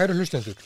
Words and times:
Kæru 0.00 0.14
hlustendur, 0.16 0.56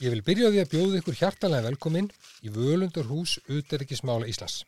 ég 0.00 0.08
vil 0.08 0.22
byrja 0.24 0.48
því 0.48 0.60
að 0.62 0.70
bjóða 0.72 0.98
ykkur 1.02 1.16
hjartalega 1.18 1.66
velkominn 1.66 2.06
í 2.40 2.52
Völundarhús 2.54 3.34
Uteríkismála 3.52 4.24
Íslands. 4.30 4.62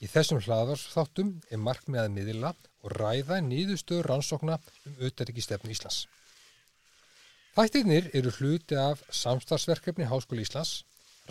Í 0.00 0.08
þessum 0.08 0.40
hlaðarsþáttum 0.40 1.34
er 1.52 1.60
markmiðað 1.60 2.14
miðila 2.14 2.54
og 2.80 2.94
ræða 2.96 3.42
nýðustöður 3.44 4.08
rannsókna 4.08 4.56
um 4.88 4.96
Uteríkistefnu 5.04 5.74
Íslands. 5.74 6.06
Þættirnir 7.58 8.08
eru 8.16 8.32
hluti 8.38 8.80
af 8.80 9.04
samstarfsverkefni 9.12 10.08
Háskóla 10.08 10.46
Íslands, 10.46 10.86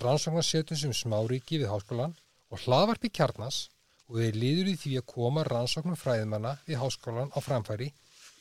rannsóknarsetum 0.06 0.78
sem 0.78 0.94
smáríki 0.94 1.58
við 1.58 1.72
háskólan 1.74 2.14
og 2.54 2.68
hlaðvarpi 2.68 3.10
kjarnas 3.10 3.64
og 4.06 4.22
þeir 4.22 4.44
liður 4.46 4.76
í 4.76 4.82
því 4.84 5.00
að 5.02 5.10
koma 5.16 5.50
rannsóknum 5.50 5.98
fræðimanna 5.98 6.60
við 6.70 6.84
háskólan 6.84 7.34
á 7.34 7.42
framfæri 7.42 7.90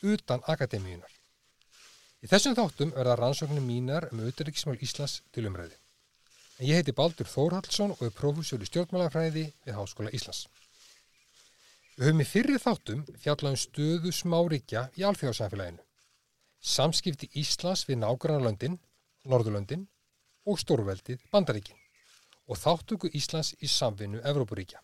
utan 0.04 0.44
akademíunar. 0.44 1.17
Í 2.18 2.26
þessum 2.26 2.56
þáttum 2.58 2.90
verða 2.96 3.14
rannsóknum 3.18 3.62
mínar 3.62 4.08
um 4.10 4.18
auðvitaðriksmál 4.24 4.80
Íslands 4.82 5.20
til 5.30 5.44
umræði. 5.46 5.76
En 6.58 6.66
ég 6.66 6.80
heiti 6.80 6.94
Baldur 6.98 7.28
Þórhaldsson 7.30 7.92
og 7.94 8.00
er 8.02 8.14
professor 8.16 8.58
í 8.58 8.66
stjórnmálafræði 8.66 9.44
við 9.52 9.76
Háskóla 9.76 10.10
Íslands. 10.10 10.48
Við 11.94 12.08
höfum 12.08 12.22
í 12.24 12.26
fyrri 12.26 12.58
þáttum 12.58 13.04
fjallað 13.22 13.54
um 13.54 13.60
stöðu 13.62 14.14
smáríkja 14.14 14.82
í 14.98 15.06
alþjóðsamfélaginu. 15.06 15.84
Samskipti 16.58 17.30
Íslands 17.38 17.84
við 17.86 18.00
nágrannarlöndin, 18.02 18.80
Norðurlöndin 19.30 19.86
og 20.42 20.58
stórveldið 20.58 21.22
Bandaríkin 21.30 21.78
og 22.50 22.58
þáttöku 22.58 23.12
Íslands 23.14 23.52
í 23.62 23.70
samvinnu 23.70 24.24
Evrópuríkja. 24.26 24.82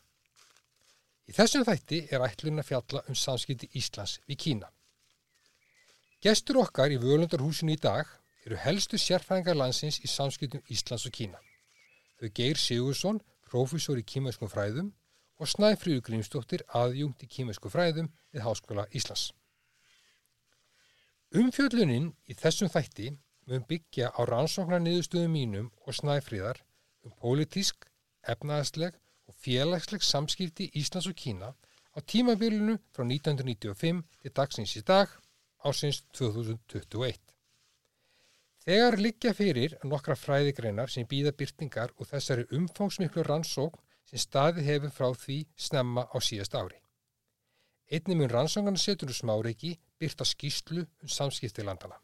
Í 1.27 1.35
þessum 1.35 1.67
þætti 1.67 2.05
er 2.15 2.23
ætlun 2.23 2.63
að 2.63 2.71
fjalla 2.71 3.03
um 3.09 3.19
samskipti 3.19 3.73
Íslands 3.75 4.21
við 4.29 4.43
Kína. 4.47 4.74
Gestur 6.25 6.57
okkar 6.57 6.89
í 6.89 6.97
völundarhúsinu 6.97 7.75
í 7.75 7.77
dag 7.77 8.09
eru 8.49 8.57
helstu 8.57 8.97
sérfræðingar 8.97 9.59
landsins 9.61 9.99
í 10.01 10.09
samskiptum 10.09 10.63
Íslands 10.73 11.03
og 11.05 11.13
Kína. 11.13 11.37
Þau 12.17 12.29
Geir 12.39 12.57
Sigursson, 12.57 13.19
profesor 13.45 13.99
í 14.01 14.05
kímæskum 14.09 14.49
fræðum 14.49 14.87
og 15.37 15.51
Snæfríður 15.53 16.01
Grímsdóttir, 16.07 16.65
aðjungt 16.73 17.27
í 17.27 17.29
kímæsku 17.29 17.69
fræðum 17.69 18.09
við 18.33 18.41
Háskóla 18.47 18.87
Íslands. 18.97 19.35
Umfjöldlunin 21.37 22.15
í 22.25 22.37
þessum 22.41 22.73
þætti 22.73 23.11
mun 23.45 23.67
byggja 23.69 24.09
á 24.17 24.21
rannsóknar 24.25 24.81
niðurstöðum 24.81 25.37
mínum 25.37 25.69
og 25.85 25.99
Snæfríðar 25.99 26.63
um 27.05 27.13
pólitísk, 27.21 27.85
efnaðsleg 28.25 28.97
og 29.29 29.37
félagsleg 29.45 30.01
samskipti 30.01 30.71
Íslands 30.73 31.11
og 31.13 31.21
Kína 31.21 31.53
á 31.53 31.99
tímabilinu 32.01 32.79
frá 32.97 33.05
1995 33.05 34.01
til 34.25 34.35
dagsins 34.41 34.73
í 34.81 34.85
dag 34.89 35.13
ásins 35.65 36.03
2021. 36.17 37.21
Þegar 38.65 38.97
liggja 38.97 39.35
fyrir 39.37 39.75
nokkra 39.85 40.17
fræðigreinar 40.17 40.93
sem 40.93 41.09
býða 41.09 41.35
byrtingar 41.37 41.93
og 41.99 42.09
þessari 42.09 42.47
umfóngsmiklu 42.57 43.25
rannsókn 43.27 43.83
sem 44.09 44.21
staði 44.21 44.65
hefur 44.69 44.93
frá 44.93 45.11
því 45.13 45.43
snemma 45.67 46.07
á 46.09 46.17
síðast 46.21 46.57
ári. 46.57 46.79
Einnig 47.93 48.17
mun 48.17 48.33
rannsóknarna 48.33 48.81
setur 48.81 49.13
úr 49.13 49.19
smáreiki 49.19 49.75
byrta 50.01 50.25
skýslu 50.25 50.85
um 50.85 51.13
samskipti 51.13 51.65
landana. 51.67 51.99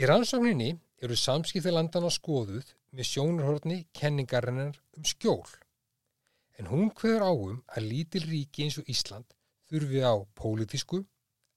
Í 0.00 0.08
rannsókninni 0.08 0.70
eru 1.04 1.16
samskipti 1.18 1.72
landana 1.72 2.08
skoðuð 2.12 2.72
með 2.96 3.08
sjónurhorni 3.10 3.78
kenningarinnar 3.92 4.78
um 4.96 5.04
skjól. 5.04 5.44
En 6.56 6.68
hún 6.72 6.88
hverður 6.96 7.28
áum 7.28 7.60
að 7.76 7.88
lítil 7.90 8.24
ríki 8.28 8.64
eins 8.64 8.78
og 8.80 8.88
Ísland 8.88 9.36
þurfi 9.68 10.00
á 10.04 10.14
pólitísku, 10.36 11.02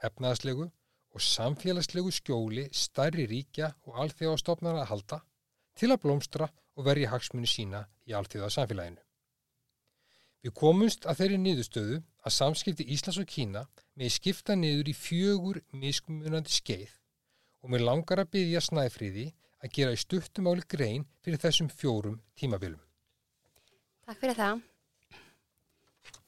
efnaðslegu 0.08 0.68
og 1.16 1.24
samfélagslegu 1.24 2.12
skjóli 2.12 2.68
stærri 2.76 3.26
ríkja 3.32 3.72
og 3.88 4.02
alþjóðastofnar 4.04 4.82
að 4.82 4.90
halda 4.92 5.22
til 5.80 5.92
að 5.94 6.02
blómstra 6.04 6.50
og 6.76 6.88
verja 6.88 7.12
hagsmunni 7.14 7.48
sína 7.50 7.86
í 8.08 8.16
alþjóðasamfélaginu. 8.18 9.02
Við 10.46 10.54
komumst 10.60 11.08
að 11.10 11.22
þeirri 11.22 11.38
niðurstöðu 11.42 11.96
að 12.26 12.36
samskipti 12.36 12.86
Íslands 12.94 13.18
og 13.22 13.30
Kína 13.32 13.64
með 13.98 14.12
skipta 14.14 14.58
niður 14.60 14.92
í 14.92 14.94
fjögur 14.94 15.62
miskumunandi 15.74 16.54
skeið 16.54 16.92
og 17.66 17.74
með 17.74 17.86
langar 17.88 18.22
að 18.22 18.32
byggja 18.36 18.62
snæfríði 18.62 19.26
að 19.64 19.74
gera 19.80 19.96
í 19.96 20.02
stuttumáli 20.04 20.68
grein 20.70 21.08
fyrir 21.26 21.42
þessum 21.42 21.72
fjórum 21.74 22.20
tímabilum. 22.38 22.82
Takk 24.06 24.22
fyrir 24.22 24.38
það. 24.38 24.62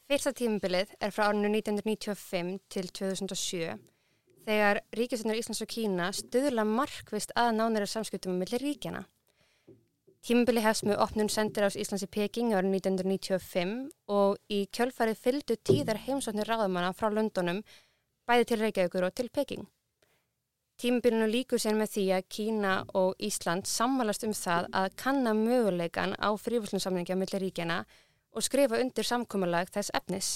Fyrsta 0.08 0.32
tímabilið 0.32 0.94
er 1.04 1.12
frá 1.12 1.26
árinu 1.28 1.50
1995 1.52 2.62
til 2.72 2.86
2007 2.96 3.74
þegar 4.48 4.78
Ríkisvöndar 4.96 5.36
Íslands 5.36 5.60
og 5.66 5.68
Kína 5.74 6.06
stuðla 6.16 6.64
markvist 6.64 7.34
að 7.36 7.50
nánæra 7.58 7.90
samskiptum 7.92 8.38
með 8.40 8.54
ríkjana. 8.62 9.02
Tímabili 10.24 10.64
hefst 10.64 10.88
með 10.88 11.04
opnun 11.04 11.28
sendir 11.28 11.68
ás 11.68 11.76
Íslands 11.76 12.08
í 12.08 12.10
Peking 12.16 12.56
árið 12.56 12.78
1995 12.78 13.76
og 14.08 14.40
í 14.48 14.62
kjölfarið 14.72 15.20
fylgdu 15.26 15.60
tíðar 15.68 16.00
heimsóknir 16.08 16.48
ráðumanna 16.48 16.96
frá 16.96 17.12
Londonum 17.12 17.60
bæði 18.24 18.48
til 18.48 18.62
Reykjavíkur 18.64 19.10
og 19.10 19.20
til 19.20 19.28
Peking. 19.28 19.68
Tímabilinu 20.80 21.28
líkur 21.36 21.60
sér 21.60 21.76
með 21.76 21.98
því 21.98 22.10
að 22.16 22.28
Kína 22.32 22.80
og 22.96 23.20
Ísland 23.20 23.68
sammalast 23.68 24.24
um 24.24 24.32
það 24.32 24.72
að 24.72 25.00
kanna 25.04 25.36
möguleikan 25.36 26.16
á 26.16 26.32
frífuslinsamlingja 26.40 27.20
með 27.20 27.42
ríkjana 27.44 27.82
og 27.84 28.06
skrifa 28.44 28.80
undir 28.82 29.08
samkómalag 29.08 29.72
þess 29.74 29.94
efnis. 29.98 30.30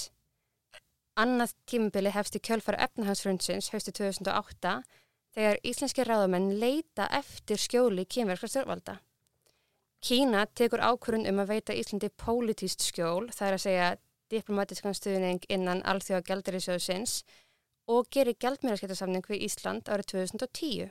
Annað 1.18 1.52
tímubili 1.68 2.10
hefst 2.12 2.36
í 2.38 2.40
kjölfara 2.40 2.80
efnahansfrundsins 2.86 3.68
haustu 3.74 3.92
2008 3.92 4.76
þegar 5.36 5.60
íslenski 5.66 6.06
ráðamenn 6.08 6.54
leita 6.60 7.08
eftir 7.12 7.60
skjóli 7.60 8.06
kýmverkra 8.08 8.48
stjórnvalda. 8.48 8.98
Kína 10.02 10.46
tekur 10.58 10.82
ákvörun 10.82 11.28
um 11.30 11.42
að 11.44 11.52
veita 11.52 11.76
Íslandi 11.78 12.08
pólitíst 12.18 12.82
skjól, 12.82 13.28
það 13.30 13.48
er 13.48 13.56
að 13.56 13.64
segja 13.66 13.90
diplomatískan 14.32 14.96
stuðning 14.98 15.44
innan 15.52 15.84
alþjóða 15.86 16.24
gældarísjóðsins 16.30 17.20
og 17.92 18.08
gerir 18.10 18.38
gældmjörgarskiptarsamning 18.40 19.28
við 19.28 19.44
Ísland 19.46 19.86
árið 19.92 20.10
2010. 20.14 20.90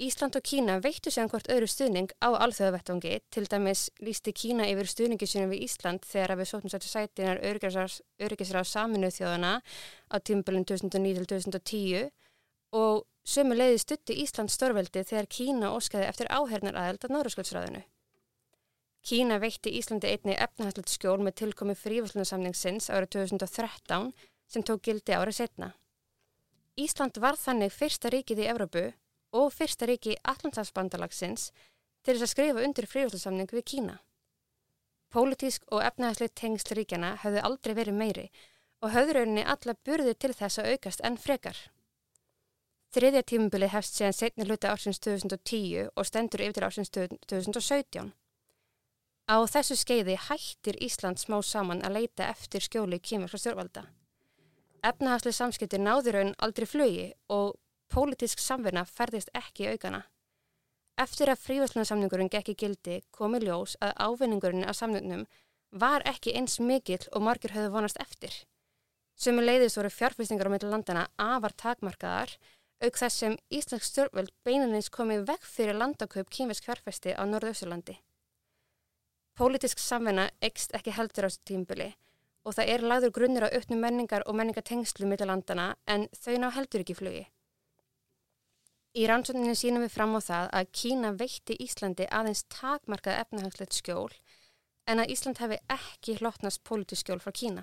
Ísland 0.00 0.36
og 0.36 0.42
Kína 0.42 0.78
veittu 0.82 1.12
sér 1.12 1.28
hvort 1.30 1.50
öðru 1.52 1.68
stuðning 1.68 2.10
á 2.24 2.32
alþjóðavettangi, 2.32 3.20
til 3.30 3.44
dæmis 3.46 3.90
lísti 4.00 4.32
Kína 4.32 4.64
yfir 4.70 4.88
stuðningi 4.88 5.28
sínum 5.28 5.52
við 5.52 5.66
Ísland 5.66 6.06
þegar 6.08 6.38
við 6.40 6.48
sótum 6.48 6.72
sættu 6.72 6.88
sætinar 6.88 7.42
öryggisra 7.44 8.62
á 8.64 8.66
saminuð 8.66 9.18
þjóðana 9.18 9.52
á 10.10 10.16
tímbalinn 10.18 10.66
2009-2010 10.66 12.08
og 12.72 13.04
sömu 13.22 13.54
leiði 13.54 13.82
stutti 13.82 14.16
Ísland 14.24 14.50
stórveldi 14.50 15.04
þegar 15.04 15.28
Kína 15.28 15.74
óskaði 15.76 16.08
eftir 16.08 16.32
áhernar 16.32 16.78
aðeld 16.80 17.04
að 17.06 17.14
Norrskjöldsræðinu. 17.18 17.84
Kína 19.02 19.38
veitti 19.42 19.74
Íslandi 19.76 20.08
einni 20.08 20.34
efnahæslut 20.38 20.90
skjól 20.90 21.20
með 21.26 21.36
tilkomi 21.42 21.76
frífæslunarsamningsins 21.78 22.88
árið 22.90 23.14
2013 23.18 24.10
sem 24.48 24.62
tók 24.66 24.82
gildi 24.86 25.14
árið 25.14 25.38
setna. 25.42 25.72
Ísland 26.78 27.18
var 27.20 27.36
þannig 27.36 27.74
fyrsta 27.74 28.10
ríkið 28.14 28.44
í 28.44 28.50
Evrópu 28.50 28.84
og 29.32 29.52
fyrsta 29.54 29.88
ríki 29.88 30.16
Allandsafsbandalagsins 30.22 31.50
til 32.04 32.14
þess 32.14 32.26
að 32.26 32.32
skrifa 32.32 32.64
undir 32.66 32.88
fríhjálpsamning 32.90 33.52
við 33.52 33.66
Kína. 33.72 33.98
Pólitísk 35.12 35.66
og 35.70 35.84
efnæðslega 35.84 36.36
tengsl 36.40 36.76
ríkjana 36.78 37.16
höfðu 37.24 37.44
aldrei 37.44 37.74
verið 37.76 37.98
meiri 37.98 38.26
og 38.82 38.94
höfðurauninni 38.94 39.44
alla 39.44 39.76
burði 39.86 40.14
til 40.18 40.32
þess 40.34 40.58
að 40.58 40.72
aukast 40.74 41.04
enn 41.06 41.18
frekar. 41.20 41.58
Þriðja 42.92 43.22
tímubili 43.24 43.68
hefst 43.72 43.96
séðan 43.96 44.16
setni 44.16 44.44
hluti 44.44 44.68
ársins 44.68 45.00
2010 45.00 45.92
og 45.96 46.08
stendur 46.08 46.42
yfir 46.44 46.58
til 46.58 46.66
ársins 46.66 46.92
2017. 46.92 48.10
Á 49.32 49.36
þessu 49.48 49.78
skeiði 49.78 50.18
hættir 50.28 50.76
Ísland 50.82 51.20
smá 51.22 51.38
saman 51.46 51.80
að 51.86 52.00
leita 52.00 52.26
eftir 52.28 52.64
skjóli 52.64 52.98
kýmurska 53.00 53.40
stjórnvalda. 53.40 53.86
Efnahagslega 54.82 55.38
samskipti 55.38 55.78
náður 55.78 56.18
raun 56.18 56.34
aldrei 56.42 56.66
flugi 56.66 57.06
og 57.30 57.54
pólitísk 57.92 58.40
samverna 58.40 58.86
ferðist 58.88 59.30
ekki 59.36 59.68
aukana. 59.74 60.02
Eftir 61.00 61.30
að 61.32 61.42
frívæslunarsamningurinn 61.46 62.30
gekk 62.32 62.52
í 62.52 62.58
gildi 62.62 63.00
komi 63.16 63.40
ljós 63.42 63.76
að 63.84 63.94
ávinningurinn 64.06 64.68
af 64.68 64.76
samningnum 64.78 65.26
var 65.84 66.04
ekki 66.08 66.34
eins 66.36 66.58
mikill 66.60 67.04
og 67.12 67.24
margir 67.24 67.54
höfðu 67.54 67.72
vonast 67.72 68.00
eftir. 68.00 68.32
Sumi 69.16 69.44
leiðist 69.44 69.78
voru 69.78 69.90
fjárflýstingar 69.92 70.48
á 70.48 70.52
milli 70.52 70.68
landana 70.68 71.06
afar 71.20 71.54
takmarkaðar 71.64 72.36
auk 72.82 72.98
þess 72.98 73.20
sem 73.22 73.36
Íslands 73.54 73.88
stjórnvöld 73.90 74.32
beinanins 74.44 74.90
komið 74.90 75.26
vekk 75.28 75.44
fyrir 75.46 75.78
landakaup 75.78 76.32
kýmvesk 76.32 76.66
fjárfæsti 76.66 77.14
á 77.14 77.22
Norðauðsurlandi. 77.24 77.98
Pólitísk 79.38 79.80
samverna 79.80 80.30
ekst 80.44 80.74
ekki 80.76 80.96
heldur 80.96 81.24
á 81.24 81.28
þessu 81.28 81.44
tímbili 81.48 81.92
og 82.42 82.56
það 82.56 82.72
er 82.74 82.84
lagður 82.90 83.14
grunnir 83.18 83.46
á 83.46 83.54
auknum 83.54 83.80
menningar 83.80 84.26
og 84.26 84.36
menningatengslu 84.36 85.06
milli 85.06 85.28
landana 85.28 85.72
en 85.86 86.08
þau 86.12 86.34
ná 86.42 86.50
heldur 86.56 86.82
ekki 86.82 86.98
flugi. 86.98 87.22
Í 88.92 89.06
rannsókninu 89.08 89.54
sínum 89.56 89.86
við 89.86 89.94
fram 89.94 90.16
á 90.16 90.20
það 90.20 90.48
að 90.58 90.72
Kína 90.76 91.10
veitti 91.16 91.54
Íslandi 91.64 92.04
aðeins 92.12 92.42
takmarkað 92.52 93.22
efnahagslegt 93.22 93.76
skjól 93.78 94.10
en 94.84 95.00
að 95.00 95.14
Ísland 95.14 95.38
hefði 95.40 95.58
ekki 95.72 96.16
hlottnast 96.18 96.60
pólitískjól 96.68 97.22
frá 97.22 97.32
Kína. 97.32 97.62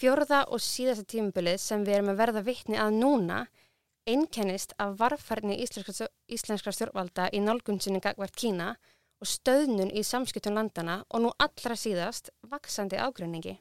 Fjörða 0.00 0.46
og 0.48 0.62
síðasta 0.64 1.04
tímabilið 1.12 1.60
sem 1.60 1.84
við 1.84 1.98
erum 1.98 2.12
að 2.14 2.22
verða 2.22 2.42
vittni 2.46 2.80
að 2.80 2.96
núna 3.02 3.42
einkennist 4.08 4.72
af 4.80 4.96
varfarni 5.02 5.58
íslenskra, 5.62 6.08
íslenskra 6.32 6.72
stjórnvalda 6.72 7.28
í 7.36 7.42
nálgunsinni 7.44 8.00
gagvart 8.00 8.34
Kína 8.34 8.72
og 9.20 9.28
stöðnun 9.28 9.92
í 9.92 10.00
samskiptun 10.00 10.56
landana 10.56 11.02
og 11.10 11.26
nú 11.26 11.34
allra 11.36 11.76
síðast 11.76 12.32
vaksandi 12.48 12.96
ágrinningi. 12.96 13.58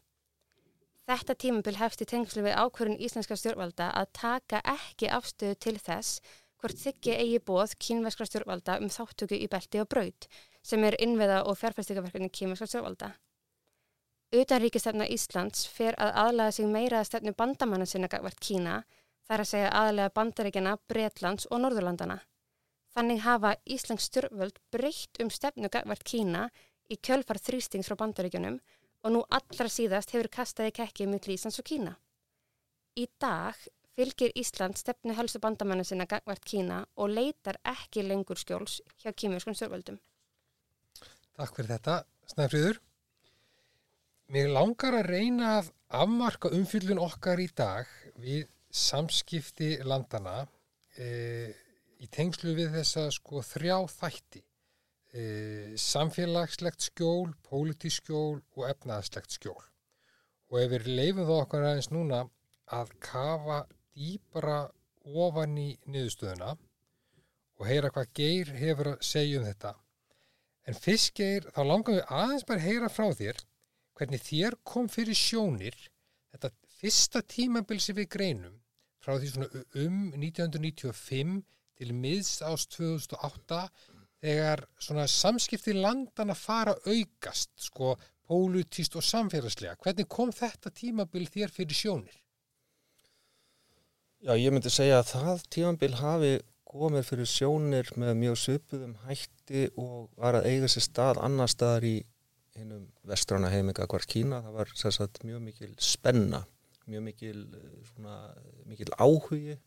Þetta 1.12 1.34
tímabil 1.36 1.75
hefst 1.75 2.02
í 2.06 2.06
tengslu 2.08 2.42
við 2.46 2.54
ákvörðun 2.56 3.02
íslenska 3.04 3.36
stjórnvalda 3.36 3.90
að 4.00 4.13
taka 4.16 4.62
ekki 4.72 5.10
afstöðu 5.12 5.58
til 5.66 5.74
þess 5.84 6.22
hvort 6.62 6.80
þykki 6.80 7.18
eigi 7.18 7.42
bóð 7.50 7.74
kínveskra 7.84 8.28
stjórnvalda 8.30 8.78
um 8.80 8.88
þáttöku 8.96 9.36
í 9.36 9.50
belti 9.52 9.81
og 9.84 9.90
braut 9.92 10.30
sem 10.63 10.88
er 10.88 10.96
innveða 11.04 11.42
og 11.52 11.60
fjárfæstíkaverkefni 11.60 12.31
kínveskra 12.31 12.69
stjórnvalda. 12.72 13.12
Utanríkistefna 14.31 15.12
Íslands 15.12 15.68
fer 15.68 16.00
að 16.00 16.16
aðlæða 16.24 16.58
sig 16.58 16.72
meira 16.78 17.02
að 17.02 17.10
stefnu 17.12 17.36
bandamanna 17.44 17.92
sinna 17.92 18.07
gagvart 18.07 18.40
Kína, 18.40 18.80
þar 19.28 19.44
að 19.44 19.52
segja 19.52 19.78
aðlæða 19.84 20.16
bandaríkjana, 20.16 20.78
Breitlands 20.88 21.50
og 21.52 21.66
Norðurlandana. 21.66 22.22
Þannig 22.96 23.25
hafa 23.28 23.57
Íslands 23.68 24.07
stjórnvöld 24.07 24.64
breytt 24.72 25.19
um 25.19 25.28
stefnu 25.28 25.68
gagvart 25.68 26.07
Kína 26.07 26.48
í 26.88 26.96
kjölfar 26.96 27.44
þrýstings 27.44 27.92
frá 27.92 28.00
bandaríkjunum 28.00 28.62
og 28.62 28.81
nú 29.09 29.24
allra 29.33 29.69
síðast 29.71 30.13
hefur 30.13 30.30
kastaði 30.30 30.75
kekki 30.77 31.07
millir 31.09 31.33
Íslands 31.33 31.57
og 31.57 31.65
Kína. 31.65 31.95
Í 32.94 33.07
dag 33.21 33.57
fylgir 33.98 34.33
Ísland 34.38 34.77
stefnu 34.77 35.15
helstu 35.18 35.42
bandamanna 35.42 35.83
sinna 35.88 36.06
gagvart 36.06 36.45
Kína 36.45 36.83
og 36.95 37.09
leitar 37.15 37.57
ekki 37.65 38.06
lengur 38.06 38.38
skjóls 38.38 38.80
hjá 39.01 39.12
kýmurskum 39.12 39.57
stjórnvöldum. 39.57 39.98
Takk 41.38 41.57
fyrir 41.57 41.74
þetta, 41.74 41.98
Snæfríður. 42.30 42.81
Mér 44.31 44.53
langar 44.53 44.95
að 44.95 45.09
reyna 45.12 45.57
að 45.57 45.71
afmarka 46.01 46.51
umfyllun 46.56 47.01
okkar 47.04 47.42
í 47.42 47.50
dag 47.56 47.89
við 48.21 48.45
samskipti 48.71 49.74
landana 49.83 50.45
e, 50.95 51.51
í 52.00 52.07
tengslu 52.07 52.54
við 52.56 52.77
þessa 52.77 53.09
sko 53.12 53.42
þrjá 53.44 53.81
þætti. 53.92 54.44
E, 55.12 55.24
samfélagslegt 55.75 56.86
skjól, 56.88 57.34
pólitísk 57.44 58.06
skjól 58.06 58.40
og 58.56 58.68
efnaðslegt 58.69 59.36
skjól. 59.36 59.60
Og 60.52 60.62
ef 60.62 60.72
við 60.72 60.88
leifum 60.88 61.28
þá 61.28 61.36
okkar 61.42 61.68
aðeins 61.68 61.92
núna 61.92 62.22
að 62.72 62.94
kafa 63.04 63.62
dýbra 63.92 64.62
ofan 65.04 65.58
í 65.60 65.69
niðurstöðuna 65.92 66.56
og 67.60 67.68
heyra 67.68 67.92
hvað 67.94 68.13
Geir 68.18 68.54
hefur 68.56 68.94
að 68.94 69.06
segja 69.06 69.42
um 69.42 69.48
þetta. 69.50 69.74
En 70.68 70.78
fyrst 70.78 71.16
Geir, 71.18 71.48
þá 71.52 71.62
langar 71.68 71.98
við 71.98 72.16
aðeins 72.22 72.48
bara 72.48 72.66
heyra 72.66 72.92
frá 72.92 73.10
þér 73.18 73.44
hvernig 73.98 74.24
þér 74.25 74.57
kom 74.66 74.88
fyrir 74.90 75.18
sjónir 75.18 75.78
þetta 76.31 76.52
fyrsta 76.80 77.22
tímabil 77.28 77.80
sem 77.84 77.98
við 77.98 78.10
greinum 78.16 78.57
frá 79.02 79.18
því 79.18 79.31
svona 79.34 79.64
um 79.84 79.98
1995 80.16 81.42
til 81.81 81.94
miðs 81.98 82.40
ást 82.46 82.78
2008 82.78 83.62
þegar 84.21 84.65
svona 84.79 85.07
samskipti 85.09 85.75
landana 85.77 86.35
fara 86.38 86.75
aukast 86.85 87.51
sko 87.68 87.95
pólutíst 88.29 88.95
og 88.95 89.06
samfélagslega 89.06 89.79
hvernig 89.81 90.07
kom 90.12 90.31
þetta 90.35 90.71
tímabil 90.73 91.27
þér 91.27 91.53
fyrir 91.53 91.77
sjónir? 91.77 92.18
Já, 94.21 94.35
ég 94.38 94.53
myndi 94.53 94.69
segja 94.69 95.01
að 95.01 95.12
það 95.15 95.44
tímabil 95.56 95.94
hafi 95.97 96.31
komið 96.71 97.07
fyrir 97.09 97.27
sjónir 97.27 97.89
með 98.00 98.13
mjög 98.21 98.38
söpuðum 98.45 98.94
hætti 99.07 99.65
og 99.81 100.12
var 100.21 100.38
að 100.39 100.47
eiga 100.51 100.69
sér 100.71 100.85
stað 100.85 101.19
annar 101.25 101.51
staðar 101.51 101.88
í 101.89 101.95
hinnum 102.56 102.85
vestrána 103.07 103.50
heiminga 103.51 103.88
hvort 103.89 104.07
Kína, 104.07 104.41
það 104.45 104.57
var 104.59 104.71
sagt, 104.77 105.21
mjög 105.27 105.44
mikil 105.47 105.71
spenna, 105.81 106.44
mjög 106.91 107.06
mikil, 107.07 107.41
eh, 107.57 107.75
svona, 107.91 108.15
mikil 108.68 108.91
áhugi, 109.00 109.57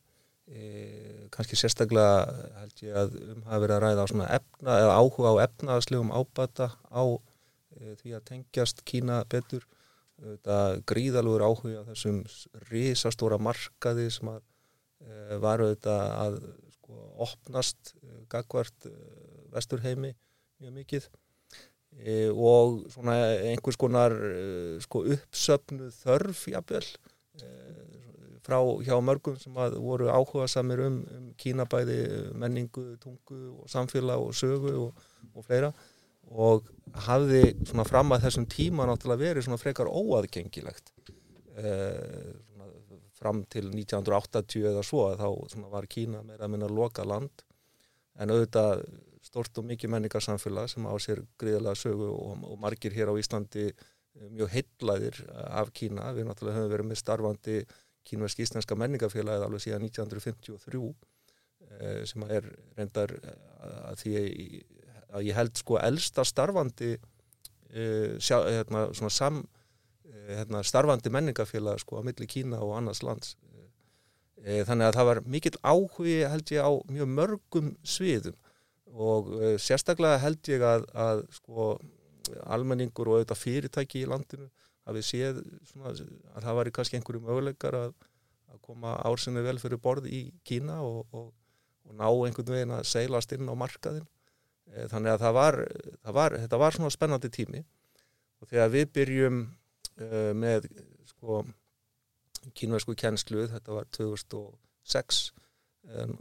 e, 0.49 1.29
kannski 1.33 1.57
sérstaklega 1.59 2.25
held 2.61 2.83
ég 2.85 2.99
að 2.99 3.15
um 3.35 3.45
hafa 3.47 3.61
verið 3.63 3.77
að 3.77 3.85
ræða 3.85 4.05
á 4.05 4.11
svona 4.11 4.31
efna, 4.37 4.77
eða 4.83 4.99
áhuga 5.01 5.33
á 5.33 5.37
efnaðslegum 5.47 6.13
ábata 6.15 6.71
á 6.93 7.05
e, 7.05 7.95
því 8.01 8.17
að 8.19 8.27
tengjast 8.31 8.85
Kína 8.89 9.23
betur, 9.31 9.65
þetta 10.21 10.59
gríðalúur 10.89 11.47
áhuga 11.47 11.85
á 11.85 11.89
þessum 11.93 12.23
risastóra 12.71 13.41
markaði 13.41 14.11
sem 14.15 14.31
að 14.35 14.43
e, 14.43 15.41
varu 15.43 15.73
þetta 15.73 15.99
að 16.21 16.39
sko, 16.79 17.01
opnast 17.27 17.95
gagvart 18.33 18.89
vesturheimi 19.55 20.15
mjög 20.61 20.81
mikið. 20.81 21.13
Og 22.35 22.89
svona 22.91 23.15
einhvers 23.47 23.77
konar 23.79 24.11
sko, 24.83 25.05
uppsöfnu 25.15 25.93
þörf 25.95 26.41
jafnvel 26.51 26.83
e, 27.39 27.51
frá 28.45 28.59
hjá 28.85 28.99
mörgum 29.01 29.39
sem 29.41 29.55
voru 29.55 30.11
áhuga 30.13 30.47
samir 30.51 30.85
um, 30.85 31.01
um 31.17 31.27
kínabæði 31.41 31.99
menningu, 32.41 32.95
tungu 33.03 33.41
og 33.63 33.71
samfélag 33.73 34.21
og 34.21 34.35
sögu 34.37 34.75
og, 34.87 35.05
og 35.35 35.47
fleira 35.47 35.73
og 36.31 36.69
hafði 37.07 37.55
svona 37.65 37.85
fram 37.89 38.13
að 38.15 38.29
þessum 38.29 38.47
tíma 38.49 38.87
náttúrulega 38.89 39.23
verið 39.29 39.47
svona 39.47 39.61
frekar 39.61 39.91
óaðgengilegt 39.93 40.93
svona, 41.55 42.69
fram 43.19 43.43
til 43.53 43.69
1980 43.71 44.71
eða 44.73 44.85
svo 44.87 45.09
þá 45.19 45.29
var 45.73 45.89
Kína 45.91 46.23
meira 46.25 46.47
að 46.47 46.55
minna 46.57 46.71
loka 46.71 47.05
land 47.07 47.45
en 48.21 48.33
auðvitað 48.33 48.85
stort 49.25 49.59
og 49.59 49.67
mikið 49.69 49.93
menningarsamfélag 49.95 50.71
sem 50.71 50.87
á 50.87 50.95
sér 51.03 51.25
gríðalega 51.41 51.79
sögu 51.79 52.11
og, 52.13 52.45
og 52.45 52.59
margir 52.61 52.95
hér 52.95 53.11
á 53.11 53.15
Íslandi 53.19 53.67
eh, 53.71 54.29
mjög 54.29 54.53
heitlaðir 54.53 55.21
af 55.33 55.73
Kína. 55.75 56.13
Við 56.17 56.29
náttúrulega 56.29 56.61
höfum 56.61 56.73
verið 56.75 56.91
með 56.91 57.01
starfandi 57.01 57.57
kínversk-íslenska 58.09 58.77
menningarfélagið 58.79 59.47
alveg 59.47 59.65
síðan 59.65 59.87
1953 59.89 60.83
eh, 61.81 62.01
sem 62.09 62.25
er 62.29 62.49
reyndar 62.79 63.15
eh, 63.19 63.35
að 63.91 64.01
því 64.03 64.15
að 65.15 65.27
ég 65.29 65.39
held 65.39 65.61
sko 65.61 65.79
elsta 65.81 66.25
starfandi 66.27 66.97
sjá, 68.23 68.37
hérna, 68.47 68.85
sam, 69.11 69.41
hérna, 70.29 70.61
starfandi 70.63 71.11
menningarfélag 71.11 71.81
sko 71.83 71.99
að 71.99 72.07
milli 72.07 72.29
Kína 72.31 72.61
og 72.63 72.77
annars 72.79 73.01
lands. 73.03 73.33
Þannig 74.45 74.87
að 74.87 74.99
það 74.99 75.09
var 75.09 75.21
mikill 75.35 75.57
áhugi 75.65 76.15
held 76.31 76.53
ég 76.55 76.63
á 76.63 76.71
mjög 76.87 77.11
mörgum 77.11 77.73
sviðum 77.83 78.37
og 78.95 79.33
sérstaklega 79.59 80.21
held 80.23 80.51
ég 80.53 80.63
að, 80.63 80.87
að 80.95 81.25
sko, 81.35 81.69
almenningur 82.47 83.11
og 83.11 83.19
auðvitað 83.19 83.43
fyrirtæki 83.43 84.05
í 84.05 84.11
landinu 84.11 84.51
við 84.93 85.07
séð 85.09 85.41
svona, 85.71 85.95
að 86.35 86.47
það 86.47 86.59
var 86.59 86.69
í 86.69 86.75
kannski 86.77 86.99
einhverju 86.99 87.23
möguleikar 87.25 87.79
að, 87.79 87.95
að 88.53 88.61
koma 88.67 88.97
ársinni 89.09 89.45
vel 89.45 89.57
fyrir 89.63 89.81
borð 89.81 90.11
í 90.11 90.27
Kína 90.45 90.81
og, 90.85 91.07
og, 91.17 91.31
og 91.89 91.97
ná 91.97 92.07
einhvern 92.11 92.57
veginn 92.57 92.77
að 92.77 92.89
seilast 92.91 93.33
inn 93.37 93.49
á 93.49 93.55
markaðin 93.57 94.05
e, 94.05 94.87
þannig 94.93 95.15
að 95.15 95.25
það 95.25 95.37
var, 95.39 95.61
það 96.05 96.19
var 96.21 96.39
þetta 96.45 96.63
var 96.65 96.79
svona 96.79 96.95
spennandi 96.95 97.33
tími. 97.33 97.65
Og 98.43 98.51
þegar 98.51 98.73
við 98.75 98.89
byrjum 98.93 99.39
uh, 99.45 100.33
með 100.37 100.67
sko 101.09 101.45
kínvæsku 102.53 102.93
kennslu, 103.01 103.47
þetta 103.49 103.73
var 103.73 103.87
2006 103.97 105.21
um, 105.89 106.19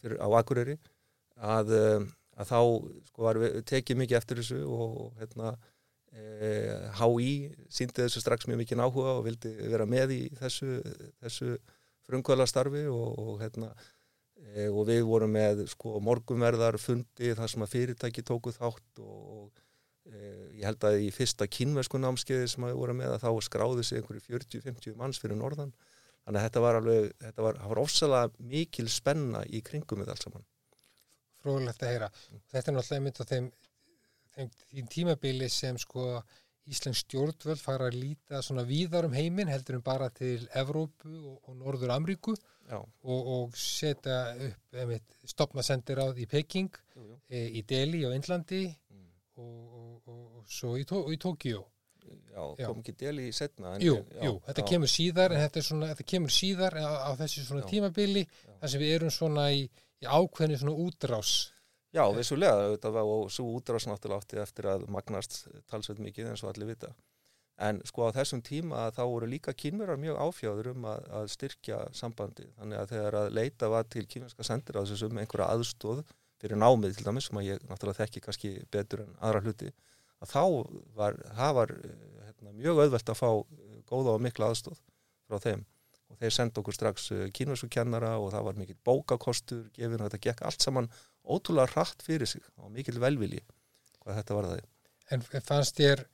fyrir, 0.00 0.16
á 0.16 0.28
Akureyri 0.38 0.76
að, 1.40 1.72
eh, 1.76 2.06
að 2.40 2.50
þá 2.50 2.58
sko, 3.10 3.24
var 3.26 3.40
tekið 3.68 4.00
mikið 4.02 4.18
eftir 4.18 4.40
þessu 4.40 4.60
og 4.64 5.18
hérna 5.20 5.52
e, 5.52 5.58
HÍ 6.10 7.30
síndi 7.70 8.02
þessu 8.02 8.22
strax 8.22 8.48
mjög 8.50 8.64
mikið 8.64 8.80
náhuga 8.80 9.14
og 9.20 9.24
vildi 9.28 9.52
vera 9.70 9.86
með 9.86 10.14
í 10.16 10.20
þessu, 10.40 10.80
þessu 11.22 11.54
frumkvöla 12.08 12.46
starfi 12.50 12.82
og, 12.90 13.08
og 13.22 13.36
hérna 13.44 13.70
e, 13.76 14.66
og 14.66 14.88
við 14.88 15.04
vorum 15.06 15.30
með 15.36 15.64
sko 15.70 16.00
morgumverðar 16.02 16.80
fundi 16.82 17.30
þar 17.38 17.52
sem 17.52 17.62
að 17.62 17.74
fyrirtæki 17.76 18.26
tóku 18.26 18.50
þátt 18.56 19.04
og 19.04 19.62
e, 20.10 20.18
ég 20.58 20.66
held 20.66 20.88
að 20.90 20.98
í 21.06 21.12
fyrsta 21.14 21.46
kynversku 21.46 22.02
námskeiði 22.02 22.50
sem 22.50 22.66
við 22.66 22.78
vorum 22.82 22.98
með 23.04 23.14
að 23.14 23.26
þá 23.28 23.46
skráði 23.46 23.86
sig 23.86 24.02
einhverju 24.02 24.26
40-50 24.26 24.98
manns 24.98 25.22
fyrir 25.22 25.38
norðan 25.38 25.70
þannig 26.24 26.40
að 26.40 26.48
þetta 26.48 26.64
var 26.66 26.80
alveg, 26.80 27.12
þetta 27.22 27.46
var, 27.46 27.62
var 27.70 27.84
ofsalega 27.86 28.48
mikil 28.50 28.90
spenna 28.90 29.46
í 29.46 29.62
kringum 29.62 30.02
með 30.02 30.16
allt 30.16 30.26
saman 30.26 30.50
fróðilegt 31.40 31.84
að 31.84 31.94
heyra. 31.94 32.08
Þetta 32.52 32.70
er 32.70 32.76
náttúrulega 32.76 33.04
mynd 33.06 33.20
á 33.20 33.24
þeim, 33.30 33.46
þeim 34.36 34.92
tímabili 34.92 35.48
sem 35.52 35.78
sko 35.80 36.22
Íslensk 36.70 37.08
stjórnvöld 37.08 37.58
fara 37.58 37.88
að 37.88 37.96
líta 37.98 38.42
svona 38.46 38.62
víðar 38.68 39.08
um 39.08 39.14
heiminn 39.16 39.48
heldur 39.50 39.78
en 39.78 39.82
bara 39.82 40.10
til 40.14 40.44
Evrópu 40.54 41.08
og, 41.10 41.38
og 41.48 41.56
Norður 41.58 41.94
Amríku 41.96 42.34
og, 42.76 42.84
og 43.34 43.56
setja 43.58 44.18
upp 44.36 44.78
einmitt, 44.78 45.16
stopnasendir 45.26 45.98
á 45.98 46.06
því 46.12 46.28
Peking, 46.30 46.70
jú, 46.94 47.08
jú. 47.08 47.18
E, 47.26 47.42
í 47.58 47.64
Delhi 47.66 48.04
og 48.06 48.14
Indlandi 48.14 48.62
mm. 48.68 49.10
og, 49.42 50.14
og 50.14 50.46
svo 50.46 50.76
í, 50.78 50.84
í 50.84 51.18
Tókíu. 51.18 51.64
Já, 52.30 52.44
já, 52.60 52.68
kom 52.68 52.84
ekki 52.84 52.94
Delhi 53.00 53.26
í 53.32 53.34
setna. 53.34 53.74
Jú, 53.82 53.96
já, 54.14 54.22
jú, 54.28 54.36
þetta 54.46 54.62
já. 54.62 54.68
kemur 54.70 54.94
síðar 54.94 55.34
en 55.34 55.42
þetta, 55.48 55.66
svona, 55.66 55.90
þetta 55.90 56.10
kemur 56.12 56.36
síðar 56.36 56.78
á, 56.78 56.90
á 57.08 57.10
þessi 57.18 57.48
svona 57.48 57.66
tímabili 57.66 58.28
þar 58.52 58.72
sem 58.74 58.84
við 58.84 58.98
erum 59.00 59.14
svona 59.14 59.50
í 59.56 59.64
í 60.00 60.08
ákveðinu 60.08 60.60
svona 60.60 60.76
útrás 60.80 61.30
Já, 61.90 62.04
vissulega, 62.14 62.76
og 63.02 63.30
svo 63.34 63.48
útrás 63.58 63.88
náttúrulega 63.90 64.22
átti 64.22 64.38
eftir 64.38 64.68
að 64.70 64.84
magnast 64.94 65.40
talsveit 65.66 65.98
mikið 65.98 66.30
eins 66.30 66.44
og 66.44 66.52
allir 66.52 66.70
vita 66.74 66.92
En 67.60 67.80
sko 67.84 68.06
á 68.08 68.16
þessum 68.16 68.40
tíma 68.40 68.86
þá 68.96 69.02
voru 69.04 69.26
líka 69.28 69.52
kínverðar 69.52 70.00
mjög 70.00 70.20
áfjáður 70.24 70.70
um 70.72 70.86
að, 70.88 71.02
að 71.18 71.26
styrkja 71.34 71.80
sambandi. 71.96 72.46
Þannig 72.56 72.80
að 72.80 72.92
þegar 72.94 73.16
að 73.20 73.32
leita 73.36 73.68
var 73.68 73.90
til 73.92 74.06
kínverðska 74.08 74.46
sendir 74.48 74.78
á 74.80 74.82
þessum 74.88 75.20
einhverja 75.20 75.48
aðstóð 75.52 76.00
fyrir 76.40 76.60
námið 76.60 76.96
til 76.96 77.04
dæmis 77.04 77.28
sem 77.28 77.40
að 77.40 77.50
ég 77.50 77.66
náttúrulega 77.68 78.00
þekki 78.00 78.22
kannski 78.24 78.52
betur 78.72 79.04
en 79.04 79.12
aðra 79.20 79.42
hluti 79.44 79.68
að 80.24 80.32
þá 80.32 80.44
var, 80.96 81.18
það 81.36 81.52
var 81.58 81.74
eh, 81.76 82.00
hérna, 82.30 82.54
mjög 82.56 82.80
auðvelt 82.80 83.12
að 83.12 83.20
fá 83.20 83.28
eh, 83.28 83.76
góða 83.92 84.16
og 84.16 84.24
mikla 84.24 84.48
aðstóð 84.48 84.80
frá 85.28 85.44
þeim 85.44 85.66
og 86.10 86.18
þeir 86.22 86.34
senda 86.34 86.62
okkur 86.62 86.74
strax 86.74 87.10
kínversku 87.36 87.68
kennara 87.70 88.14
og 88.18 88.32
það 88.32 88.46
var 88.48 88.56
mikill 88.58 88.80
bókakostur 88.88 89.66
gefin 89.76 90.00
og 90.00 90.08
þetta 90.08 90.24
gekk 90.30 90.42
allt 90.48 90.64
saman 90.64 90.88
ótrúlega 91.24 91.74
hratt 91.74 92.04
fyrir 92.04 92.28
sig 92.28 92.44
og 92.56 92.72
mikill 92.74 93.00
velvili 93.02 93.42
hvað 94.00 94.20
þetta 94.20 94.38
var 94.38 94.48
það. 94.50 94.64
En 95.10 95.24
fannst 95.26 95.78
þér 95.80 96.04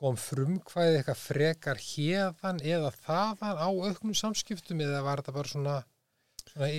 kom 0.00 0.16
frumkvæði 0.16 1.00
eitthvað 1.00 1.22
frekar 1.22 1.80
hefan 1.84 2.60
eða 2.64 2.92
þaðan 3.04 3.60
á 3.60 3.68
auknum 3.68 4.16
samskiptum 4.16 4.80
eða 4.80 5.02
var 5.04 5.20
þetta 5.20 5.34
bara 5.36 5.52
svona, 5.52 5.74
svona 6.46 6.70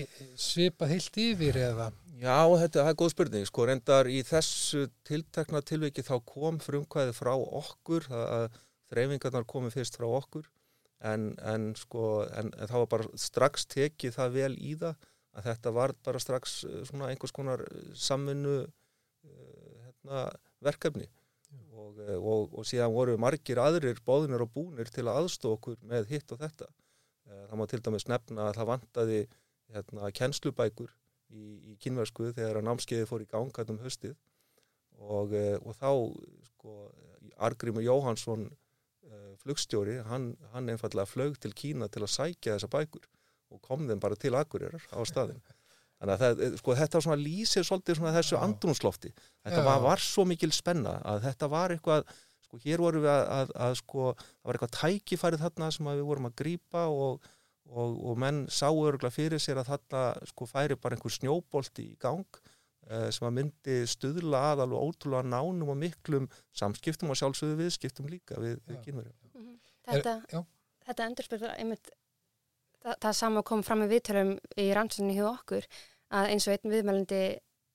svipað 0.41 0.95
heilt 0.95 1.19
yfir 1.21 1.59
eða? 1.69 1.91
Já, 2.21 2.45
þetta 2.63 2.85
er 2.85 2.97
góð 2.97 3.13
spurning, 3.15 3.45
sko, 3.49 3.65
reyndar 3.65 4.09
í 4.09 4.19
þessu 4.25 4.87
tiltekna 5.07 5.61
tilviki 5.65 6.03
þá 6.05 6.15
kom 6.29 6.59
frumkvæði 6.61 7.15
frá 7.17 7.31
okkur, 7.33 8.05
það, 8.09 8.59
þreyfingarnar 8.93 9.47
komið 9.49 9.77
fyrst 9.77 9.97
frá 9.97 10.05
okkur, 10.09 10.49
en, 11.11 11.31
en 11.49 11.71
sko, 11.77 12.27
en, 12.29 12.51
en 12.57 12.69
það 12.69 12.83
var 12.83 12.91
bara 12.91 13.21
strax 13.23 13.65
tekið 13.73 14.17
það 14.17 14.37
vel 14.37 14.51
í 14.57 14.75
það, 14.83 15.09
að 15.37 15.47
þetta 15.49 15.73
var 15.75 15.93
bara 16.05 16.21
strax 16.21 16.61
eh, 16.67 16.81
svona 16.87 17.09
einhvers 17.11 17.33
konar 17.35 17.63
samvinnu 17.95 18.55
uh, 18.61 19.73
hérna, 19.85 20.27
verkefni. 20.63 21.07
Og, 21.75 21.97
og, 22.15 22.53
og 22.55 22.63
síðan 22.67 22.93
voru 22.93 23.17
margir 23.19 23.59
aðrir 23.59 23.97
bóðinir 24.07 24.43
og 24.45 24.53
búnir 24.53 24.87
til 24.87 25.03
að 25.03 25.23
aðstó 25.23 25.55
okkur 25.57 25.75
með 25.83 26.07
hitt 26.13 26.31
og 26.31 26.39
þetta. 26.39 26.69
Það 27.27 27.57
má 27.59 27.63
til 27.67 27.79
dæmis 27.83 28.05
nefna 28.07 28.45
að 28.47 28.59
það 28.59 28.69
vantaði 28.69 29.17
hérna, 29.73 30.11
kennslubækur 30.15 30.93
í, 31.35 31.43
í 31.73 31.75
kynversku 31.83 32.29
þegar 32.37 32.61
að 32.61 32.67
námskeiði 32.69 33.09
fór 33.09 33.25
í 33.25 33.27
gangat 33.33 33.73
um 33.73 33.81
höstið 33.83 34.15
og, 35.01 35.35
eh, 35.35 35.57
og 35.59 35.75
þá 35.75 35.89
sko, 36.51 36.77
Argrímur 37.49 37.83
Jóhansson 37.83 38.47
flugstjóri, 39.41 39.97
hann, 40.07 40.35
hann 40.53 40.69
einfallega 40.71 41.09
flög 41.09 41.39
til 41.41 41.53
Kína 41.57 41.89
til 41.91 42.05
að 42.05 42.13
sækja 42.15 42.55
þessa 42.55 42.69
bækur 42.71 43.07
og 43.51 43.61
kom 43.65 43.83
þeim 43.89 44.01
bara 44.03 44.17
til 44.19 44.33
Akureyrar 44.39 44.87
á 44.91 44.99
staðin. 45.07 45.41
Þannig 46.01 46.15
að 46.15 46.21
það, 46.23 46.55
sko, 46.57 46.75
þetta 46.79 47.01
svona 47.05 47.21
lýsir 47.21 47.65
svolítið 47.67 47.99
svona 47.99 48.15
þessu 48.15 48.39
andrunslofti. 48.39 49.11
Þetta 49.45 49.65
var, 49.67 49.83
var 49.83 50.01
svo 50.01 50.25
mikil 50.25 50.49
spenna 50.55 50.95
að 51.05 51.27
þetta 51.27 51.51
var 51.51 51.75
eitthvað, 51.75 52.15
sko 52.47 52.61
hér 52.63 52.81
vorum 52.81 53.05
við 53.05 53.11
að, 53.13 53.27
að, 53.35 53.53
að 53.67 53.75
sko, 53.83 54.07
það 54.15 54.49
var 54.49 54.57
eitthvað 54.57 54.73
tækifærið 54.79 55.45
þarna 55.45 55.69
sem 55.75 55.91
við 55.91 56.07
vorum 56.07 56.31
að 56.31 56.39
grýpa 56.41 56.87
og 56.89 57.29
og, 57.71 57.99
og 58.11 58.17
menn 58.19 58.45
sáu 58.51 58.79
öruglega 58.83 59.13
fyrir 59.13 59.41
sér 59.41 59.61
að 59.61 59.71
þetta 59.73 60.01
sko 60.31 60.47
færi 60.49 60.77
bara 60.79 60.97
einhver 60.97 61.13
snjóbolti 61.13 61.85
í 61.93 61.97
gang 62.01 62.25
uh, 62.25 63.07
sem 63.13 63.27
að 63.27 63.37
myndi 63.39 63.77
stuðla 63.89 64.43
að 64.51 64.65
alveg 64.65 64.89
ótrúlega 64.89 65.31
nánum 65.31 65.73
og 65.73 65.79
miklum 65.79 66.27
samskiptum 66.57 67.13
og 67.13 67.19
sjálfsögðu 67.19 67.59
viðskiptum 67.63 68.09
líka 68.11 68.39
við, 68.41 68.59
við 68.67 68.81
kynverju. 68.87 69.15
Mm 69.31 69.45
-hmm. 69.45 69.57
Þetta, 69.91 70.45
þetta 70.87 71.09
endurspyrður 71.09 71.55
einmitt 71.57 71.91
það, 72.83 72.99
það 73.05 73.17
sama 73.21 73.45
kom 73.47 73.63
fram 73.65 73.83
með 73.83 73.95
viðtölum 73.95 74.35
í 74.59 74.67
rannsókninni 74.75 75.17
hjá 75.17 75.25
okkur 75.31 75.67
að 76.11 76.29
eins 76.33 76.47
og 76.47 76.55
einn 76.55 76.75
viðmælindi 76.75 77.23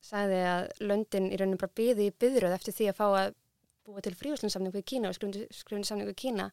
sagði 0.06 0.40
að 0.46 0.68
löndin 0.86 1.28
í 1.32 1.40
rauninu 1.40 1.60
bara 1.60 1.76
byði 1.80 2.08
í 2.08 2.14
byðröð 2.20 2.56
eftir 2.56 2.76
því 2.76 2.88
að 2.90 2.98
fá 2.98 3.06
að 3.08 3.36
búa 3.86 4.02
til 4.02 4.16
fríhúslandsamningu 4.18 4.82
í 4.82 4.86
Kína 4.86 5.10
og 5.10 5.16
skrifni 5.16 5.86
samningu 5.86 6.14
í 6.14 6.18
Kína 6.18 6.50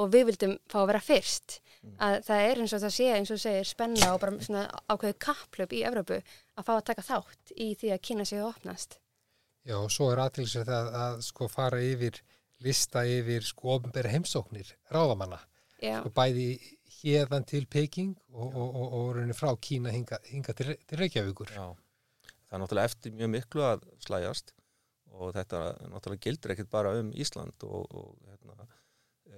og 0.00 0.10
við 0.10 0.28
vildum 0.30 0.56
fá 0.70 0.80
að 0.82 0.88
vera 0.90 1.04
fyrst. 1.04 1.60
Mm. 1.84 1.96
að 2.00 2.14
það 2.26 2.42
er 2.48 2.60
eins 2.62 2.72
og 2.72 2.80
það 2.82 2.92
sé 2.96 3.06
eins 3.12 3.30
og 3.34 3.40
segir 3.42 3.66
spenna 3.68 4.12
og 4.14 4.20
bara 4.22 4.44
svona 4.46 4.62
ákveðu 4.88 5.16
kapplöp 5.20 5.74
í 5.76 5.82
Evrópu 5.84 6.16
að 6.20 6.66
fá 6.66 6.70
að 6.74 6.86
taka 6.90 7.04
þátt 7.04 7.52
í 7.60 7.66
því 7.76 7.90
að 7.92 8.24
sig 8.24 8.40
og 8.40 8.54
opnast. 8.54 8.98
Já, 9.64 9.76
og 9.76 9.90
svo 9.92 10.10
er 10.12 10.22
aðtilsið 10.24 10.68
að, 10.68 10.88
að 11.04 11.20
sko 11.24 11.48
fara 11.48 11.80
yfir 11.80 12.20
lista 12.64 13.04
yfir 13.04 13.44
sko 13.44 13.76
ofnbæra 13.76 14.12
heimsóknir 14.12 14.74
ráðamanna. 14.92 15.40
Sko 15.80 16.12
bæði 16.16 16.48
hérðan 17.12 17.46
til 17.48 17.66
Peking 17.70 18.14
og, 18.32 18.48
og, 18.48 18.68
og, 18.68 18.86
og 18.98 19.08
raunin 19.18 19.36
frá 19.36 19.50
Kína 19.60 19.92
hinga, 19.94 20.20
hinga 20.30 20.54
til, 20.56 20.74
til 20.88 21.00
Reykjavíkur 21.00 21.52
Já, 21.54 21.66
það 22.48 22.56
er 22.56 22.62
náttúrulega 22.64 22.92
eftir 22.92 23.18
mjög 23.18 23.34
miklu 23.34 23.66
að 23.66 23.84
slæjast 24.06 24.54
og 25.14 25.34
þetta 25.36 25.66
náttúrulega 25.92 26.24
gildir 26.26 26.54
ekkit 26.54 26.72
bara 26.72 26.94
um 26.98 27.12
Ísland 27.12 27.66
og 27.68 28.16
hérna 28.28 28.66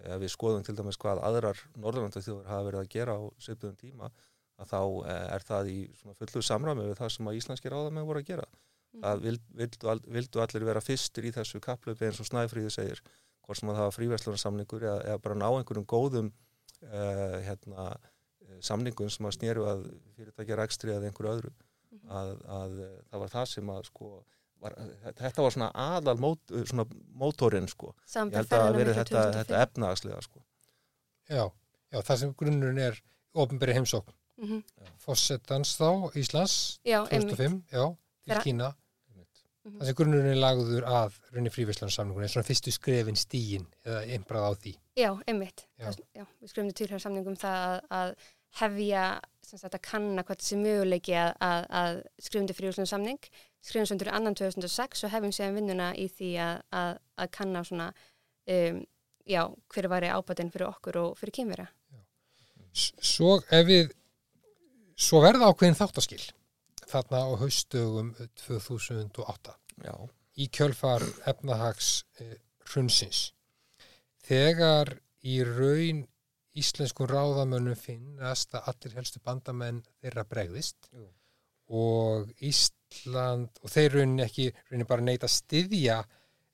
ef 0.06 0.23
við 0.23 0.32
skoðum 0.32 0.64
til 0.66 0.76
dæmis 0.78 0.99
hvað 1.00 1.20
aðrar 1.26 1.61
Norðurlandaþjóður 1.75 2.49
hafa 2.50 2.66
verið 2.68 2.82
að 2.82 2.90
gera 2.94 3.18
á 3.18 3.23
söpðum 3.42 3.76
tíma 3.80 4.11
að 4.56 4.73
þá 4.73 4.80
eh, 5.12 5.26
er 5.35 5.44
það 5.44 5.70
í 5.73 5.78
fullu 6.20 6.42
samræmi 6.44 6.88
við 6.88 6.99
það 7.00 7.12
sem 7.16 7.28
að 7.28 7.38
íslenski 7.40 7.73
ráðamenn 7.73 8.08
voru 8.08 8.23
að 8.23 8.30
gera. 8.30 8.46
Mm. 8.46 9.02
Það 9.02 9.23
vild, 9.26 9.46
vildu, 9.61 9.94
vildu 10.16 10.42
allir 10.42 10.66
vera 10.70 10.85
fyrstir 10.85 11.28
í 11.28 11.32
þessu 11.35 11.61
kaplöpi 11.64 12.08
eins 12.08 12.20
og 12.23 12.28
Snæfríði 12.30 12.73
segir, 12.73 13.02
hvort 13.44 13.61
sem 13.61 13.70
að 13.73 13.80
það 13.80 13.88
var 13.88 13.96
fríverslunarsamningur 13.99 14.87
eða, 14.87 15.00
eða 15.11 15.23
bara 15.26 15.38
ná 15.38 15.49
einhverjum 15.50 15.88
góðum 15.90 16.32
uh, 16.85 17.37
hérna, 17.47 17.88
eh, 18.47 18.59
samningum 18.61 19.11
sem 19.12 19.28
að 19.28 19.37
snýru 19.38 19.66
að 19.71 19.85
fyrirtækja 20.16 20.59
rækstri 20.61 20.95
eða 20.95 21.11
einhverju 21.11 21.33
öðru. 21.33 21.52
Mm. 21.90 22.00
Að, 22.11 22.33
að, 22.33 22.40
að 22.56 22.97
það 23.11 23.23
var 23.25 23.37
það 23.37 23.52
sem 23.54 23.76
að 23.76 23.85
sko 23.92 24.16
Var, 24.56 24.73
þetta 25.18 25.42
var 25.45 25.52
svona 25.52 25.66
aðal 25.76 26.14
mót, 26.16 26.52
svona 26.64 26.87
mótorinn 27.21 27.66
sko 27.68 27.90
ég 28.09 28.38
held 28.38 28.54
að 28.56 28.78
veri 28.78 28.95
þetta, 28.97 29.25
þetta 29.35 29.59
efnagslega 29.66 30.23
sko 30.25 30.40
já, 31.28 31.42
já, 31.92 31.99
það 32.00 32.21
sem 32.23 32.33
grunnurinn 32.40 32.80
er 32.87 32.97
ofinberi 33.37 33.75
heimsókn 33.76 34.14
mm 34.40 34.49
-hmm. 34.49 34.95
Fossettans 35.04 35.75
þá, 35.76 36.09
Íslands 36.16 36.80
já, 36.80 37.02
2005, 37.04 37.61
já, 37.68 37.85
til 38.25 38.33
Þeirra. 38.33 38.42
Kína 38.49 38.71
mm 39.66 39.73
-hmm. 39.73 39.78
það 39.80 39.87
sem 39.87 39.99
grunnurinn 39.99 40.32
er 40.32 40.40
lagður 40.40 40.88
að 40.88 41.20
runni 41.35 41.50
frívæslanarsamningun 41.50 42.25
er 42.25 42.32
svona 42.32 42.46
fyrstu 42.46 42.73
skrefin 42.73 43.16
stígin 43.16 43.66
eða 43.85 44.02
einbrað 44.06 44.49
á 44.49 44.52
því 44.54 44.75
Já, 44.96 45.11
einmitt, 45.26 45.66
já. 45.76 45.90
Það, 45.90 46.00
já, 46.14 46.25
við 46.40 46.50
skrefum 46.50 46.73
til 46.73 46.88
hér 46.88 47.00
samningum 47.00 47.37
það 47.37 47.66
að, 47.66 47.80
að 47.90 48.14
hefja 48.61 49.20
sagt, 49.42 49.75
að 49.75 49.82
kanna 49.82 50.25
hvað 50.25 50.40
þessi 50.40 50.56
möguleiki 50.56 51.14
að, 51.14 51.32
að, 51.40 51.66
að 51.80 52.02
skrifundi 52.18 52.56
frívæslanarsamning 52.56 53.30
skrifum 53.66 53.88
sem 53.90 54.00
til 54.00 54.11
annan 54.12 54.37
2006 54.38 55.04
og 55.04 55.12
hefum 55.12 55.35
séðan 55.35 55.58
vinnuna 55.61 55.90
í 55.99 56.06
því 56.12 56.30
að, 56.42 56.62
að, 56.80 56.92
að 57.23 57.32
kanna 57.37 57.64
svona, 57.66 57.88
um, 58.52 58.80
já, 59.26 59.42
hver 59.75 59.90
var 59.92 60.06
ábætinn 60.06 60.52
fyrir 60.54 60.68
okkur 60.70 61.00
og 61.02 61.18
fyrir 61.20 61.35
kynvera. 61.40 61.68
Svo 62.76 63.38
ef 63.50 63.68
við, 63.68 63.94
svo 64.96 65.23
verða 65.25 65.50
ákveðin 65.50 65.78
þáttaskil 65.78 66.23
þarna 66.87 67.23
á 67.26 67.31
haustugum 67.43 68.12
2008 68.47 69.57
já. 69.85 69.95
í 70.37 70.49
kjölfar 70.52 71.05
efnahags 71.26 72.05
eh, 72.21 72.37
hrunsins. 72.66 73.31
Þegar 74.26 74.97
í 75.26 75.40
raun 75.47 76.05
íslenskum 76.57 77.09
ráðamönnum 77.11 77.76
finnast 77.78 78.55
að 78.57 78.71
allir 78.73 78.97
helstu 79.00 79.21
bandamenn 79.25 79.83
þeirra 80.00 80.25
bregðist 80.28 80.88
Jú. 80.93 81.07
og 81.76 82.31
Ísland 82.40 83.61
og 83.62 83.73
þeir 83.73 83.99
raunin 83.99 84.25
ekki 84.25 84.49
raunin 84.71 84.88
bara 84.88 85.05
neyta 85.05 85.28
stiðja 85.31 85.99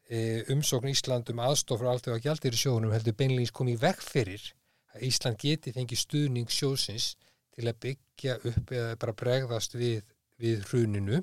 e, 0.09 0.43
umsókn 0.53 0.91
Ísland 0.91 1.31
um 1.33 1.43
aðstof 1.45 1.83
frá 1.83 1.93
allt 1.93 2.11
eða 2.11 2.23
gjaldir 2.25 2.57
í 2.57 2.63
sjónum 2.65 2.95
heldur 2.95 3.17
beinleins 3.19 3.55
komið 3.55 3.85
vekk 3.85 4.03
fyrir 4.09 4.49
að 4.93 5.07
Ísland 5.09 5.39
geti 5.41 5.75
fengið 5.77 6.03
stuðning 6.03 6.51
sjósins 6.51 7.13
til 7.53 7.69
að 7.69 7.81
byggja 7.87 8.39
upp 8.49 8.73
eða 8.73 8.97
bara 9.01 9.17
bregðast 9.23 9.77
við, 9.77 10.03
við 10.43 10.67
hruninu. 10.71 11.21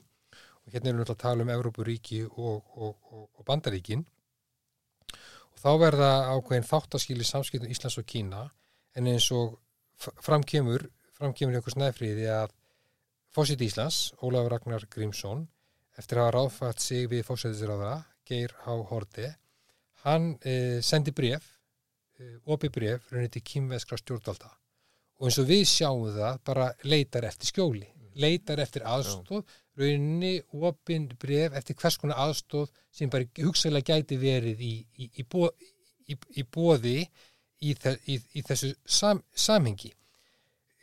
Og 0.66 0.74
hérna 0.74 0.92
erum 0.92 1.04
við 1.04 1.14
að 1.14 1.22
tala 1.24 1.46
um 1.46 1.52
Európaríki 1.54 2.24
og, 2.30 2.64
og, 2.76 2.96
og, 3.12 3.26
og 3.36 3.48
Bandaríkin. 3.48 4.06
Og 5.10 5.60
þá 5.60 5.72
verða 5.82 6.12
ákveðin 6.36 6.70
þáttaskýli 6.70 7.28
samskiptum 7.28 7.72
Íslands 7.74 8.00
og 8.00 8.08
Kína 8.08 8.46
en 8.96 9.10
eins 9.12 9.28
og 9.36 9.60
framkemur 10.00 10.88
framkemur 11.20 11.58
í 11.58 11.60
okkur 11.60 11.76
snæfriði 11.76 12.28
að 12.32 12.56
Fósitt 13.36 13.62
Íslands, 13.62 14.14
Ólafur 14.26 14.56
Ragnar 14.56 14.86
Grímsson, 14.90 15.44
eftir 16.00 16.18
að 16.18 16.26
hafa 16.26 16.36
ráðfætt 16.38 16.82
sig 16.82 17.10
við 17.12 17.26
fósætisraða, 17.28 17.92
Geir 18.26 18.56
H. 18.64 18.78
Horti, 18.90 19.28
hann 20.06 20.32
eh, 20.42 20.80
sendi 20.86 21.14
bref, 21.14 21.46
eh, 22.18 22.40
opi 22.50 22.72
bref, 22.74 23.12
raunir 23.12 23.30
til 23.36 23.44
kýmveskra 23.46 24.00
stjórnvalda. 24.02 24.50
Og 25.20 25.30
eins 25.30 25.38
og 25.44 25.50
við 25.52 25.66
sjáum 25.70 26.08
það 26.16 26.42
bara 26.50 26.72
leitar 26.88 27.28
eftir 27.30 27.52
skjóli, 27.52 27.86
leitar 28.20 28.62
eftir 28.64 28.86
aðstóð, 28.88 29.44
rauninni 29.80 30.40
opin 30.52 31.08
bref 31.22 31.56
eftir 31.58 31.78
hvers 31.80 31.98
konar 32.02 32.22
aðstóð 32.26 32.70
sem 32.92 33.12
bara 33.12 33.28
hugsaðlega 33.40 33.96
gæti 33.96 34.20
verið 34.22 34.64
í, 34.66 34.74
í, 35.00 35.10
í, 35.22 35.26
bó, 35.26 35.50
í 36.10 36.46
bóði 36.46 37.04
í 37.60 37.74
þessu 37.76 38.74
sam, 38.86 39.22
samhengi. 39.36 39.92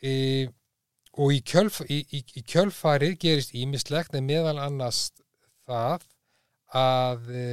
E, 0.01 0.11
og 1.17 1.33
í, 1.33 1.41
kjölf, 1.41 1.81
kjölfarið 2.45 3.17
gerist 3.21 3.55
ímislegt 3.57 4.17
en 4.17 4.27
meðal 4.29 4.59
annars 4.61 5.07
það 5.65 6.05
að 6.77 7.31
e, 7.33 7.45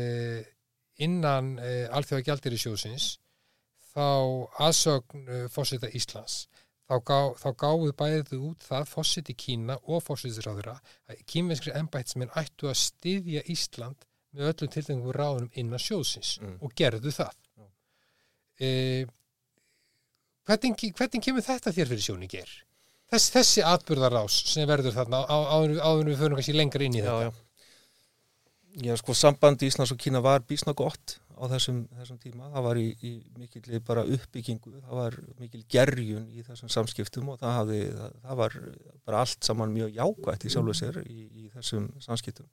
innan 1.04 1.54
e, 1.58 1.76
alþjóða 1.88 2.26
gældir 2.28 2.56
í 2.56 2.60
sjósins 2.60 3.14
þá 3.94 4.06
aðsögn 4.66 5.28
uh, 5.28 5.46
fósita 5.52 5.90
Íslands 5.94 6.44
þá, 6.88 6.94
gá, 7.08 7.18
þá 7.40 7.48
gáðu 7.64 7.92
bæðið 8.00 8.34
út 8.50 8.66
það 8.68 8.88
fósiti 8.90 9.34
Kína 9.38 9.78
og 9.88 10.02
fósitisráðura 10.04 10.76
að 11.08 11.22
kínveinskri 11.30 11.72
embættismenn 11.78 12.34
ættu 12.36 12.68
að 12.70 12.80
styðja 12.82 13.42
Ísland 13.54 14.04
með 14.34 14.50
öllum 14.52 14.72
tilfengum 14.74 15.14
ráðunum 15.14 15.50
innan 15.54 15.78
sjóðsins 15.82 16.38
Mm. 16.42 16.56
og 16.60 16.72
gerðu 16.74 17.12
það. 17.14 17.34
Já. 17.56 17.66
E, 18.60 18.68
hvernig, 20.48 20.84
hvernig 20.98 21.22
kemur 21.24 21.44
þetta 21.46 21.72
þér 21.74 21.90
fyrir 21.92 22.04
sjóni 22.08 22.28
ger? 22.30 22.50
Þess, 23.12 23.30
þessi 23.34 23.62
atburðarás 23.68 24.36
sem 24.50 24.66
verður 24.68 24.94
þarna 24.96 25.20
á, 25.28 25.36
á, 25.38 25.56
áður 25.60 26.08
við 26.10 26.18
förum 26.22 26.38
kannski 26.40 26.54
lengra 26.56 26.86
inn 26.86 26.96
í 26.98 27.02
já, 27.02 27.06
þetta. 27.06 27.24
já. 27.30 27.40
Já, 28.88 28.96
sko, 28.98 29.14
sambandi 29.14 29.68
Íslands 29.70 29.92
og 29.94 30.00
Kína 30.02 30.18
var 30.24 30.42
bísna 30.42 30.72
gott 30.74 31.20
á 31.34 31.44
þessum, 31.50 31.80
þessum 31.98 32.18
tíma. 32.22 32.48
Það 32.54 32.66
var 32.66 32.80
í, 32.80 32.86
í 33.04 33.12
mikil 33.38 33.80
bara 33.86 34.04
uppbyggingu, 34.16 34.74
það 34.84 34.98
var 35.00 35.16
mikil 35.40 35.62
gerjun 35.70 36.26
í 36.30 36.44
þessum 36.46 36.72
samskiptum 36.72 37.30
og 37.32 37.40
það, 37.42 37.56
hafði, 37.58 37.80
það, 37.98 38.18
það 38.26 38.40
var 38.40 38.58
bara 39.06 39.22
allt 39.24 39.48
saman 39.48 39.74
mjög 39.74 39.98
jákvætt 39.98 40.46
í 40.46 40.52
sjálfu 40.54 40.76
sér 40.78 41.00
í, 41.04 41.26
í 41.44 41.48
þessum 41.54 41.88
samskiptum. 42.04 42.48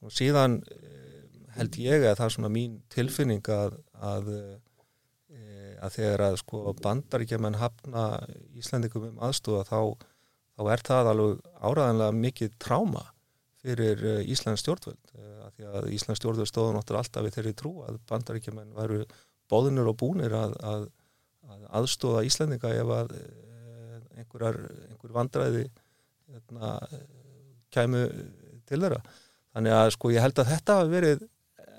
Og 0.00 0.14
síðan 0.16 0.58
eh, 0.72 1.20
held 1.58 1.78
ég 1.82 2.08
að 2.08 2.18
það 2.20 2.26
er 2.26 2.34
svona 2.36 2.52
mín 2.52 2.80
tilfinning 2.92 3.52
að, 3.54 3.78
að, 4.00 4.32
eh, 5.34 5.74
að 5.80 5.96
þegar 5.98 6.26
að 6.30 6.40
sko 6.42 6.74
bandaríkjaman 6.80 7.60
hafna 7.60 8.06
Íslandingum 8.58 9.10
um 9.10 9.24
aðstofa 9.28 9.66
þá, 9.68 10.10
þá 10.56 10.74
er 10.74 10.84
það 10.90 11.14
alveg 11.14 11.48
áraðanlega 11.60 12.20
mikið 12.26 12.60
tráma 12.62 13.06
fyrir 13.60 14.00
uh, 14.00 14.20
Íslands 14.24 14.62
stjórnvöld 14.64 15.12
því 15.60 15.68
að 15.70 15.90
Íslands 15.94 16.20
stjórnvöld 16.20 16.48
stóðu 16.48 16.74
náttúrulega 16.74 17.04
alltaf 17.04 17.26
við 17.26 17.36
þeirri 17.36 17.54
trú 17.58 17.72
að 17.86 17.98
bandaríkjumenn 18.10 18.74
væru 18.76 19.00
bóðinur 19.50 19.90
og 19.92 19.98
búnir 20.00 20.34
að, 20.36 20.54
að, 20.64 20.86
að 21.50 21.66
aðstóða 21.80 22.24
Íslandinga 22.28 22.72
ef 22.80 22.92
að 22.96 23.14
uh, 23.18 23.98
einhverjar, 24.20 24.60
einhver 24.88 25.16
vandræði 25.16 25.66
hérna, 26.30 26.72
kæmu 27.74 28.06
til 28.68 28.80
þeirra. 28.80 29.02
Þannig 29.50 29.76
að 29.76 29.92
sko 29.96 30.14
ég 30.14 30.24
held 30.24 30.40
að 30.40 30.52
þetta 30.54 30.78
hafi 30.80 30.94
verið 30.94 31.28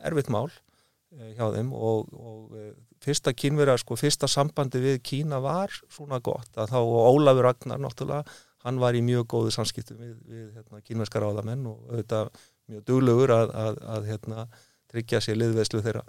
erfitt 0.08 0.32
mál 0.34 0.48
uh, 0.52 1.28
hjá 1.38 1.46
þeim 1.56 1.74
og, 1.74 2.14
og 2.14 2.56
uh, 2.58 2.72
fyrsta 3.02 3.34
kínverja, 3.34 3.80
sko 3.82 3.98
fyrsta 3.98 4.30
sambandi 4.30 4.82
við 4.84 5.02
Kína 5.08 5.42
var 5.42 5.74
svona 5.90 6.22
gott 6.24 6.60
að 6.60 6.76
þá 6.76 6.80
Ólafur 6.84 7.48
Ragnar 7.48 7.82
náttúrulega 7.82 8.26
hann 8.62 8.78
var 8.82 8.94
í 8.94 9.02
mjög 9.06 9.26
góðu 9.32 9.54
samskiptum 9.56 9.98
við, 9.98 10.18
við 10.30 10.50
hérna, 10.58 10.82
kínverska 10.86 11.22
ráðamenn 11.22 11.64
og 11.72 11.80
auðvitað 11.90 12.30
mjög 12.72 12.88
duglegur 12.88 13.36
að, 13.36 13.54
að, 13.66 13.80
að 13.96 14.10
hérna, 14.10 14.48
tryggja 14.92 15.22
sér 15.24 15.40
liðveðslu 15.40 15.84
þeirra. 15.86 16.04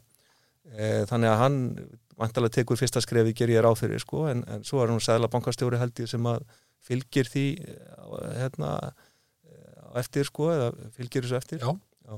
E, 0.73 0.91
þannig 1.11 1.31
að 1.31 1.41
hann 1.43 1.61
vantalega 2.19 2.57
tekur 2.59 2.79
fyrsta 2.79 3.03
skrefi 3.03 3.35
ger 3.37 3.51
ég 3.51 3.65
ráð 3.65 3.81
fyrir 3.83 4.03
sko, 4.03 4.27
en, 4.31 4.45
en 4.51 4.67
svo 4.67 4.83
er 4.83 4.93
hann 4.93 5.03
sæðla 5.03 5.31
bankastjóri 5.33 5.81
held 5.81 6.03
ég 6.03 6.11
sem 6.11 6.29
að 6.29 6.45
fylgir 6.83 7.31
því 7.31 7.47
hérna, 8.39 8.77
á 9.93 9.93
eftir 10.01 10.27
sko, 10.29 10.51
eða 10.55 10.71
fylgir 10.97 11.27
þessu 11.27 11.39
eftir. 11.39 11.63
Já. 11.63 12.17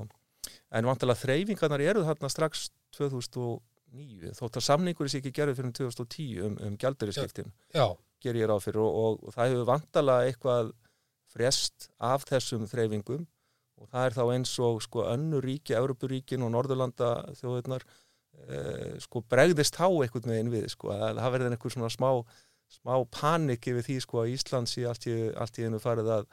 En 0.75 0.87
vantalega 0.89 1.21
þreyfingarnar 1.21 1.83
eru 1.85 2.03
þarna 2.05 2.29
strax 2.31 2.67
2009, 2.97 4.33
þótt 4.37 4.59
að 4.59 4.65
samningur 4.65 5.11
sé 5.11 5.21
ekki 5.21 5.33
gerðið 5.35 5.59
fyrir 5.59 5.75
2010 5.79 6.41
um, 6.47 6.57
um 6.67 6.75
gjalduriskiptin 6.79 7.51
Já, 7.75 7.85
ger 8.23 8.39
ég 8.39 8.49
ráð 8.49 8.65
fyrir 8.67 8.81
og, 8.83 8.97
og, 9.01 9.23
og 9.27 9.35
það 9.35 9.51
hefur 9.51 9.69
vantala 9.69 10.17
eitthvað 10.27 10.73
frest 11.35 11.89
af 12.03 12.25
þessum 12.29 12.65
þreyfingum 12.71 13.25
og 13.81 13.91
það 13.91 14.07
er 14.07 14.15
þá 14.15 14.23
eins 14.33 14.55
og 14.63 14.81
sko 14.85 15.05
önnu 15.11 15.41
ríki, 15.43 15.75
Európuríkin 15.77 16.45
og 16.45 16.53
Norðurlanda 16.53 17.11
þjóðurnar 17.39 17.85
eh, 17.85 18.95
sko 19.03 19.23
bregðist 19.31 19.79
á 19.79 19.87
eitthvað 19.87 20.29
með 20.29 20.39
einn 20.39 20.51
við 20.53 20.67
sko 20.73 20.93
að 20.95 21.21
það 21.21 21.35
verður 21.35 21.55
einhver 21.57 21.75
svona 21.75 21.91
smá, 21.93 22.09
smá 22.77 22.93
panik 23.11 23.69
yfir 23.71 23.87
því 23.87 23.99
sko 24.05 24.23
að 24.23 24.33
Ísland 24.35 24.71
sé 24.71 24.85
allt 24.89 25.07
í, 25.11 25.15
allt 25.35 25.59
í 25.59 25.67
einu 25.67 25.81
farið 25.83 26.11
að, 26.19 26.29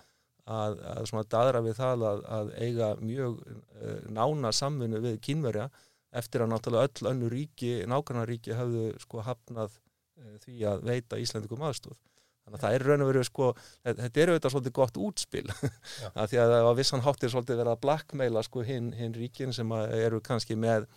að, 0.46 0.82
að 0.94 1.08
svona 1.10 1.30
daðra 1.36 1.64
við 1.66 1.78
það 1.80 2.06
að, 2.10 2.26
að 2.38 2.52
eiga 2.60 2.92
mjög 3.02 3.40
eh, 3.48 3.98
nána 4.20 4.54
samvinnu 4.54 5.02
við 5.02 5.18
kínverja 5.26 5.68
eftir 6.12 6.44
að 6.44 6.52
náttúrulega 6.52 6.88
öll 6.88 7.12
önnu 7.12 7.32
ríki, 7.32 7.74
nákvæmna 7.88 8.26
ríki 8.28 8.54
hafðu 8.56 8.90
sko 9.02 9.24
hafnað 9.26 9.78
eh, 10.20 10.38
því 10.44 10.64
að 10.68 10.88
veita 10.90 11.20
Íslandikum 11.20 11.64
aðstóð. 11.66 11.98
Þannig 12.42 12.58
að 12.58 12.64
það 12.64 12.76
er 12.76 12.84
raun 12.88 13.04
og 13.04 13.08
veru 13.12 13.22
sko, 13.26 13.48
þetta 13.86 14.20
er 14.22 14.32
auðvitað 14.32 14.52
svolítið 14.54 14.74
gott 14.78 14.98
útspil. 14.98 15.44
Að 16.18 16.32
því 16.32 16.40
að 16.42 16.54
á 16.66 16.72
vissan 16.74 17.04
hátt 17.04 17.22
er 17.22 17.32
svolítið 17.32 17.60
verið 17.60 17.74
að 17.76 17.82
blackmaila 17.84 18.42
sko 18.42 18.64
hinn 18.66 18.88
hin 18.98 19.14
ríkin 19.14 19.54
sem 19.54 19.74
eru 19.78 20.18
kannski 20.24 20.56
með 20.58 20.88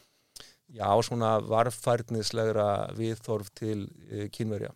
já 0.74 0.90
svona 1.06 1.36
varfærnislegra 1.46 2.70
viðþorf 2.98 3.52
til 3.58 3.86
e, 4.10 4.26
kínverja. 4.34 4.72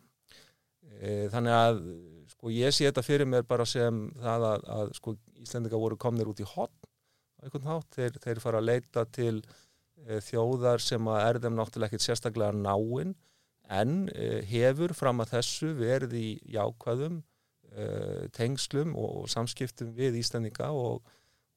E, 0.99 1.29
þannig 1.34 1.55
að 1.55 1.82
sko 2.36 2.53
ég 2.53 2.75
sé 2.75 2.86
þetta 2.86 3.05
fyrir 3.05 3.29
mér 3.29 3.47
bara 3.49 3.65
sem 3.67 4.05
það 4.21 4.45
að, 4.51 4.67
að 4.75 4.93
sko 4.99 5.15
Íslandika 5.41 5.82
voru 5.82 5.97
komnir 5.97 6.29
út 6.29 6.43
í 6.43 6.47
hotn 6.47 6.86
á 7.39 7.47
einhvern 7.47 7.71
hátt, 7.71 7.89
þeir, 7.95 8.21
þeir 8.21 8.43
fara 8.43 8.62
að 8.62 8.69
leita 8.69 9.05
til 9.10 9.39
e, 9.39 10.19
þjóðar 10.21 10.84
sem 10.84 11.10
að 11.10 11.25
er 11.25 11.41
þeim 11.45 11.58
náttúrulega 11.58 11.89
ekkit 11.89 12.05
sérstaklega 12.05 12.53
náinn 12.53 13.15
en 13.69 13.95
uh, 14.10 14.39
hefur 14.49 14.93
fram 14.97 15.21
að 15.23 15.36
þessu 15.38 15.71
verið 15.77 16.15
í 16.19 16.27
jákvæðum 16.55 17.19
uh, 17.21 18.25
tengslum 18.36 18.95
og 18.97 19.29
samskiptum 19.32 19.93
við 19.97 20.19
Íslandinga 20.23 20.71
og, 20.73 21.03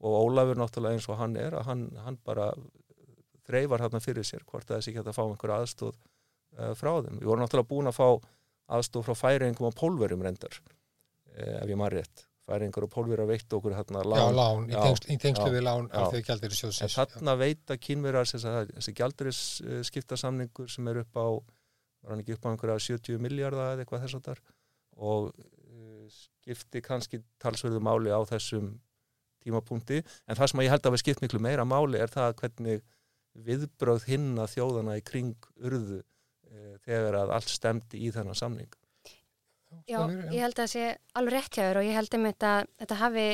og 0.03 0.19
Ólafur 0.27 0.61
náttúrulega 0.61 0.99
eins 0.99 1.09
og 1.09 1.21
hann 1.23 1.39
er 1.41 1.57
að 1.59 1.69
hann, 1.71 1.87
hann 2.05 2.19
bara 2.27 2.51
þreifar 3.49 3.87
þarna 3.87 4.03
fyrir 4.05 4.27
sér 4.27 4.45
hvort 4.47 4.69
að 4.71 4.81
þessi 4.81 4.97
geta 4.99 5.13
að 5.13 5.19
fá 5.19 5.25
einhver 5.27 5.55
aðstóð 5.57 5.97
uh, 5.97 6.75
frá 6.79 6.93
þeim. 7.01 7.19
Við 7.23 7.31
vorum 7.33 7.45
náttúrulega 7.47 7.73
búin 7.73 7.91
að 7.91 7.99
fá 7.99 8.09
aðstóð 8.73 9.09
frá 9.09 9.19
færingum 9.27 9.69
og 9.69 9.75
pólverum 9.77 10.23
reyndar 10.25 10.61
ef 11.33 11.71
ég 11.71 11.79
maður 11.81 11.99
rétt. 12.01 12.27
Færingar 12.49 12.85
og 12.85 12.91
pólverar 12.91 13.29
veitt 13.31 13.55
okkur 13.55 13.75
hérna 13.77 14.03
lán. 14.03 14.19
já, 14.19 14.35
lán, 14.35 14.65
í 14.67 14.75
Já, 14.75 14.81
tengslu, 14.83 15.15
í 15.15 15.19
tengslu 15.23 15.47
já, 15.47 15.53
við 15.55 15.63
lán 15.63 15.87
sjóðsins. 16.59 16.97
þarna 16.99 17.35
veita 17.39 17.77
sagt, 17.79 18.73
þessi 18.77 18.95
gjalduris 18.99 19.43
skipta 19.87 20.19
samningur 20.19 20.69
sem 20.69 20.89
er 20.91 21.03
upp 21.05 21.17
á, 21.23 21.27
var 22.03 22.15
hann 22.15 22.23
ekki 22.23 22.37
upp 22.37 22.47
á 22.47 22.51
einhverja 22.53 22.87
70 22.87 23.23
miljardar 23.23 23.75
eða 23.75 23.85
eitthvað 23.85 24.07
þess 24.07 24.19
að 24.19 24.27
þar 24.29 24.43
og 25.09 25.29
uh, 25.33 26.07
skipti 26.13 26.83
kannski 26.85 27.23
talsverðu 27.43 27.81
máli 27.85 28.13
á 28.13 28.21
þessum 28.29 28.75
tímapunkti. 29.43 30.03
En 30.29 30.39
það 30.39 30.53
sem 30.53 30.65
ég 30.65 30.73
held 30.75 30.87
að 30.87 30.95
við 30.95 31.03
skipt 31.05 31.25
miklu 31.25 31.41
meira 31.43 31.67
máli 31.67 32.01
er 32.03 32.13
það 32.13 32.37
hvernig 32.43 32.85
viðbröð 33.47 34.07
hinna 34.11 34.47
þjóðana 34.51 34.99
í 35.01 35.05
kring 35.07 35.49
urðu 35.63 36.03
uh, 36.03 36.75
þegar 36.85 37.23
að 37.23 37.35
allt 37.39 37.53
stemdi 37.53 38.05
í 38.07 38.13
þennan 38.15 38.39
samning. 38.39 38.71
Já, 39.89 40.03
ég 40.05 40.43
held 40.43 40.53
að 40.53 40.59
það 40.61 40.71
sé 40.75 40.89
alveg 41.17 41.35
rétt 41.39 41.57
hjá 41.57 41.63
þér 41.65 41.79
og 41.81 41.87
ég 41.87 41.97
held 41.97 42.17
einmitt 42.19 42.45
að 42.45 42.67
þetta 42.83 42.99
hafi, 43.01 43.27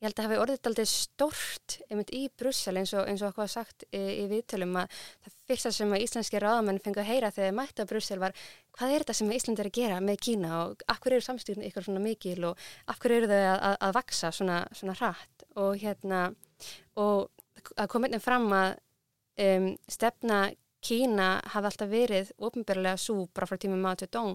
ég 0.00 0.08
held 0.08 0.20
að 0.20 0.26
hafi 0.26 0.38
orðið 0.40 0.68
aldrei 0.70 0.86
stort 0.88 1.74
einmitt 1.90 2.10
í 2.16 2.22
Brussel 2.40 2.78
eins 2.80 2.94
og, 2.96 3.04
eins 3.04 3.20
og 3.20 3.30
okkur 3.30 3.44
var 3.44 3.50
sagt 3.52 3.84
í, 3.92 4.00
í 4.00 4.24
viðtölum 4.30 4.78
að 4.80 4.94
það 4.96 5.34
fyrsta 5.50 5.72
sem 5.76 5.92
að 5.92 6.04
íslenski 6.06 6.40
ráðamenn 6.40 6.80
fengu 6.80 7.02
að 7.02 7.10
heyra 7.10 7.32
þegar 7.36 7.56
mættu 7.58 7.84
á 7.84 7.90
Brussel 7.90 8.20
var 8.22 8.36
hvað 8.78 8.94
er 8.94 9.04
þetta 9.04 9.16
sem 9.18 9.32
Ísland 9.36 9.60
er 9.60 9.68
að 9.68 9.76
gera 9.76 9.98
með 10.04 10.22
Kína 10.24 10.52
og 10.62 10.84
af 10.88 11.02
hverju 11.02 11.18
eru 11.18 11.26
samstýrun 11.26 11.66
ykkur 11.68 11.84
svona 11.84 12.00
mikil 12.04 12.46
og 12.48 12.64
af 12.88 13.02
hverju 13.02 13.20
eru 13.20 13.28
þau 13.28 13.36
að, 13.40 13.58
að, 13.58 13.76
að 13.88 13.92
vaksa 13.98 14.32
svona, 14.32 14.62
svona 14.78 14.96
hratt? 14.96 15.44
Og 15.60 15.76
hérna 15.82 16.22
og 16.96 17.28
að 17.76 17.90
koma 17.92 18.08
einnig 18.08 18.24
fram 18.24 18.48
að 18.56 18.72
um, 19.44 19.68
stefna 19.84 20.40
Kína 20.80 21.28
hafi 21.52 21.68
alltaf 21.68 21.92
verið 21.92 22.32
ofinbjörlega 22.40 22.96
svo 22.96 23.26
bara 23.36 23.50
frá 23.50 23.60
tímum 23.60 23.84
Zedong 24.00 24.32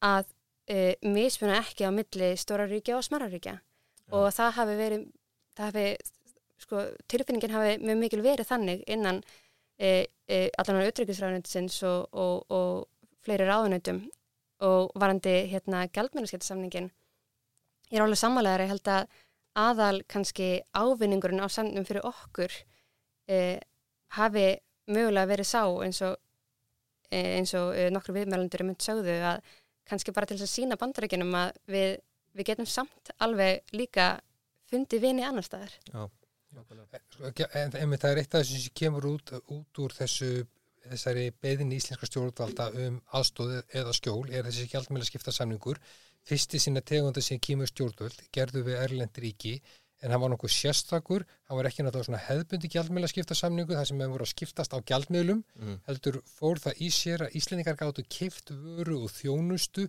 að 0.00 0.24
uh, 0.72 0.92
mismuna 1.04 1.60
ekki 1.60 1.84
á 1.84 1.92
milli 1.92 2.32
stóra 2.40 2.64
ríkja 2.70 2.96
og 2.96 3.04
smarra 3.04 3.28
ríkja 3.28 3.58
og 4.14 4.28
það 4.34 4.52
hafi 4.58 4.76
verið 4.78 5.06
það 5.56 5.70
hafi, 5.70 5.86
sko, 6.62 6.82
tilfinningin 7.10 7.54
hafi 7.54 7.78
mjög 7.82 8.02
mikil 8.02 8.22
verið 8.24 8.50
þannig 8.50 8.84
innan 8.92 9.22
uh, 9.22 10.04
uh, 10.04 10.48
allan 10.60 10.82
á 10.82 10.88
utryggisræðunitsins 10.90 11.80
og, 11.88 12.06
og, 12.12 12.44
og 12.52 13.24
fleiri 13.26 13.48
ráðunautum 13.48 14.04
og 14.66 14.92
varandi 14.96 15.34
hérna 15.50 15.84
gældmennaskiptasamningin 15.92 16.90
ég 17.90 17.98
er 17.98 18.04
alveg 18.04 18.20
sammálaður 18.20 18.64
ég 18.64 18.72
held 18.74 18.92
að 18.92 19.08
aðal 19.56 20.02
kannski 20.12 20.50
ávinningurinn 20.76 21.44
á 21.44 21.48
samnum 21.48 21.86
fyrir 21.88 22.06
okkur 22.06 22.52
uh, 22.52 23.56
hafi 24.16 24.48
mögulega 24.86 25.30
verið 25.32 25.50
sá 25.50 25.62
eins 25.66 26.02
og 26.06 26.16
eins 27.10 27.54
og 27.58 27.72
uh, 27.74 27.88
nokkru 27.94 28.16
viðmælandur 28.16 28.62
er 28.62 28.70
mynd 28.70 28.82
sögðu 28.82 29.16
að 29.32 29.54
kannski 29.86 30.14
bara 30.14 30.26
til 30.26 30.38
þess 30.38 30.48
að 30.48 30.54
sína 30.54 30.78
bandaríkinum 30.80 31.34
að 31.38 31.58
við, 31.70 31.98
við 32.36 32.52
getum 32.52 32.68
samt 32.70 33.12
alveg 33.24 33.74
líka 33.76 34.16
fundið 34.70 35.06
vini 35.06 35.26
annar 35.26 35.46
staðar. 35.46 35.74
Já. 35.92 36.06
Sko, 36.56 37.46
En, 37.58 37.74
en 37.76 37.96
það 38.00 38.10
er 38.10 38.20
eitt 38.22 38.34
af 38.34 38.42
þessu 38.42 38.62
sem 38.62 38.76
kemur 38.80 39.04
út, 39.10 39.32
út 39.52 39.80
úr 39.82 39.92
þessu 39.92 40.30
þessari 40.90 41.30
beðin 41.42 41.74
íslenska 41.76 42.08
stjórnvalda 42.08 42.68
um 42.84 43.00
aðstóð 43.18 43.56
eða 43.74 43.94
skjól 43.96 44.28
er 44.30 44.46
þessi 44.46 44.68
gjaldmjöla 44.70 45.08
skipta 45.08 45.34
samningur 45.34 45.80
fyrsti 46.26 46.60
sinna 46.62 46.82
tegunda 46.86 47.22
sem 47.22 47.40
kemur 47.42 47.70
stjórnvöld 47.70 48.22
gerðu 48.34 48.64
við 48.66 48.78
Erlend 48.84 49.20
ríki 49.22 49.56
en 50.04 50.12
hann 50.12 50.20
var 50.20 50.30
nokkuð 50.32 50.52
sérstakur, 50.52 51.24
hann 51.48 51.58
var 51.58 51.68
ekki 51.70 51.84
náttúrulega 51.84 52.10
svona 52.10 52.24
hefðbundi 52.26 52.68
gjaldmiðla 52.72 53.08
skiptasamningu 53.10 53.76
þar 53.78 53.88
sem 53.88 54.02
við 54.02 54.10
voru 54.12 54.26
að 54.26 54.32
skiptast 54.34 54.76
á 54.76 54.78
gjaldmiðlum 54.90 55.40
mm. 55.56 55.78
heldur 55.88 56.18
fór 56.28 56.60
það 56.62 56.82
í 56.84 56.90
sér 56.92 57.24
að 57.26 57.38
Íslendingar 57.40 57.78
gáttu 57.80 58.04
kift 58.04 58.52
vöru 58.52 59.00
og 59.06 59.14
þjónustu 59.14 59.86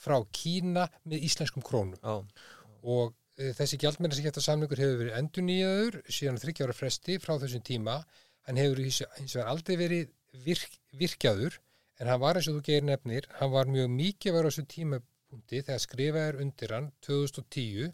frá 0.00 0.16
Kína 0.32 0.86
með 1.04 1.26
íslenskum 1.28 1.64
krónum. 1.66 1.98
Já, 2.00 2.46
og 2.82 3.14
e, 3.36 3.52
þessi 3.58 3.78
gjaldmiðla 3.82 4.18
skiptasamningur 4.18 4.80
hefur 4.80 5.00
verið 5.04 5.18
endur 5.20 5.46
nýjaður 5.46 6.00
síðan 6.08 6.40
þryggjára 6.40 6.76
fresti 6.76 7.18
frá 7.20 7.34
þessum 7.42 7.64
tíma 7.66 8.00
hann 8.48 8.60
hefur 8.60 8.82
hins 8.82 9.34
vegar 9.36 9.50
aldrei 9.52 9.76
verið 9.80 10.12
virk, 10.46 10.78
virkjaður 10.96 11.58
en 12.00 12.10
hann 12.10 12.22
var 12.22 12.38
eins 12.38 12.48
og 12.50 12.58
þú 12.58 12.66
gerir 12.66 12.86
nefnir, 12.88 13.26
hann 13.38 13.52
var 13.52 13.68
mjög 13.70 13.90
mikið 13.92 14.36
var 14.36 14.46
á 14.46 14.50
þessu 14.50 14.66
tímapunkti 14.74 15.64
þegar 15.66 15.82
skrifað 15.84 16.28
er 16.28 16.38
undir 16.44 16.74
hann 16.76 16.88
2010 17.06 17.92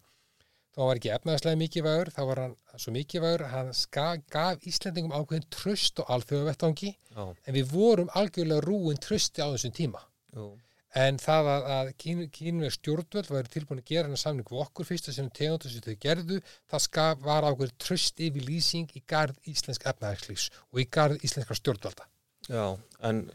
þá 0.77 0.83
var 0.85 1.01
ekki 1.01 1.13
efnaðslega 1.15 1.59
mikilvægur, 1.63 2.11
þá 2.13 2.23
var 2.29 2.43
hann 2.43 2.55
svo 2.77 2.93
mikilvægur, 2.93 3.47
hann 3.49 3.73
ska, 3.75 4.11
gaf 4.33 4.65
Íslendingum 4.69 5.15
ákveðin 5.17 5.49
tröst 5.55 6.03
og 6.03 6.11
alþjóðavettangi 6.13 6.93
en 7.17 7.57
við 7.57 7.71
vorum 7.73 8.13
algjörlega 8.21 8.65
rúin 8.67 9.01
trösti 9.01 9.41
á 9.41 9.49
þessum 9.49 9.73
tíma. 9.77 10.05
jú, 10.37 10.51
En 10.97 11.19
það 11.21 11.51
að, 11.53 11.67
að 11.77 11.89
kín, 12.01 12.23
kínveig 12.33 12.73
stjórnvöld 12.73 13.29
væri 13.29 13.53
tilbúin 13.53 13.83
að 13.83 13.91
gera 13.91 14.09
hennar 14.09 14.21
samning 14.23 14.49
við 14.49 14.63
okkur 14.65 14.89
fyrst 14.89 15.11
að 15.11 15.19
sem 15.19 15.31
tegundur 15.37 15.73
sem 15.73 15.85
þau 15.85 15.97
gerðu, 16.07 16.39
það 16.73 16.85
skaf, 16.87 17.25
var 17.27 17.49
ákveðin 17.49 17.81
tröst 17.85 18.23
yfir 18.25 18.47
lýsing 18.47 18.95
í 18.97 19.03
garð 19.05 19.51
íslensk 19.53 19.85
efnaðarslífs 19.93 20.47
og 20.73 20.81
í 20.81 20.87
garð 20.97 21.21
íslenskar 21.27 21.61
stjórnvalda. 21.61 22.09
já, 22.49 22.65
en, 23.11 23.27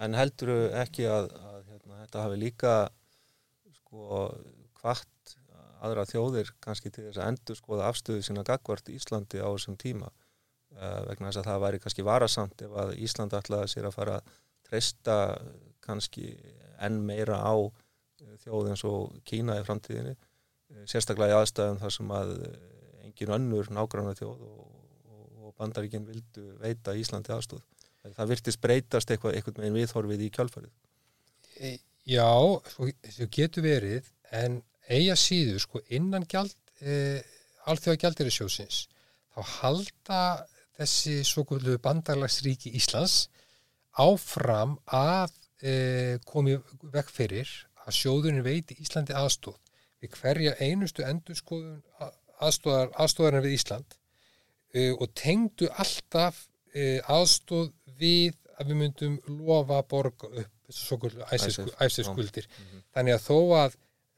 en 0.00 0.16
heldur 0.16 0.54
ekki 0.84 1.04
að, 1.10 1.28
að 1.36 1.60
hérna, 1.72 2.00
þetta 2.04 2.24
hafi 2.24 2.40
líka 2.40 2.76
sko 3.82 4.22
hvart 4.80 5.36
aðra 5.84 6.06
þjóðir 6.08 6.52
kannski 6.64 6.92
til 6.92 7.06
þess 7.08 7.20
að 7.20 7.30
endur 7.32 7.58
skoða 7.58 7.90
afstöðu 7.90 8.24
sína 8.24 8.44
gagvart 8.46 8.88
Íslandi 8.92 9.42
á 9.42 9.48
þessum 9.48 9.76
tíma 9.80 10.08
uh, 10.08 11.02
vegna 11.10 11.30
þess 11.30 11.42
að 11.42 11.48
það 11.50 11.62
væri 11.66 11.80
kannski 11.84 12.06
varasamt 12.06 12.66
ef 12.66 12.76
að 12.82 12.92
Ísland 13.06 13.36
ætlaði 13.36 13.72
sér 13.72 13.88
að 13.88 13.96
fara 13.98 14.18
að 14.20 14.30
treysta 14.66 15.16
kannski 15.84 16.30
enn 16.84 16.98
meira 17.06 17.38
á 17.40 17.54
eh, 17.56 18.36
þjóð 18.44 18.72
eins 18.72 18.84
og 18.88 19.14
Kína 19.28 19.58
í 19.60 19.66
framtíðinni 19.66 20.14
eh, 20.14 20.82
sérstaklega 20.88 21.34
í 21.34 21.38
aðstæðum 21.40 21.80
þar 21.82 21.94
sem 21.96 22.12
að 22.18 22.32
eh, 22.48 22.56
engin 23.08 23.34
önnur 23.38 23.70
nágranna 23.72 24.16
þjóð 24.18 24.44
og, 24.48 24.64
og, 25.12 25.52
bandaríkinn 25.56 26.04
vildu 26.04 26.50
veita 26.60 26.92
Íslandi 26.98 27.32
aðstóð. 27.32 27.62
Það 28.16 28.28
virtist 28.28 28.60
breytast 28.60 29.10
eitthvað, 29.10 29.38
eitthvað 29.38 29.62
með 29.62 29.78
viðhorfið 29.80 30.24
í 30.26 30.32
kjálfarið. 30.34 30.74
E, 31.56 31.70
Já, 32.06 32.28
svo, 32.70 32.86
svo 33.10 33.26
getur 33.34 33.64
verið, 33.64 34.10
en 34.36 34.60
eiga 34.86 35.16
síður, 35.18 35.62
sko, 35.64 35.80
innan 35.96 36.26
gjald, 36.30 36.52
e, 36.78 37.22
alþjóða 37.66 37.98
gjaldirisjósins, 38.04 38.82
þá 39.34 39.40
halda 39.56 40.20
þessi 40.76 41.16
svo 41.26 41.42
kvöldu 41.48 41.80
bandarlagsríki 41.82 42.74
Íslands 42.78 43.24
áfram 43.98 44.76
að 44.92 45.34
e, 45.62 46.18
komi 46.28 46.56
vekk 46.92 47.12
fyrir 47.12 47.52
að 47.86 47.98
sjóðurinn 48.00 48.44
veiti 48.46 48.76
Íslandi 48.82 49.14
aðstóð 49.16 49.58
við 50.02 50.16
hverja 50.18 50.56
einustu 50.60 51.04
endurskoðun 51.06 51.80
aðstóðar, 52.42 52.90
aðstóðarinn 53.00 53.46
við 53.46 53.56
Ísland 53.56 53.96
e, 54.74 54.90
og 54.92 55.08
tengdu 55.16 55.70
alltaf 55.72 56.42
e, 56.74 56.98
aðstóð 57.00 57.72
við 58.00 58.36
að 58.56 58.70
við 58.70 58.80
myndum 58.82 59.16
lofa 59.28 59.80
að 59.80 59.88
borga 59.92 60.30
upp 60.42 60.52
kvöldu 60.66 61.26
ICESK, 61.30 61.68
æseskuldir. 61.80 62.48
Mhm. 62.48 62.82
Þannig 62.94 63.14
að 63.14 63.26
þó 63.26 63.38
að, 63.60 63.76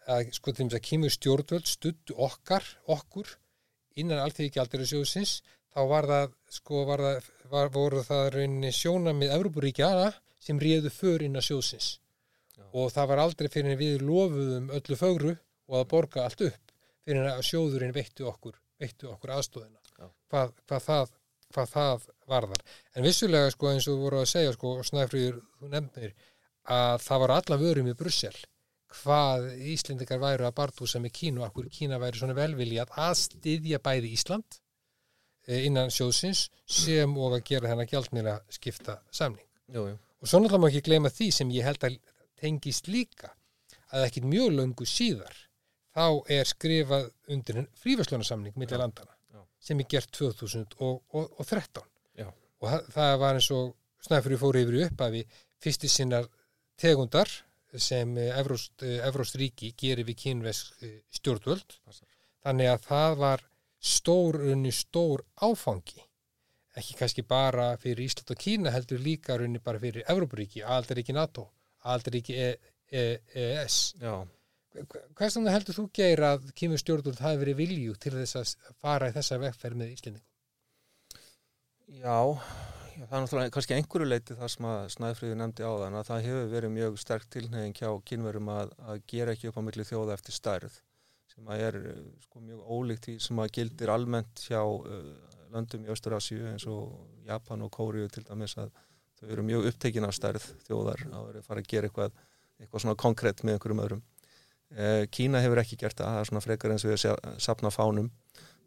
að 0.09 0.31
sko 0.38 0.53
til 0.53 0.66
þess 0.66 0.79
að 0.79 0.87
kýmur 0.88 1.12
stjórnvöld 1.12 1.68
stuttu 1.68 2.16
okkar, 2.16 2.64
okkur 2.88 3.35
innan 3.98 4.22
alltíði 4.22 4.55
gjaldirisjóðsins 4.57 5.42
þá 5.74 5.81
var 5.90 6.09
það, 6.09 6.33
sko, 6.55 6.85
var 6.88 7.05
það, 7.05 7.29
var, 7.53 7.70
voru 7.74 8.05
það 8.07 8.31
rauninni 8.37 8.72
sjónamið 8.72 9.35
Evrópuríkjana 9.37 10.09
sem 10.42 10.61
réðu 10.62 10.92
för 10.94 11.24
inn 11.27 11.38
að 11.38 11.48
sjóðsins 11.48 11.90
Já. 12.57 12.64
og 12.72 12.90
það 12.94 13.11
var 13.12 13.22
aldrei 13.24 13.51
fyrir 13.53 13.74
en 13.74 13.81
við 13.81 14.05
lofuðum 14.07 14.72
öllu 14.79 14.98
fögru 14.98 15.35
og 15.68 15.79
að 15.81 15.88
borga 15.92 16.24
allt 16.24 16.44
upp 16.48 16.74
fyrir 17.05 17.22
en 17.22 17.31
að 17.33 17.46
sjóðurinn 17.48 17.94
veittu 17.96 18.29
okkur, 18.29 18.59
veittu 18.81 19.11
okkur 19.12 19.35
aðstóðina 19.37 19.81
hvað, 20.29 20.53
hvað, 20.68 20.85
það, 20.85 21.14
hvað 21.55 21.72
það 21.74 22.09
varðar 22.29 22.64
en 22.94 23.07
vissulega 23.07 23.55
sko 23.55 23.72
eins 23.72 23.88
og 23.90 24.03
voru 24.05 24.22
að 24.22 24.31
segja 24.33 24.55
sko 24.55 24.77
og 24.79 24.87
Snæfríður, 24.87 25.42
þú 25.59 25.72
nefnir 25.72 26.14
að 26.68 27.03
það 27.07 27.24
var 27.24 27.35
alla 27.38 27.61
vörum 27.61 27.90
í 27.90 27.96
Brussel 27.98 28.37
hvað 29.03 29.51
Íslendingar 29.72 30.20
væru 30.22 30.46
að 30.48 30.57
bartúsa 30.57 31.01
með 31.03 31.14
Kínu, 31.18 31.44
akkur 31.44 31.68
Kína 31.72 32.01
væri 32.01 32.20
svona 32.20 32.37
velvilji 32.37 32.81
að 32.83 32.94
aðstyðja 33.09 33.81
bæði 33.85 34.12
Ísland 34.16 34.61
eh, 35.46 35.66
innan 35.68 35.92
sjóðsins 35.92 36.46
sem 36.64 37.16
og 37.16 37.37
að 37.37 37.44
gera 37.51 37.72
þennan 37.72 37.90
gjaldmýra 37.90 38.37
skipta 38.53 39.01
samning. 39.11 39.44
Jú, 39.74 39.90
jú. 39.90 39.96
Og 40.20 40.28
svo 40.28 40.40
náttúrulega 40.40 40.62
má 40.64 40.68
ekki 40.70 40.83
gleyma 40.88 41.11
því 41.14 41.28
sem 41.33 41.50
ég 41.54 41.64
held 41.68 41.85
að 41.87 41.98
tengist 42.40 42.88
líka 42.90 43.33
að 43.92 44.07
ekkit 44.09 44.24
mjög 44.28 44.50
löngu 44.57 44.87
síðar 44.87 45.37
þá 45.94 46.04
er 46.31 46.44
skrifað 46.46 47.11
undir 47.28 47.66
fríverslunarsamning 47.81 48.54
Já, 48.59 48.76
landana 48.78 49.14
já. 49.33 49.40
sem 49.61 49.81
er 49.81 49.87
gert 49.90 50.11
2013 50.12 51.83
Já. 52.18 52.26
og 52.61 52.68
það- 52.70 52.88
það 52.94 53.18
var 53.18 53.35
eins 53.35 53.50
og 53.50 53.74
Snæfri 54.00 54.37
fór 54.38 54.54
yfir 54.54 54.76
í 54.78 54.85
upphafi 54.87 55.24
fyrsti 55.61 55.88
sinnar 55.90 56.28
tegundar 56.78 57.28
sem 57.76 58.16
eh, 58.16 58.31
Evróst, 58.38 58.83
eh, 58.83 59.00
Evróst 59.07 59.35
ríki 59.37 59.72
gerir 59.76 60.04
við 60.07 60.16
kynvesk 60.22 60.72
stjórnvöld 61.11 61.78
Passar. 61.85 62.07
þannig 62.44 62.68
að 62.70 62.81
það 62.87 63.16
var 63.18 63.42
stór, 63.81 64.35
unni 64.52 64.70
stór 64.70 65.24
áfangi 65.42 66.02
ekki 66.80 66.96
kannski 66.98 67.24
bara 67.26 67.70
fyrir 67.82 68.06
Ísland 68.06 68.32
og 68.34 68.40
Kína 68.40 68.72
heldur 68.74 69.02
líka 69.02 69.36
runni 69.38 69.60
bara 69.64 69.80
fyrir 69.82 70.06
Evrópuríki, 70.08 70.64
aldaríki 70.64 71.16
NATO 71.16 71.48
aldaríki 71.88 72.34
e, 72.34 72.48
e, 72.90 73.04
ES 73.34 73.78
Já, 74.02 74.14
Hvers 75.18 75.36
vegna 75.38 75.52
heldur 75.54 75.74
þú 75.74 75.86
geir 75.96 76.22
að 76.22 76.50
kýmur 76.58 76.80
stjórnvöld 76.80 77.20
hafi 77.24 77.40
verið 77.40 77.60
vilju 77.62 77.94
til 78.02 78.14
þess 78.18 78.40
að 78.40 78.74
fara 78.82 79.08
í 79.10 79.14
þessa 79.16 79.38
vegferð 79.42 79.80
með 79.80 79.94
Íslendingum? 79.96 80.24
já, 81.88 82.18
já, 82.98 83.06
það 83.06 83.14
er 83.16 83.22
náttúrulega 83.24 83.54
kannski 83.54 83.76
einhverju 83.78 84.08
leiti 84.08 84.36
það 84.36 84.52
sem 84.54 84.68
að 84.68 84.82
Snæfríður 84.94 85.40
nefndi 85.40 85.64
á 85.64 85.72
þann 85.82 85.96
að 86.00 86.10
það 86.10 86.26
hefur 86.26 86.50
verið 86.52 86.74
mjög 86.74 86.98
sterk 87.00 87.30
tilnefing 87.32 87.80
hjá 87.80 87.88
kynverum 88.10 88.52
að, 88.52 88.74
að 88.84 89.00
gera 89.12 89.34
ekki 89.34 89.50
upp 89.50 89.60
á 89.60 89.66
milli 89.66 89.88
þjóða 89.88 90.18
eftir 90.18 90.36
stærð 90.36 90.78
sem 91.32 91.48
að 91.52 91.64
er 91.68 91.80
uh, 91.80 92.04
sko 92.26 92.44
mjög 92.44 92.68
ólíkt 92.76 93.08
því 93.08 93.16
sem 93.24 93.42
að 93.42 93.52
gildir 93.58 93.94
almennt 93.94 94.44
hjá 94.44 94.60
uh, 94.60 95.08
löndum 95.52 95.87
í 95.87 95.92
Östurasíu 95.92 96.44
eins 96.50 96.66
og 96.68 96.92
Japan 97.28 97.64
og 97.66 97.72
Kóriu 97.74 98.08
til 98.12 98.24
dæmis 98.26 98.56
að 98.61 98.70
þau 99.18 99.32
eru 99.32 99.46
mjög 99.46 99.70
upptekin 99.72 100.06
af 100.06 100.14
stærð 100.16 100.44
þjóðar 100.66 101.06
að 101.08 101.24
vera 101.30 101.40
að 101.42 101.48
fara 101.48 101.62
að 101.62 101.72
gera 101.72 101.88
eitthvað, 101.88 102.20
eitthvað 102.61 102.84
svona 102.84 103.00
konkrétt 103.02 103.42
með 103.44 103.56
einhverjum 103.56 103.82
öðrum. 103.84 104.04
Uh, 104.68 105.06
Kína 105.14 105.40
hefur 105.40 105.62
ekki 105.62 105.78
gert 105.80 105.96
það, 105.96 106.12
það 106.12 106.20
er 106.20 106.28
svona 106.28 106.44
frekar 106.44 106.74
eins 106.74 106.84
og 106.84 106.92
við 106.92 107.04
að 107.08 107.38
sapna 107.40 107.70
fánum 107.72 108.11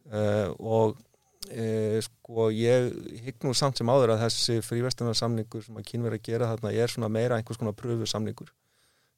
uh, 0.09 0.47
og 0.57 0.95
uh, 0.97 1.99
sko 2.07 2.47
ég 2.55 2.89
hygg 3.27 3.45
nú 3.45 3.53
samt 3.57 3.77
sem 3.77 3.91
áður 3.91 4.15
að 4.15 4.23
þessi 4.23 4.57
fríverstanarsamningur 4.65 5.67
sem 5.67 5.77
að 5.77 5.85
kynveri 5.91 6.17
að 6.17 6.25
gera 6.25 6.49
þarna 6.49 6.73
er 6.73 6.91
svona 6.95 7.11
meira 7.13 7.37
einhvers 7.37 7.61
konar 7.61 7.77
pröfu 7.77 8.09
samningur. 8.09 8.49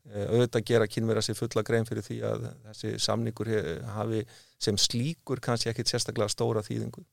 Uh, 0.04 0.26
auðvitað 0.34 0.68
gera 0.74 0.90
kynveri 0.92 1.24
að 1.24 1.30
sér 1.30 1.40
fulla 1.40 1.64
grein 1.64 1.88
fyrir 1.88 2.04
því 2.04 2.20
að 2.28 2.50
þessi 2.68 2.94
samningur 3.08 3.54
hafi 3.96 4.26
sem 4.60 4.76
slíkur 4.76 5.40
kannski 5.44 5.72
ekkit 5.72 5.96
sérstaklega 5.96 6.36
stóra 6.36 6.66
þýðingu 6.68 7.06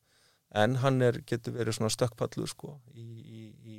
en 0.51 0.77
hann 0.83 1.03
er, 1.07 1.21
getur 1.27 1.55
verið 1.55 1.77
svona 1.79 1.93
stökkpallur 1.95 2.51
sko 2.51 2.75
í, 2.95 3.07
í, 3.07 3.43
í 3.63 3.77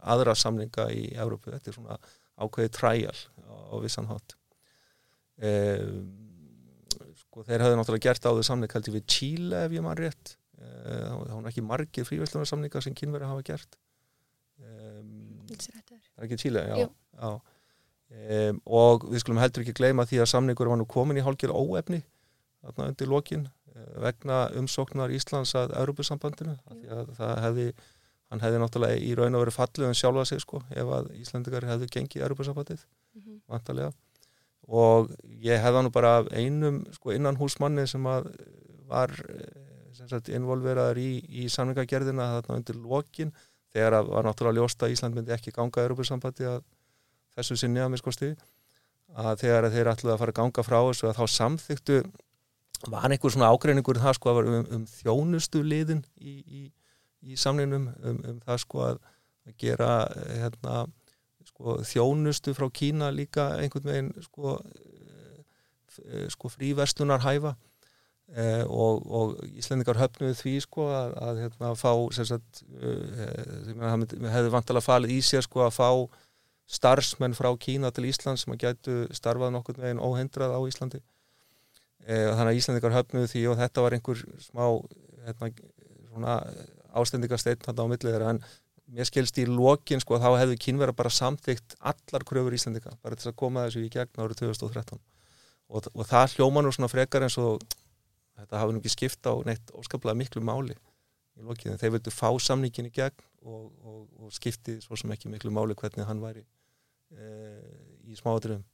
aðra 0.00 0.34
samninga 0.36 0.88
í 0.92 1.10
Evrópu, 1.16 1.52
þetta 1.54 1.70
er 1.70 1.76
svona 1.76 1.98
ákveðið 2.40 2.74
træjal 2.76 3.16
á, 3.44 3.54
á 3.72 3.74
vissan 3.82 4.08
hátt. 4.10 4.36
Um, 5.40 6.02
sko 7.16 7.44
þeir 7.48 7.64
hafði 7.64 7.78
náttúrulega 7.78 8.10
gert 8.10 8.28
áður 8.28 8.46
samning 8.48 8.72
held 8.74 8.90
ég 8.90 8.96
við 8.98 9.06
Chile 9.14 9.64
ef 9.66 9.76
ég 9.76 9.84
maður 9.84 10.06
rétt. 10.06 10.34
Uh, 10.60 11.24
þá 11.24 11.36
er 11.38 11.50
ekki 11.52 11.64
margir 11.64 12.08
fríverslunarsamninga 12.08 12.84
sem 12.84 12.96
kynveri 12.96 13.28
hafa 13.28 13.46
gert. 13.46 13.80
Það 14.60 16.20
er 16.20 16.28
ekki 16.28 16.40
Chile, 16.40 16.66
já, 16.68 16.86
já. 17.16 17.30
Og 18.66 19.04
við 19.08 19.22
skulum 19.22 19.40
heldur 19.40 19.64
ekki 19.64 19.76
gleyma 19.78 20.04
því 20.08 20.20
að 20.24 20.32
samningur 20.32 20.68
var 20.68 20.80
nú 20.80 20.86
komin 20.90 21.20
í 21.20 21.24
hálfgjör 21.24 21.54
óefni 21.54 22.00
þarna 22.60 22.90
undir 22.90 23.08
lokin 23.08 23.46
vegna 24.04 24.42
umsóknar 24.60 25.12
Íslands 25.14 25.54
að 25.58 25.74
Europasambandinu 25.80 26.56
það 27.16 27.34
hefði 27.44 27.66
hann 28.30 28.42
hefði 28.44 28.60
náttúrulega 28.62 29.02
í 29.02 29.14
raun 29.18 29.34
og 29.34 29.44
verið 29.44 29.56
fallið 29.56 29.88
um 29.88 29.96
sjálfa 29.98 30.24
sig 30.30 30.42
sko 30.44 30.62
ef 30.70 30.92
að 30.98 31.10
Íslandingar 31.18 31.66
hefðu 31.66 31.90
gengið 31.96 32.26
Europasambandið 32.28 32.86
Mhm. 33.10 33.40
vantarlega 33.50 33.92
og 34.70 35.10
ég 35.42 35.58
hefða 35.58 35.82
nú 35.82 35.90
bara 35.90 36.24
einum 36.30 36.84
sko, 36.94 37.10
innan 37.10 37.36
húsmanni 37.36 37.88
sem 37.88 38.04
að 38.06 38.28
var 38.86 39.10
eh, 39.10 40.34
involveraður 40.34 40.98
í, 40.98 41.10
í 41.28 41.48
samningagerðina 41.50 42.28
þarna 42.36 42.56
undir 42.56 42.78
lokin 42.78 43.32
þegar 43.74 43.98
að 43.98 44.08
var 44.14 44.24
náttúrulega 44.24 44.58
ljóst 44.60 44.82
að 44.82 44.94
Ísland 44.94 45.14
myndi 45.14 45.34
ekki 45.34 45.52
ganga 45.54 45.84
Europasambandi 45.84 46.46
að 46.46 46.62
þessu 47.36 47.56
sinni 47.58 47.82
að 47.82 47.92
miskosti 47.94 48.30
að 49.18 49.42
þegar 49.42 49.66
að 49.66 49.76
þeir 49.76 49.90
ætluðu 49.92 50.14
að 50.14 50.22
fara 50.22 50.34
að 50.34 50.40
ganga 50.40 50.64
frá 50.66 50.78
þessu 50.86 51.08
að 51.10 51.18
þá 51.18 51.24
samþyktu 51.36 51.98
var 52.88 53.10
einhver 53.10 53.32
svona 53.32 53.50
ágreiningur 53.52 53.98
um 53.98 54.04
það 54.04 54.16
sko 54.16 54.30
að 54.30 54.38
var 54.38 54.50
um, 54.50 54.68
um 54.76 54.84
þjónustu 54.88 55.62
liðin 55.66 56.04
í, 56.16 56.36
í, 56.40 56.62
í 57.20 57.36
samninum 57.36 57.90
um, 58.00 58.20
um 58.32 58.38
það 58.46 58.62
sko 58.64 58.84
að 58.86 59.00
gera 59.60 60.04
eh, 60.16 60.36
hérna, 60.44 60.84
sko, 61.48 61.80
þjónustu 61.86 62.54
frá 62.56 62.68
Kína 62.72 63.10
líka 63.14 63.50
einhvern 63.60 63.90
veginn 63.90 64.12
sko, 64.24 64.56
eh, 66.06 66.28
sko 66.32 66.52
fríverslunar 66.52 67.24
hæfa. 67.24 67.56
Eh, 68.30 68.62
og, 68.70 69.06
og 69.10 69.38
Íslendingar 69.58 69.98
höfnuðu 69.98 70.36
því 70.38 70.56
sko 70.62 70.86
að, 70.94 71.14
að 71.18 71.38
hérna, 71.42 71.70
fá 71.74 71.90
sagt, 72.14 72.60
uh, 72.78 74.28
hefði 74.30 74.52
vantilega 74.54 74.86
falið 74.86 75.16
í 75.16 75.22
sér 75.26 75.42
sko 75.42 75.64
að 75.64 75.72
fá 75.74 75.88
starfsmenn 76.70 77.34
frá 77.34 77.48
Kína 77.58 77.90
til 77.90 78.06
Ísland 78.06 78.38
sem 78.38 78.54
að 78.54 78.68
gætu 78.68 79.00
starfað 79.18 79.50
nokkur 79.56 79.80
veginn 79.82 79.98
óhendrað 79.98 80.54
á 80.54 80.60
Íslandi 80.62 81.02
þannig 82.06 82.50
að 82.50 82.58
Íslandikar 82.58 82.96
höfnuðu 82.96 83.30
því 83.30 83.44
og 83.50 83.60
þetta 83.60 83.84
var 83.84 83.96
einhver 83.96 84.24
smá 84.42 84.64
hérna, 85.26 86.34
ástendingarsteinn 86.96 87.60
á 87.70 87.84
millið 87.84 88.14
þeirra. 88.14 88.34
En 88.34 88.42
mér 88.90 89.06
skilst 89.06 89.38
í 89.38 89.46
lokin 89.46 90.02
sko 90.02 90.18
þá 90.18 90.30
hefðu 90.40 90.58
kynverða 90.64 90.96
bara 90.98 91.12
samþygt 91.14 91.76
allar 91.78 92.26
kröfur 92.26 92.56
Íslandika 92.56 92.96
bara 93.04 93.18
til 93.18 93.30
að 93.30 93.38
koma 93.42 93.66
þessu 93.68 93.84
í 93.86 93.90
gegn 93.92 94.18
árið 94.18 94.40
2013 94.42 94.98
og, 95.70 95.90
og 95.94 96.06
það 96.08 96.34
hljóma 96.34 96.64
nú 96.64 96.72
svona 96.74 96.90
frekar 96.90 97.26
eins 97.26 97.38
og 97.38 97.60
þetta 98.40 98.62
hafi 98.62 98.74
nú 98.74 98.82
ekki 98.82 98.94
skipt 98.96 99.30
á 99.30 99.34
neitt 99.46 99.70
óskaplega 99.76 100.18
miklu 100.18 100.42
máli 100.42 100.74
í 100.74 101.44
lokin. 101.46 101.78
Þeir 101.78 101.94
vildu 101.98 102.14
fá 102.14 102.32
samningin 102.42 102.90
í 102.90 102.94
gegn 102.96 103.22
og, 103.46 103.70
og, 103.84 104.02
og 104.18 104.34
skipti 104.34 104.80
svo 104.82 104.98
sem 104.98 105.12
ekki 105.14 105.30
miklu 105.30 105.52
máli 105.54 105.76
hvernig 105.78 106.08
hann 106.08 106.24
væri 106.24 106.42
e, 107.14 107.30
í 108.10 108.18
smáadröfum 108.18 108.66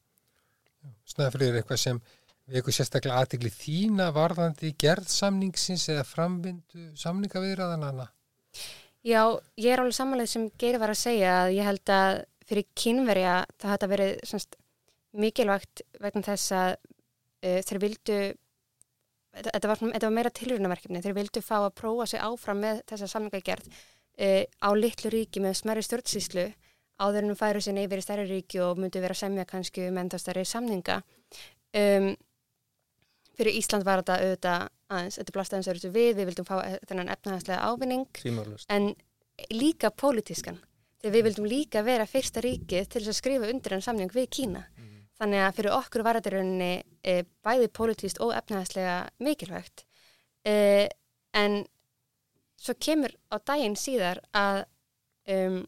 Snæfrið 1.06 1.50
er 1.50 1.60
eitthvað 1.60 1.80
sem 1.82 2.00
við 2.46 2.60
eitthvað 2.60 2.76
sérstaklega 2.78 3.20
aðtegli 3.20 3.50
þína 3.50 4.10
varðandi 4.14 4.72
gerðsamningsins 4.78 5.88
eða 5.92 6.04
framvindu 6.06 6.90
samningaviðraðanana? 6.98 8.06
Já, 9.06 9.22
ég 9.58 9.70
er 9.72 9.82
alveg 9.82 9.94
samanlega 9.94 10.30
sem 10.30 10.48
Geir 10.58 10.80
var 10.82 10.90
að 10.90 11.02
segja 11.02 11.34
að 11.44 11.52
ég 11.56 11.68
held 11.68 11.92
að 11.94 12.22
fyrir 12.46 12.66
kynverja 12.78 13.36
það 13.58 13.72
hætti 13.72 13.86
að 13.86 13.94
verið 13.94 14.46
mikilvægt 15.16 15.82
vegna 16.02 16.26
þess 16.26 16.54
að 16.54 16.72
uh, 16.76 17.60
þeir 17.66 17.82
vildu 17.82 18.18
þetta 19.36 19.70
var, 19.70 19.82
var 20.06 20.14
meira 20.14 20.32
tilrunaverkefni 20.34 21.02
þeir 21.04 21.16
vildu 21.16 21.42
fá 21.44 21.58
að 21.58 21.74
prófa 21.80 22.06
sig 22.12 22.22
áfram 22.22 22.62
með 22.62 22.82
þessa 22.90 23.10
samningagerð 23.14 23.66
uh, 23.70 24.44
á 24.46 24.68
litlu 24.78 25.12
ríki 25.12 25.42
með 25.42 25.58
smerri 25.62 25.84
stjórnsíslu 25.86 26.46
áður 26.96 27.24
en 27.24 27.32
hún 27.32 27.38
færi 27.38 27.60
sér 27.60 27.76
neyfir 27.76 28.00
í 28.00 28.04
stærri 28.06 28.28
ríki 28.30 28.62
og 28.64 28.78
myndi 28.80 29.02
vera 29.02 29.16
semja 29.16 29.44
kannski 29.48 29.90
um 29.90 29.98
enda 30.00 30.20
stærri 30.20 30.46
samninga 30.48 31.02
um, 31.76 32.14
fyrir 33.36 33.58
Ísland 33.60 33.86
var 33.86 34.02
þetta 34.02 34.18
auðvitað 34.22 34.68
aðeins, 34.92 35.18
þetta 35.20 35.34
blastaðins 35.34 35.68
eru 35.72 35.92
við, 35.94 36.10
við 36.16 36.30
vildum 36.30 36.48
fá 36.48 36.56
þennan 36.88 37.12
efnahagslega 37.14 37.68
ávinning 37.70 38.06
Tímarlust. 38.16 38.68
en 38.72 38.92
líka 39.52 39.90
pólitískan 39.92 40.60
þegar 41.00 41.14
við 41.16 41.26
vildum 41.28 41.48
líka 41.50 41.84
vera 41.86 42.08
fyrsta 42.08 42.42
ríkið 42.44 42.90
til 42.92 43.02
að 43.04 43.18
skrifa 43.18 43.50
undir 43.52 43.76
en 43.76 43.84
samning 43.84 44.12
við 44.14 44.28
Kína 44.38 44.64
mm. 44.64 44.92
þannig 45.20 45.44
að 45.44 45.56
fyrir 45.58 45.76
okkur 45.76 46.06
var 46.06 46.20
þetta 46.20 46.34
rauninni 46.36 46.72
e, 47.02 47.16
bæði 47.44 47.70
pólitíst 47.76 48.20
og 48.24 48.32
efnahagslega 48.36 48.98
mikilvægt 49.22 49.84
e, 50.46 50.88
en 51.36 51.64
svo 52.56 52.74
kemur 52.80 53.12
á 53.28 53.36
daginn 53.44 53.76
síðar 53.76 54.22
að 54.36 54.64
um, 55.28 55.60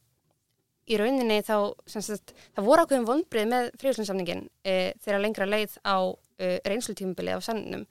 í 0.89 0.97
rauninni 0.97 1.43
þá 1.45 1.75
sagt, 1.91 2.33
það 2.57 2.69
voru 2.69 2.85
ákveðum 2.87 3.09
vonbrið 3.09 3.51
með 3.51 3.69
fríhjálpssamningin 3.81 4.47
e, 4.65 4.95
þegar 5.05 5.23
lengra 5.25 5.49
leið 5.49 5.77
á 5.85 5.97
e, 6.39 6.59
reynslutímubili 6.65 7.35
á 7.35 7.41
sannunum 7.45 7.85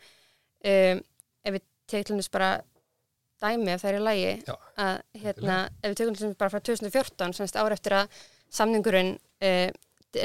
e, 0.64 0.74
ef 1.44 1.56
við 1.58 1.64
teglum 1.92 2.22
þess 2.22 2.34
bara 2.34 2.52
dæmi 3.44 3.74
ef 3.74 3.84
það 3.84 3.92
er 3.92 4.00
í 4.00 4.06
lægi 4.06 4.32
að 4.82 4.96
hérna, 5.22 5.58
ef 5.82 5.92
við 5.92 6.00
teglum 6.00 6.18
þess 6.18 6.40
bara 6.40 6.54
frá 6.54 6.64
2014 6.72 7.38
semst 7.38 7.60
ára 7.60 7.78
eftir 7.78 7.98
að 8.00 8.20
samningurinn 8.60 9.14
e, 9.44 9.54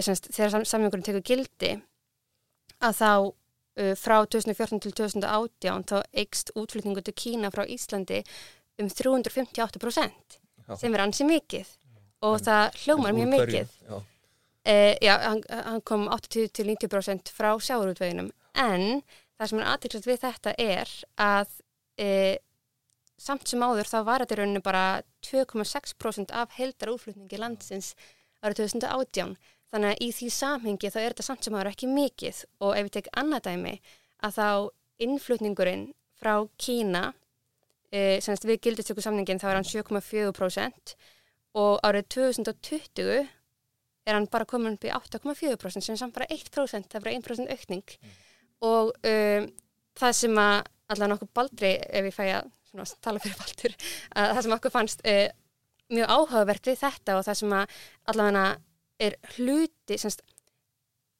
semst, 0.00 0.30
þegar 0.32 0.66
samningurinn 0.68 1.06
tekur 1.06 1.26
gildi 1.26 1.74
að 2.82 2.98
þá 2.98 3.12
e, 3.76 3.92
frá 3.98 4.16
2014 4.24 4.82
til 4.86 4.94
2018 5.02 5.86
þá 5.92 5.98
eikst 6.22 6.54
útflutningu 6.58 7.04
til 7.04 7.16
Kína 7.18 7.52
frá 7.54 7.66
Íslandi 7.66 8.22
um 8.80 8.88
358% 8.88 10.38
Já. 10.68 10.76
sem 10.78 10.94
er 10.94 11.04
ansi 11.04 11.26
mikið. 11.28 11.68
Og 12.22 12.38
en, 12.38 12.44
það 12.46 12.80
hljómar 12.84 13.14
mjög 13.16 13.30
mikið. 13.34 13.76
Já, 13.88 13.96
uh, 14.68 14.94
já 15.02 15.14
hann, 15.22 15.42
hann 15.50 15.82
kom 15.88 16.08
80-90% 16.12 17.34
frá 17.34 17.52
sjáurútveginum 17.58 18.30
en 18.58 19.02
það 19.36 19.50
sem 19.50 19.60
er 19.60 19.70
aðtilsvægt 19.72 20.10
við 20.10 20.24
þetta 20.26 20.56
er 20.60 20.96
að 21.20 21.54
uh, 22.02 22.36
samt 23.22 23.48
sem 23.48 23.62
áður 23.62 23.90
þá 23.90 23.98
var 24.06 24.24
þetta 24.24 24.36
í 24.36 24.40
rauninu 24.42 24.62
bara 24.64 24.84
2,6% 25.26 26.34
af 26.34 26.54
heldar 26.58 26.92
útflutningi 26.94 27.40
landsins 27.40 27.92
árið 28.42 28.64
2018 28.64 29.36
þannig 29.72 29.94
að 29.94 30.04
í 30.04 30.10
því 30.12 30.28
samhengi 30.36 30.92
þá 30.92 31.00
er 31.00 31.12
þetta 31.14 31.26
samt 31.26 31.46
sem 31.46 31.56
áður 31.56 31.72
ekki 31.72 31.88
mikið. 31.88 32.44
Og 32.60 32.76
ef 32.76 32.86
við 32.86 32.94
tek 32.98 33.10
annað 33.22 33.46
dæmi 33.48 33.74
að 34.22 34.38
þá 34.38 34.48
innflutningurinn 35.06 35.86
frá 36.18 36.34
Kína 36.60 37.04
uh, 37.12 38.16
semst 38.22 38.46
við 38.48 38.60
gildistöku 38.66 39.04
samningin 39.04 39.40
þá 39.42 39.48
er 39.52 39.60
hann 39.60 39.70
7,4% 39.70 40.96
og 41.62 41.78
árið 41.84 42.08
2020 42.16 43.30
er 44.06 44.16
hann 44.16 44.28
bara 44.30 44.48
komin 44.48 44.76
upp 44.76 44.86
í 44.86 44.92
8,4% 44.94 45.84
sem 45.84 45.94
er 45.94 46.00
samt 46.00 46.16
bara 46.16 46.28
1%, 46.32 46.88
það 46.90 46.98
er 46.98 47.04
bara 47.04 47.14
1% 47.18 47.52
aukning 47.54 47.84
mm. 47.98 48.16
og 48.68 48.90
um, 49.08 49.46
það 49.98 50.16
sem 50.18 50.40
að 50.42 50.56
allavega 50.92 51.12
nokkuð 51.14 51.32
baldri 51.36 51.72
ef 51.78 52.08
ég 52.08 52.16
fæ 52.16 52.24
að 52.26 52.50
svona, 52.70 52.88
tala 53.04 53.22
fyrir 53.22 53.38
baldur 53.40 53.76
að 54.18 54.34
það 54.34 54.42
sem 54.46 54.56
okkur 54.56 54.74
fannst 54.74 55.06
uh, 55.08 55.28
mjög 55.92 56.14
áhugavert 56.16 56.70
við 56.70 56.80
þetta 56.82 57.18
og 57.18 57.26
það 57.28 57.40
sem 57.42 57.56
að 57.58 57.76
allavega 58.12 58.46
er 59.02 59.18
hluti 59.36 59.98
semst, 59.98 60.22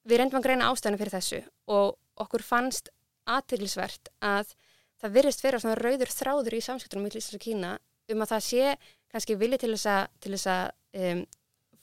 við 0.07 0.19
reyndum 0.19 0.39
að 0.39 0.47
greina 0.47 0.69
ástæðinu 0.71 0.99
fyrir 1.01 1.15
þessu 1.17 1.41
og 1.73 1.95
okkur 2.23 2.43
fannst 2.45 2.91
aðtilsvert 3.29 4.11
að 4.23 4.53
það 5.01 5.15
virðist 5.17 5.43
vera 5.43 5.59
svona 5.59 5.79
rauður 5.79 6.11
þráður 6.11 6.57
í 6.57 6.61
samskiptunum 6.63 7.07
í 7.07 7.11
Íslands 7.11 7.37
og 7.39 7.43
Kína 7.43 7.71
um 8.11 8.23
að 8.23 8.33
það 8.33 8.45
sé 8.47 8.75
kannski 9.13 9.37
að, 9.37 10.07
til 10.19 10.33
þess 10.33 10.47
að 10.51 10.63
um, 10.99 11.23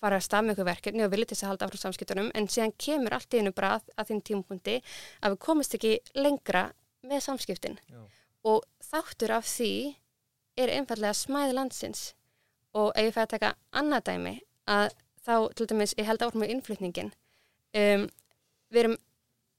fara 0.01 0.19
að 0.19 0.27
stað 0.27 0.45
með 0.45 0.53
eitthvað 0.55 0.71
verkefni 0.71 1.05
og 1.05 1.13
vilja 1.13 1.29
til 1.29 1.37
þess 1.37 1.45
að 1.45 1.51
halda 1.53 1.67
áfram 1.69 1.83
samskiptunum 1.85 2.31
en 2.35 2.49
síðan 2.49 2.77
kemur 2.81 3.17
allt 3.17 3.35
í 3.35 3.41
einu 3.41 3.53
bara 3.57 3.75
að, 3.77 3.91
að 3.97 4.11
þinn 4.11 4.23
tímpundi 4.31 4.77
að 5.21 5.35
við 5.35 5.43
komast 5.47 5.77
ekki 5.77 5.93
lengra 6.17 6.65
með 7.05 7.25
samskiptin. 7.27 7.77
Já. 7.89 8.01
og 8.45 8.65
þáttur 8.85 9.35
af 9.37 9.45
því 9.49 9.75
er 10.61 10.73
einfallega 10.73 11.17
smæði 11.17 11.57
landsins. 11.57 12.03
Og 12.77 12.93
ef 12.97 13.09
ég 13.09 13.15
fæði 13.15 13.27
að 13.27 13.33
taka 13.35 13.55
annað 13.77 14.07
dæmi 14.09 14.35
að 14.71 14.93
þá 15.25 15.35
til 15.57 15.67
dæmis 15.71 15.95
ég 15.99 16.09
held 16.09 16.23
áfram 16.25 16.45
með 16.45 16.55
innflutningin 16.55 17.13
um, 17.77 18.07
við 18.73 18.83
erum, 18.83 18.97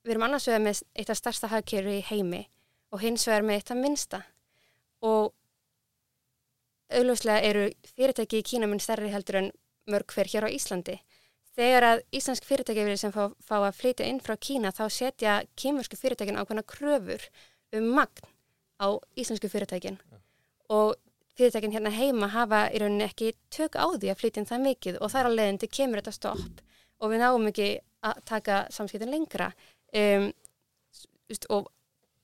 vi 0.04 0.14
erum 0.14 0.26
annars 0.28 0.48
vegar 0.50 0.64
með 0.66 0.82
eitt 0.98 1.12
af 1.14 1.20
starsta 1.20 1.52
hagkerri 1.52 2.00
í 2.00 2.08
heimi 2.10 2.42
og 2.92 3.04
hins 3.04 3.28
vegar 3.30 3.46
með 3.48 3.60
eitt 3.60 3.74
af 3.74 3.82
minsta 3.82 4.22
og 5.06 5.32
auðvuslega 6.92 7.48
eru 7.48 7.68
fyrirtæki 7.96 8.42
í 8.42 8.48
Kína 8.48 8.68
mun 8.68 8.82
stærri 8.84 9.12
heldur 9.14 9.40
en 9.40 9.52
mörg 9.90 10.14
hver 10.14 10.30
hér 10.34 10.48
á 10.48 10.50
Íslandi. 10.54 11.00
Þegar 11.58 11.88
að 11.88 12.04
íslensk 12.16 12.46
fyrirtæki 12.48 12.98
sem 12.98 13.12
fá, 13.12 13.32
fá 13.44 13.58
að 13.60 13.80
flytja 13.80 14.08
inn 14.08 14.22
frá 14.24 14.38
Kína 14.40 14.72
þá 14.72 14.86
setja 14.90 15.40
kýmursku 15.60 16.00
fyrirtækin 16.00 16.40
ákveðna 16.40 16.64
kröfur 16.64 17.26
um 17.76 17.90
magn 17.96 18.30
á 18.82 18.88
íslensku 19.20 19.50
fyrirtækin 19.52 20.00
ja. 20.00 20.20
og 20.70 20.96
fyrirtækin 21.38 21.74
hérna 21.76 21.92
heima 21.94 22.32
hafa 22.32 22.66
í 22.72 22.82
rauninni 22.82 23.06
ekki 23.06 23.34
tök 23.54 23.78
á 23.78 23.86
því 23.94 24.12
að 24.12 24.20
flytja 24.22 24.42
inn 24.42 24.50
það 24.50 24.66
mikið 24.68 25.00
og 25.00 25.12
þar 25.14 25.30
á 25.30 25.32
leðindi 25.38 25.70
kemur 25.72 26.02
þetta 26.02 26.16
stopp 26.16 26.64
og 27.02 27.14
við 27.14 27.24
náum 27.24 27.48
ekki 27.52 27.70
að 28.08 28.24
taka 28.32 28.64
samskiptin 28.74 29.14
lengra 29.14 29.52
um, 29.94 30.32
og 31.54 31.70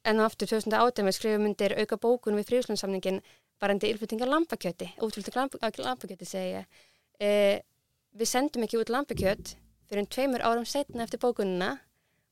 enn 0.07 0.21
og 0.21 0.27
aftur 0.27 0.49
2008 0.55 1.05
með 1.05 1.17
skrifumundir 1.17 1.75
auka 1.81 1.99
bókun 2.01 2.39
við 2.39 2.49
fríðslandsamningin 2.51 3.21
varandi 3.61 3.89
ylfuttingar 3.91 4.29
lampakjöti, 4.29 4.91
útfluttingar 5.01 5.49
lampakjöti 5.83 6.27
segja 6.27 6.65
e, 7.21 7.61
við 8.17 8.31
sendum 8.31 8.65
ekki 8.65 8.79
út 8.81 8.91
lampakjöt 8.93 9.55
fyrir 9.87 10.03
en 10.03 10.09
tveimur 10.11 10.45
árum 10.45 10.67
setna 10.67 11.05
eftir 11.05 11.21
bókununa 11.23 11.73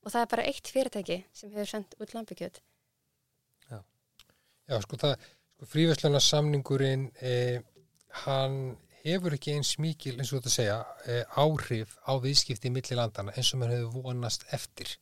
og 0.05 0.13
það 0.13 0.21
er 0.21 0.31
bara 0.33 0.47
eitt 0.49 0.71
fyrirtæki 0.71 1.19
sem 1.33 1.53
hefur 1.53 1.71
sendt 1.71 1.97
út 2.01 2.13
lampakjöt 2.17 2.61
Já, 3.69 3.79
Já 4.69 4.79
sko 4.83 4.99
það 5.01 5.15
sko, 5.17 5.69
fríverslunarsamningurinn 5.71 7.09
e, 7.21 7.35
hann 8.25 8.75
hefur 9.05 9.35
ekki 9.37 9.55
eins 9.55 9.75
mikil 9.81 10.17
eins 10.17 10.31
og 10.33 10.41
þetta 10.41 10.53
segja 10.53 10.77
e, 11.05 11.21
áhrif 11.41 11.97
á 12.09 12.17
viðskipti 12.21 12.71
í 12.71 12.75
millilandana 12.75 13.35
eins 13.37 13.51
og 13.53 13.61
maður 13.61 13.79
hefur 13.79 14.07
vonast 14.09 14.45
eftir. 14.55 14.95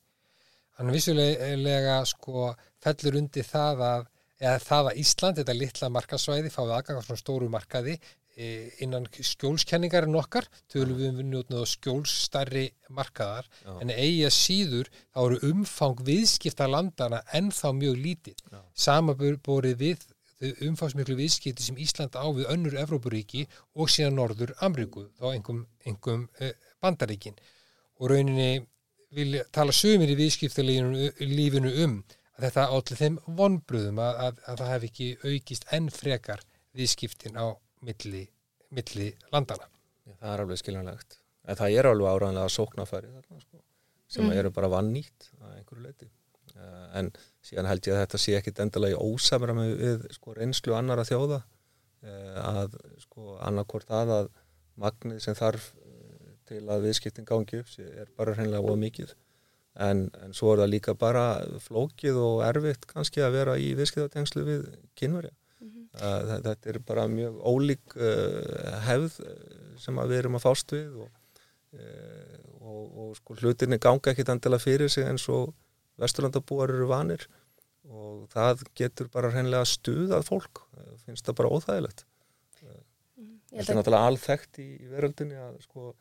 Hann 0.78 0.92
vissulega 0.92 2.00
sko 2.10 2.50
fellur 2.84 3.20
undir 3.22 3.48
það 3.48 3.84
að 3.88 4.10
eða 4.44 4.60
það 4.60 4.90
að 4.90 5.00
Ísland, 5.00 5.40
þetta 5.40 5.56
litla 5.56 5.90
markasvæði, 5.94 6.52
fáið 6.52 6.74
aðgang 6.76 7.00
á 7.00 7.06
svona 7.06 7.22
stóru 7.22 7.50
markaði 7.52 7.96
e, 8.36 8.70
innan 8.86 9.06
skjólskenningarinn 9.14 10.18
okkar, 10.18 10.48
tölum 10.72 10.98
við 11.00 11.12
um 11.12 11.30
njótnað 11.32 11.66
á 11.66 11.74
skjólstarri 11.74 12.66
markaðar, 12.90 13.48
Já. 13.62 13.76
en 13.82 13.94
eigi 13.94 14.26
að 14.28 14.36
síður 14.38 14.92
þá 15.14 15.22
eru 15.26 15.40
umfang 15.52 16.04
viðskipta 16.10 16.68
landana 16.70 17.22
ennþá 17.34 17.74
mjög 17.78 18.02
lítið. 18.08 18.44
Samaborið 18.74 19.80
við 19.80 20.06
þau 20.44 20.68
umfangsmiklu 20.68 21.18
viðskipti 21.20 21.64
sem 21.64 21.80
Ísland 21.80 22.18
á 22.20 22.26
við 22.36 22.50
önnur 22.52 22.76
Evrópuríki 22.82 23.46
og 23.80 23.92
síðan 23.92 24.18
Norður 24.20 24.54
Amríku, 24.66 25.08
þá 25.20 25.30
engum, 25.34 25.64
engum 25.88 26.28
e, 26.40 26.52
bandaríkin. 26.84 27.38
Og 28.02 28.12
rauninni 28.12 28.66
vil 29.14 29.40
tala 29.54 29.74
sömur 29.76 30.10
í 30.10 30.18
viðskiptalífinu 30.18 31.72
um 31.86 32.00
að 32.34 32.48
þetta 32.48 32.70
allir 32.76 33.00
þeim 33.00 33.20
vonbröðum 33.40 34.00
að, 34.02 34.16
að, 34.26 34.40
að 34.50 34.62
það 34.62 34.72
hef 34.74 34.88
ekki 34.90 35.10
aukist 35.24 35.68
enn 35.78 35.90
frekar 35.94 36.42
viðskiptin 36.74 37.38
á 37.38 37.54
milli, 37.84 38.24
milli 38.74 39.10
landana. 39.34 39.68
Já, 40.08 40.14
það 40.22 40.34
er 40.34 40.44
alveg 40.46 40.60
skiljanlegt. 40.62 41.20
En 41.48 41.60
það 41.60 41.78
er 41.80 41.90
alveg 41.90 42.10
áræðanlega 42.14 42.52
sóknarfæri 42.56 43.10
þarna, 43.14 43.40
sko, 43.44 43.62
sem 44.08 44.26
Mhm. 44.28 44.38
eru 44.40 44.52
bara 44.52 44.70
vannýtt 44.72 45.30
að 45.42 45.58
einhverju 45.58 45.84
leiti. 45.84 46.10
Uh, 46.54 46.88
en 47.00 47.12
síðan 47.44 47.66
held 47.66 47.82
ég 47.88 47.94
að 47.96 48.02
þetta 48.06 48.20
sé 48.22 48.36
ekkit 48.38 48.60
endilega 48.62 48.94
í 48.96 49.02
ósamra 49.02 49.54
með 49.58 49.72
við 49.80 50.04
sko, 50.14 50.34
reynslu 50.38 50.76
annara 50.78 51.04
þjóða 51.08 51.40
uh, 52.04 52.64
að 52.64 52.76
sko, 53.02 53.38
annarkvort 53.42 53.88
það 53.90 54.12
að 54.20 54.30
magnið 54.78 55.20
sem 55.24 55.34
þarf 55.40 55.72
uh, 55.74 56.36
til 56.46 56.62
að 56.70 56.84
viðskiptin 56.86 57.26
gangi 57.26 57.60
upp 57.64 57.68
sé- 57.74 57.90
er 58.04 58.08
bara 58.18 58.36
hreinlega 58.38 58.62
of 58.70 58.78
mikið. 58.78 59.16
En, 59.76 60.12
en 60.22 60.34
svo 60.38 60.52
er 60.54 60.60
það 60.62 60.70
líka 60.76 60.94
bara 60.94 61.24
flókið 61.66 62.20
og 62.22 62.44
erfitt 62.46 62.86
kannski 62.86 63.24
að 63.26 63.32
vera 63.40 63.56
í 63.58 63.72
viðskiptatengslu 63.80 64.44
við 64.46 64.68
kynverja. 65.00 65.32
Þetta 65.94 66.72
er 66.72 66.80
bara 66.82 67.06
mjög 67.12 67.36
ólík 67.46 67.98
uh, 68.00 68.80
hefð 68.88 69.20
uh, 69.22 69.34
sem 69.82 70.00
við 70.10 70.24
erum 70.24 70.40
að 70.40 70.46
fást 70.48 70.74
við 70.74 70.96
og, 71.04 71.12
uh, 71.78 72.40
og, 72.64 72.80
og 73.04 73.12
sko 73.20 73.38
hlutinni 73.38 73.78
ganga 73.82 74.14
ekkit 74.14 74.32
endilega 74.34 74.64
fyrir 74.64 74.90
sig 74.90 75.06
eins 75.06 75.28
og 75.30 75.52
vesturlandabúar 76.02 76.74
eru 76.74 76.90
vanir 76.90 77.28
og 77.84 78.26
það 78.34 78.64
getur 78.80 79.12
bara 79.14 79.30
hreinlega 79.34 79.68
stuðað 79.70 80.26
fólk, 80.26 80.64
finnst 81.04 81.28
það 81.28 81.38
bara 81.42 81.52
óþægilegt. 81.52 82.06
Ég 82.64 83.60
Þetta 83.60 83.74
er 83.74 83.78
náttúrulega 83.78 84.10
alþekkt 84.10 84.60
í, 84.64 84.68
í 84.82 84.88
veröldinni 84.90 85.38
að 85.38 85.58
sko 85.68 85.92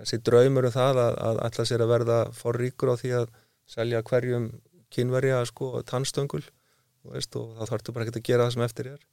þessi 0.00 0.18
draumur 0.28 0.68
um 0.68 0.74
það 0.74 1.00
að, 1.06 1.18
að 1.30 1.40
ætla 1.46 1.66
sér 1.70 1.84
að 1.84 1.92
verða 1.94 2.18
forríkur 2.36 2.92
á 2.92 3.00
því 3.00 3.12
að 3.22 3.30
selja 3.70 4.02
hverjum 4.10 4.50
kynverja 4.92 5.38
sko 5.48 5.70
tannstöngul 5.88 6.42
þú 6.44 7.14
veist, 7.14 7.38
og 7.38 7.54
þá 7.56 7.72
þarftu 7.72 7.94
bara 7.94 8.06
ekki 8.06 8.20
að 8.20 8.28
gera 8.28 8.48
það 8.48 8.54
sem 8.56 8.66
eftir 8.66 8.90
er. 8.92 9.06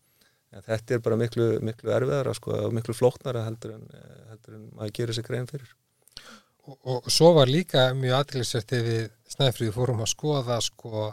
En 0.56 0.64
þetta 0.64 0.96
er 0.96 1.02
bara 1.04 1.18
miklu, 1.20 1.48
miklu 1.66 1.92
erfiðara 1.92 2.34
sko, 2.38 2.54
og 2.68 2.76
miklu 2.76 2.96
flóknara 2.96 3.44
heldur 3.44 3.76
en, 3.76 3.90
eh, 3.92 4.22
heldur 4.32 4.56
en 4.56 4.70
maður 4.78 4.96
gerir 5.00 5.18
sér 5.18 5.28
grein 5.28 5.50
fyrir. 5.50 5.74
Og, 6.66 6.78
og 6.96 7.10
svo 7.12 7.34
var 7.36 7.52
líka 7.52 7.90
mjög 7.98 8.22
aðtilsvært 8.22 8.76
ef 8.78 8.86
við 8.86 9.04
snæfriði 9.36 9.76
fórum 9.76 10.02
að 10.02 10.14
skoða 10.14 10.62
sko 10.64 11.10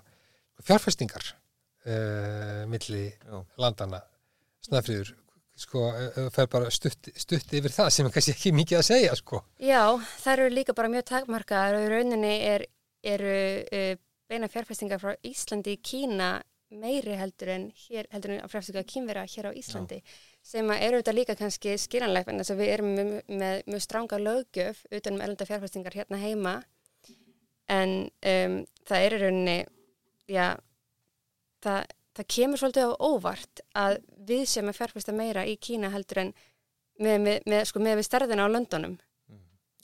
fjárfestingar 0.63 1.27
uh, 1.87 2.63
milli 2.71 3.09
Já, 3.11 3.43
landana 3.61 4.01
snæfriður 4.63 5.13
sko, 5.59 5.89
þú 6.15 6.29
fer 6.33 6.49
bara 6.51 6.71
stutt, 6.73 7.11
stutt 7.19 7.53
yfir 7.55 7.75
það 7.75 7.91
sem 7.93 8.09
er 8.09 8.15
kannski 8.15 8.35
ekki 8.35 8.55
mikið 8.57 8.79
að 8.79 8.87
segja 8.89 9.17
sko. 9.19 9.43
já, 9.61 9.83
það 10.23 10.33
eru 10.33 10.55
líka 10.55 10.77
bara 10.79 10.91
mjög 10.93 11.05
takmarkaðar 11.11 11.79
og 11.79 11.85
í 11.85 11.91
rauninni 11.93 12.33
er, 12.49 12.65
eru 13.15 13.37
uh, 13.67 13.93
beina 14.31 14.49
fjárfestingar 14.51 15.03
frá 15.03 15.13
Íslandi 15.29 15.77
í 15.77 15.83
Kína 15.85 16.35
meiri 16.81 17.17
heldur 17.19 17.53
en 17.53 17.65
hér, 17.85 18.09
heldur 18.13 18.35
en 18.35 18.43
að 18.43 18.53
fjárfestingar 18.53 18.87
kínvera 18.89 19.25
hér 19.29 19.49
á 19.51 19.53
Íslandi 19.59 20.01
sem 20.43 20.71
að 20.73 20.85
eru 20.87 21.01
þetta 21.01 21.15
líka 21.17 21.37
kannski 21.39 21.75
skilanlegt 21.79 22.31
en 22.31 22.41
þess 22.43 22.55
að 22.55 22.63
við 22.63 22.73
erum 22.75 22.93
með, 22.97 23.11
með 23.29 23.65
mjög 23.71 23.85
stranga 23.85 24.21
löggjöf 24.21 24.85
utan 24.91 25.19
um 25.19 25.25
elenda 25.25 25.49
fjárfestingar 25.49 25.97
hérna 25.97 26.21
heima. 26.23 26.55
En 27.71 27.93
um, 28.09 28.57
það 28.89 29.07
er 29.07 29.17
í 29.17 29.21
rauninni 29.23 29.59
já, 30.33 30.49
það, 31.63 31.93
það 32.19 32.31
kemur 32.37 32.63
svolítið 32.63 32.91
á 32.91 32.93
óvart 32.99 33.63
að 33.79 34.01
við 34.33 34.45
sem 34.51 34.69
að 34.69 34.79
fjárfesta 34.81 35.15
meira 35.17 35.47
í 35.47 35.55
Kína 35.63 35.93
heldur 35.95 36.25
en 36.25 36.35
með, 36.99 37.17
með, 37.23 37.39
með, 37.49 37.65
sko, 37.71 37.83
með 37.83 38.01
við 38.01 38.09
stærðina 38.09 38.49
á 38.49 38.53
löndunum. 38.53 38.99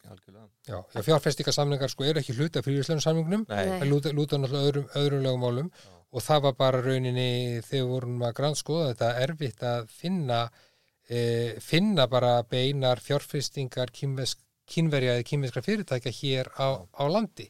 Algjörlega. 0.08 0.48
Já, 0.64 0.78
já 0.94 1.04
fjárfestingarsamningar 1.04 1.92
sko 1.92 2.06
eru 2.08 2.20
ekki 2.22 2.34
hluti 2.36 2.60
af 2.60 2.64
fríðislegu 2.64 3.02
samningnum 3.04 3.42
Nei, 3.48 3.58
Nei. 3.68 3.78
það 3.82 3.90
lúta, 3.90 4.12
lúta 4.16 4.38
náttúrulega 4.40 4.68
öðrum, 4.70 4.86
öðrum 4.96 5.24
lögumálum 5.26 5.68
og 6.08 6.24
það 6.24 6.44
var 6.46 6.56
bara 6.56 6.80
rauninni 6.84 7.60
þegar 7.66 7.84
við 7.84 7.92
vorum 7.92 8.24
að 8.24 8.34
grannskoða 8.38 8.88
þetta 8.92 9.10
erfitt 9.24 9.62
að 9.66 9.90
finna 9.92 10.40
e, 11.08 11.20
finna 11.60 12.08
bara 12.08 12.38
beinar 12.48 13.02
fjárfestingar 13.04 13.92
kínvesk, 13.94 14.40
kínverja 14.68 15.16
eða 15.16 15.28
kínveskra 15.28 15.64
fyrirtækja 15.64 16.14
hér 16.20 16.52
á, 16.56 16.80
á 16.84 17.04
landi. 17.08 17.48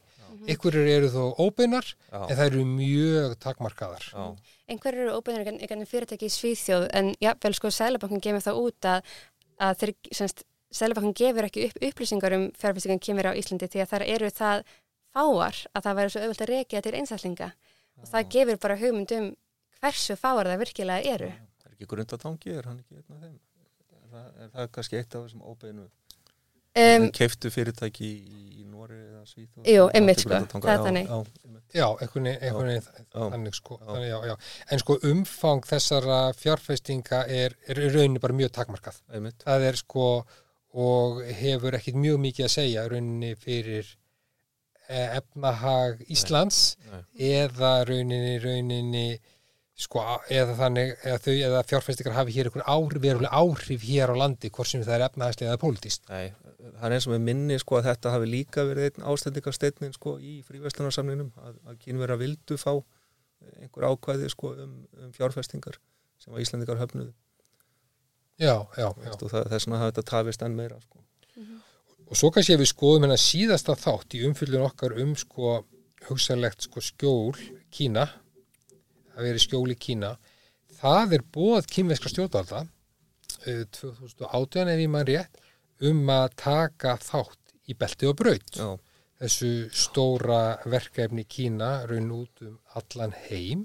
Ykkur 0.49 0.77
eru 0.79 1.09
þó 1.11 1.23
óbeinar 1.40 1.87
en 2.12 2.35
það 2.37 2.44
eru 2.44 2.64
mjög 2.68 3.38
takmarkaðar. 3.42 4.05
já, 4.12 4.53
einhverjur 4.68 5.07
eru 5.07 5.16
óbeinir 5.18 5.49
einhvern 5.49 5.87
fyrirtæki 5.88 6.29
í 6.29 6.35
Svíþjóð 6.35 6.87
en 6.99 7.14
jáfnvel 7.23 7.55
sko 7.57 7.73
Sælabankin 7.75 8.23
gefur 8.23 8.44
það 8.44 8.61
út 8.61 8.88
að, 8.90 9.14
að 9.59 9.81
þeir, 9.81 9.94
semst, 10.21 10.44
Sælabankin 10.71 11.16
gefur 11.16 11.49
ekki 11.49 11.64
upp 11.71 11.81
upplýsingar 11.88 12.37
um 12.37 12.47
fjárfestingan 12.61 13.03
kemur 13.03 13.31
á 13.33 13.38
Íslandi 13.40 13.71
því 13.73 13.83
að 13.83 13.90
það 13.94 14.07
eru 14.14 14.31
það 14.37 14.62
fáar 15.16 15.62
að 15.73 15.87
það 15.87 15.99
væri 15.99 16.12
svo 16.12 16.23
auðvöld 16.23 16.44
að 16.44 16.53
reykja 16.53 16.85
til 16.85 16.94
einstaklinga 16.99 17.51
og 18.03 18.09
það 18.13 18.33
gefur 18.35 18.63
bara 18.65 18.79
hugmynd 18.81 19.15
um 19.19 19.29
hversu 19.79 20.17
fáar 20.19 20.51
það 20.51 20.65
virkilega 20.65 21.15
eru. 21.15 21.31
Það 21.63 21.71
er 21.71 21.77
ekki 21.77 21.91
grundatangi, 21.93 22.57
er 22.59 22.71
hann 22.71 22.83
ekki 22.83 22.99
einn 22.99 23.15
af 23.17 23.23
þeim? 23.25 23.39
Er 23.99 24.13
það, 24.13 24.29
er 24.43 24.53
það 24.57 24.71
kannski 24.77 25.01
eitt 25.01 25.15
af 25.15 25.27
þessum 25.27 25.47
óbeinu 25.47 25.89
Um, 26.79 27.09
keiftu 27.15 27.51
fyrirtæki 27.51 28.07
í, 28.07 28.41
í 28.61 28.65
Nóri 28.69 28.99
eða 29.01 29.23
Svíþjóð? 29.27 29.65
Jú, 29.67 29.87
einmitt, 29.97 30.21
sko, 30.23 30.37
það 30.53 30.69
er 30.71 30.83
þannig. 30.85 31.09
Já, 31.75 31.87
einhvern 32.05 32.29
veginn 32.29 32.85
þannig 33.11 33.57
sko. 33.57 33.79
Þannig, 33.83 34.11
já, 34.13 34.19
já. 34.31 34.35
En 34.71 34.83
sko 34.83 34.99
umfang 35.09 35.67
þessara 35.67 36.19
fjárfestinga 36.39 37.23
er, 37.35 37.57
er 37.67 37.81
í 37.83 37.89
rauninni 37.95 38.23
bara 38.23 38.37
mjög 38.39 38.53
takmarkað. 38.61 39.01
einmitt. 39.11 39.41
Það 39.43 39.67
er 39.71 39.81
sko 39.81 40.07
og 40.79 41.23
hefur 41.41 41.79
ekkit 41.81 41.99
mjög 41.99 42.21
mikið 42.29 42.47
að 42.47 42.55
segja 42.55 42.85
í 42.87 42.93
rauninni 42.93 43.33
fyrir 43.41 43.91
efnahag 44.88 46.05
Íslands 46.09 46.77
Nei. 46.88 47.03
eða 47.42 47.72
rauninni 47.88 48.38
rauninni 48.42 49.09
sko 49.79 50.03
eða 50.35 50.57
þannig 50.59 50.94
eða 51.07 51.18
þau 51.22 51.35
eða 51.35 51.62
fjárfestingar 51.70 52.16
hafi 52.16 52.35
hér 52.35 52.48
einhver 52.48 52.64
áhrif, 52.66 53.03
veruleg 53.05 53.31
áhrif 53.31 53.85
hér 53.87 54.11
á 54.11 54.16
landi 54.18 54.51
hvort 54.51 54.70
sem 54.70 54.83
það 54.83 54.96
er 54.96 55.05
efnahagslega 55.07 55.53
eða 55.53 55.61
pólitíst. 55.62 56.09
Nei, 56.11 56.33
það 56.59 56.87
er 56.88 56.96
eins 56.96 57.07
og 57.07 57.14
með 57.14 57.27
minni 57.29 57.59
sko 57.62 57.79
að 57.79 57.87
þetta 57.92 58.14
hafi 58.16 58.31
líka 58.33 58.64
verið 58.66 58.88
einn 58.88 59.07
ástendingarsteinin 59.12 59.94
sko 59.94 60.16
í 60.18 60.40
fríverslunarsamninum 60.48 61.31
að, 61.44 61.61
að 61.70 61.79
kynvera 61.85 62.18
vildu 62.18 62.59
fá 62.59 62.72
einhver 63.62 63.87
ákvæði 63.92 64.33
sko 64.35 64.57
um, 64.64 64.74
um 64.98 65.14
fjárfestingar 65.14 65.79
sem 66.18 66.35
að 66.35 66.42
Íslandingar 66.42 66.81
höfnuðu 66.83 67.14
Já, 68.38 68.55
já, 68.79 68.87
já. 69.03 69.12
og 69.14 69.31
það, 69.31 69.48
þess 69.51 69.66
vegna 69.66 69.79
hafi 69.83 69.92
þetta 69.92 70.11
tafist 70.11 70.42
enn 70.46 70.55
meira 70.59 70.77
sko. 70.83 71.01
Og 72.09 72.16
svo 72.16 72.31
kannski 72.33 72.55
ef 72.57 72.62
við 72.62 72.71
skoðum 72.71 73.05
hennar 73.05 73.21
síðasta 73.21 73.77
þátt 73.77 74.16
í 74.16 74.23
umfyllun 74.29 74.64
okkar 74.64 74.94
um 75.03 75.12
sko 75.18 75.59
hugsanlegt 76.09 76.64
sko 76.64 76.81
skjól 76.85 77.37
Kína, 77.75 78.07
að 79.16 79.29
veri 79.29 79.42
skjól 79.42 79.68
í 79.75 79.77
Kína, 79.77 80.14
það 80.81 81.18
er 81.18 81.25
bóð 81.35 81.68
kínveska 81.68 82.09
stjórnvalda 82.09 82.62
eh, 83.44 83.64
2018 83.77 84.73
ef 84.73 84.81
ég 84.81 84.92
mann 84.92 85.09
rétt 85.09 85.42
um 85.85 86.01
að 86.11 86.31
taka 86.40 86.97
þátt 87.03 87.55
í 87.68 87.77
belti 87.79 88.09
og 88.09 88.16
braut. 88.18 88.57
Já, 88.57 88.71
Þessu 89.18 89.51
stóra 89.75 90.61
verkefni 90.71 91.25
Kína 91.27 91.83
raun 91.90 92.12
út 92.14 92.44
um 92.47 92.55
allan 92.79 93.14
heim 93.27 93.65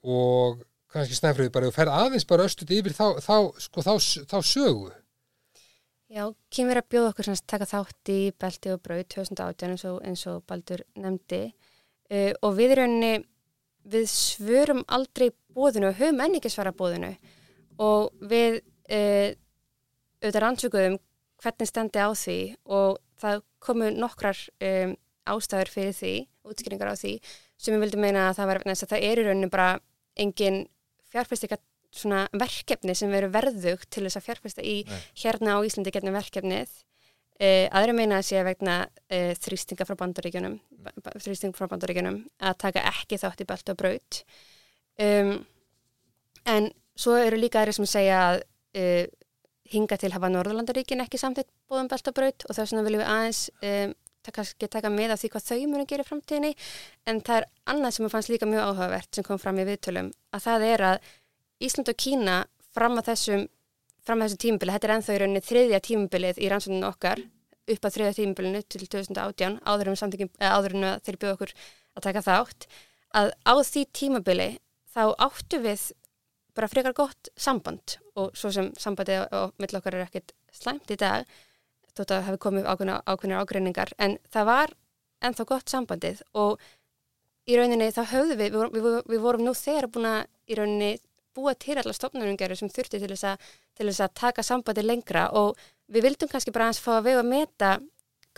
og 0.00 0.62
kannski 0.90 1.18
snæfrið 1.18 1.50
bara, 1.52 1.68
þú 1.68 1.76
ferð 1.76 1.96
aðeins 1.98 2.26
bara 2.28 2.46
östut 2.48 2.72
yfir 2.72 2.96
þá, 2.96 3.20
þá, 3.20 3.34
sko, 3.60 3.84
þá, 3.84 3.92
þá 4.32 4.38
sögu. 4.40 4.88
Já, 6.10 6.24
kynver 6.50 6.80
að 6.80 6.88
bjóða 6.90 7.10
okkur 7.12 7.26
sem 7.28 7.36
taka 7.46 7.66
þátt 7.70 8.10
í 8.10 8.18
belti 8.42 8.72
og 8.72 8.80
brauð 8.82 9.04
2018 9.14 9.74
eins 9.76 9.84
og, 9.86 9.98
eins 10.02 10.24
og 10.26 10.40
Baldur 10.50 10.82
nefndi. 10.98 11.44
Uh, 12.10 12.32
og 12.42 12.56
við 12.56 12.74
rauninni 12.80 13.12
við 13.90 14.08
svörum 14.10 14.82
aldrei 14.90 15.28
bóðinu 15.54 15.92
og 15.92 16.00
höfum 16.00 16.18
enn 16.24 16.34
ekki 16.40 16.50
svara 16.50 16.72
bóðinu 16.74 17.12
og 17.80 18.10
við 18.26 18.58
uh, 18.90 19.30
auðvitað 20.18 20.42
rannsökuðum 20.44 20.98
hvernig 21.40 21.70
stendi 21.70 22.02
á 22.02 22.10
því 22.10 22.38
og 22.66 22.98
það 23.22 23.46
komu 23.62 23.92
nokkrar 23.94 24.42
um, 24.66 24.96
ástæður 25.30 25.70
fyrir 25.70 25.96
því, 25.96 26.14
útskýringar 26.50 26.90
á 26.90 26.98
því 26.98 27.14
sem 27.54 27.76
ég 27.76 27.84
vildi 27.84 28.02
meina 28.02 28.26
að 28.28 28.40
það 28.40 28.50
var 28.50 28.62
þess 28.66 28.86
að 28.86 28.92
það 28.96 29.06
er 29.06 29.22
í 29.22 29.28
rauninni 29.28 29.52
bara 29.52 29.70
engin 30.20 30.62
fjárfestika 31.12 31.60
svona 31.94 32.26
verkefni 32.32 32.94
sem 32.94 33.10
veru 33.12 33.30
verðugt 33.34 33.90
til 33.90 34.04
þess 34.06 34.20
að 34.20 34.26
fjárfesta 34.28 34.64
í 34.64 34.76
Nei. 34.86 34.96
hérna 35.24 35.58
á 35.58 35.64
Íslandi 35.66 35.92
getnum 35.94 36.16
verkefnið. 36.16 36.72
Uh, 37.40 37.66
aðri 37.72 37.94
meina 37.96 38.18
að 38.20 38.26
sé 38.28 38.42
vegna 38.44 38.74
uh, 38.84 39.30
þrýstinga 39.40 39.86
frá 39.88 39.96
bandaríkjunum 40.02 40.58
þrýsting 41.16 41.54
frá 41.56 41.70
bandaríkjunum 41.70 42.18
að 42.44 42.58
taka 42.60 42.82
ekki 42.90 43.16
þátt 43.20 43.40
í 43.40 43.46
belt 43.48 43.72
og 43.72 43.78
braut. 43.80 44.20
Um, 45.00 45.32
en 46.44 46.68
svo 47.00 47.16
eru 47.16 47.38
líka 47.40 47.62
aðri 47.62 47.78
sem 47.78 47.88
segja 47.88 48.20
að 48.26 48.42
uh, 48.76 49.06
hinga 49.70 49.98
til 50.00 50.12
hafa 50.12 50.30
Norðurlandaríkin 50.32 51.02
ekki 51.04 51.20
samþitt 51.20 51.48
bóðum 51.70 51.90
beltabraut 51.90 52.46
og 52.48 52.56
þess 52.56 52.74
vegna 52.74 52.86
viljum 52.86 53.02
við 53.04 53.12
aðeins 53.14 53.42
um, 53.62 53.96
kannski 54.30 54.68
taka 54.70 54.90
með 54.92 55.14
af 55.14 55.22
því 55.22 55.30
hvað 55.32 55.46
þau 55.46 55.60
munu 55.64 55.84
að 55.84 55.88
gera 55.90 56.04
í 56.04 56.08
framtíðinni. 56.08 56.50
En 57.08 57.22
það 57.24 57.40
er 57.40 57.46
annað 57.72 57.94
sem 57.96 58.04
ég 58.04 58.12
fannst 58.12 58.32
líka 58.32 58.48
mjög 58.50 58.68
áhugavert 58.68 59.16
sem 59.16 59.26
kom 59.26 59.40
fram 59.40 59.58
í 59.58 59.66
viðtölum 59.66 60.10
að 60.36 60.44
það 60.44 60.66
er 60.68 60.84
að 60.90 61.08
Ísland 61.60 61.90
og 61.92 61.98
Kína 62.00 62.36
fram 62.74 62.96
að 63.00 63.10
þessum, 63.10 63.44
þessum 64.06 64.40
tímubili, 64.40 64.74
þetta 64.74 64.88
er 64.88 64.94
enþá 64.96 65.14
í 65.14 65.20
rauninni 65.20 65.44
þriðja 65.44 65.80
tímubilið 65.86 66.40
í 66.40 66.48
rannsókninu 66.50 66.88
okkar 66.88 67.22
upp 67.70 67.86
að 67.86 67.96
þriðja 67.96 68.16
tímubilinu 68.18 68.62
til 68.64 68.86
2018 68.86 69.58
áður 69.68 69.92
en, 69.92 70.30
áður 70.40 70.76
en 70.78 70.88
þeir 71.04 71.20
bjóða 71.20 71.36
okkur 71.36 71.54
að 71.96 72.06
taka 72.06 72.24
þátt. 72.26 72.66
Að 73.20 73.32
á 73.44 73.54
því 73.66 73.84
tímubili 74.00 74.48
þá 74.90 75.02
áttu 75.18 75.60
við 75.62 75.90
bara 76.56 76.70
frekar 76.70 76.96
gott 76.96 77.30
samband 77.38 77.98
og 78.18 78.34
svo 78.38 78.50
sem 78.54 78.72
sambandi 78.78 79.20
og 79.22 79.54
mill 79.60 79.76
okkar 79.78 79.98
er 79.98 80.08
ekkit 80.08 80.34
slæmt 80.54 80.90
í 80.90 80.98
dag 80.98 81.28
þótt 81.94 82.14
að 82.14 82.26
hafi 82.28 82.40
komið 82.42 82.68
ákveðnir 82.70 83.40
ágreiningar. 83.42 83.92
En 83.98 84.16
það 84.32 84.48
var 84.48 84.74
ennþá 85.26 85.46
gott 85.48 85.72
sambandið 85.72 86.22
og 86.38 86.60
í 87.50 87.58
rauninni 87.58 87.90
þá 87.94 88.02
höfðu 88.14 88.36
við, 88.38 88.56
við, 88.56 88.82
við, 88.84 88.98
við 89.10 89.22
vorum 89.24 89.46
nú 89.46 89.54
þegar 89.56 89.90
búin 89.92 90.10
að 90.10 90.20
í 90.50 90.58
rauninni 90.58 90.90
búa 91.36 91.54
til 91.54 91.78
allar 91.78 91.96
stofnunungeru 91.96 92.56
sem 92.58 92.70
þurfti 92.72 93.00
til 93.00 93.10
þess, 93.12 93.26
að, 93.32 93.48
til 93.78 93.88
þess 93.88 94.04
að 94.06 94.14
taka 94.22 94.44
sambandi 94.46 94.84
lengra 94.84 95.28
og 95.36 95.58
við 95.90 96.08
vildum 96.08 96.30
kannski 96.30 96.54
bara 96.54 96.70
hans 96.70 96.82
fá 96.82 96.96
að 96.98 97.08
vega 97.08 97.24
að 97.24 97.32
meta 97.32 97.72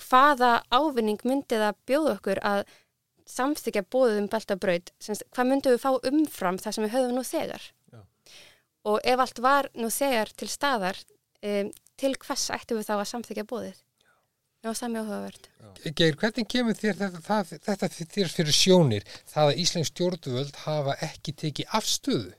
hvaða 0.02 0.52
ávinning 0.72 1.20
myndið 1.28 1.66
að 1.68 1.78
bjóða 1.88 2.16
okkur 2.16 2.40
að 2.48 2.64
samþykja 3.28 3.84
bóðum 3.92 4.26
beltabraut, 4.32 4.90
hvað 5.02 5.48
myndum 5.48 5.76
við 5.76 5.84
fá 5.84 5.92
umfram 6.10 6.58
það 6.60 6.76
sem 6.76 6.86
við 6.86 6.94
höfum 6.96 7.16
nú 7.16 7.22
þegar 7.26 7.68
Já. 7.92 8.00
og 8.90 9.08
ef 9.12 9.24
allt 9.24 9.40
var 9.44 9.70
nú 9.78 9.88
þegar 9.92 10.32
til 10.36 10.50
staðar 10.50 10.98
um, 11.46 11.72
til 12.00 12.12
hvers 12.18 12.50
ættum 12.54 12.80
við 12.80 12.88
þá 12.88 12.94
að 12.98 13.08
samþykja 13.12 13.48
bóðið? 13.48 13.80
Já, 14.62 14.70
sami 14.78 15.00
áhugavert. 15.00 15.48
Geir, 15.98 16.14
hvernig 16.14 16.46
kemur 16.46 16.76
þér 16.78 16.98
þetta, 17.00 17.20
það, 17.26 17.48
þetta 17.66 17.88
þér 17.98 18.28
fyrir 18.30 18.54
sjónir 18.54 19.06
það 19.32 19.48
að 19.48 19.62
Íslands 19.64 19.90
stjórnvöld 19.90 20.60
hafa 20.62 20.94
ekki 21.02 21.34
tekið 21.40 21.74
afstöðu. 21.78 22.30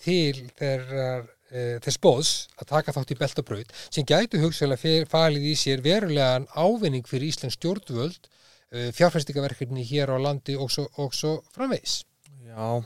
Til 0.00 0.46
þeirrar 0.58 1.26
e, 1.50 1.78
þess 1.84 2.00
bóðs 2.02 2.32
að 2.60 2.70
taka 2.72 2.94
þátt 2.96 3.14
í 3.14 3.18
beltabraut 3.20 3.74
sem 3.88 4.06
gætu 4.08 4.40
hugsalega 4.42 5.08
falið 5.10 5.50
í 5.50 5.56
sér 5.58 5.84
verulegan 5.84 6.48
ávinning 6.54 7.08
fyrir 7.08 7.30
Íslands 7.30 7.58
stjórnvöld 7.58 8.30
e, 8.70 8.90
fjárfæstingaverkefni 8.96 9.84
hér 9.90 10.14
á 10.14 10.18
landi 10.20 10.56
og 10.56 10.72
svo, 10.72 10.86
og 10.96 11.14
svo 11.16 11.36
framvegs. 11.54 12.02
Já, 12.46 12.80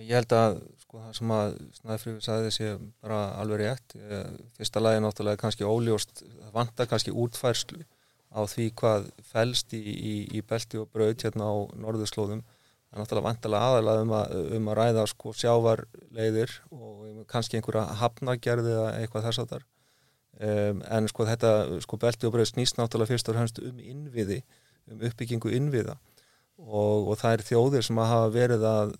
ég 0.00 0.14
held 0.16 0.36
að 0.36 0.60
sko 0.84 1.02
það 1.02 1.16
sem 1.18 1.34
að 1.34 1.56
Snæfrið 1.80 2.20
sagði 2.24 2.50
þessi 2.50 2.70
bara 3.02 3.20
alveg 3.42 3.64
rétt. 3.64 3.96
Fyrsta 4.56 4.82
lagi 4.82 5.02
náttúrulega 5.02 5.42
kannski 5.42 5.66
óljóst 5.66 6.24
vantar 6.54 6.88
kannski 6.90 7.12
útfærslu 7.12 7.82
á 8.34 8.40
því 8.50 8.70
hvað 8.78 9.10
fælst 9.30 9.74
í, 9.76 9.82
í, 9.82 10.14
í 10.34 10.42
belti 10.42 10.80
og 10.80 10.90
braut 10.94 11.22
hérna 11.22 11.50
á 11.50 11.54
norðurslóðum 11.78 12.42
það 12.94 13.00
er 13.00 13.02
náttúrulega 13.02 13.26
vantarlega 13.26 13.68
aðalega 13.68 14.02
um 14.04 14.12
að, 14.14 14.34
um 14.54 14.68
að 14.70 14.76
ræða 14.78 15.04
sko 15.10 15.32
sjávarleiðir 15.34 16.52
og 16.70 17.24
kannski 17.30 17.58
einhverja 17.58 17.96
hafnagerði 17.98 18.74
eða 18.74 18.90
eitthvað 19.00 19.24
þess 19.26 19.42
að 19.42 19.54
þar 19.54 19.64
um, 20.38 20.82
en 20.94 21.08
sko 21.10 21.26
þetta 21.26 21.50
sko 21.82 21.98
belti 22.04 22.28
og 22.28 22.36
braut 22.36 22.50
snýst 22.52 22.78
náttúrulega 22.78 23.10
fyrst 23.10 23.30
og 23.32 23.40
hennst 23.40 23.58
um 23.58 23.80
innviði 23.82 24.44
um 24.92 25.02
uppbyggingu 25.08 25.50
innviða. 25.56 25.96
Og, 26.60 27.08
og 27.10 27.18
það 27.18 27.34
er 27.34 27.44
þjóðir 27.48 27.86
sem 27.86 27.98
hafa 27.98 28.30
verið 28.30 28.66
að 28.68 28.94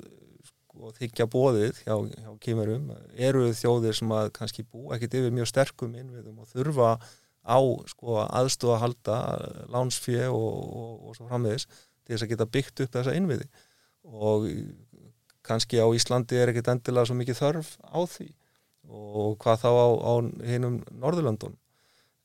og 0.75 0.97
þykja 0.99 1.29
bóðið 1.31 1.77
hjá, 1.85 1.95
hjá 1.95 2.31
kýmurum 2.43 2.89
eru 3.15 3.45
þjóðir 3.55 3.95
sem 3.95 4.11
að 4.11 4.33
kannski 4.35 4.65
bú 4.67 4.89
ekkit 4.97 5.21
yfir 5.21 5.37
mjög 5.37 5.53
sterkum 5.53 5.95
innviðum 5.95 6.41
og 6.43 6.49
þurfa 6.51 6.97
á 7.47 7.59
sko, 7.93 8.19
aðstofa 8.25 8.75
að 8.75 8.83
halda 8.83 9.19
lánsfjö 9.71 10.27
og, 10.33 10.57
og, 10.65 10.91
og 11.07 11.15
svo 11.15 11.29
framvegis 11.31 11.69
til 11.69 12.17
þess 12.17 12.27
að 12.27 12.33
geta 12.33 12.49
byggt 12.57 12.83
upp 12.85 12.99
þessa 12.99 13.15
innviði 13.15 13.47
og 14.05 14.47
kannski 15.45 15.81
á 15.81 15.89
Íslandi 15.97 16.39
er 16.41 16.53
ekkit 16.53 16.71
endilega 16.73 17.09
svo 17.09 17.17
mikið 17.19 17.41
þörf 17.41 17.75
á 17.85 18.01
því. 18.09 18.29
Og 18.85 19.37
hvað 19.41 19.63
þá 19.65 19.71
á, 19.73 19.89
á 19.97 20.13
hinnum 20.49 20.81
Norðurlöndun 21.01 21.55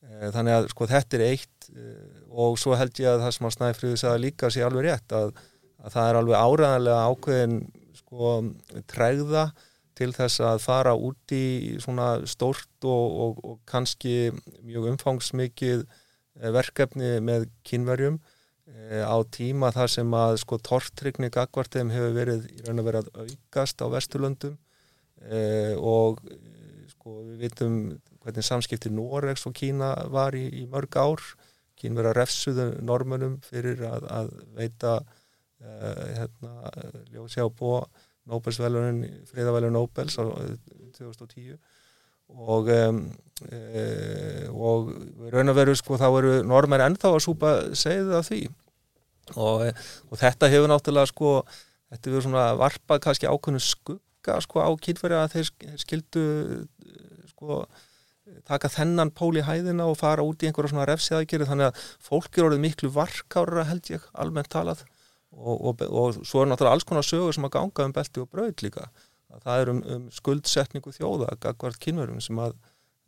eh, 0.04 0.28
þannig 0.34 0.56
að 0.58 0.68
sko 0.74 0.88
þetta 0.90 1.16
er 1.16 1.24
eitt 1.30 1.70
eh, 1.72 2.20
og 2.28 2.58
svo 2.60 2.76
held 2.76 3.00
ég 3.00 3.14
að 3.14 3.24
það 3.24 3.34
sem 3.36 3.48
að 3.48 3.56
Snæfriði 3.56 4.00
sagði 4.02 4.24
líka 4.26 4.50
sé 4.52 4.64
alveg 4.64 4.86
rétt 4.88 5.16
að, 5.16 5.32
að 5.80 5.96
það 5.96 6.10
er 6.10 6.20
alveg 6.20 6.44
áræðanlega 6.44 7.08
ákveðin 7.08 7.58
sko 8.00 8.34
tregða 8.90 9.48
til 10.00 10.12
þess 10.16 10.40
að 10.44 10.62
fara 10.64 10.92
út 10.96 11.34
í 11.36 11.76
svona 11.82 12.12
stórt 12.28 12.88
og, 12.88 13.16
og, 13.24 13.40
og 13.44 13.56
kannski 13.68 14.30
mjög 14.64 14.92
umfangsmikið 14.94 15.82
eh, 15.84 16.52
verkefni 16.54 17.18
með 17.24 17.48
kynverjum 17.68 18.20
á 19.06 19.16
tíma 19.30 19.70
þar 19.74 19.92
sem 19.92 20.14
að 20.16 20.36
sko 20.42 20.58
tortrykni 20.66 21.30
gagvartegum 21.32 21.92
hefur 21.94 22.14
verið 22.16 22.46
í 22.50 22.62
raun 22.66 22.82
og 22.82 22.88
verið 22.88 23.10
að 23.10 23.34
aukast 23.34 23.82
á 23.82 23.86
Vesturlöndum 23.92 24.56
e, 25.22 25.40
og 25.78 26.22
sko 26.94 27.20
við 27.28 27.44
vitum 27.46 27.76
hvernig 28.20 28.46
samskipti 28.46 28.92
Noregs 28.92 29.46
og 29.48 29.54
Kína 29.56 29.94
var 30.12 30.36
í, 30.36 30.44
í 30.62 30.66
mörg 30.70 30.96
ár. 31.00 31.22
Kynverja 31.80 32.12
refsuðu 32.12 32.66
normunum 32.84 33.38
fyrir 33.46 33.80
að, 33.88 34.04
að 34.12 34.32
veita 34.58 34.98
uh, 35.00 36.02
hérna, 36.18 36.72
ljósi 37.08 37.40
á 37.40 37.48
búa 37.48 37.86
Nobelsvelunin, 38.28 39.24
friðavelun 39.30 39.72
Nobels 39.72 40.18
á 40.20 40.28
2010 40.98 41.56
og 42.36 42.70
um, 42.74 43.02
e, 43.48 43.84
og 44.50 44.92
raun 45.32 45.52
og 45.52 45.58
veru 45.58 45.74
sko 45.78 45.98
þá 46.00 46.08
eru 46.10 46.36
normer 46.46 46.84
ennþá 46.86 47.14
að 47.14 47.24
súpa 47.26 47.54
segið 47.78 48.14
af 48.20 48.30
því. 48.30 48.40
Og, 49.38 49.66
og 50.10 50.18
þetta 50.18 50.50
hefur 50.50 50.72
náttúrulega 50.72 51.10
sko 51.10 51.34
þetta 51.90 52.10
hefur 52.10 52.26
svona 52.26 52.46
varpað 52.58 53.04
kannski 53.06 53.30
ákveðinu 53.30 53.62
skugga 53.62 54.40
sko 54.44 54.64
á 54.64 54.70
kynfæri 54.82 55.18
að 55.18 55.36
þeir 55.36 55.78
skildu 55.84 56.24
sko 57.30 57.62
taka 58.46 58.70
þennan 58.70 59.12
pól 59.14 59.34
í 59.38 59.44
hæðina 59.44 59.86
og 59.90 59.98
fara 60.00 60.24
út 60.26 60.42
í 60.42 60.48
einhverja 60.48 60.72
svona 60.72 60.86
refsiðaðgeri 60.88 61.48
þannig 61.48 61.70
að 61.70 61.84
fólk 62.02 62.38
eru 62.38 62.50
orðið 62.50 62.64
miklu 62.64 62.90
varkára 62.94 63.66
held 63.68 63.90
ég 63.92 64.06
almennt 64.12 64.50
talað. 64.52 64.84
Og, 65.30 65.56
og, 65.70 65.82
og 65.86 66.20
svo 66.26 66.42
er 66.42 66.50
náttúrulega 66.50 66.74
alls 66.74 66.86
konar 66.86 67.06
sögur 67.06 67.34
sem 67.34 67.46
að 67.46 67.54
ganga 67.54 67.86
um 67.86 67.92
belti 67.94 68.22
og 68.22 68.30
bröð 68.32 68.64
líka 68.64 68.88
það 69.44 69.62
er 69.62 69.72
um, 69.72 69.80
um 69.94 70.04
skuldsetningu 70.14 70.92
þjóða 70.96 71.32
gagvart 71.42 71.80
kynverum 71.82 72.20
sem 72.24 72.38
að 72.42 72.56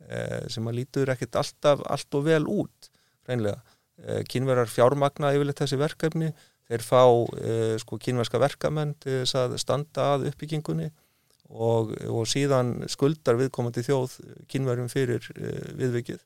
e, 0.07 0.23
sem 0.53 0.67
að 0.67 0.79
lítur 0.79 1.11
ekkit 1.13 1.39
alltaf 1.41 1.83
allt 1.85 2.19
og 2.19 2.25
vel 2.27 2.43
út 2.49 2.89
reynlega 3.27 3.59
e, 3.97 4.23
kynverar 4.29 4.71
fjármagna 4.71 5.33
yfirleitt 5.35 5.63
þessi 5.63 5.79
verkefni 5.81 6.33
þeir 6.69 6.85
fá 6.85 7.03
e, 7.37 7.55
sko 7.81 7.99
kynverska 8.01 8.41
verkamenn 8.41 8.95
til 9.03 9.21
þess 9.21 9.39
að 9.39 9.57
standa 9.61 10.13
að 10.15 10.29
uppbyggingunni 10.31 10.89
og, 11.53 11.93
og 12.09 12.23
síðan 12.29 12.79
skuldar 12.91 13.37
viðkomandi 13.39 13.83
þjóð 13.85 14.15
kynverum 14.51 14.89
fyrir 14.91 15.27
e, 15.35 15.51
viðvikið. 15.79 16.23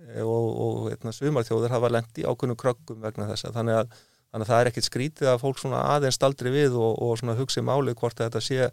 E, 0.00 0.20
og, 0.22 0.46
og 0.64 0.92
eitna, 0.92 1.14
sumarþjóður 1.16 1.74
hafa 1.74 1.90
lendi 1.92 2.26
ákunnu 2.28 2.56
krökkum 2.60 3.00
vegna 3.02 3.28
þessa. 3.32 3.54
Þannig 3.56 3.82
að 3.82 3.98
þannig 4.30 4.44
að 4.44 4.50
það 4.52 4.60
er 4.60 4.68
ekkit 4.70 4.86
skrítið 4.86 5.28
að 5.32 5.40
fólk 5.42 5.58
svona 5.58 5.82
aðeins 5.96 6.16
staldri 6.20 6.52
við 6.54 6.76
og, 6.78 7.00
og 7.02 7.16
svona 7.18 7.34
hugsi 7.38 7.64
máli 7.66 7.96
hvort 7.98 8.20
þetta 8.20 8.42
sé 8.44 8.68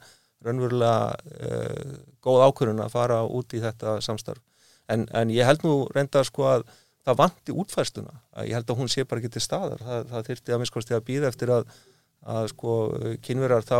raunverulega 0.45 1.15
uh, 1.15 1.95
góð 2.23 2.43
ákvörun 2.47 2.83
að 2.83 2.93
fara 2.93 3.21
út 3.25 3.55
í 3.57 3.61
þetta 3.63 3.97
samstarf. 4.05 4.43
En, 4.87 5.07
en 5.15 5.31
ég 5.33 5.47
held 5.47 5.65
nú 5.65 5.79
reynda 5.95 6.23
sko 6.27 6.45
að 6.47 6.67
það 7.07 7.19
vanti 7.21 7.55
útfærstuna, 7.55 8.13
að 8.35 8.49
ég 8.49 8.57
held 8.57 8.71
að 8.71 8.79
hún 8.81 8.91
sé 8.91 9.05
bara 9.07 9.21
ekki 9.21 9.33
til 9.35 9.43
staðar, 9.43 9.83
það, 9.83 10.07
það 10.11 10.29
þyrti 10.29 10.53
að 10.53 10.61
minnskosti 10.61 10.95
að 10.95 11.05
býða 11.07 11.31
eftir 11.31 11.53
að, 11.55 11.69
að 12.35 12.49
sko 12.51 12.73
kynverar 13.23 13.63
þá 13.67 13.79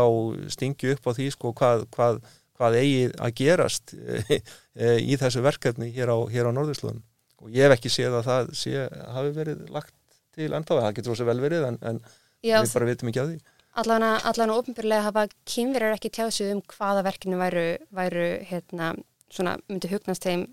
stingju 0.54 0.94
upp 0.94 1.08
á 1.08 1.10
því 1.18 1.26
sko 1.34 1.52
hvað, 1.60 1.84
hvað, 1.92 2.20
hvað 2.56 2.78
eigi 2.80 3.02
að 3.12 3.34
gerast 3.42 3.92
í 5.10 5.18
þessu 5.20 5.44
verkefni 5.44 5.90
hér 5.92 6.12
á, 6.12 6.16
á 6.24 6.52
Norðurslunum 6.56 7.04
og 7.38 7.52
ég 7.54 7.68
hef 7.68 7.76
ekki 7.76 7.92
séð 7.92 8.18
að 8.18 8.30
það 8.30 8.50
sé, 8.62 8.88
hafi 9.14 9.34
verið 9.36 9.68
lagt 9.76 9.94
til 10.38 10.48
ennþá, 10.48 10.80
það 10.80 10.96
getur 10.96 11.14
ósað 11.14 11.30
vel 11.30 11.38
verið 11.44 11.68
en, 11.68 11.78
en 11.90 12.00
Já, 12.44 12.60
við 12.62 12.74
bara 12.74 12.88
vitum 12.88 13.10
ekki 13.10 13.22
að 13.22 13.32
því 13.32 13.38
Allan 13.78 14.04
að 14.08 14.54
ofnbjörlega 14.54 15.06
hafa 15.06 15.26
kynverjar 15.48 15.96
ekki 15.96 16.10
tjáðsug 16.16 16.52
um 16.56 16.62
hvaða 16.72 17.04
verkinu 17.06 17.38
væru, 17.40 17.66
væru 17.94 18.28
hérna, 18.48 18.92
svona, 19.30 19.56
myndi 19.70 19.90
hugnast 19.92 20.26
þeim 20.26 20.46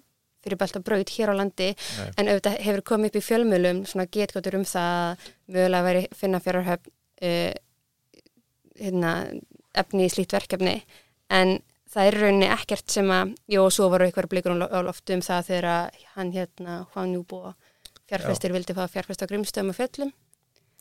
fyrir 0.46 0.60
bælt 0.62 0.78
og 0.78 0.86
braut 0.86 1.14
hér 1.16 1.34
á 1.34 1.36
landi. 1.40 1.72
Nei. 1.74 2.10
en 2.22 2.30
auðvitað 2.30 2.58
hefur 2.68 2.84
komið 2.92 3.12
upp 3.12 3.18
í 3.18 3.26
fjölmjölum 3.26 3.84
svona 3.90 4.06
getgóttur 4.14 4.60
um 4.60 4.66
það 4.70 5.30
mögulega 5.50 5.88
væri 5.88 6.04
finna 6.14 6.42
fjárhöfn 6.46 6.92
uh, 7.26 7.54
hérna, 8.78 9.14
efni 9.74 10.06
í 10.06 10.12
slíkt 10.14 10.36
verkefni. 10.38 10.76
En 11.34 11.58
það 11.90 12.12
er 12.12 12.20
rauninni 12.22 12.52
ekkert 12.54 12.94
sem 12.94 13.10
að, 13.10 13.34
jú 13.50 13.64
og 13.66 13.74
svo 13.74 13.90
voru 13.94 14.12
ykkur 14.12 14.30
blikur 14.30 14.54
á 14.54 14.80
loftu 14.86 15.18
um 15.18 15.26
það 15.26 15.50
þegar 15.50 15.98
hann 16.14 16.36
hérna, 16.36 16.84
hann 16.94 17.16
jú 17.18 17.24
búið 17.26 17.56
fjárfæstir 18.06 18.54
vildi 18.54 18.76
fá 18.78 18.86
fjárfæst 18.92 19.26
á 19.26 19.30
grimstöðum 19.30 19.74
og 19.74 19.78
fjöllum 19.80 20.12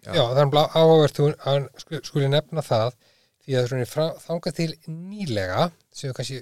Já, 0.05 0.23
það 0.35 0.41
er 0.43 0.59
áhugavert 0.79 1.21
að 1.25 1.69
skuli 2.05 2.31
nefna 2.33 2.65
það 2.65 2.97
því 3.45 3.57
að 3.61 3.75
frá, 3.89 4.05
þanga 4.25 4.53
til 4.57 4.71
nýlega 4.89 5.69
sem 5.93 6.11
við 6.11 6.17
kannski 6.19 6.41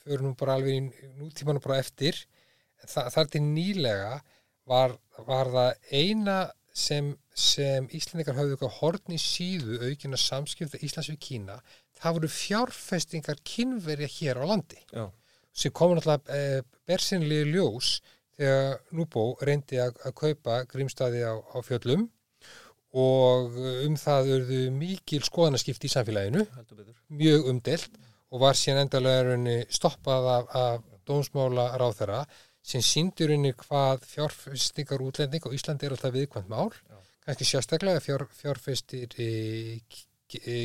fyrir 0.00 0.24
nú 0.24 0.34
bara 0.38 0.56
alveg 0.56 0.76
í 0.76 1.10
nútímanu 1.20 1.62
bara 1.64 1.80
eftir 1.82 2.18
Þa, 2.80 3.10
þar 3.12 3.26
til 3.28 3.40
nýlega 3.44 4.12
var, 4.64 4.94
var 5.26 5.50
það 5.52 5.74
eina 5.92 6.36
sem, 6.72 7.10
sem 7.36 7.88
Íslandingar 7.92 8.38
hafði 8.38 8.70
horn 8.78 9.12
í 9.12 9.18
síðu 9.20 9.76
aukina 9.84 10.16
samskipta 10.16 10.80
Íslands 10.80 11.10
við 11.12 11.18
Kína 11.26 11.58
það 12.00 12.16
voru 12.16 12.30
fjárfestingar 12.32 13.42
kynverja 13.44 14.08
hér 14.14 14.40
á 14.40 14.44
landi 14.48 14.80
Já. 14.88 15.10
sem 15.52 15.74
komur 15.76 15.98
náttúrulega 16.00 16.38
e, 16.38 16.62
bersinlega 16.88 17.50
ljós 17.52 17.98
þegar 18.38 18.80
Núbó 18.96 19.26
reyndi 19.44 19.80
að, 19.82 19.98
að 20.08 20.16
kaupa 20.22 20.62
grímstaði 20.70 21.20
á, 21.28 21.36
á 21.36 21.58
fjöllum 21.66 22.08
og 22.90 23.56
um 23.86 23.96
það 23.98 24.30
örðu 24.36 24.60
mikil 24.74 25.22
skoðanaskipti 25.22 25.86
í 25.86 25.92
samfélaginu. 25.92 26.46
Mjög 27.14 27.50
umdelt 27.52 27.98
og 28.30 28.42
var 28.44 28.58
síðan 28.58 28.86
endalega 28.86 29.58
stoppað 29.70 30.30
af, 30.36 30.54
af 30.54 30.86
dómsmála 31.06 31.70
ráþara 31.80 32.24
sem 32.62 32.82
síndur 32.84 33.32
unni 33.34 33.52
hvað 33.56 34.02
fjárfestingar 34.06 35.02
útlending 35.02 35.46
og 35.46 35.54
Íslandi 35.56 35.86
er 35.86 35.94
alltaf 35.94 36.12
viðkvæmt 36.14 36.50
mál. 36.50 36.70
Já. 36.70 37.00
kannski 37.24 37.44
sérstaklega 37.44 38.00
fjár, 38.00 38.26
fjárfestir 38.34 39.14
e, 39.18 39.80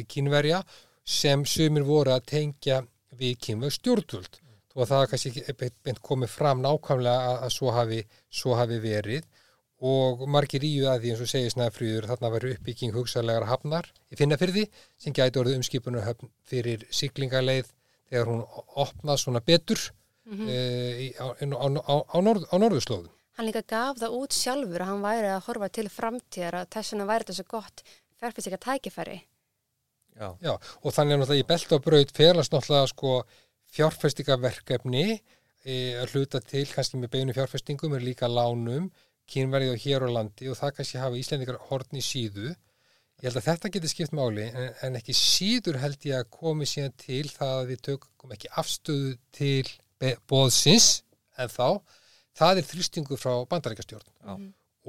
kínverja 0.09 0.63
sem 1.05 1.45
sumir 1.45 1.85
voru 1.85 2.13
að 2.15 2.25
tengja 2.31 2.81
við 3.15 3.37
kínverð 3.43 3.77
stjórnvöld. 3.77 4.39
Og 4.75 4.89
það 4.89 5.03
er 5.03 5.11
kannski 5.11 5.43
beint 5.85 6.01
komið 6.03 6.31
fram 6.33 6.63
nákvæmlega 6.63 7.29
að, 7.29 7.37
að 7.45 7.53
svo, 7.55 7.71
hafi, 7.75 8.01
svo 8.29 8.55
hafi 8.59 8.79
verið 8.83 9.27
og 9.83 10.23
margir 10.31 10.63
íu 10.63 10.87
að 10.87 11.03
því 11.03 11.11
eins 11.11 11.23
og 11.25 11.29
segir 11.29 11.51
snæðfrýður 11.51 12.07
þarna 12.11 12.31
verður 12.31 12.55
uppbygging 12.55 12.95
hugsaðlegar 12.95 13.47
hafnar 13.49 13.89
í 14.07 14.15
finnafyrði 14.15 14.63
sem 14.97 15.13
gæti 15.13 15.41
orðið 15.41 15.59
umskipunarhöfn 15.59 16.31
fyrir 16.47 16.85
siglingaleið 16.89 17.73
þegar 18.09 18.31
hún 18.31 18.41
opnað 18.85 19.19
svona 19.19 19.41
betur 19.43 19.81
mm 20.25 20.37
-hmm. 20.37 20.49
e, 20.49 21.13
á, 21.19 21.25
á, 21.35 21.67
á, 21.91 21.95
á, 22.07 22.17
norð, 22.21 22.47
á 22.47 22.55
norðurslóðum. 22.55 23.11
Hann 23.35 23.47
líka 23.49 23.61
gaf 23.67 23.99
það 23.99 24.15
út 24.15 24.33
sjálfur 24.33 24.81
að 24.81 24.87
hann 24.87 25.01
væri 25.03 25.27
að 25.27 25.45
horfa 25.47 25.69
til 25.69 25.89
framtíðar 25.89 26.55
að 26.61 26.69
þess 26.71 26.91
vegna 26.93 27.05
væri 27.05 27.23
þetta 27.23 27.33
svo 27.33 27.47
gott 27.49 27.83
að 28.21 28.59
tækifæri. 28.65 29.19
Já. 30.15 30.29
Já, 30.39 30.53
og 30.55 30.93
þannig 30.95 31.13
er 31.13 31.19
náttúrulega 31.19 31.43
í 31.43 31.49
beltabraut 31.49 32.11
ferlast 32.15 32.53
náttúrulega 32.53 32.87
sko 32.87 33.25
fjárfæstingaverkefni 33.75 35.19
e, 35.65 35.73
að 35.99 36.13
hluta 36.13 36.39
til 36.39 36.65
kannski 36.71 36.97
með 36.97 37.11
beinu 37.11 37.35
fjárfæstingum 37.35 37.97
er 37.97 38.05
líka 38.05 38.29
lánum 38.31 38.87
kynverðið 39.31 39.73
og 39.73 39.83
hér 39.85 40.05
á 40.05 40.09
landi 40.19 40.49
og 40.51 40.59
það 40.59 40.73
kannski 40.77 41.01
hafa 41.01 41.19
Íslandikar 41.19 41.59
hortni 41.69 42.03
síðu. 42.05 42.53
Ég 43.21 43.29
held 43.29 43.39
að 43.39 43.47
þetta 43.47 43.71
getur 43.73 43.91
skipt 43.91 44.15
máli 44.15 44.45
en, 44.49 44.71
en 44.85 44.99
ekki 44.99 45.15
síður 45.15 45.79
held 45.81 46.05
ég 46.05 46.19
að 46.19 46.31
komi 46.35 46.67
síðan 46.69 46.95
til 46.99 47.23
það 47.31 47.53
að 47.61 47.69
við 47.71 47.83
tökum 47.89 48.35
ekki 48.35 48.51
afstöðu 48.61 49.13
til 49.35 49.69
bóðsins 50.27 50.89
en 51.39 51.51
þá. 51.51 51.81
Það 52.35 52.59
er 52.59 52.69
þrýstingu 52.69 53.17
frá 53.19 53.33
bandarækjastjórn 53.49 54.09
Já. 54.11 54.35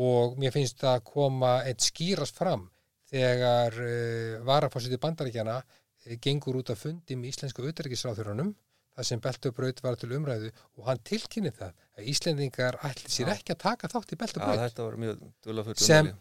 og 0.03 0.39
mér 0.43 0.55
finnst 0.55 0.81
það 0.83 0.99
að 0.99 1.07
koma 1.13 1.53
eitt 1.69 1.85
skýrast 1.87 2.37
fram 2.37 2.67
þegar 3.07 3.77
uh, 3.79 4.39
varafósiti 4.47 4.99
bandarækjana 4.99 5.61
uh, 5.63 6.17
gengur 6.23 6.59
út 6.59 6.73
af 6.75 6.83
fundi 6.83 7.15
með 7.15 7.37
íslensku 7.37 7.63
auðverkisráþurunum 7.63 8.51
það 8.97 9.09
sem 9.11 9.21
Beltubraut 9.21 9.83
var 9.85 9.97
til 10.01 10.13
umræðu 10.17 10.51
og 10.79 10.87
hann 10.89 11.01
tilkynni 11.05 11.53
það 11.53 11.73
að 11.99 12.11
Íslendingar 12.13 12.79
ætli 12.89 13.13
sér 13.13 13.31
Já. 13.31 13.35
ekki 13.39 13.55
að 13.55 13.63
taka 13.67 13.91
þátt 13.93 14.13
í 14.13 14.17
Já, 14.17 14.21
Beltubraut 14.25 14.63
þetta 14.65 14.87
var 14.89 14.97
mjög 15.05 15.23
dulafull 15.45 15.77
Sem- 15.81 16.13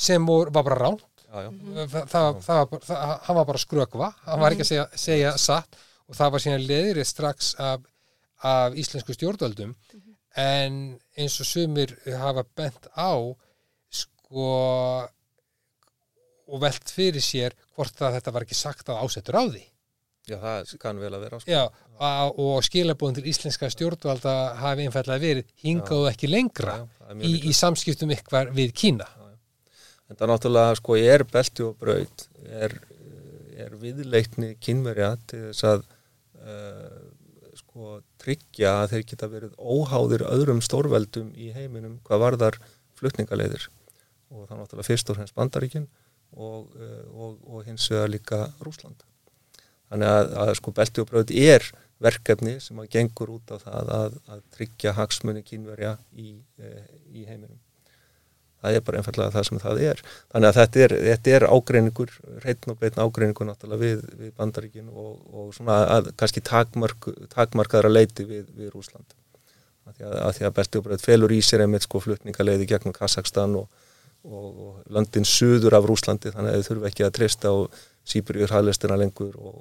sem 0.00 0.26
var 0.30 0.50
bara 0.62 0.78
rán 0.78 0.98
Já, 1.30 1.44
já. 1.46 1.50
það, 1.50 2.08
það, 2.10 2.40
það, 2.42 2.56
var 2.60 2.66
bara- 2.70 2.86
það, 2.90 3.20
hann 3.26 3.36
var 3.36 3.44
bara 3.50 3.58
skrökva. 3.62 4.06
Hann 4.26 4.40
var 4.42 4.50
ekki 4.56 4.64
að 4.64 4.70
segja, 4.70 4.86
segja 4.98 5.32
satt 5.38 5.76
og 6.08 6.16
það 6.18 6.32
var 6.34 6.42
síðan 6.42 6.64
leðrið 6.66 7.06
strax 7.06 7.50
af, 7.62 7.84
af 8.42 8.74
íslensku 8.74 9.14
stjórnvöldum. 9.14 9.76
En 10.34 10.80
eins 11.18 11.36
og 11.42 11.46
sumir 11.46 11.92
hafa 12.18 12.42
bent 12.58 12.88
á 12.98 13.14
sko 13.94 14.48
og 16.50 16.60
velt 16.64 16.90
fyrir 16.90 17.22
sér 17.22 17.54
hvort 17.76 18.00
að 18.02 18.16
þetta 18.18 18.32
var 18.34 18.46
ekki 18.46 18.58
sagt 18.58 18.90
að 18.90 19.04
ásettur 19.04 19.38
á 19.38 19.44
því 19.46 19.62
Já, 20.30 20.36
það 20.42 20.74
kann 20.82 20.98
vel 21.00 21.10
að 21.16 21.22
vera 21.24 21.38
sko. 21.40 21.50
Já, 21.50 21.62
og 22.00 22.64
skilabóðin 22.64 23.18
til 23.18 23.28
íslenska 23.28 23.68
stjórnvalda 23.72 24.34
hafi 24.60 24.86
einfallega 24.88 25.20
verið 25.20 25.48
hingaðu 25.60 26.08
ekki 26.08 26.30
lengra 26.30 26.78
Já, 26.80 26.86
er 27.12 27.24
í, 27.26 27.32
í 27.50 27.52
samskiptum 27.56 28.12
ykkar 28.14 28.52
við 28.56 28.72
Kína. 28.72 29.08
En 30.08 30.18
það 30.18 30.32
náttúrulega 30.32 30.78
sko 30.80 30.96
er 30.98 31.24
belti 31.28 31.62
og 31.62 31.76
braut 31.78 32.24
er, 32.48 32.74
er 33.54 33.76
viðleikni 33.78 34.54
kynverja 34.62 35.12
til 35.30 35.42
þess 35.50 35.66
að 35.68 35.84
uh, 36.40 37.02
sko 37.60 38.00
tryggja 38.22 38.72
að 38.80 38.94
þeir 38.94 39.04
geta 39.12 39.28
verið 39.30 39.52
óháðir 39.60 40.24
öðrum 40.26 40.64
stórveldum 40.64 41.30
í 41.36 41.52
heiminum 41.54 42.00
hvað 42.08 42.24
varðar 42.24 42.58
flutningaleiðir 42.98 43.68
og 44.30 44.48
það 44.48 44.56
náttúrulega 44.56 44.88
fyrst 44.88 45.12
og 45.12 45.20
fremst 45.20 45.36
Bandaríkin 45.36 45.86
og, 46.32 46.72
uh, 46.80 47.04
og, 47.12 47.38
og 47.44 47.68
hins 47.68 47.86
vegar 47.92 48.10
líka 48.10 48.42
Rúsland. 48.64 49.04
Þannig 49.90 50.16
að, 50.16 50.34
að 50.40 50.56
sko 50.56 50.72
belti 50.74 51.02
og 51.04 51.12
braut 51.12 51.30
er 51.34 51.70
verkefni 52.00 52.58
sem 52.64 52.78
að 52.80 52.92
gengur 52.94 53.34
út 53.36 53.52
á 53.52 53.56
það 53.62 53.90
að, 53.96 54.20
að 54.34 54.44
tryggja 54.56 54.94
hagsmunni 54.96 55.42
kynverja 55.46 55.96
í, 56.16 56.36
uh, 56.62 56.86
í 57.12 57.26
heiminum. 57.28 57.58
Það 58.60 58.76
er 58.76 58.82
bara 58.84 59.00
einfallega 59.00 59.32
það 59.32 59.46
sem 59.48 59.60
það 59.60 59.78
er. 59.88 60.02
Þannig 60.32 60.50
að 60.50 60.58
þetta 60.58 60.80
er, 60.84 60.94
þetta 61.06 61.30
er 61.36 61.46
ágreiningur 61.48 62.10
hreitn 62.42 62.74
og 62.74 62.80
beitn 62.82 63.00
ágreiningur 63.00 63.48
náttúrulega 63.48 63.80
við, 63.86 64.02
við 64.20 64.34
bandaríkin 64.36 64.90
og, 64.92 65.14
og 65.32 65.54
svona 65.56 65.78
að, 65.96 66.10
kannski 66.20 66.44
takmark, 66.44 67.08
takmarkaðra 67.32 67.92
leiti 67.92 68.28
við, 68.28 68.50
við 68.58 68.74
Rúsland 68.74 69.16
því 69.96 70.08
að, 70.08 70.16
að, 70.16 70.32
því 70.36 70.48
að 70.48 70.56
breyt 70.56 71.04
felur 71.04 71.34
í 71.34 71.40
sér 71.44 71.64
einmitt 71.64 71.86
sko 71.86 72.00
flutningaleiði 72.04 72.68
gegnum 72.70 72.94
Kazakstan 72.96 73.56
og, 73.58 73.68
og, 74.24 74.48
og 74.50 74.92
löndin 74.94 75.26
suður 75.28 75.78
af 75.78 75.88
Rúslandi 75.88 76.32
þannig 76.34 76.54
að 76.54 76.60
þau 76.60 76.68
þurfu 76.70 76.90
ekki 76.90 77.06
að 77.06 77.14
treysta 77.18 77.52
á 77.52 77.56
Sýbríur 78.10 78.52
hæðlistina 78.54 78.96
lengur 78.98 79.34
og, 79.36 79.56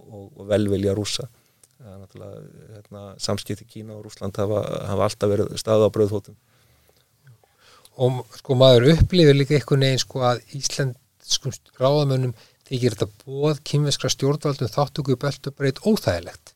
velvilja 0.50 0.96
rúsa 0.98 1.28
það 1.80 1.96
er 1.96 2.00
náttúrulega 2.04 2.70
hérna, 2.76 3.04
samskipti 3.24 3.68
Kína 3.70 3.98
og 3.98 4.06
Rúsland 4.06 4.38
hafa, 4.38 4.62
hafa 4.90 5.10
alltaf 5.10 5.32
verið 5.32 5.54
stað 5.62 5.88
á 5.88 5.90
bröðhóttum 5.96 6.38
og 8.00 8.22
sko 8.40 8.56
maður 8.56 8.94
upplifir 8.94 9.36
líka 9.36 9.58
eitthvað 9.58 9.82
neginn 9.84 10.02
sko 10.02 10.24
að 10.30 10.42
íslenskum 10.56 11.56
ráðamönnum 11.80 12.36
þykir 12.70 12.96
þetta 12.96 13.26
bóð 13.26 13.62
kynveskra 13.68 14.12
stjórnvaldum 14.14 14.72
þáttöku 14.72 15.18
beltubreit 15.20 15.82
óþægilegt. 15.84 16.54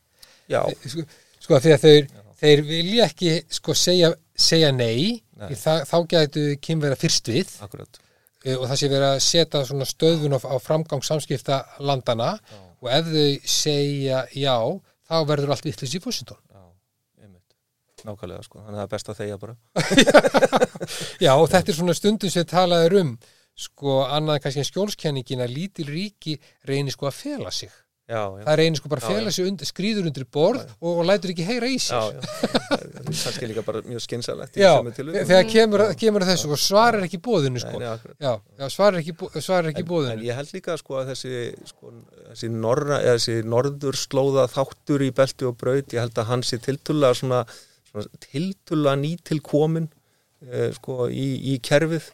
Já, 0.50 0.62
sko, 0.86 1.04
sko 1.42 1.56
að 1.56 1.66
því 1.66 1.74
að 1.74 1.84
þeir, 1.84 2.08
þeir 2.40 2.64
vilja 2.68 3.08
ekki 3.08 3.34
sko 3.58 3.76
segja, 3.78 4.12
segja 4.36 4.70
nei, 4.74 5.20
Nei. 5.34 5.50
Það, 5.58 5.80
þá 5.90 5.96
gætu 6.12 6.42
kynvera 6.62 6.98
fyrst 6.98 7.28
við. 7.28 7.50
Akkurat. 7.64 7.98
Eh, 8.44 8.54
og 8.54 8.68
það 8.70 8.78
sé 8.78 8.90
verið 8.92 9.08
að 9.08 9.22
setja 9.26 9.62
svona 9.66 9.88
stöðun 9.88 10.36
á, 10.36 10.40
á 10.46 10.56
framgang 10.62 11.02
samskipta 11.04 11.62
landana 11.82 12.36
Já. 12.38 12.60
og 12.84 12.90
ef 12.94 13.10
þau 13.10 13.50
segja 13.50 14.20
já, 14.36 14.56
þá 15.08 15.16
verður 15.28 15.54
allt 15.54 15.66
vittlis 15.66 15.94
í 15.96 16.02
einmitt. 17.20 17.56
Nákvæmlega 18.04 18.44
sko, 18.46 18.64
þannig 18.64 18.74
að 18.74 18.82
það 18.82 18.86
er 18.86 18.92
best 18.96 19.12
að 19.12 19.20
þegja 19.22 19.40
bara. 19.44 19.56
Já, 21.26 21.32
og 21.34 21.48
þetta 21.52 21.72
er 21.72 21.78
svona 21.78 21.96
stundum 21.98 22.34
sem 22.34 22.48
talaður 22.48 22.98
um 23.02 23.14
sko 23.54 24.00
annað 24.10 24.42
kannski 24.44 24.64
en 24.64 24.70
skjólskenningin 24.70 25.44
að 25.44 25.54
lítil 25.54 25.88
ríki 25.90 26.38
reynir 26.68 26.94
sko 26.94 27.10
að 27.10 27.18
fela 27.20 27.52
sig. 27.54 27.72
Já, 28.04 28.20
já, 28.36 28.42
Það 28.44 28.56
reynir 28.60 28.76
sko 28.76 28.88
bara 28.92 29.00
að 29.00 29.04
Já, 29.08 29.16
fela 29.16 29.30
sig 29.32 29.46
undir, 29.48 29.68
skrýður 29.70 30.08
undir 30.10 30.24
borð 30.36 30.64
og, 30.76 30.88
og 31.00 31.06
lætur 31.08 31.30
ekki 31.32 31.44
heyra 31.48 31.70
í 31.72 31.78
já, 31.78 31.84
sér. 31.86 32.18
já. 32.18 32.64
það 33.16 33.38
er 33.38 33.48
líka 33.48 33.62
bara 33.64 33.80
mjög 33.86 34.02
Já, 34.60 34.72
tilvikum. 34.98 35.28
þegar 35.30 35.46
kemur, 35.48 35.84
kemur 36.02 36.24
að 36.26 36.32
þessu 36.34 36.50
og 36.52 36.60
svarar 36.60 37.06
ekki 37.06 37.20
bóðinu 37.24 37.62
sko. 37.64 37.80
Já, 37.80 37.94
já 38.60 38.66
svarar 38.74 39.00
ekki, 39.00 39.14
bó- 39.22 39.30
svarar 39.38 39.70
ekki 39.72 39.80
en, 39.86 39.88
bóðinu. 39.88 40.18
en 40.18 40.26
ég 40.28 40.36
held 40.36 40.52
líka 40.52 40.76
sko 40.82 40.98
að 41.00 41.14
þessi, 41.14 41.40
sko, 41.70 41.92
þessi, 42.28 42.50
norra, 42.52 42.98
eða 43.00 43.14
þessi 43.16 43.38
norðurslóða 43.54 44.44
þáttur 44.52 45.06
í 45.06 45.10
belti 45.22 45.48
og 45.48 45.56
braut, 45.64 45.96
ég 45.96 46.04
held 46.04 46.20
að 46.20 46.28
hann 46.28 46.44
sé 46.44 46.60
tiltulla 46.60 47.14
svona, 47.16 47.40
svona 47.88 48.22
tiltulla 48.28 48.98
nýtilkomin 49.00 49.88
eh, 50.44 50.68
sko 50.76 51.08
í, 51.08 51.30
í 51.54 51.56
kerfið 51.64 52.12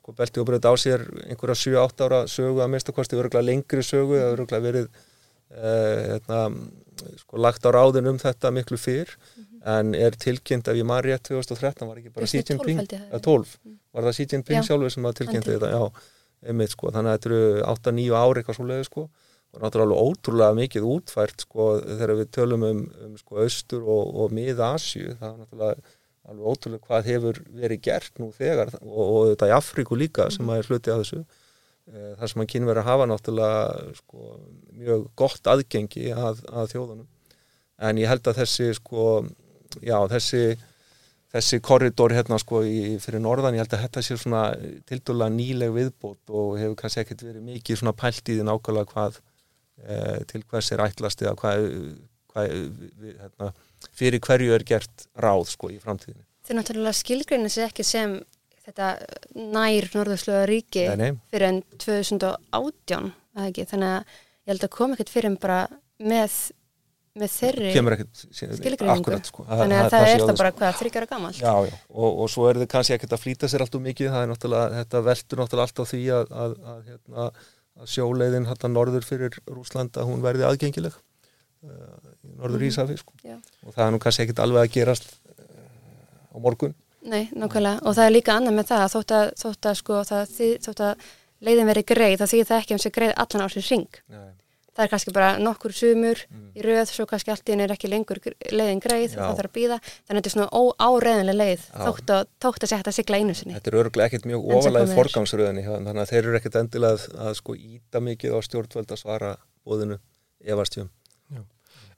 sko, 0.00 0.14
belti 0.16 0.40
og 0.40 0.48
braut 0.48 0.64
á 0.64 0.72
sér 0.80 1.04
einhverja 1.26 1.58
7-8 1.60 2.06
ára 2.06 2.22
sögu 2.30 2.62
að 2.64 2.72
minnsta 2.72 2.94
kosti 2.96 3.18
örgulega 3.18 3.44
lengri 3.44 3.84
sögu, 3.84 4.16
það 4.16 4.32
örgulega 4.32 4.64
verið 4.64 4.86
eh, 5.52 6.14
hérna, 6.14 6.40
sko, 7.20 7.40
lagt 7.42 7.68
á 7.68 7.70
ráðin 7.76 8.08
um 8.12 8.20
þetta 8.22 8.52
miklu 8.56 8.80
fyrr 8.80 9.12
en 9.66 9.92
er 9.98 10.16
tilkynnt 10.16 10.68
ef 10.70 10.78
ég 10.78 10.88
maður 10.88 11.10
rétt 11.10 11.28
2013 11.28 11.88
var 11.90 12.00
ekki 12.00 12.14
bara 12.14 12.28
Xi 12.30 12.40
2012 12.40 12.50
Jinping? 12.54 12.80
held 12.80 12.92
ég 12.96 13.02
það. 13.02 13.12
eða 13.12 13.22
12, 13.28 13.54
var 13.92 14.08
það 14.08 14.16
Xi 14.18 14.26
Jinping 14.32 14.58
Já, 14.60 14.66
sjálfur 14.70 14.94
sem 14.94 15.08
að 15.10 15.16
tilkynnti 15.20 15.54
þetta, 15.56 15.70
já, 15.74 16.08
einmitt 16.46 16.74
sko 16.74 16.92
þannig 16.94 17.12
að 17.12 17.16
þetta 17.18 17.32
eru 17.32 17.40
8-9 17.74 18.20
ári 18.20 18.42
eitthvað 18.42 18.58
svo 18.60 18.68
leiði 18.70 18.88
sko. 18.88 19.06
Og 19.56 19.62
náttúrulega 19.62 20.04
ótrúlega 20.04 20.56
mikið 20.58 20.86
útfært 20.90 21.44
sko 21.46 21.66
þegar 21.80 22.12
við 22.18 22.32
tölum 22.34 22.64
um, 22.66 22.82
um 23.06 23.14
sko 23.16 23.38
austur 23.40 23.86
og, 23.88 24.10
og 24.20 24.34
mið-Asju 24.36 25.14
það 25.16 25.28
er 25.30 25.38
náttúrulega 25.40 25.94
alveg 26.26 26.52
ótrúlega 26.52 26.86
hvað 26.88 27.10
hefur 27.10 27.40
verið 27.62 27.82
gert 27.86 28.22
nú 28.22 28.30
þegar 28.36 28.72
og, 28.82 29.02
og 29.06 29.18
þetta 29.32 29.50
í 29.50 29.56
Afríku 29.56 29.98
líka 29.98 30.28
sem 30.34 30.48
að 30.50 30.62
er 30.62 30.70
hluti 30.70 30.94
af 30.94 31.02
þessu. 31.02 31.24
Eh, 31.86 32.12
þar 32.20 32.32
sem 32.32 32.44
að 32.44 32.52
kynveri 32.54 32.86
hafa 32.86 33.08
náttúrulega 33.10 33.98
sko, 34.00 34.30
mjög 34.76 35.04
gott 35.18 35.52
aðgengi 35.52 36.08
að, 36.14 36.42
að 36.50 36.72
þjóðunum. 36.74 37.10
En 37.86 38.00
ég 38.00 38.10
held 38.10 38.26
að 38.26 38.40
þessi 38.42 38.72
sko, 38.78 39.04
já 39.84 39.98
þessi 40.10 40.56
þessi 41.36 41.60
korridor 41.64 42.14
hérna 42.14 42.38
sko 42.40 42.62
í, 42.66 42.96
fyrir 43.02 43.22
norðan, 43.22 43.56
ég 43.56 43.64
held 43.64 43.76
að 43.76 43.84
þetta 43.86 44.02
sé 44.04 44.18
svona 44.20 44.42
tildurlega 44.88 45.34
nýleg 45.34 45.72
viðbót 45.74 46.32
og 46.32 46.58
hefur 46.60 46.76
kannski 46.80 47.02
ekkert 47.02 47.24
verið 47.26 47.46
mikið 47.50 47.80
svona 47.80 47.96
pælt 47.98 48.30
í 48.30 48.36
því 48.36 48.46
nákvæmlega 48.46 48.92
hvað 48.92 49.18
e, 49.82 49.96
til 50.30 50.42
hvers 50.46 50.70
er 50.72 50.84
ætlast 50.86 51.24
eða 51.24 51.34
hvað, 51.40 51.66
hvað 52.32 52.54
við, 53.02 53.16
hérna, 53.22 53.50
fyrir 53.96 54.22
hverju 54.26 54.54
er 54.56 54.64
gert 54.68 55.06
ráð 55.22 55.46
sko 55.52 55.70
í 55.72 55.78
framtíðinu. 55.82 56.24
Þeir 56.46 56.60
náttúrulega 56.60 56.98
skilgreinir 57.00 57.52
sig 57.52 57.66
ekki 57.66 57.86
sem 57.86 58.18
þetta 58.66 58.90
nær 59.54 59.88
norðurslöða 59.94 60.44
ríki 60.50 60.84
Nei, 60.90 60.96
nei. 61.00 61.18
fyrir 61.30 61.48
enn 61.52 61.62
2018 61.82 63.10
að 63.36 63.48
ekki, 63.50 63.66
þannig 63.72 63.90
að 63.94 64.14
ég 64.46 64.52
held 64.52 64.66
að 64.66 64.72
koma 64.76 64.96
ekkert 64.96 65.12
fyrir 65.12 65.30
en 65.30 65.36
bara 65.42 65.58
með, 66.02 66.36
með 67.16 67.34
þeirri 67.36 67.72
skilgreiningu. 67.74 69.18
sko. 69.28 69.46
þannig 69.48 69.80
að 69.80 69.90
það 69.94 70.06
er 70.10 70.24
það 70.24 70.40
bara 70.42 70.52
hvað 70.60 70.78
þryggjara 70.80 71.10
gamalt 71.12 71.40
Já, 71.40 71.52
já, 71.68 71.76
og, 71.90 72.22
og 72.24 72.30
svo 72.32 72.46
er 72.50 72.60
þið 72.62 72.70
kannski 72.74 72.96
ekkert 72.96 73.16
að 73.16 73.22
flýta 73.22 73.50
sér 73.52 73.64
allt 73.66 73.78
og 73.78 73.84
mikið, 73.86 74.10
það 74.14 74.24
er 74.26 74.32
náttúrulega, 74.32 74.80
þetta 74.80 75.04
veldur 75.10 75.42
náttúrulega 75.42 75.68
allt 75.70 75.82
á 75.82 75.84
því 75.92 76.02
að, 76.18 76.34
að, 76.46 76.56
að, 76.74 76.80
hérna, 76.90 77.28
að 77.76 77.92
sjóleiðin 77.96 78.48
hérna 78.50 78.72
norður 78.72 79.06
fyrir 79.06 79.38
Rúsland 79.46 79.98
að 80.00 80.10
hún 80.10 80.24
verði 80.26 80.48
aðgengileg 80.48 80.98
norður 82.36 82.60
Mhm. 82.60 82.68
Ísafi 82.70 82.96
sko. 83.00 83.12
Og 83.66 83.74
það 83.74 83.84
er 83.86 83.92
nú 83.94 83.98
kannski 84.02 84.22
ekkert 84.26 84.42
alveg 84.44 84.62
að 84.66 84.72
gerast 84.78 85.06
uh, 85.06 86.34
á 86.34 86.36
morgun 86.38 86.74
Nei, 87.06 87.28
nákvæmlega, 87.38 87.78
og 87.86 87.94
það 87.94 88.06
er 88.08 88.14
líka 88.16 88.34
annað 88.34 88.54
með 88.58 88.66
það 88.72 88.80
að 88.82 88.94
þótt 88.96 89.12
að, 89.14 89.28
þótt 89.38 89.66
að, 89.70 89.74
sko, 89.78 89.98
það, 90.08 90.32
þótt 90.66 90.80
að 90.82 91.04
leiðin 91.46 91.68
veri 91.70 91.82
greið, 91.86 92.16
það 92.18 92.30
þýðir 92.32 92.48
það 92.50 92.58
ekki 92.64 92.74
um 92.74 92.80
sig 92.82 92.92
greið 92.96 93.12
allan 93.22 93.44
á 93.46 93.48
sér 93.54 93.66
ring. 93.70 94.00
Nei. 94.10 94.32
Það 94.76 94.82
er 94.84 94.90
kannski 94.92 95.12
bara 95.14 95.28
nokkur 95.38 95.72
sumur 95.72 96.18
Mm. 96.28 96.48
í 96.58 96.60
röð, 96.66 96.90
svo 96.90 97.06
kannski 97.06 97.30
allt 97.30 97.46
í 97.46 97.52
henni 97.54 97.62
er 97.64 97.72
ekki 97.76 97.88
lengur 97.88 98.18
leiðin 98.50 98.82
greið, 98.82 99.14
Já. 99.14 99.22
það 99.22 99.38
þarf 99.38 99.48
að 99.48 99.54
býða, 99.56 99.78
þannig 100.02 100.10
að 100.10 100.18
þetta 100.18 100.26
er 100.26 100.34
svona 100.34 100.50
óáreðanlega 100.82 101.38
leið, 101.38 101.62
þótt 101.86 102.10
að, 102.16 102.26
þótt 102.42 102.62
að 102.66 102.68
sé 102.68 102.76
hægt 102.76 102.90
að 102.90 102.98
sigla 102.98 103.16
einu 103.22 103.34
sinni. 103.38 103.54
Þetta 103.54 103.70
er 103.72 103.78
örgulega 103.84 104.06
ekkert 104.10 104.26
mjög 104.26 104.42
er. 104.90 104.96
forgangsröðinni 104.98 105.64
þannig 105.64 106.02
að 106.02 106.10
þeir 106.10 106.22
eru 106.26 106.36
ekkert 106.40 106.56
endilega 106.60 106.92
að, 106.98 107.06
að 107.28 107.34
sko 107.38 107.54
íta 107.54 108.00
mikið 108.02 108.34
á 108.34 108.38
stjórnvöld 108.42 108.90
að 108.90 108.98
svara 109.00 109.36
bóðinu 109.64 109.98
efastjum. 110.44 110.90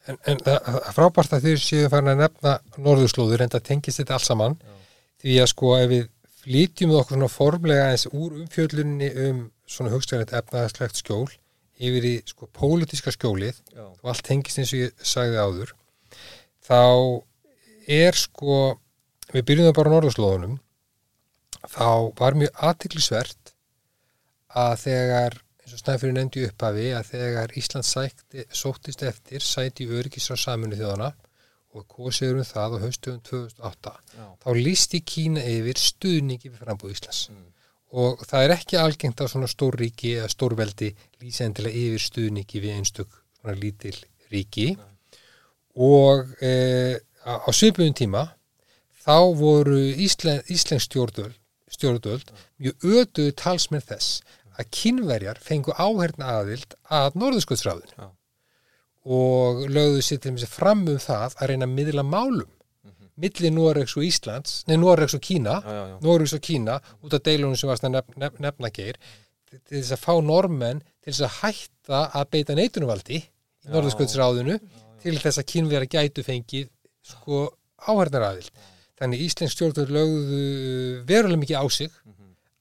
En, 0.08 0.16
en 0.24 0.38
frábært 0.96 1.34
að 1.36 1.48
þeir 1.48 1.60
séu 1.60 1.88
farin 1.92 2.14
að 2.14 2.22
nefna 2.22 2.54
norðurslóður 2.80 3.44
en 3.44 3.52
það 3.52 3.66
tengist 3.66 4.00
þetta 4.00 4.16
alls 4.16 4.28
saman 4.30 4.54
Já. 4.56 4.76
því 5.24 5.34
að 5.42 5.50
sko 5.52 5.72
ef 5.76 5.90
við 5.90 6.06
flytjum 6.38 6.94
okkur 6.96 7.16
svona 7.16 7.28
formlega 7.32 7.90
eins 7.92 8.06
úr 8.08 8.38
umfjöllunni 8.38 9.10
um 9.26 9.42
svona 9.68 9.92
hugstæðilegt 9.92 10.32
efnaðarslegt 10.38 11.02
skjól 11.02 11.26
yfir 11.78 12.06
í 12.08 12.14
sko 12.26 12.48
pólitíska 12.56 13.12
skjólið 13.14 13.58
Já. 13.74 13.84
og 13.84 14.12
allt 14.12 14.24
tengist 14.26 14.62
eins 14.62 14.72
og 14.72 14.86
ég 14.86 15.04
sagði 15.12 15.42
áður 15.44 15.74
þá 16.64 16.80
er 17.98 18.18
sko 18.18 18.56
við 19.34 19.44
byrjum 19.50 19.68
það 19.68 19.76
bara 19.76 19.92
á 19.92 19.94
norðurslóðunum 19.96 20.56
þá 21.68 21.90
var 22.18 22.38
mjög 22.38 22.64
aðtiklisvert 22.70 23.54
að 24.56 24.74
þegar 24.86 25.38
eins 25.68 25.76
og 25.76 25.82
Snæfyrir 25.82 26.14
nefndi 26.16 26.44
upphafi 26.48 26.86
að 26.96 27.08
þegar 27.12 27.52
Ísland 27.60 27.86
sóttist 28.56 29.02
eftir 29.04 29.44
sæti 29.44 29.84
í 29.84 29.90
öryggis 29.98 30.30
á 30.32 30.36
saminu 30.40 30.78
þjóðana 30.78 31.10
og 31.76 31.84
kosiður 31.92 32.40
um 32.40 32.46
það 32.48 32.76
á 32.80 32.82
haustöfum 32.84 33.20
2008 33.28 33.92
Já. 34.16 34.24
þá 34.40 34.48
lísti 34.56 35.00
Kína 35.04 35.42
yfir 35.44 35.80
stuðningi 35.82 36.48
við 36.48 36.62
frambúð 36.62 36.94
Íslands 36.94 37.28
Mm. 37.28 37.44
og 37.92 38.24
það 38.28 38.44
er 38.44 38.54
ekki 38.56 38.76
algengt 38.80 39.20
að 39.20 39.30
svona 39.32 39.48
stórríki 39.48 40.14
eða 40.16 40.28
stórveldi 40.32 40.88
lýsa 41.20 41.44
endilega 41.44 41.76
yfir 41.76 42.04
stuðningi 42.06 42.62
við 42.64 42.74
einstök 42.78 43.10
svona 43.40 43.56
lítil 43.60 43.96
ríki 44.32 44.70
og 45.76 46.32
e, 46.40 46.96
á 47.28 47.48
svipuðum 47.52 47.94
tíma 47.96 48.24
þá 49.04 49.18
voru 49.36 49.78
Íslen, 50.00 50.40
Íslensk 50.48 50.88
stjórnvöld, 50.88 51.36
stjórnvöld 51.68 52.32
mjög 52.58 52.84
öduðu 52.84 53.36
talsmenn 53.36 53.84
þess 53.84 54.22
að 54.58 54.70
kynverjar 54.74 55.40
fengu 55.42 55.74
áherna 55.78 56.34
aðild 56.40 56.76
að 56.90 57.18
norðursköldsráðinu 57.22 57.94
Já. 57.94 58.08
og 59.18 59.64
lögðu 59.70 60.04
sér 60.04 60.22
til 60.22 60.34
þessi 60.34 60.50
fram 60.50 60.86
um 60.90 61.00
það 61.02 61.36
að 61.38 61.52
reyna 61.52 61.68
að 61.68 61.76
miðla 61.76 62.06
málum 62.06 62.54
milli 63.18 63.50
Noregs 63.50 63.96
og 63.98 64.04
Íslands, 64.06 64.60
nei 64.68 64.76
Noregs 64.78 65.16
og 65.16 65.22
Kína 65.24 65.58
já, 65.58 65.78
já. 65.90 65.94
Noregs 66.04 66.34
og 66.36 66.42
Kína 66.44 66.78
út 67.02 67.16
af 67.16 67.24
deilunum 67.26 67.56
sem 67.58 67.70
varst 67.70 67.86
að 67.86 67.96
nef, 67.96 68.12
nef, 68.20 68.36
nefna 68.42 68.70
geir 68.74 68.98
til 69.50 69.80
þess 69.80 69.94
að 69.96 70.04
fá 70.04 70.12
normenn 70.22 70.82
til 71.02 71.12
þess 71.12 71.24
að 71.26 71.36
hætta 71.40 72.02
að 72.20 72.30
beita 72.34 72.56
neitunumvaldi 72.58 73.18
í 73.18 73.72
norðursköldsráðinu 73.72 74.58
til 75.02 75.16
þess 75.18 75.40
að 75.40 75.48
kynverja 75.52 75.90
gætu 75.94 76.24
fengið 76.26 76.68
sko 77.08 77.46
áhörnaraðild. 77.88 78.50
Þannig 78.98 79.24
Íslensk 79.28 79.54
stjórnvöld 79.54 79.92
lögðu 79.94 80.40
verulega 81.08 81.42
mikið 81.42 81.62
á 81.62 81.66
sig 81.70 81.92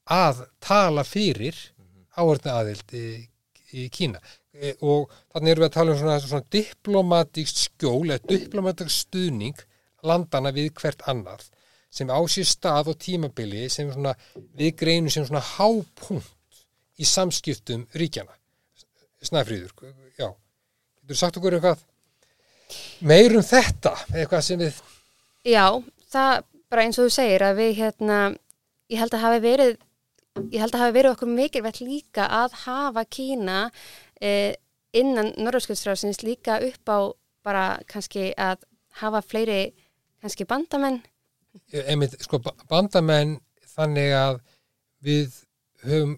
að 0.08 0.44
tala 0.64 1.04
fyrir 1.04 1.58
áhörnaraðild 2.18 2.94
í, 2.98 3.06
í 3.78 3.86
Kína. 3.94 4.20
E, 4.52 4.74
og 4.82 5.12
þannig 5.32 5.52
erum 5.52 5.64
við 5.64 5.68
að 5.68 5.76
tala 5.76 5.94
um 5.94 6.00
svona, 6.00 6.18
svona 6.24 6.50
diplomatíkt 6.54 7.62
skjól 7.62 8.08
eða 8.08 8.32
diplomatíkt 8.32 8.94
stuðning 8.94 9.62
landana 10.06 10.52
við 10.54 10.72
hvert 10.78 11.04
annað 11.10 11.46
sem 11.94 12.10
á 12.12 12.20
sér 12.28 12.46
stað 12.48 12.92
og 12.92 12.98
tímabili 13.00 13.68
sem 13.72 13.88
svona, 13.92 14.12
við 14.58 14.74
greinum 14.82 15.12
sem 15.12 15.24
svona 15.26 15.42
hápunkt 15.54 16.62
í 16.98 17.06
samskiptum 17.06 17.86
ríkjana. 17.96 18.34
Snæfríður, 19.24 19.72
já. 20.18 20.28
Getur 21.02 21.18
sagt 21.18 21.38
okkur 21.40 21.56
eitthvað 21.56 21.80
meirum 23.08 23.44
þetta, 23.46 23.94
eitthvað 24.12 24.44
sem 24.44 24.60
við 24.60 24.80
Já, 25.48 25.64
það 26.12 26.44
bara 26.68 26.84
eins 26.84 26.98
og 26.98 27.08
þú 27.08 27.14
segir 27.14 27.44
að 27.46 27.60
við 27.62 27.70
hérna, 27.78 28.18
ég 28.92 29.00
held 29.00 29.14
að 29.16 29.24
hafi 29.24 29.42
verið 29.44 29.76
ég 30.52 30.62
held 30.62 30.74
að 30.76 30.82
hafi 30.84 30.96
verið 30.96 31.14
okkur 31.14 31.30
mikilvægt 31.32 31.80
líka 31.84 32.26
að 32.42 32.56
hafa 32.64 33.04
Kína 33.10 33.58
eh, 34.20 34.54
innan 34.96 35.32
Norðurskjöldsráðsins 35.36 36.22
líka 36.26 36.58
upp 36.64 36.92
á 36.92 36.98
bara 37.46 37.64
kannski 37.88 38.30
að 38.36 38.64
hafa 39.00 39.22
fleiri 39.22 39.60
kannski 40.22 40.46
bandamenn. 40.48 41.00
Einmitt, 41.72 42.16
sko, 42.24 42.40
ba- 42.42 42.54
bandamenn 42.70 43.36
þannig 43.74 44.14
að 44.16 44.40
við 45.04 45.36
höfum 45.86 46.16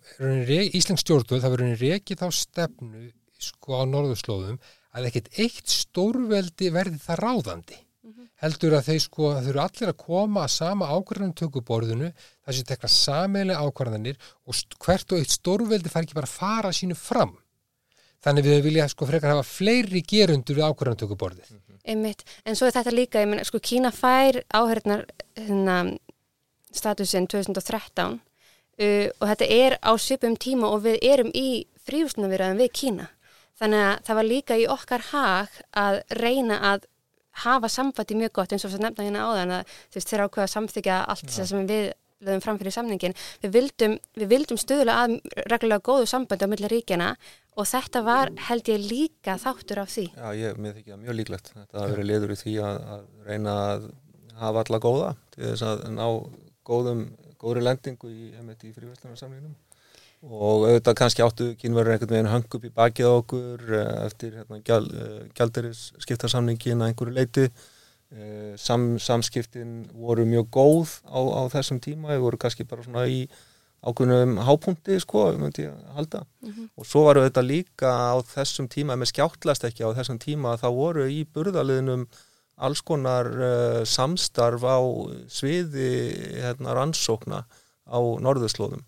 Íslensk 0.48 1.02
stjórnvöld 1.04 1.42
það 1.44 1.54
verður 1.56 1.82
reikið 1.84 2.22
þá 2.22 2.28
stefnu 2.32 3.10
sko 3.40 3.80
á 3.80 3.84
norðurslóðum 3.88 4.56
að 4.96 5.06
ekkert 5.10 5.28
eitt 5.38 5.68
stórveldi 5.70 6.70
verði 6.74 7.00
það 7.02 7.20
ráðandi 7.24 7.78
heldur 8.42 8.76
að 8.78 8.88
þeir 8.90 9.02
sko, 9.04 9.30
þau 9.36 9.50
eru 9.52 9.62
allir 9.62 9.92
að 9.92 9.98
koma 10.00 10.44
að 10.44 10.52
sama 10.54 10.88
ákvarðanum 10.90 11.36
tökuborðinu 11.40 12.11
það 12.12 12.56
sé 12.56 12.66
tekna 12.68 12.90
sameiginlega 12.94 13.66
ákvarðanir 13.66 14.20
og 14.46 14.61
hvert 14.84 15.14
og 15.14 15.22
eitt 15.22 15.34
stórveldi 15.34 15.92
fær 15.92 16.04
ekki 16.04 16.18
bara 16.18 16.30
að 16.30 16.36
fara 16.36 16.72
sínu 16.74 16.96
fram. 16.98 17.36
Þannig 18.20 18.46
við 18.46 18.64
vilja 18.66 18.88
sko 18.92 19.08
frekar 19.08 19.34
hafa 19.34 19.46
fleiri 19.48 20.02
gerundur 20.04 20.58
við 20.58 20.66
ákvarðanum 20.66 21.02
tökuborðið. 21.04 21.52
Einmitt, 21.88 22.24
en 22.44 22.58
svo 22.58 22.68
er 22.68 22.74
þetta 22.76 22.92
líka, 22.92 23.22
ég 23.22 23.30
meina, 23.30 23.44
sko 23.48 23.61
Kína 23.64 23.92
fær 23.94 24.42
áhörðnar 24.52 25.06
hérna, 25.38 25.78
statusinn 26.76 27.28
2013 27.30 28.18
uh, 28.18 29.06
og 29.16 29.24
þetta 29.32 29.48
er 29.48 29.78
á 29.80 29.92
svipum 29.96 30.36
tíma 30.36 30.68
og 30.68 30.84
við 30.84 31.00
erum 31.08 31.32
í 31.32 31.64
fríhúsnavirðan 31.88 32.61
við 32.61 32.72
Kína. 32.82 33.08
Þannig 33.61 33.84
að 33.86 33.96
það 34.06 34.18
var 34.18 34.28
líka 34.28 34.56
í 34.56 34.68
okkar 34.72 35.06
hag 35.11 35.56
að 35.76 36.00
reyna 36.16 36.61
að 36.72 36.86
hafa 37.44 37.68
sambandi 37.70 38.18
mjög 38.18 38.32
gott 38.40 38.52
eins 38.52 38.64
og 38.64 38.72
þess 38.72 38.80
að 38.80 38.86
nefna 38.86 39.06
hérna 39.06 39.26
áðan 39.26 39.56
að 39.60 39.74
þeir 39.96 40.24
ákveða 40.26 40.46
að 40.46 40.54
samþykja 40.54 41.02
allt 41.14 41.28
ja. 41.30 41.46
sem 41.46 41.66
við 41.68 41.92
lögum 42.20 42.42
fram 42.44 42.58
fyrir 42.60 42.74
samningin 42.74 43.14
við 43.40 43.54
vildum, 43.54 43.94
við 44.18 44.32
vildum 44.34 44.60
stuðla 44.60 44.98
að 45.04 45.14
reglulega 45.48 45.84
góðu 45.88 46.08
sambandi 46.10 46.44
á 46.44 46.52
milli 46.52 46.68
ríkjana 46.68 47.14
og 47.56 47.68
þetta 47.68 48.02
var 48.04 48.32
held 48.48 48.68
ég 48.72 48.84
líka 48.84 49.38
þáttur 49.40 49.82
af 49.84 49.94
því 49.94 50.06
Já, 50.12 50.28
ég 50.36 50.60
með 50.60 50.80
þykja 50.80 51.00
mjög 51.00 51.18
líklegt. 51.20 51.50
Þetta 51.56 51.80
hafi 51.80 51.96
verið 51.96 52.08
liður 52.10 52.34
í 52.34 52.38
því 52.42 52.54
að, 52.66 52.82
að 52.94 53.08
reyna 53.30 53.56
að 53.64 53.88
hafa 54.40 54.64
alla 54.64 54.82
góða 54.84 55.10
til 55.34 55.42
þess 55.46 55.66
að 55.70 55.82
ná 55.96 56.06
góðum, 56.70 57.02
góðri 57.40 57.64
lendingu 57.64 58.12
í, 58.12 58.30
í 58.30 58.74
fríverslunarsamlingunum. 58.76 59.56
Og 60.20 60.66
auðvitað 60.68 60.96
kannski 61.00 61.24
áttu 61.24 61.50
kynverður 61.60 61.94
einhvern 61.94 62.12
veginn 62.12 62.28
hang 62.28 62.56
upp 62.56 62.64
í 62.68 62.72
bakið 62.76 63.08
á 63.08 63.12
okkur 63.16 63.62
eh, 63.72 63.92
eftir 64.04 64.34
hérna, 64.36 64.58
gjal, 64.66 64.82
gjaldiris 65.36 65.84
skiptarsamningin 66.04 66.82
að 66.84 66.92
einhverju 66.92 67.16
leiti. 67.16 67.46
Eh, 68.10 68.52
Sam, 68.60 68.98
samskiptin 69.00 69.86
voru 69.96 70.26
mjög 70.28 70.50
góð 70.52 70.98
á, 71.08 71.20
á 71.24 71.42
þessum 71.54 71.80
tíma, 71.80 72.12
þau 72.12 72.26
voru 72.26 72.40
kannski 72.42 72.68
bara 72.68 72.84
svona 72.84 73.06
í 73.08 73.22
ákveðnum 73.80 74.40
hápunkti 74.44 74.98
sko, 75.00 75.30
myndi 75.40 75.64
ég 75.64 75.72
að 75.72 75.94
halda 75.96 76.20
og 76.76 76.86
svo 76.88 77.06
varu 77.06 77.22
þetta 77.24 77.44
líka 77.44 77.92
á 78.12 78.16
þessum 78.28 78.68
tíma 78.68 78.96
með 79.00 79.14
skjáttlast 79.14 79.64
ekki 79.64 79.86
á 79.88 79.96
þessum 79.96 80.20
tíma 80.20 80.58
þá 80.60 80.68
voru 80.76 81.06
í 81.08 81.22
burðaliðnum 81.24 82.04
alls 82.60 82.82
konar 82.84 83.30
uh, 83.32 83.80
samstarf 83.88 84.66
á 84.68 84.78
sviði 85.32 85.88
hérna, 86.42 86.74
rannsókna 86.76 87.46
á 87.88 87.98
norðurslóðum 88.20 88.84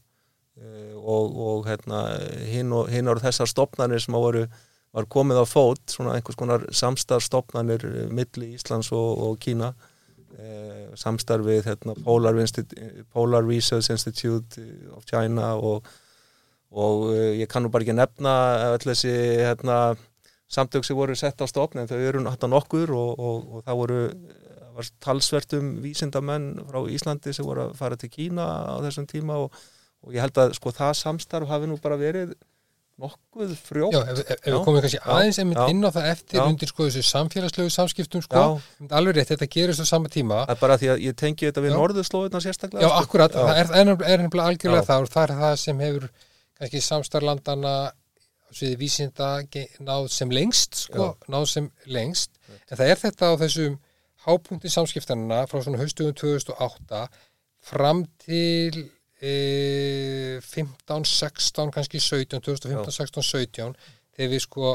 og, 0.59 1.39
og 1.47 1.65
hérna, 1.67 2.03
hinn 2.45 2.73
og 2.75 3.23
þessar 3.23 3.49
stopnarnir 3.49 4.03
sem 4.05 4.15
voru 4.15 4.47
var 4.93 5.09
komið 5.09 5.41
á 5.41 5.47
fót 5.49 5.95
svona 5.95 6.17
einhvers 6.17 6.37
konar 6.39 6.67
samstarfstofnanir 6.77 7.87
eh, 7.89 8.13
milli 8.13 8.53
Íslands 8.59 8.93
og, 8.93 9.25
og 9.25 9.41
Kína. 9.43 9.73
Eh, 10.33 10.93
samstarfið 10.97 11.67
hérna, 11.69 11.97
Polar, 12.05 12.37
Polar 13.13 13.45
Research 13.45 13.93
Institute 13.93 14.63
of 14.97 15.05
China 15.09 15.55
og, 15.57 15.89
og 16.73 17.11
eh, 17.13 17.43
ég 17.43 17.51
kannu 17.53 17.73
bara 17.73 17.85
ekki 17.85 17.97
nefna 17.97 18.33
öll 18.73 18.85
þessi 18.85 19.13
hérna, 19.45 19.95
samtök 20.53 20.85
sem 20.89 20.97
voru 20.97 21.17
sett 21.17 21.41
á 21.41 21.47
stofn 21.49 21.83
en 21.83 21.89
þau 21.89 21.99
eru 22.01 22.25
náttúrulega 22.25 22.53
nokkur 22.53 22.95
og, 22.97 23.21
og, 23.21 23.61
það 23.65 23.79
voru 23.81 24.01
það 24.63 24.75
var 24.77 24.91
talsvert 25.05 25.55
um 25.57 25.71
vísindamenn 25.85 26.49
frá 26.69 26.81
Íslandi 26.89 27.33
sem 27.37 27.47
voru 27.47 27.69
að 27.69 27.77
fara 27.81 28.01
til 28.01 28.13
Kína 28.13 28.49
á 28.73 28.77
þessum 28.85 29.09
tíma 29.09 29.37
og, 29.45 29.57
og 30.03 30.17
ég 30.17 30.25
held 30.25 30.41
að 30.43 30.57
sko 30.59 30.73
það 30.75 30.97
samstarf 30.99 31.51
hafi 31.51 31.71
nú 31.71 31.79
bara 31.83 31.99
verið 32.01 32.35
nokkuð 33.03 33.55
frjótt. 33.57 33.95
Já, 33.95 34.03
ef, 34.13 34.19
ef, 34.21 34.31
ef 34.37 34.47
Já, 34.47 34.53
við 34.53 34.65
komum 34.67 34.83
kannski 34.85 34.99
já, 34.99 35.05
aðeins 35.15 35.39
einmitt 35.43 35.59
já. 35.59 35.65
inn 35.73 35.87
á 35.89 35.91
það 35.95 36.09
eftir 36.11 36.43
undir 36.45 36.71
sko 36.71 36.87
þessu 36.87 37.03
samfélagslegu 37.09 37.73
samskiptum 37.73 38.25
sko, 38.27 38.43
alveg 38.99 39.17
rétt, 39.17 39.33
þetta 39.33 39.49
gerist 39.55 39.83
á 39.83 39.87
sama 39.89 40.13
tíma. 40.13 40.43
Það 40.45 40.55
er 40.55 40.61
bara 40.61 40.77
því 40.83 40.91
að 40.93 41.03
ég 41.07 41.17
tengi 41.23 41.49
þetta 41.49 41.65
við 41.65 41.73
Já. 41.73 41.77
norðurslóðuna 41.81 42.43
sérstaklega 42.45 42.85
Já, 42.85 42.91
sko. 42.91 43.01
akkurat, 43.07 43.39
það 43.39 43.63
er, 43.63 44.23
nefnilega 44.23 44.47
algjörlega 44.53 44.89
það 44.91 45.07
og 45.07 45.13
það 45.15 45.25
er 45.25 45.35
það 45.41 45.57
sem 45.65 45.83
hefur 45.87 46.09
kannski 46.61 46.85
samstarlandana 46.87 47.75
sviði 48.53 48.79
vísinda 48.83 49.31
náð 49.83 50.09
sem 50.13 50.33
lengst 50.37 50.85
sko, 50.85 51.15
náð 51.33 51.49
sem 51.57 51.71
lengst. 51.89 52.37
En 52.69 52.77
það 52.77 52.93
er 52.93 53.03
þetta 53.07 53.33
á 53.33 53.35
þessum 53.41 53.79
hápunkti 54.27 54.71
samskiptanina 54.71 55.47
frá 55.51 55.63
svona 55.65 55.81
haustugum 55.81 56.15
2008 56.21 57.07
fram 57.73 58.05
til 58.23 58.91
15, 59.23 61.05
16, 61.07 61.70
kannski 61.75 62.01
17 62.03 62.43
2015, 62.43 62.91
16, 62.99 63.23
17 63.23 63.77
þegar 64.16 64.33
við 64.33 64.43
sko 64.43 64.73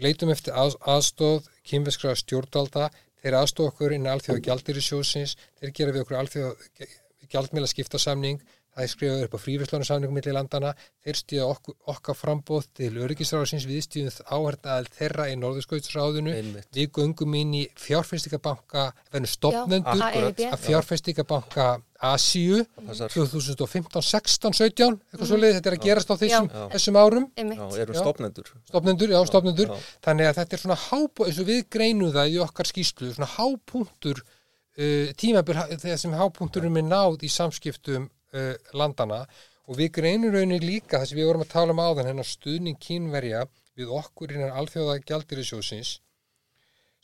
leitum 0.00 0.32
eftir 0.32 0.56
að, 0.56 0.78
aðstóð 0.80 1.50
kynveskra 1.68 2.14
stjórnvalda 2.18 2.88
þeir 3.20 3.38
aðstóð 3.40 3.70
okkur 3.72 3.94
inn 3.96 4.08
alþjóða 4.10 4.44
gjaldirisjósins 4.48 5.36
þeir 5.60 5.74
gera 5.76 5.94
við 5.94 6.04
okkur 6.04 6.20
alþjóða 6.22 6.88
gjaldmila 7.30 7.68
skiptasamning 7.70 8.40
það 8.74 8.84
er 8.84 8.90
skrifað 8.90 9.24
upp 9.24 9.36
á 9.38 9.44
fríverslunarsamningum 9.44 10.16
milli 10.18 10.34
landana 10.34 10.72
þeir 11.04 11.18
stíða 11.20 11.46
okkur, 11.52 11.76
okkar 11.92 12.18
frambóð 12.18 12.66
til 12.80 12.90
öryggisráðsins 13.04 13.66
við 13.70 13.84
stíðum 13.86 14.16
áherna 14.26 14.78
að 14.80 14.90
þeirra 14.98 15.28
í 15.30 15.36
norðurskautsráðinu. 15.38 16.34
Við 16.74 16.90
göngum 16.98 17.36
inn 17.38 17.54
í 17.60 17.62
fjárfestingabanka 17.78 18.88
verðum 19.12 19.30
stopnendur 19.30 20.02
Já, 20.02 20.50
að 20.50 20.64
fjárfestingabanka 20.66 21.68
Asíu 22.04 22.60
Passar. 22.76 23.12
2015, 23.14 24.02
16, 24.04 24.56
17 24.58 24.98
eitthvað 24.98 25.30
svo 25.30 25.38
þetta 25.42 25.70
er 25.70 25.76
að 25.76 25.86
gerast 25.86 26.12
á 26.12 26.16
þessum, 26.20 26.48
Já. 26.50 26.64
þessum 26.74 26.98
árum. 27.00 27.26
Já, 27.38 27.64
erum 27.84 27.98
stopnendur 27.98 28.50
stopnendur, 28.68 29.14
já, 29.14 29.20
stopnendur 29.30 29.72
Já. 29.72 29.78
þannig 30.08 30.30
að 30.30 30.38
þetta 30.40 30.56
er 30.56 30.62
svona 30.64 30.78
hápunkt 30.84 31.30
eins 31.30 31.40
og 31.40 31.48
við 31.50 31.62
greinum 31.76 32.12
það 32.14 32.34
í 32.34 32.38
okkar 32.44 32.70
skýslu 32.70 33.10
svona 33.14 33.30
hápunktur 33.38 34.22
uh, 34.24 35.10
tímabil 35.20 35.58
þegar 35.72 36.00
sem 36.04 36.16
hápunkturum 36.20 36.80
er 36.80 36.88
náð 36.88 37.24
í 37.24 37.32
samskiptum 37.32 38.08
uh, 38.08 38.54
landana 38.76 39.24
og 39.64 39.78
við 39.80 39.94
greinum 39.98 40.34
raunin 40.34 40.64
líka 40.64 41.00
þess 41.00 41.14
að 41.14 41.20
við 41.20 41.30
vorum 41.30 41.44
að 41.46 41.52
tala 41.54 41.74
um 41.76 41.84
áðan 41.84 42.10
hennar 42.10 42.28
stuðning 42.28 42.80
kínverja 42.82 43.46
við 43.78 43.92
okkur 43.96 44.34
innan 44.34 44.54
alþjóða 44.54 45.00
gjaldirisjósins 45.08 45.98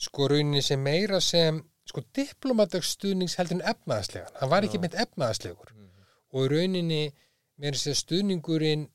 sko 0.01 0.29
rauninni 0.31 0.63
sem 0.65 0.81
meira 0.81 1.21
sem 1.25 1.61
sko 1.91 2.05
diplomatak 2.17 2.87
stuðnings 2.87 3.37
heldur 3.41 3.59
en 3.59 3.67
efnaðaslegan 3.75 4.39
hann 4.41 4.53
var 4.53 4.67
ekki 4.67 4.81
mynd 4.83 4.97
efnaðaslegur 5.05 5.75
og 6.31 6.47
í 6.47 6.51
rauninni 6.53 7.03
meira 7.61 7.79
sem 7.79 7.97
stuðningurinn 7.99 8.87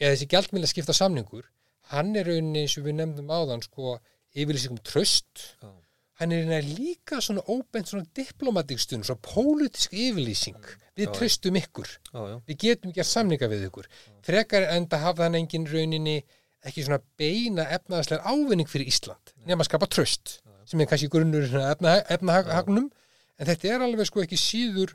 eða 0.00 0.14
þessi 0.14 0.30
gjaldmila 0.32 0.70
skipta 0.70 0.96
samningur 0.96 1.48
hann 1.92 2.14
er 2.16 2.28
rauninni 2.30 2.64
eins 2.64 2.76
og 2.80 2.86
við 2.86 3.00
nefndum 3.00 3.32
áðan 3.34 3.64
sko 3.64 3.98
yfirlýsingum 4.34 4.80
tröst 4.86 5.42
Já. 5.60 5.72
hann 6.20 6.32
er 6.34 6.46
rauninni 6.46 6.78
líka 6.78 7.20
svona 7.24 7.44
óbent 7.50 7.90
svona 7.90 8.06
diplomatik 8.16 8.80
stund, 8.82 9.06
svona 9.06 9.22
pólitísk 9.22 9.92
yfirlýsing. 9.92 10.62
Við 10.94 11.08
Já. 11.10 11.12
tröstum 11.18 11.58
ykkur. 11.58 11.90
Já, 12.12 12.20
já, 12.30 12.36
við 12.46 12.58
getum 12.64 12.94
gert 12.94 13.10
samninga 13.10 13.50
við 13.50 13.66
ykkur. 13.68 13.88
Frekar 14.26 14.68
en 14.76 14.86
það 14.90 15.06
hafa 15.08 15.26
hann 15.26 15.38
engin 15.40 15.66
rauninni 15.66 16.20
ekki 16.64 16.84
svona 16.86 17.00
beina 17.20 17.66
efnaðaslegar 17.76 18.24
ávinning 18.24 18.70
fyrir 18.70 18.88
Ísland 18.88 19.34
nema 19.44 19.64
að 19.64 19.68
skapa 19.68 19.88
tröst 19.90 20.38
sem 20.68 20.80
er 20.82 20.90
kannski 20.90 21.10
grunnur 21.12 21.48
efnahagnum 22.14 22.90
en 23.38 23.48
þetta 23.48 23.72
er 23.74 23.84
alveg 23.86 24.08
sko 24.08 24.22
ekki 24.24 24.38
síður 24.40 24.94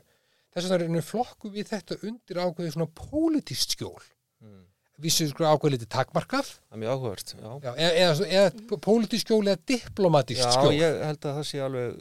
þess 0.50 0.66
að 0.66 0.72
það 0.72 0.96
er 0.98 1.06
flokku 1.06 1.52
við 1.54 1.70
þetta 1.70 1.98
undir 2.08 2.40
ákveði 2.42 2.72
svona 2.74 2.90
pólitíst 2.98 3.76
skjól. 3.76 4.00
Mm. 4.40 4.64
vissu 5.00 5.28
sko 5.30 5.46
ákveði 5.46 5.76
litið 5.76 5.92
takmarkað? 5.94 6.48
Það 6.68 6.76
er 6.76 6.82
mjög 6.82 6.96
áhugavert 6.96 7.32
Já, 7.34 7.50
já, 7.64 7.70
eða, 7.70 7.92
eða, 8.00 8.26
eða 8.40 8.78
pólitíst 8.84 9.26
skjól 9.26 9.46
eða 9.46 9.60
diplomatíst 9.70 10.44
já 10.44 10.50
skjól? 10.56 10.74
ég 10.76 11.00
held 11.06 11.24
að 11.24 11.38
það 11.38 11.46
sé 11.50 11.60
alveg 11.64 11.94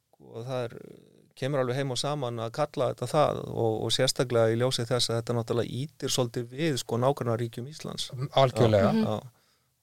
sko, 0.00 0.44
það 0.48 0.64
er, 0.64 0.76
kemur 1.40 1.62
alveg 1.62 1.80
heim 1.80 1.94
og 1.94 2.00
saman 2.00 2.40
að 2.44 2.54
kalla 2.58 2.88
þetta 2.92 3.10
það 3.10 3.42
og, 3.50 3.76
og 3.86 3.94
sérstaklega 3.94 4.54
í 4.54 4.58
ljósi 4.60 4.86
þess 4.88 5.10
að 5.10 5.20
þetta 5.20 5.36
náttúrulega 5.38 5.78
ítir 5.82 6.14
svolítið 6.14 6.56
við 6.56 6.80
sko 6.82 6.98
nákvæmna 7.02 7.36
ríkjum 7.40 7.70
Íslands. 7.70 8.10
Algjörlega. 8.38 8.90
Já, 8.98 9.14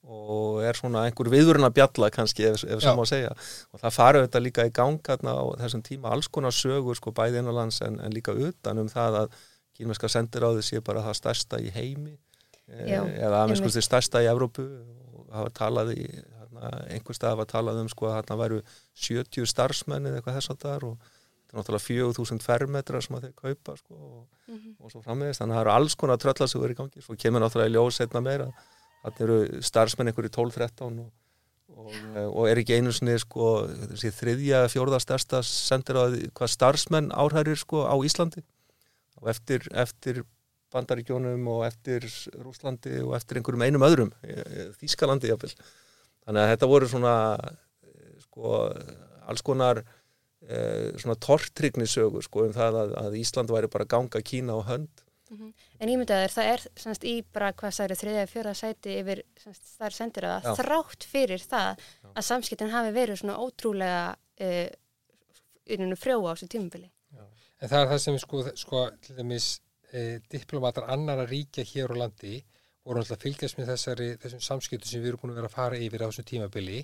og 0.08 0.62
er 0.64 0.78
svona 0.78 1.02
einhver 1.04 1.28
viðurinn 1.32 1.66
að 1.68 1.74
bjalla 1.76 2.08
kannski 2.14 2.46
ef, 2.48 2.62
ef 2.64 2.80
Já. 2.80 2.86
svo 2.86 2.94
má 2.96 3.04
segja 3.08 3.34
og 3.34 3.82
það 3.82 3.96
farið 3.98 4.24
þetta 4.24 4.42
líka 4.44 4.64
í 4.68 4.72
gangarna 4.78 5.34
á 5.36 5.44
þessum 5.60 5.84
tíma 5.84 6.14
alls 6.14 6.30
konar 6.32 6.54
sögur 6.56 6.96
sko 6.96 7.12
bæði 7.12 7.42
innanlands 7.42 7.82
en, 7.84 8.00
en 8.00 8.14
líka 8.16 8.32
utan 8.32 8.80
um 8.80 8.88
það 8.88 9.20
að 9.24 9.36
kínverska 9.76 10.10
sendiráði 10.10 10.64
sé 10.64 10.80
bara 10.84 11.04
það 11.04 11.20
stærsta 11.20 11.60
í 11.60 11.68
heimi 11.74 12.14
eh, 12.14 12.88
Já, 12.94 13.02
eða 13.04 13.42
að 13.44 13.52
minnst 13.52 13.66
einmitt. 13.66 13.86
stærsta 13.86 14.24
í 14.24 14.30
Evrópu 14.30 14.64
og 14.64 15.28
var 15.34 15.52
talað 15.54 15.92
í 15.98 16.08
einhver 16.88 17.16
stað 17.16 17.36
var 17.38 17.48
talað 17.50 17.82
um 17.82 17.90
sko 17.92 18.08
að 18.08 18.16
þarna 18.16 18.38
væru 18.40 18.58
70 18.98 19.46
starfsmenn 19.52 20.08
eða 20.08 20.18
eitthvað 20.18 20.38
þess 20.40 20.52
að 20.54 20.64
þar 20.64 20.86
og 20.88 20.96
þetta 21.04 21.52
er 21.52 21.60
náttúrulega 21.60 21.84
4000 21.84 22.42
fermetrar 22.44 23.04
sem 23.04 23.18
að 23.18 23.28
þeir 23.28 23.36
kaupa 23.38 23.76
sko 23.78 24.00
og, 24.08 24.24
og 24.80 24.92
svo 24.92 25.04
framvegist 25.04 25.42
þannig 25.42 25.54
að 25.54 25.60
það 25.60 25.64
eru 25.66 25.74
alls 25.76 25.96
konar 26.00 26.20
tröllasugur 26.24 26.74
í 26.74 26.78
gangi 26.80 27.04
svo 27.04 27.16
kemur 27.20 27.44
náttúrulega 27.44 27.70
í 27.70 27.76
ljós 27.76 28.00
einna 28.04 28.24
meira 28.24 28.48
þannig 29.04 29.24
eru 29.24 29.62
starfsmenn 29.64 30.10
einhverju 30.10 30.32
12-13 30.34 31.00
og, 31.02 31.10
og, 31.78 31.92
og 32.26 32.48
er 32.50 32.60
ekki 32.62 32.78
einu 32.78 32.92
sinni 32.94 33.16
sko 33.22 33.52
þriðja, 33.98 34.64
fjórða 34.72 35.00
stærsta 35.02 35.42
sendir 35.46 36.00
á 36.00 36.04
hvað 36.36 36.54
starfsmenn 36.54 37.12
áhærir 37.14 37.58
sko 37.60 37.84
á 37.86 37.94
Íslandi. 38.04 38.42
Og 39.18 39.30
eftir, 39.32 39.64
eftir 39.74 40.22
Bandaríkjónum 40.74 41.46
og 41.50 41.64
eftir 41.66 42.04
Rúslandi 42.42 42.98
og 43.02 43.14
eftir 43.16 43.40
einhverjum 43.40 43.64
einum 43.64 43.86
öðrum 43.86 44.10
eh, 44.22 44.68
Þískalandi 44.80 45.30
jafnvel. 45.30 45.54
Þannig 46.26 46.42
að 46.42 46.50
þetta 46.52 46.68
voru 46.70 46.90
svona 46.90 47.14
eh, 47.38 48.10
sko 48.26 48.52
alls 49.28 49.44
konar 49.44 49.80
eh, 49.80 50.92
svona 51.00 51.16
tortrygnisögur 51.24 52.26
sko 52.26 52.44
um 52.48 52.54
það 52.56 52.82
að, 52.82 52.96
að 53.00 53.18
Ísland 53.22 53.52
væri 53.54 53.72
bara 53.72 53.88
að 53.88 53.94
ganga 53.96 54.24
Kína 54.24 54.58
á 54.60 54.68
hönd 54.68 55.04
En 55.28 55.92
ímyndaður, 55.92 56.32
það 56.32 56.50
er 56.52 56.66
semst, 56.80 57.04
í 57.04 57.14
bara 57.34 57.52
hvað 57.52 57.74
særu 57.76 57.96
þriðja 58.00 58.26
og 58.26 58.30
fjóra 58.32 58.54
sæti 58.56 58.94
yfir 59.02 59.22
semst, 59.42 59.72
þar 59.76 59.96
sendir 59.96 60.26
Já. 60.28 60.34
það 60.46 60.60
þrátt 60.62 61.08
fyrir 61.12 61.44
það 61.44 61.86
að 62.14 62.28
samskiptin 62.30 62.72
hafi 62.72 62.94
verið 62.96 63.20
svona 63.20 63.38
ótrúlega 63.42 64.04
uh, 64.14 65.96
frjóa 66.00 66.32
á 66.32 66.34
þessu 66.34 66.48
tímubili. 66.54 66.88
En 67.58 67.68
það 67.68 67.80
er 67.80 67.90
það 67.92 68.04
sem 68.04 68.18
sko, 68.22 68.44
sko 68.56 68.84
til 69.02 69.16
dæmis 69.18 69.48
e, 69.90 70.20
diplomatar 70.30 70.86
annara 70.94 71.24
ríkja 71.26 71.64
hér 71.66 71.90
á 71.90 72.00
landi 72.04 72.38
voru 72.86 73.02
alltaf 73.02 73.18
að 73.18 73.24
fylgjast 73.26 73.58
með 73.58 73.72
þessari, 73.72 74.08
þessum 74.22 74.44
samskiptum 74.46 74.90
sem 74.90 75.02
við 75.02 75.12
erum 75.12 75.22
búin 75.22 75.34
að 75.34 75.40
vera 75.40 75.50
að 75.50 75.56
fara 75.56 75.80
yfir 75.82 76.04
á 76.04 76.08
þessum 76.08 76.28
tímabili, 76.30 76.78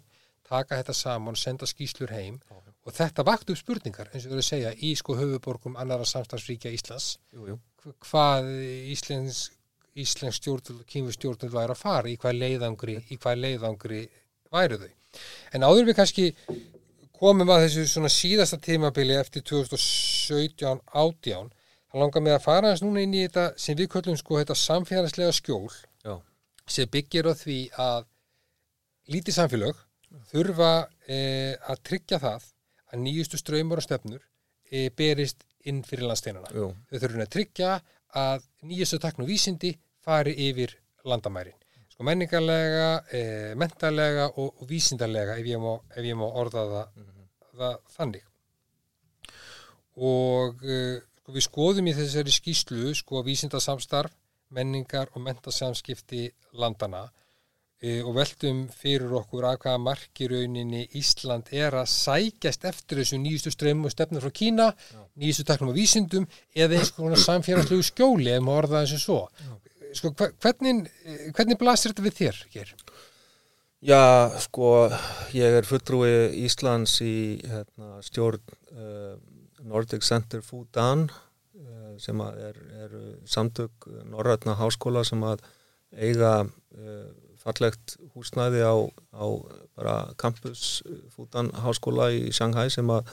taka 0.45 0.81
þetta 0.81 0.97
saman, 0.99 1.39
senda 1.39 1.69
skýslur 1.71 2.13
heim 2.13 2.41
og 2.85 2.93
þetta 2.93 3.25
vakti 3.25 3.55
upp 3.55 3.61
spurningar, 3.61 4.11
eins 4.13 4.27
og 4.27 4.31
við 4.31 4.35
erum 4.37 4.43
að 4.45 4.49
segja, 4.51 4.73
í 4.77 4.91
sko 5.01 5.17
höfuborgum 5.17 5.77
annara 5.81 6.05
samstagsríkja 6.09 6.73
Íslands, 6.77 7.15
jú, 7.33 7.47
jú. 7.49 7.59
hv- 7.85 7.95
hvað 8.11 8.51
Íslands, 8.93 9.39
Íslands 9.97 10.41
stjórnvöld 10.43 10.85
kynfi 10.91 11.15
stjórnvöld 11.17 11.55
væri 11.55 11.73
að 11.77 11.81
fara, 11.81 12.11
í 12.13 12.19
hvað 12.21 12.39
leiðangri, 12.43 12.99
í 13.09 13.17
hvað 13.23 13.41
leiðangri 13.45 14.03
væru 14.53 14.81
þau. 14.83 14.91
En 15.55 15.63
áður 15.65 15.89
við 15.89 15.97
kannski 16.01 16.27
komum 17.15 17.53
að 17.55 17.69
þessu 17.69 17.85
svona 17.89 18.11
síðasta 18.11 18.59
tímabili 18.61 19.15
eftir 19.17 19.45
2017 19.47 20.81
átján 20.93 21.53
þá 21.89 21.95
langar 22.03 22.25
mig 22.27 22.35
að 22.35 22.43
fara 22.45 22.73
hans 22.73 22.83
núna 22.83 23.05
inn 23.05 23.15
í 23.15 23.23
þetta 23.23 23.45
sem 23.61 23.79
við 23.79 23.93
köllum 23.95 24.19
sko 24.19 24.41
þetta 24.41 24.57
samfélagslega 24.59 25.33
skjól 25.37 25.71
Já. 26.05 26.17
sem 26.67 26.91
byggir 26.91 27.31
á 27.31 27.33
því 27.39 27.59
að 27.79 28.09
lítið 29.15 29.37
samfélög 29.39 29.79
þurfa 30.33 30.73
e, 31.07 31.21
að 31.71 31.83
tryggja 31.87 32.19
það 32.23 32.51
að 32.95 33.03
nýjustu 33.03 33.41
ströymur 33.41 33.83
og 33.83 33.87
stefnur 33.87 34.23
e, 34.71 34.89
berist 34.95 35.45
inn 35.69 35.83
fyrir 35.87 36.09
landsteinana. 36.09 36.51
Jú. 36.55 36.71
Þau 36.91 36.99
þurfum 37.03 37.25
að 37.25 37.33
tryggja 37.35 37.75
að 38.21 38.47
nýjustu 38.69 39.01
takn 39.03 39.25
og 39.25 39.31
vísindi 39.31 39.75
fari 40.05 40.35
yfir 40.49 40.77
landamærin. 41.09 41.57
Sko 41.95 42.07
menningarlega, 42.07 42.89
e, 43.15 43.23
mentalega 43.59 44.29
og, 44.33 44.55
og 44.61 44.69
vísindarlega 44.69 45.39
ef 45.39 45.47
ég 45.47 45.61
má, 45.63 45.75
ef 45.95 46.07
ég 46.07 46.19
má 46.19 46.27
orða 46.27 46.65
það, 46.73 47.03
það 47.55 47.77
þannig. 47.97 48.25
Og 50.03 50.65
e, 50.67 50.79
sko, 51.23 51.35
við 51.37 51.47
skoðum 51.49 51.91
í 51.91 51.97
þessari 51.97 52.35
skýslu 52.35 52.95
sko 52.99 53.23
vísindasamstarf, 53.27 54.15
menningar 54.55 55.11
og 55.15 55.23
mentasamskipti 55.25 56.27
landana 56.61 57.07
e, 57.09 57.24
og 57.83 58.15
veltum 58.17 58.63
fyrir 58.73 59.11
okkur 59.19 59.45
að 59.45 59.59
hvaða 59.65 59.81
markirauninni 59.83 60.87
Ísland 60.97 61.51
er 61.53 61.75
að 61.77 61.91
sækjast 61.93 62.65
eftir 62.71 63.03
þessu 63.03 63.19
nýjustu 63.21 63.51
strömmum 63.53 63.91
og 63.91 63.93
stefnum 63.93 64.23
frá 64.25 64.31
Kína, 64.33 64.71
nýjustu 65.21 65.45
taknum 65.45 65.75
á 65.75 65.77
vísindum 65.77 66.25
eða 66.57 66.79
eins 66.79 66.93
konar 66.97 67.21
samfélagslegu 67.21 67.85
skjóli 67.85 68.31
ef 68.33 68.41
maður 68.47 68.63
orða 68.71 68.85
þessu 68.87 69.01
svo. 69.03 69.19
Sko, 69.95 70.11
hva- 70.17 70.31
hvernig, 70.41 70.89
eh, 71.05 71.27
hvernig 71.37 71.59
blasir 71.61 71.93
þetta 71.93 72.07
við 72.07 72.17
þér, 72.23 72.39
Geir? 72.55 72.73
Já, 73.85 74.01
sko, 74.41 74.89
ég 75.37 75.59
er 75.59 75.69
fulltrúi 75.69 76.15
Íslands 76.47 76.97
í 77.05 77.37
hérna, 77.45 77.99
stjórn 78.03 78.41
uh, 78.73 79.19
Nordic 79.61 80.03
Center 80.03 80.41
Fudan 80.41 81.05
uh, 81.11 81.93
sem 82.01 82.17
að 82.25 82.41
er, 82.49 82.57
er 82.87 82.97
samtök 83.29 83.91
Norrætna 84.09 84.57
háskóla 84.57 85.05
sem 85.05 85.21
að 85.29 85.45
eiga 85.93 86.33
uh, 86.47 87.13
fallegt 87.45 87.97
húsnæði 88.15 88.65
á, 88.65 88.75
á 89.15 89.25
bara 89.77 89.95
campus 90.21 90.83
Fudan 91.15 91.53
háskóla 91.65 92.11
í 92.15 92.33
Shanghai 92.33 92.71
sem 92.73 92.89
að 92.91 93.09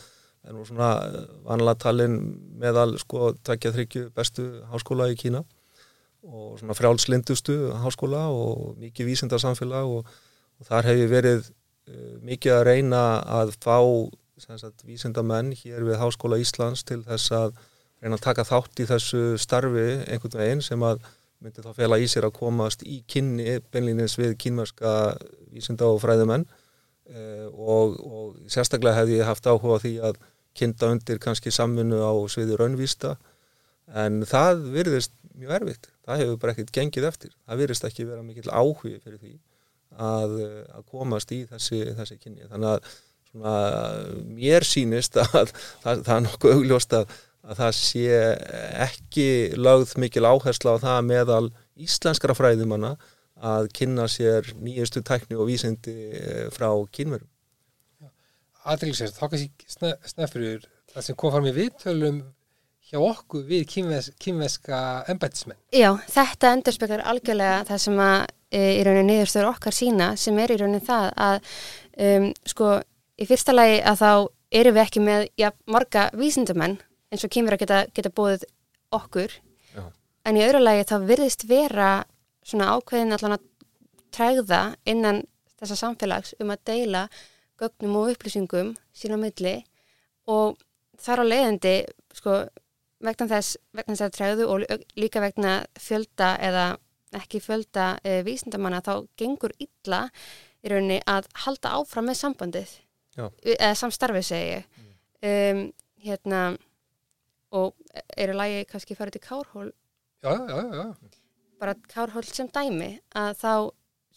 er 0.47 0.55
nú 0.57 0.65
svona 0.65 0.91
eh, 1.05 1.25
vanlega 1.45 1.77
talin 1.83 2.17
meðal 2.57 2.95
sko 3.01 3.33
takja 3.45 3.73
þryggju 3.75 4.09
bestu 4.15 4.47
háskóla 4.71 5.11
í 5.11 5.17
Kína 5.19 5.43
og 6.21 6.57
svona 6.61 6.77
frjálslindustu 6.77 7.57
háskóla 7.83 8.27
og 8.33 8.77
mikið 8.81 9.11
vísindarsamfélag 9.11 9.95
og 9.99 10.09
og 10.61 10.69
þar 10.69 10.91
hef 10.91 10.99
ég 11.01 11.09
verið 11.09 11.47
uh, 11.49 12.17
mikið 12.21 12.55
að 12.59 12.67
reyna 12.69 13.03
að 13.39 13.55
fá 13.63 13.77
sagt, 14.41 14.85
vísindamenn 14.85 15.51
hér 15.57 15.85
við 15.85 15.99
Háskóla 16.01 16.39
Íslands 16.41 16.85
til 16.85 17.01
þess 17.05 17.33
að 17.35 17.57
reyna 18.01 18.17
að 18.17 18.25
taka 18.25 18.45
þátt 18.47 18.81
í 18.81 18.87
þessu 18.89 19.23
starfi 19.41 19.87
einhvern 20.07 20.37
veginn 20.39 20.63
sem 20.65 20.85
að 20.85 21.01
myndi 21.41 21.63
þá 21.65 21.71
fela 21.77 21.99
í 21.99 22.09
sér 22.09 22.27
að 22.27 22.37
komast 22.37 22.83
í 22.85 23.01
kynni 23.09 23.59
beinlýnins 23.73 24.17
við 24.19 24.35
kínverska 24.41 24.91
vísinda 25.51 25.89
og 25.89 26.01
fræðumenn 26.03 26.45
uh, 26.45 27.47
og, 27.51 27.97
og 27.97 28.51
sérstaklega 28.51 29.01
hefði 29.01 29.19
ég 29.19 29.29
haft 29.29 29.49
áhuga 29.49 29.81
því 29.83 29.95
að 30.09 30.21
kynna 30.57 30.93
undir 30.95 31.21
kannski 31.23 31.53
samvinnu 31.53 32.01
á 32.03 32.13
sviði 32.31 32.59
raunvísta 32.59 33.15
en 33.91 34.21
það 34.27 34.65
virðist 34.75 35.15
mjög 35.37 35.55
erfitt. 35.59 35.87
Það 36.05 36.21
hefur 36.23 36.41
bara 36.41 36.55
ekkert 36.55 36.73
gengið 36.75 37.07
eftir. 37.07 37.31
Það 37.47 37.63
virðist 37.63 37.87
ekki 37.87 38.07
vera 38.09 38.25
mikill 38.25 38.49
áhugi 38.51 38.97
fyrir 38.99 39.19
því 39.21 39.33
að, 39.97 40.35
að 40.75 40.85
komast 40.91 41.33
í 41.35 41.41
þessi, 41.49 41.81
þessi 41.97 42.17
kynni. 42.19 42.47
Þannig 42.51 42.71
að 42.75 42.93
svona, 43.31 43.55
mér 44.37 44.67
sýnist 44.67 45.19
að 45.21 45.53
það, 45.83 46.05
það 46.07 46.15
er 46.15 46.25
nokkuð 46.27 46.57
augljóst 46.57 46.97
að, 46.99 47.19
að 47.41 47.61
það 47.61 47.71
sé 47.77 48.19
ekki 48.85 49.27
lögð 49.57 49.95
mikil 50.01 50.27
áhersla 50.29 50.77
á 50.77 50.83
það 50.83 50.99
meðal 51.09 51.47
íslenskara 51.81 52.35
fræðimanna 52.37 52.95
að 53.41 53.71
kynna 53.73 54.05
sér 54.11 54.51
nýjastu 54.61 55.01
tækni 55.05 55.37
og 55.39 55.47
vísindi 55.49 55.95
eh, 56.13 56.49
frá 56.53 56.69
kynverum. 56.93 57.27
Aðrilsir, 58.61 59.09
þá 59.09 59.23
kannski 59.31 59.49
sneffur 60.05 60.67
það 60.91 61.05
sem 61.07 61.17
kom 61.17 61.33
fram 61.33 61.47
í 61.49 61.55
viðtölum 61.55 62.19
hjá 62.91 62.99
okkur 62.99 63.47
við 63.47 63.63
kynves, 63.71 64.11
kynveska 64.21 64.77
embættismenn. 65.09 65.57
Já, 65.73 65.95
þetta 66.11 66.51
endur 66.53 66.75
speklar 66.75 67.05
algjörlega 67.07 67.63
það 67.69 67.81
sem 67.85 68.01
að 68.03 68.17
e, 68.51 68.61
í 68.75 68.83
rauninni 68.85 69.15
niðurstöður 69.15 69.49
okkar 69.53 69.75
sína 69.75 70.11
sem 70.19 70.37
er 70.43 70.53
í 70.53 70.59
rauninni 70.59 70.83
það 70.85 71.07
að 71.25 71.49
um, 72.05 72.29
sko 72.51 72.71
í 73.17 73.27
fyrsta 73.29 73.55
lagi 73.55 73.79
að 73.81 74.03
þá 74.03 74.11
erum 74.61 74.77
við 74.77 74.83
ekki 74.83 75.03
með 75.07 75.27
ja, 75.39 75.53
marga 75.71 76.09
vísindamenn 76.19 76.77
eins 77.11 77.25
og 77.25 77.33
kynver 77.33 77.57
að 77.57 77.63
geta, 77.65 77.81
geta 77.93 78.13
búið 78.15 78.45
okkur. 78.95 79.33
Já. 79.75 79.83
en 80.27 80.37
í 80.37 80.43
öðru 80.43 80.61
lagi 80.61 80.87
þá 80.89 80.97
virðist 81.07 81.45
vera 81.49 81.91
svona 82.43 82.73
ákveðin 82.75 83.15
allan 83.15 83.37
að 83.37 83.45
træða 84.11 84.61
innan 84.85 85.23
þessa 85.61 85.77
samfélags 85.79 86.33
um 86.41 86.51
að 86.51 86.65
deila 86.67 87.05
gögnum 87.61 87.99
og 88.01 88.11
upplýsingum 88.15 88.73
sín 88.95 89.15
á 89.15 89.19
milli. 89.21 89.55
Og 90.27 90.57
þar 91.01 91.23
á 91.23 91.25
leiðandi 91.29 91.75
sko 92.17 92.37
vegna 93.01 93.27
þess, 93.31 93.57
vegna 93.73 93.95
þess 93.95 94.07
að 94.07 94.15
træðu 94.17 94.47
og 94.51 94.85
líka 94.99 95.23
vegna 95.23 95.61
fjölda 95.79 96.35
eða 96.41 96.65
ekki 97.17 97.41
fjölda 97.43 97.95
e, 98.07 98.21
vísindamanna 98.25 98.81
þá 98.85 98.93
gengur 99.19 99.53
illa 99.59 100.05
í 100.61 100.71
rauninni 100.71 101.01
að 101.09 101.27
halda 101.45 101.75
áfram 101.79 102.07
með 102.09 102.21
sambandið. 102.21 102.73
Já. 103.11 103.25
eða 103.43 103.75
samstarfið 103.75 104.23
segi 104.23 104.51
ég. 104.53 104.67
Um, 105.21 105.65
hérna 106.01 106.41
og 107.51 107.73
eru 108.17 108.37
lægi 108.37 108.65
kannski 108.71 108.97
farið 108.97 109.17
til 109.17 109.25
Kárhól 109.27 109.71
Já, 110.21 110.31
já, 110.37 110.57
já, 110.77 110.85
bara 111.61 111.75
Kárhól 111.89 112.25
sem 112.25 112.49
dæmi 112.49 112.91
að 113.17 113.31
þá 113.41 113.53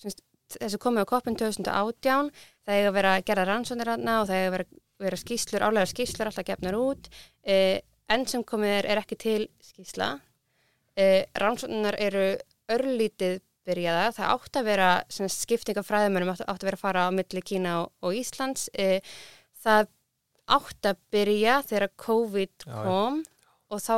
semst, 0.00 0.20
þessu 0.56 0.80
komið 0.80 1.06
á 1.08 1.12
koppin 1.12 1.38
2018 1.40 2.30
það 2.64 2.88
að 2.88 2.96
vera 2.98 3.14
að 3.16 3.24
gera 3.30 3.46
rannsónir 3.48 3.90
hana 3.94 4.20
og 4.22 4.28
það 4.30 4.42
er 4.42 4.64
að 4.64 4.76
vera, 5.04 5.18
skýslur, 5.20 5.64
álega 5.64 5.90
skýslur 5.90 6.30
alltaf 6.30 6.46
gefnar 6.46 6.76
út. 6.78 7.08
Eh, 7.42 7.80
enn 8.12 8.26
sem 8.30 8.44
komið 8.46 8.76
er, 8.78 8.88
er 8.92 9.00
ekki 9.02 9.18
til 9.20 9.40
skýsla 9.64 10.14
eh, 10.96 11.24
rannsóknar 11.40 11.98
eru 12.00 12.26
örlítið 12.72 13.40
byrjaða, 13.64 14.10
það 14.12 14.32
átt 14.34 14.58
að 14.60 14.68
vera 14.68 14.88
skipting 15.32 15.78
af 15.80 15.88
fræðumönum 15.88 16.34
átt, 16.34 16.44
átt 16.44 16.64
að 16.64 16.68
vera 16.68 16.78
að 16.78 16.84
fara 16.84 17.06
á 17.08 17.10
milli 17.16 17.42
Kína 17.44 17.78
og, 17.82 17.92
og 18.04 18.16
Íslands. 18.16 18.68
Eh, 18.76 19.00
það 19.64 19.88
átt 20.56 20.90
að 20.90 21.00
byrja 21.14 21.60
þegar 21.68 21.94
COVID 22.04 22.66
Já, 22.66 22.74
kom 22.84 23.22
og 23.72 23.80
þá 23.80 23.94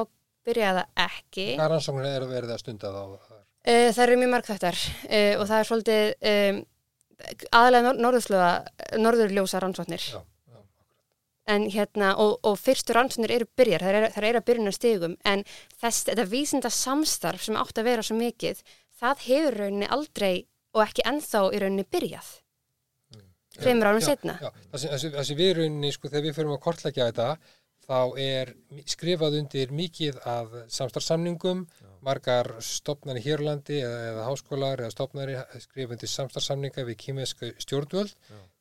byrjaði 0.46 0.84
það 0.84 1.02
ekki 1.06 1.48
Hvað 1.56 1.72
rannsóknir 1.72 2.12
eru 2.12 2.30
verið 2.30 2.54
að 2.54 2.62
stunda 2.62 2.92
þá? 2.94 3.02
Uh, 3.66 3.88
það 3.90 4.02
eru 4.04 4.16
mjög 4.20 4.32
marg 4.36 4.46
þettar 4.46 4.78
uh, 4.78 5.34
og 5.40 5.44
það 5.50 5.58
er 5.58 5.68
svolítið 5.70 6.10
um, 6.30 6.64
nor 7.16 7.96
norðurslöða, 7.96 8.50
norðurljósa 9.00 9.60
rannsóknir. 9.62 10.08
Já, 10.12 10.22
En 11.46 11.68
hérna, 11.70 12.08
og, 12.18 12.40
og 12.42 12.56
fyrstu 12.58 12.94
rannsóknir 12.96 13.30
eru 13.36 13.46
byrjar, 13.58 13.84
það 13.84 13.96
eru, 14.00 14.08
eru 14.28 14.38
að 14.40 14.46
byrjuna 14.48 14.72
stigum, 14.74 15.12
en 15.22 15.44
þess, 15.78 16.08
þetta 16.08 16.24
vísinda 16.26 16.72
samstarf 16.74 17.44
sem 17.46 17.58
átt 17.60 17.78
að 17.78 17.86
vera 17.86 18.02
svo 18.02 18.16
mikið, 18.18 18.64
það 18.98 19.22
hefur 19.28 19.58
rauninni 19.60 19.90
aldrei 19.94 20.32
og 20.74 20.82
ekki 20.82 21.04
ennþá 21.06 21.44
í 21.54 21.60
rauninni 21.62 21.86
byrjað. 21.86 22.32
Fremur 23.60 23.90
árum 23.90 24.04
setna. 24.04 24.36
Já, 24.42 24.50
það 24.72 24.80
sem, 24.82 24.90
það 24.90 25.00
sem, 25.02 25.14
það 25.16 25.28
sem 25.28 25.40
við 25.40 25.52
rauninni, 25.58 25.92
sko, 25.94 26.10
þegar 26.12 26.26
við 26.26 26.36
förum 26.38 26.54
að 26.56 26.62
kortlækja 26.66 27.08
þetta, 27.10 27.28
þá 27.86 27.98
er 28.22 28.52
skrifað 28.90 29.38
undir 29.40 29.74
mikið 29.80 30.20
af 30.26 30.56
samstarfsamningum, 30.76 31.66
margar 32.06 32.52
stopnari 32.62 33.22
hér 33.24 33.42
á 33.42 33.46
landi 33.48 33.80
eða, 33.82 34.00
eða 34.10 34.26
háskólar 34.28 34.82
eða 34.82 34.94
stopnari 34.94 35.36
skrifa 35.62 35.96
undir 35.96 36.10
samstarfsamninga 36.10 36.84
við 36.86 36.98
kýmesku 37.02 37.50
stjórnvöld. 37.62 38.14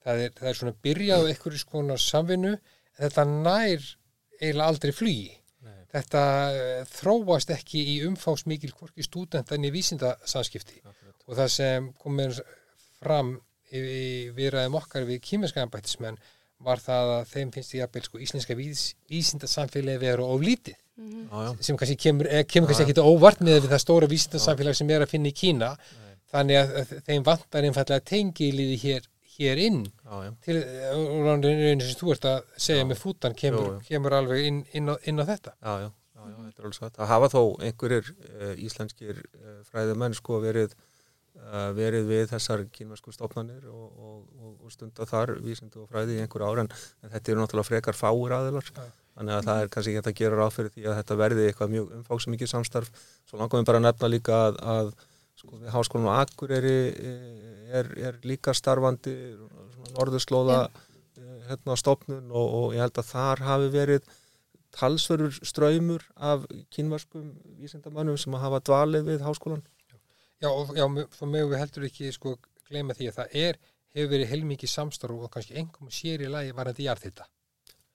Það 0.05 0.21
er, 0.23 0.35
það 0.37 0.49
er 0.49 0.59
svona 0.59 0.75
byrjað 0.85 1.25
á 1.25 1.29
einhverju 1.31 1.61
skonar 1.61 2.01
samvinnu, 2.01 2.53
en 2.55 3.01
þetta 3.01 3.25
nær 3.31 3.89
eiginlega 4.39 4.69
aldrei 4.69 4.93
flugi. 4.95 5.33
Þetta 5.95 6.21
eh, 6.51 6.81
þróast 6.91 7.51
ekki 7.55 7.81
í 7.93 7.95
umfásmikil 8.03 8.73
hvorki 8.75 9.05
stúdenta 9.05 9.55
en 9.55 9.67
í 9.67 9.71
vísindasamskipti 9.71 10.81
og 11.25 11.37
það 11.37 11.51
sem 11.53 11.87
kom 12.01 12.17
með 12.19 12.41
fram 12.99 13.31
í, 13.71 14.31
viðræðum 14.37 14.79
okkar 14.81 15.05
við 15.09 15.21
kýmenska 15.25 15.63
embættismenn 15.65 16.17
var 16.65 16.79
það 16.79 17.11
að 17.17 17.25
þeim 17.33 17.51
finnst 17.51 17.73
því 17.73 17.81
að 17.83 18.01
sko, 18.07 18.19
íslenska 18.23 18.55
vís, 18.55 18.83
vísindasamfélagi 19.11 20.01
vera 20.05 20.23
oflítið 20.23 20.75
Já, 20.95 21.39
já. 21.43 21.49
sem 21.59 21.75
kannski 21.77 21.97
kemur, 21.99 22.27
eh, 22.31 22.45
kemur 22.47 22.69
kannski 22.69 22.85
Já. 22.85 22.89
ekki 22.93 23.03
óvart 23.03 23.41
með 23.43 23.65
við 23.65 23.73
það 23.73 23.81
stóra 23.83 24.07
vísindasamfélag 24.07 24.77
sem 24.77 24.89
er 24.95 25.03
að 25.03 25.11
finna 25.11 25.27
í 25.27 25.35
Kína 25.35 25.73
þannig 26.31 26.61
að, 26.61 26.71
að 26.79 26.93
þeim 27.09 27.25
vantar 27.27 27.67
einfallega 27.67 28.05
tengiliði 28.07 28.77
hér, 28.85 29.09
hér 29.35 29.61
inn 29.65 29.81
Já, 29.83 30.15
já. 30.23 30.31
til 30.47 30.55
rauninu 31.27 31.83
sem 31.83 31.99
þú 31.99 32.15
ert 32.15 32.29
að 32.31 32.39
segja 32.55 32.85
Já. 32.85 32.87
með 32.93 33.01
fútan 33.03 33.35
kemur, 33.35 33.67
Jú, 33.67 33.75
jú. 33.75 33.83
kemur 33.89 34.15
alveg 34.21 34.47
inn, 34.47 34.63
inn, 34.71 34.87
á, 34.87 34.95
inn 35.03 35.19
á 35.19 35.25
þetta 35.27 35.53
Já, 35.59 35.73
já, 35.83 35.89
já, 35.91 36.23
já, 36.31 36.37
þetta 36.47 36.55
er 36.55 36.69
alveg 36.69 36.79
satt. 36.79 36.95
Það 37.01 37.11
hafa 37.11 37.31
þó 37.35 37.41
einhverjir 37.67 38.11
uh, 38.15 38.55
íslenskir 38.69 39.19
uh, 39.19 39.59
fræðumenn 39.67 40.15
sko 40.15 40.39
verið, 40.47 40.77
verið 41.77 42.07
við 42.09 42.27
þessar 42.31 42.65
kínversku 42.73 43.13
stofnanir 43.13 43.65
og, 43.69 43.87
og, 43.95 44.19
og, 44.41 44.53
og 44.65 44.73
stunda 44.73 45.07
þar 45.09 45.35
vísindu 45.43 45.83
og 45.83 45.89
fræði 45.91 46.17
í 46.17 46.21
einhver 46.23 46.45
ár 46.47 46.61
en, 46.63 46.69
en 47.03 47.11
þetta 47.13 47.33
eru 47.33 47.41
náttúrulega 47.41 47.69
frekar 47.69 47.97
fáir 47.97 48.33
aðilar 48.37 48.71
Já. 48.71 48.85
þannig 49.17 49.35
að 49.35 49.49
það 49.49 49.61
er 49.61 49.73
kannski 49.73 49.91
ekki 49.91 49.99
hægt 49.99 50.11
að 50.11 50.21
gera 50.21 50.39
ráð 50.39 50.55
fyrir 50.55 50.73
því 50.73 50.87
að 50.87 50.97
þetta 51.01 51.19
verði 51.21 51.45
eitthvað 51.49 51.75
mjög 51.75 51.93
umfáksmikið 51.99 52.51
samstarf 52.51 53.03
svo 53.29 53.41
langum 53.41 53.61
við 53.61 53.69
bara 53.69 53.81
að 53.81 53.87
nefna 53.87 54.11
líka 54.11 54.39
að, 54.47 54.59
að 54.75 54.91
sko 55.35 55.61
við 55.61 55.73
háskólanum 55.75 56.11
á 56.15 56.15
Akureyri 56.23 56.75
eh, 56.91 57.79
er, 57.79 57.93
er 58.09 58.19
líka 58.25 58.55
starfandi 58.55 59.15
svona 59.37 59.95
norðurslóða 59.99 60.59
eh, 60.65 61.39
hérna 61.49 61.77
stofnun 61.79 62.29
og, 62.31 62.45
og 62.59 62.77
ég 62.77 62.85
held 62.85 63.01
að 63.01 63.11
þar 63.11 63.43
hafi 63.45 63.73
verið 63.75 64.13
talsverður 64.75 65.37
ströymur 65.45 66.03
af 66.15 66.45
kínvarskum 66.73 67.31
vísindamannum 67.61 68.17
sem 68.19 68.35
hafa 68.39 68.59
dvalið 68.65 69.11
við 69.11 69.23
háskólan. 69.23 69.63
Já, 70.43 70.49
já, 70.75 70.85
þá 71.15 71.23
mögum 71.29 71.53
við 71.53 71.61
heldur 71.61 71.87
ekki 71.87 72.11
sko 72.15 72.35
gleyma 72.67 72.95
því 72.97 73.07
að 73.11 73.17
það 73.21 73.39
er, 73.45 73.61
hefur 73.95 74.11
verið 74.11 74.31
heilmikið 74.33 74.71
samstarf 74.71 75.23
og 75.23 75.31
kannski 75.31 75.55
engum 75.61 75.91
sér 75.93 76.25
í 76.25 76.29
lagi 76.31 76.53
varandi 76.55 76.87
jarð 76.89 77.07
þetta. 77.07 77.27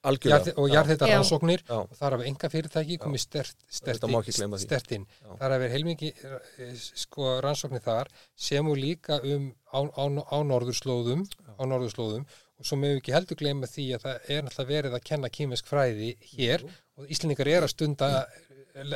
algjörlega. 0.01 0.53
og 0.57 0.71
jarðhita 0.71 1.07
rannsóknir 1.11 1.61
Já, 1.61 1.75
og 1.77 1.91
þar 1.99 2.15
hafa 2.15 2.25
enga 2.25 2.49
fyrirtæki 2.49 2.95
komið 3.01 3.21
stert, 3.21 3.57
stert, 3.69 4.05
því. 4.09 4.61
stert 4.63 4.93
inn. 4.97 5.03
Þar 5.27 5.45
hafa 5.45 5.59
verið 5.61 5.75
heilmingi 5.75 6.09
sko, 6.81 7.27
rannsóknir 7.45 7.83
þar 7.85 8.09
sem 8.33 8.71
og 8.71 8.79
líka 8.81 9.19
um 9.21 9.51
á, 9.69 9.79
á, 9.85 10.03
á 10.09 10.37
norðurslóðum 10.41 11.27
á 11.53 11.63
norðurslóðum. 11.69 12.25
Og 12.61 12.65
svo 12.65 12.77
meðum 12.77 12.97
við 12.97 13.03
ekki 13.03 13.15
heldur 13.15 13.37
gleyma 13.37 13.69
því 13.69 13.87
að 13.97 14.07
það 14.07 14.33
er 14.33 14.43
náttúrulega 14.45 14.73
verið 14.73 14.97
að 14.97 15.05
kenna 15.11 15.33
kýmisk 15.37 15.69
fræði 15.69 16.11
hér 16.33 16.65
og 16.97 17.13
Íslendingar 17.13 17.49
er 17.49 17.65
að 17.65 17.73
stunda 17.75 18.09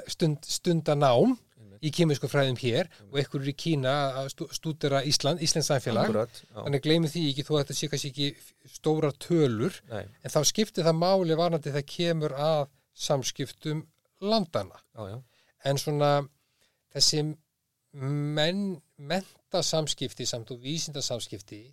stund, 0.09 0.45
stunda 0.45 0.97
nám 0.97 1.37
í 1.85 1.91
kýmisku 1.93 2.29
fræðum 2.31 2.57
hér 2.61 2.89
og 3.11 3.19
ekkur 3.21 3.43
er 3.43 3.51
í 3.51 3.55
Kína 3.65 3.93
að 4.21 4.29
stú- 4.33 4.49
stúdera 4.55 5.03
Ísland, 5.05 5.43
Íslands 5.45 5.69
samfélag 5.69 6.09
akkurat. 6.09 6.41
Þannig 6.55 6.83
gleymi 6.85 7.11
því 7.11 7.23
ekki 7.31 7.45
þó 7.45 7.51
að 7.55 7.61
þetta 7.63 7.77
sé 7.79 7.89
kannski 7.91 8.11
ekki 8.13 8.29
stóra 8.77 9.11
tölur 9.21 9.79
nei, 9.91 10.03
en 10.23 10.33
þá 10.33 10.39
skiptir 10.49 10.87
það 10.87 10.99
máli 11.03 11.37
varnandi 11.39 11.73
það 11.75 11.87
kemur 11.95 12.35
að 12.37 12.67
samskiptum 12.95 13.83
landana 14.23 14.79
já, 14.95 15.09
já. 15.11 15.17
en 15.69 15.81
svona 15.81 16.11
þessi 16.95 17.23
menn, 17.95 18.61
mentasamskipti 18.97 20.27
samt 20.27 20.51
og 20.55 20.61
vísindasamskipti 20.63 21.63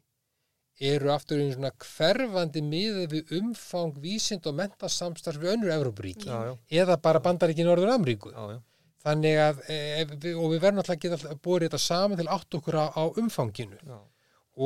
eru 0.82 1.12
aftur 1.14 1.38
einu 1.38 1.54
svona 1.54 1.70
hverfandi 1.78 2.62
miðað 2.64 3.08
við 3.12 3.32
umfang 3.38 3.98
vísind 4.02 4.46
og 4.50 4.56
mentasamstarf 4.58 5.40
við 5.42 5.54
önnur 5.56 5.72
já, 6.48 6.52
eða 6.82 6.96
bara 7.02 7.22
bandaríki 7.22 7.66
Norður 7.66 7.94
Ameríku 7.94 8.32
já, 8.32 8.42
já. 8.56 8.60
Þannig 9.02 9.38
að 9.42 9.62
e, 9.68 9.78
við, 10.12 10.36
og 10.36 10.52
við 10.52 10.62
verðum 10.64 10.82
alltaf 10.82 10.96
að 10.96 11.02
geta 11.04 11.36
búið 11.42 11.66
þetta 11.66 11.82
saman 11.82 12.20
til 12.20 12.28
átt 12.30 12.58
okkur 12.58 12.78
á, 12.78 12.86
á 12.94 13.02
umfanginu 13.22 13.78
já. 13.80 13.98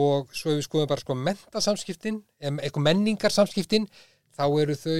og 0.02 0.34
svo 0.36 0.52
ef 0.52 0.60
við 0.60 0.66
skoðum 0.68 0.90
bara 0.92 1.04
sko 1.04 1.16
mentasamskiptin, 1.28 2.20
em, 2.40 2.60
eitthvað 2.60 2.88
menningarsamskiptin 2.90 3.88
þá 4.36 4.44
eru 4.60 4.76
þau 4.76 4.98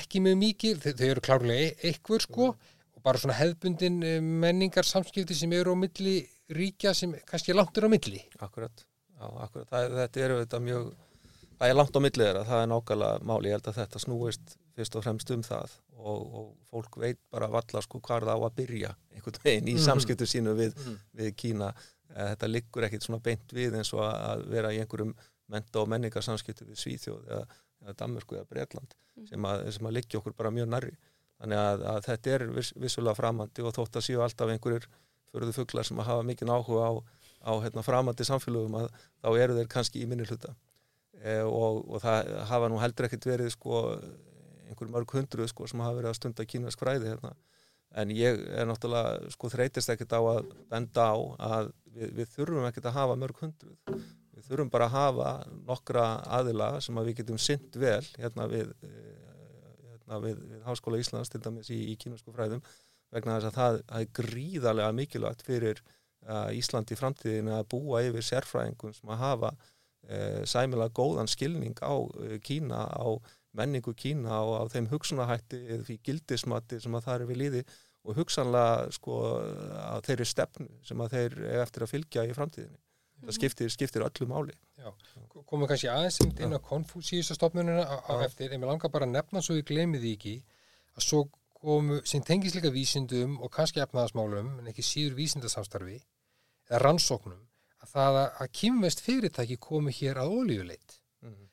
ekki 0.00 0.22
mjög 0.22 0.38
mikið, 0.44 0.84
þau, 0.84 0.92
þau 0.98 1.08
eru 1.08 1.24
klárlega 1.24 1.70
e- 1.70 1.90
eitthvað 1.90 2.26
sko 2.26 2.50
og 3.00 3.04
bara 3.06 3.20
svona 3.20 3.38
hefðbundin 3.38 4.02
eh, 4.04 4.18
menningarsamskipti 4.20 5.36
sem 5.36 5.52
eru 5.56 5.72
á 5.72 5.76
milli 5.80 6.20
ríkja 6.52 6.92
sem 6.96 7.14
kannski 7.28 7.54
langt 7.56 7.78
er 7.78 7.86
á 7.86 7.90
milli. 7.90 8.20
Akkurat, 8.44 8.84
já, 9.14 9.26
akkurat. 9.46 9.68
Það, 9.70 9.94
þetta 9.96 10.24
eru 10.26 10.38
þetta 10.42 10.60
mjög, 10.66 10.90
það 11.60 11.68
er 11.72 11.76
langt 11.76 11.96
á 11.96 12.00
millið 12.00 12.24
þeirra, 12.26 12.42
það 12.48 12.62
er 12.64 12.68
nákvæmlega 12.72 13.22
máli, 13.30 13.48
ég 13.50 13.56
held 13.58 13.68
að 13.70 13.78
þetta 13.80 14.00
snúist 14.00 14.54
fyrst 14.76 14.96
og 14.96 15.04
fremst 15.04 15.30
um 15.34 15.42
það 15.44 15.74
og, 16.00 16.20
og 16.40 16.46
fólk 16.72 16.96
veit 17.02 17.18
bara 17.32 17.48
valla 17.52 17.82
sko 17.84 18.00
hvað 18.00 18.24
það 18.24 18.32
á 18.32 18.38
að 18.48 18.54
byrja 18.60 18.92
einhvern 19.14 19.42
veginn 19.44 19.68
í 19.68 19.74
Mhm. 19.76 19.84
samskiptu 19.84 20.26
sínu 20.30 20.54
við, 20.56 20.72
Mhm. 20.80 20.96
við 21.20 21.34
Kína. 21.36 21.74
Eh, 22.16 22.34
Þetta 22.34 22.48
liggur 22.48 22.82
ekkit 22.88 23.02
svona 23.04 23.20
beint 23.22 23.52
við 23.52 23.74
eins 23.76 23.92
og 23.94 24.00
að 24.00 24.46
vera 24.48 24.72
í 24.72 24.80
einhverjum 24.80 25.14
menta 25.48 25.80
og 25.82 25.88
menningarsamskiptu 25.88 26.64
við 26.64 26.78
Svíþjóð 26.80 27.28
eða, 27.28 27.44
eða 27.84 27.94
Danmörku 28.00 28.36
eða 28.38 28.48
Bretland 28.48 28.94
sem 29.28 29.42
að, 29.44 29.70
sem 29.72 29.86
að 29.86 29.92
liggja 29.98 30.18
okkur 30.20 30.32
bara 30.36 30.50
mjög 30.50 30.68
nærri. 30.68 30.96
Þannig 31.40 31.58
að, 31.60 31.84
að 31.92 32.04
þetta 32.04 32.30
er 32.34 32.46
viss, 32.56 32.72
vissulega 32.76 33.16
framandi 33.16 33.62
og 33.62 33.74
þótt 33.74 33.96
að 34.00 34.06
séu 34.08 34.22
alltaf 34.24 34.48
einhverjir 34.48 34.86
förðu 35.32 35.52
fuglar 35.54 35.84
sem 35.84 35.96
að 35.98 36.04
hafa 36.10 36.22
mikinn 36.24 36.48
áhuga 36.48 36.88
á, 36.88 36.92
á 37.44 37.52
hérna, 37.62 37.82
framandi 37.84 38.24
samfélögum 38.24 38.74
að 38.80 38.88
þá 39.22 39.28
eru 39.44 39.54
þeir 39.60 39.68
kannski 39.68 40.02
í 40.02 40.06
minni 40.08 40.24
hluta 40.24 40.54
og, 41.20 41.82
og 41.84 42.00
það 42.00 42.28
hafa 42.48 42.68
nú 42.72 42.78
heldur 42.80 43.06
ekkert 43.08 43.26
verið 43.28 43.50
sko 43.52 43.80
einhver 44.70 44.90
mörg 44.92 45.14
hundruð 45.16 45.50
sko 45.50 45.66
sem 45.68 45.82
hafa 45.82 45.98
verið 45.98 46.12
að 46.12 46.18
stunda 46.20 46.46
kínvesk 46.48 46.80
fræði 46.80 47.10
hérna. 47.10 47.34
En 48.00 48.12
ég 48.14 48.38
er 48.54 48.68
náttúrulega 48.70 49.32
sko 49.34 49.50
þreytist 49.50 49.90
ekkert 49.90 50.14
á 50.14 50.20
að 50.20 50.50
benda 50.70 51.08
á 51.10 51.16
að 51.42 51.72
við, 51.90 52.12
við 52.20 52.34
þurfum 52.36 52.68
ekkert 52.68 52.90
að 52.90 52.98
hafa 53.00 53.16
mörg 53.18 53.40
hundruð. 53.42 53.78
Við 54.36 54.46
þurfum 54.46 54.70
bara 54.72 54.86
að 54.86 54.94
hafa 54.96 55.32
nokkra 55.66 56.04
aðila 56.38 56.70
sem 56.84 57.00
að 57.00 57.10
við 57.10 57.18
getum 57.20 57.40
synt 57.42 57.76
vel 57.76 58.04
hérna 58.14 58.46
við, 58.50 58.70
eh, 58.86 59.80
hérna 59.90 60.20
við, 60.22 60.38
við 60.52 60.62
Háskóla 60.68 61.00
Íslands 61.02 61.32
til 61.32 61.42
dæmis 61.42 61.72
í, 61.74 61.80
í 61.92 61.96
kínvesku 62.00 62.32
fræðum 62.36 62.62
vegna 63.10 63.36
þess 63.36 63.50
að 63.50 63.58
það, 63.58 63.80
það 63.90 64.04
er 64.04 64.14
gríðarlega 64.20 64.94
mikilvægt 64.94 65.42
fyrir 65.42 65.82
uh, 65.82 66.48
Ísland 66.54 66.92
í 66.94 66.98
framtíðinu 66.98 67.56
að 67.56 67.68
búa 67.74 68.04
yfir 68.06 68.26
sérfræðingum 68.28 68.94
sem 68.94 69.10
að 69.10 69.22
hafa 69.24 69.50
uh, 70.10 70.42
sæmilega 70.48 70.94
góðan 70.96 71.30
skilning 71.30 71.78
á 71.80 71.94
uh, 71.94 72.34
Kína, 72.44 72.84
á 72.90 73.08
menningu 73.56 73.94
Kína 73.94 74.42
og 74.46 74.56
á 74.60 74.64
þeim 74.74 74.90
hugsunahætti 74.90 75.62
eða 75.66 75.86
því 75.88 75.96
gildismati 76.06 76.82
sem 76.82 76.94
að 76.94 77.06
það 77.06 77.16
er 77.16 77.30
við 77.30 77.40
líði 77.44 77.64
og 78.06 78.16
hugsanlega 78.16 78.92
sko 78.96 79.16
að 79.80 80.06
þeirri 80.06 80.28
stefnu 80.28 80.68
sem 80.86 81.02
að 81.04 81.16
þeir 81.16 81.34
er 81.50 81.64
eftir 81.64 81.84
að 81.84 81.92
fylgja 81.92 82.24
í 82.24 82.36
framtíðinu. 82.36 82.78
Það 83.20 83.36
skiptir, 83.36 83.72
skiptir 83.72 84.04
öllu 84.06 84.26
máli. 84.30 84.54
Komum 85.44 85.66
við 85.66 85.74
kannski 85.74 85.90
aðeins 85.92 86.20
inn 86.24 86.56
á 86.56 86.60
konfúsíusastofnunina 86.64 87.82
á, 87.84 87.96
Já. 88.00 88.24
eftir, 88.24 88.54
en 88.54 88.62
mér 88.62 88.72
langar 88.72 88.92
bara 88.92 89.04
að 89.04 89.12
nefna 89.18 89.42
svo 89.44 89.58
ég 89.58 89.66
gleymi 89.68 90.00
því 90.00 90.14
ekki 90.16 90.34
að 90.96 91.04
svo 91.04 91.20
komu, 91.60 92.00
sem 92.08 92.24
tengist 92.24 92.56
líka 92.56 92.72
vísindum 92.72 93.36
og 93.44 93.52
kannski 93.52 93.82
efnaðasmálum, 93.84 94.54
en 94.62 94.72
ekki 94.72 94.84
síður 94.86 95.18
vísindasamstarfi 95.18 95.98
eða 96.70 96.80
rannsóknum, 96.86 97.42
að 97.80 97.92
það 97.94 98.18
að, 98.22 98.30
að 98.44 98.50
kýmvest 98.60 99.00
fyrirtæki 99.06 99.56
komu 99.60 99.90
hér 99.94 100.20
að 100.22 100.34
ólíuleit. 100.38 100.96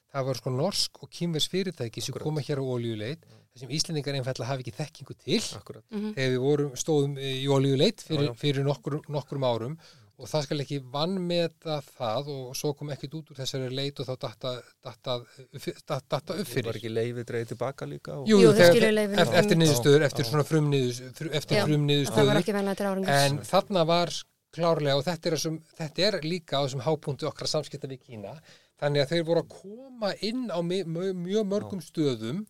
Það 0.08 0.26
var 0.30 0.38
sko 0.40 0.52
norsk 0.56 1.02
og 1.04 1.10
kýmvest 1.14 1.52
fyrirtæki 1.52 2.02
sem 2.02 2.16
koma 2.16 2.42
hér 2.42 2.62
á 2.64 2.66
ólíuleit, 2.66 3.26
þessum 3.54 3.72
Íslendingar 3.76 4.16
einfallega 4.18 4.48
hafi 4.50 4.64
ekki 4.64 4.74
þekkingu 4.80 5.16
til 5.20 5.42
Akkurat. 5.60 5.84
Mhm. 5.92 6.14
þegar 6.16 6.32
við 6.34 6.42
vorum, 6.46 6.72
stóðum 6.80 7.18
í 7.20 7.48
olíuleit 7.52 8.02
fyrir, 8.08 8.32
fyrir 8.40 8.64
nokkur, 8.66 9.02
nokkrum 9.12 9.44
árum 9.46 9.76
og 10.18 10.26
það 10.32 10.46
skal 10.48 10.58
ekki 10.64 10.80
vannmeta 10.96 11.76
það 12.00 12.30
og 12.34 12.56
svo 12.58 12.72
kom 12.74 12.90
ekkit 12.96 13.14
út 13.20 13.28
úr 13.30 13.38
þessari 13.38 13.68
leit 13.70 14.00
og 14.02 14.08
þá 14.08 14.16
datta, 14.24 14.54
datta, 14.88 15.18
datta, 15.54 16.00
datta 16.10 16.34
upp 16.34 16.40
Það 16.48 16.54
fyrir. 16.56 16.66
var 16.72 16.80
ekki 16.80 16.94
leifið 16.96 17.28
dreigð 17.30 17.52
tilbaka 17.52 17.86
líka. 17.92 18.16
Og... 18.18 18.26
Jú, 18.32 18.40
Jú, 18.42 18.54
þegar- 18.58 18.74
skiluðu 18.74 18.96
leyfinu 18.98 19.22
eftir, 19.22 19.38
eftir 19.44 19.58
um- 19.58 19.62
niðurstöður, 19.62 20.08
eftir 20.08 20.26
svona 20.32 20.48
frumniðurstöður, 20.48 21.30
eftir 21.42 21.58
Já, 21.60 21.66
Það 22.10 22.32
var 22.32 22.42
ekki 22.42 22.56
venlega 22.58 22.80
til 22.80 22.90
áringus. 22.90 23.22
en 23.28 23.38
þarna 23.52 23.86
var 23.86 24.16
klárlega 24.58 24.98
og 25.00 25.06
þetta 25.08 25.30
er, 25.32 25.38
þessum, 25.38 25.58
þetta 25.80 26.08
er 26.10 26.20
líka 26.26 26.60
á 26.60 26.66
þessum 26.66 26.86
hápunktu 26.88 27.30
okkar 27.30 27.50
samskipta 27.54 27.90
við 27.92 28.02
Kína, 28.10 28.36
þannig 28.82 29.06
að 29.06 29.14
þeir 29.16 29.26
voru 29.32 29.46
að 29.46 29.56
koma 29.62 30.14
inn 30.28 30.48
á 30.54 30.60
mjög, 30.66 30.94
mjög 31.24 31.48
mörgum 31.54 31.82
stöðum 31.86 32.46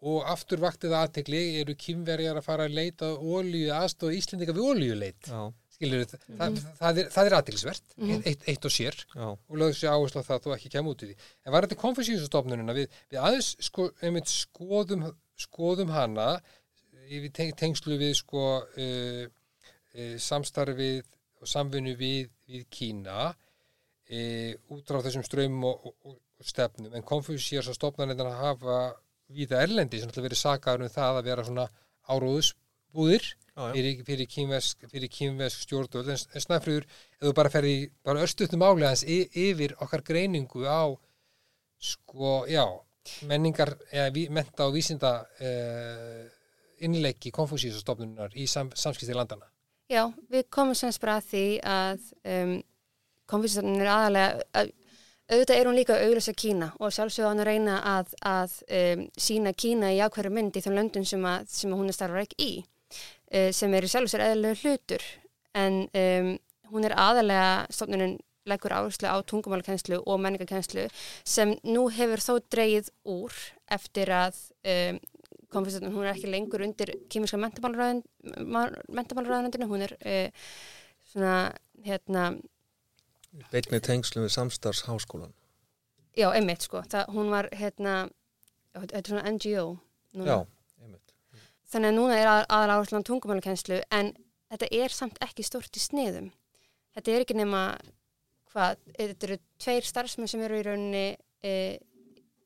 og 0.00 0.22
aftur 0.32 0.60
vaktið 0.62 0.94
aðtegli 0.96 1.40
eru 1.60 1.74
kýmverjar 1.76 2.38
að 2.40 2.46
fara 2.46 2.64
að 2.68 2.76
leita 2.78 3.10
olíu 3.20 3.68
aðstofa 3.76 4.14
Íslendinga 4.16 4.54
við 4.56 4.68
olíuleit? 4.72 5.28
Já, 5.28 5.42
skilur 5.76 6.06
það, 6.08 6.22
það, 6.38 6.60
það 6.78 7.00
er, 7.02 7.10
það 7.16 7.28
er 7.30 7.36
aðtilsvert 7.38 7.92
Mhm. 8.00 8.22
eitt, 8.30 8.46
eitt 8.48 8.64
og 8.64 8.72
sér. 8.72 8.96
Já, 9.12 9.26
og 9.28 9.58
lögðu 9.60 9.76
sér 9.76 9.92
áherslu 9.92 10.22
á 10.24 10.28
það 10.28 10.38
að 10.38 10.46
þú 10.46 10.54
ekki 10.56 10.72
kemur 10.72 10.94
út 10.96 11.04
í 11.04 11.10
því. 11.10 11.16
En 11.44 11.52
var 11.52 11.66
þetta 11.68 11.78
konfessíusastofnunina 11.84 12.76
við, 12.80 12.96
við 13.12 13.20
aðeins 13.20 13.50
sko, 13.68 13.90
einmitt 14.00 14.32
skoðum, 14.32 15.04
skoðum 15.36 15.92
hana 15.92 16.30
í 17.10 17.20
við 17.26 17.32
teng, 17.36 17.52
tengslu 17.60 18.00
við 18.00 18.14
sko 18.22 18.46
uh, 18.64 19.24
uh, 19.28 20.16
samstarfið 20.16 21.04
og 21.40 21.48
samvinnu 21.48 21.94
við, 21.98 22.30
við 22.48 22.66
Kína 22.72 23.30
uh, 23.30 24.52
út 24.74 24.90
frá 24.90 25.00
þessum 25.04 25.24
strömmum 25.26 25.68
og, 25.70 25.86
og, 25.90 25.94
og, 26.10 26.16
og 26.40 26.48
stefnum. 26.48 26.94
En 26.96 27.06
konfessíusastofnunina 27.06 28.32
hafa 28.40 28.80
víða 29.30 29.62
erlendi 29.64 30.00
sem 30.00 30.10
verið 30.14 30.40
sakaður 30.40 30.86
um 30.86 30.92
það 30.92 31.20
að 31.20 31.30
vera 31.30 31.46
svona 31.46 31.68
áróðusbúðir 32.10 33.28
já. 33.30 33.64
fyrir, 33.74 34.02
fyrir 34.08 34.30
kýmvesk, 34.34 34.88
fyrir 34.90 35.12
kýmvesk 35.14 35.64
stjórnvöld. 35.66 36.10
En, 36.10 36.24
en 36.34 36.44
snæfriður, 36.46 36.88
ef 37.20 37.28
þú 37.28 37.34
bara 37.38 37.52
ferði 37.52 37.76
bara 38.06 38.24
örstuðtum 38.26 38.66
álega 38.66 38.92
hans 38.94 39.04
y- 39.06 39.28
yfir 39.48 39.76
okkar 39.78 40.04
greiningu 40.06 40.66
á 40.66 40.90
sko, 41.80 42.42
já, 42.50 42.66
menningar 43.28 43.76
eða 43.88 44.10
ví, 44.12 44.26
menta 44.28 44.66
og 44.68 44.74
vísinda 44.76 45.14
uh, 45.40 46.26
innleiki 46.84 47.32
konfúsísastofnunar 47.32 48.36
í 48.36 48.46
sam, 48.50 48.72
samskipti 48.76 49.16
landana 49.16 49.49
Já, 49.90 50.04
við 50.30 50.44
komum 50.54 50.76
semst 50.78 51.00
bara 51.02 51.16
að 51.18 51.24
því 51.32 51.46
að 51.66 52.02
um, 52.30 52.52
konfísistofnun 53.30 53.82
er 53.82 53.88
aðalega, 53.90 54.44
að, 54.60 54.68
auðvitað 55.32 55.56
er 55.56 55.66
hún 55.66 55.78
líka 55.80 55.96
að 55.96 56.04
auglösa 56.06 56.34
Kína 56.38 56.68
og 56.78 56.94
sjálfsögðu 56.94 57.26
á 57.26 57.30
hann 57.32 57.42
að 57.42 57.48
reyna 57.48 57.78
að, 57.96 58.12
að 58.30 58.54
um, 58.78 59.02
sína 59.18 59.52
Kína 59.58 59.90
í 59.90 59.98
ákveðru 59.98 60.30
mynd 60.36 60.54
í 60.54 60.62
þeim 60.62 60.76
löndum 60.78 61.06
sem, 61.10 61.26
sem 61.50 61.74
hún 61.74 61.90
er 61.90 61.98
starfar 61.98 62.22
ekki 62.22 62.46
í, 62.46 62.52
uh, 63.34 63.50
sem 63.56 63.74
er 63.74 63.88
í 63.88 63.90
sjálfsögðu 63.90 64.28
eðlilegu 64.28 64.62
hlutur, 64.62 65.06
en 65.58 65.82
um, 66.04 66.32
hún 66.70 66.86
er 66.86 66.94
aðalega, 66.94 67.50
stofnunin 67.74 68.18
leggur 68.46 68.76
áherslu 68.76 69.10
á 69.10 69.18
tungumálkennslu 69.26 70.04
og 70.06 70.22
menningarkennslu 70.22 70.86
sem 71.26 71.56
nú 71.66 71.88
hefur 71.92 72.22
þó 72.22 72.36
dreigið 72.46 72.94
úr 73.10 73.34
eftir 73.74 74.14
að 74.14 74.38
um, 74.62 75.02
konfessatun, 75.52 75.94
hún 75.94 76.04
er 76.06 76.12
ekki 76.14 76.28
lengur 76.30 76.62
undir 76.64 76.88
kýmiska 77.12 77.38
mentamálraðanendinu, 77.40 79.66
hún 79.70 79.82
er 79.86 79.92
uh, 80.00 80.28
svona, 81.12 81.34
hérna, 81.86 82.22
Beinni 83.50 83.78
tengslum 83.78 84.24
við 84.26 84.32
samstarfsháskólan. 84.34 85.32
já, 86.18 86.26
einmitt 86.34 86.62
sko, 86.66 86.82
það, 86.90 87.04
hún 87.14 87.28
var, 87.30 87.46
hérna, 87.54 88.10
þetta 88.74 88.98
er 88.98 89.06
svona 89.06 89.30
NGO 89.36 89.66
núna. 90.18 90.26
Já, 90.26 90.38
einmitt. 90.82 91.08
Þannig 91.70 91.88
að 91.92 91.96
núna 91.96 92.14
er 92.18 92.28
að, 92.30 92.42
aðal 92.56 92.72
áherslu 92.74 92.96
á 92.98 93.06
tungumálkennslu, 93.06 93.78
en 93.94 94.06
þetta 94.50 94.66
er 94.80 94.90
samt 94.94 95.16
ekki 95.22 95.42
stort 95.46 95.78
í 95.78 95.82
sniðum. 95.84 96.28
Þetta 96.96 97.08
er 97.14 97.24
ekki 97.24 97.36
nema, 97.38 97.62
hvað, 98.50 98.82
þetta 98.98 99.22
eru 99.28 99.38
tveir 99.62 99.84
starfsmenn 99.86 100.30
sem 100.32 100.42
eru 100.42 100.58
í 100.58 100.64
rauninni, 100.66 101.06
e, 101.46 101.48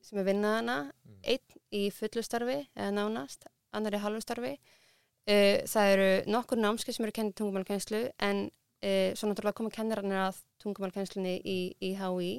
sem 0.04 0.20
er 0.20 0.28
vinnaðana, 0.28 0.76
einn 1.24 1.48
í 1.74 1.88
fullustarfi 1.94 2.60
eða 2.76 2.92
nánast, 2.94 3.48
annar 3.74 3.96
í 3.96 4.02
halvustarfi. 4.02 4.54
Uh, 5.24 5.64
það 5.70 5.90
eru 5.94 6.08
nokkur 6.28 6.60
námskeið 6.60 6.98
sem 6.98 7.06
eru 7.06 7.16
kennið 7.16 7.36
tungumálkenslu 7.40 8.02
en 8.26 8.44
uh, 8.84 9.10
svo 9.16 9.30
náttúrulega 9.30 9.58
koma 9.60 9.72
kennararnir 9.72 10.20
að 10.26 10.40
tungumálkenslunni 10.62 11.38
í, 11.40 11.58
í 11.80 11.94
HÍ. 11.96 12.30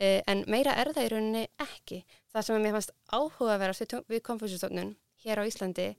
Uh, 0.00 0.20
en 0.30 0.44
meira 0.48 0.76
er 0.80 0.92
það 0.94 1.08
í 1.08 1.12
rauninni 1.12 1.44
ekki. 1.60 2.04
Það 2.30 2.46
sem 2.46 2.62
mér 2.62 2.76
fannst 2.78 2.94
áhuga 3.10 3.56
að 3.56 3.62
vera 3.64 3.78
við, 3.80 3.96
við 4.14 4.24
konfúsistofnun 4.30 4.94
hér 5.24 5.42
á 5.42 5.48
Íslandi 5.48 5.90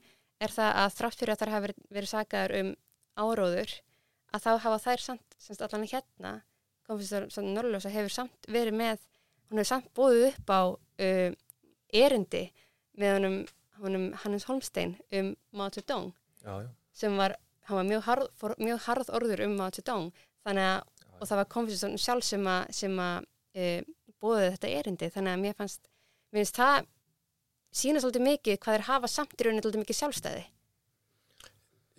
er 0.41 0.53
það 0.55 0.71
að 0.81 0.95
þrátt 0.97 1.19
fyrir 1.19 1.33
að 1.33 1.41
þær 1.41 1.53
hafa 1.53 1.65
verið, 1.67 1.83
verið 1.93 2.11
sagaðar 2.11 2.55
um 2.61 2.71
áróður 3.19 3.75
að 4.31 4.45
þá 4.45 4.51
hafa 4.63 4.79
þær 4.85 5.03
samt, 5.05 5.37
semst 5.37 5.63
allan 5.65 5.87
hérna 5.91 6.33
konfúsistofnun 6.87 7.55
Norrlösa 7.55 7.91
hefur 7.93 8.13
samt 8.15 8.49
verið 8.49 8.77
með, 8.79 9.03
hún 9.51 9.61
hefur 9.61 9.69
samt 9.69 9.91
búið 9.97 10.27
upp 10.31 10.53
á 10.55 10.61
erindi 11.93 12.43
með 12.99 13.15
honum, 13.17 13.37
honum 13.81 14.09
Hannes 14.23 14.47
Holmstein 14.49 14.95
um 15.17 15.33
Mao 15.57 15.69
Zedong 15.73 16.11
já, 16.43 16.53
já. 16.63 16.69
sem 16.93 17.17
var, 17.17 17.35
var 17.69 17.87
mjög 17.87 18.05
harð, 18.07 18.29
fór, 18.39 18.55
mjög 18.59 18.83
harð 18.87 19.13
orður 19.17 19.45
um 19.47 19.57
Mao 19.59 19.71
Zedong 19.75 20.11
þannig 20.45 20.69
að, 20.69 21.07
og 21.19 21.29
það 21.29 21.41
var 21.41 21.51
konfúsistofnun 21.55 22.01
sjálf 22.01 22.27
sem 22.27 22.47
að, 22.49 22.71
sem 22.75 22.99
að 22.99 23.27
uh, 23.57 23.91
búið 24.21 24.47
þetta 24.55 24.73
erindi, 24.79 25.11
þannig 25.13 25.35
að 25.35 25.45
mér 25.45 25.57
fannst 25.57 25.87
mér 26.31 26.43
finnst 26.43 26.59
það 26.61 26.89
sína 27.81 28.01
svolítið 28.03 28.27
mikið 28.27 28.59
hvað 28.63 28.77
er 28.77 28.87
hafa 28.87 29.09
samt 29.11 29.35
í 29.37 29.45
rauninni 29.45 29.63
svolítið 29.63 29.83
mikið 29.85 29.99
sjálfstæði. 29.99 30.43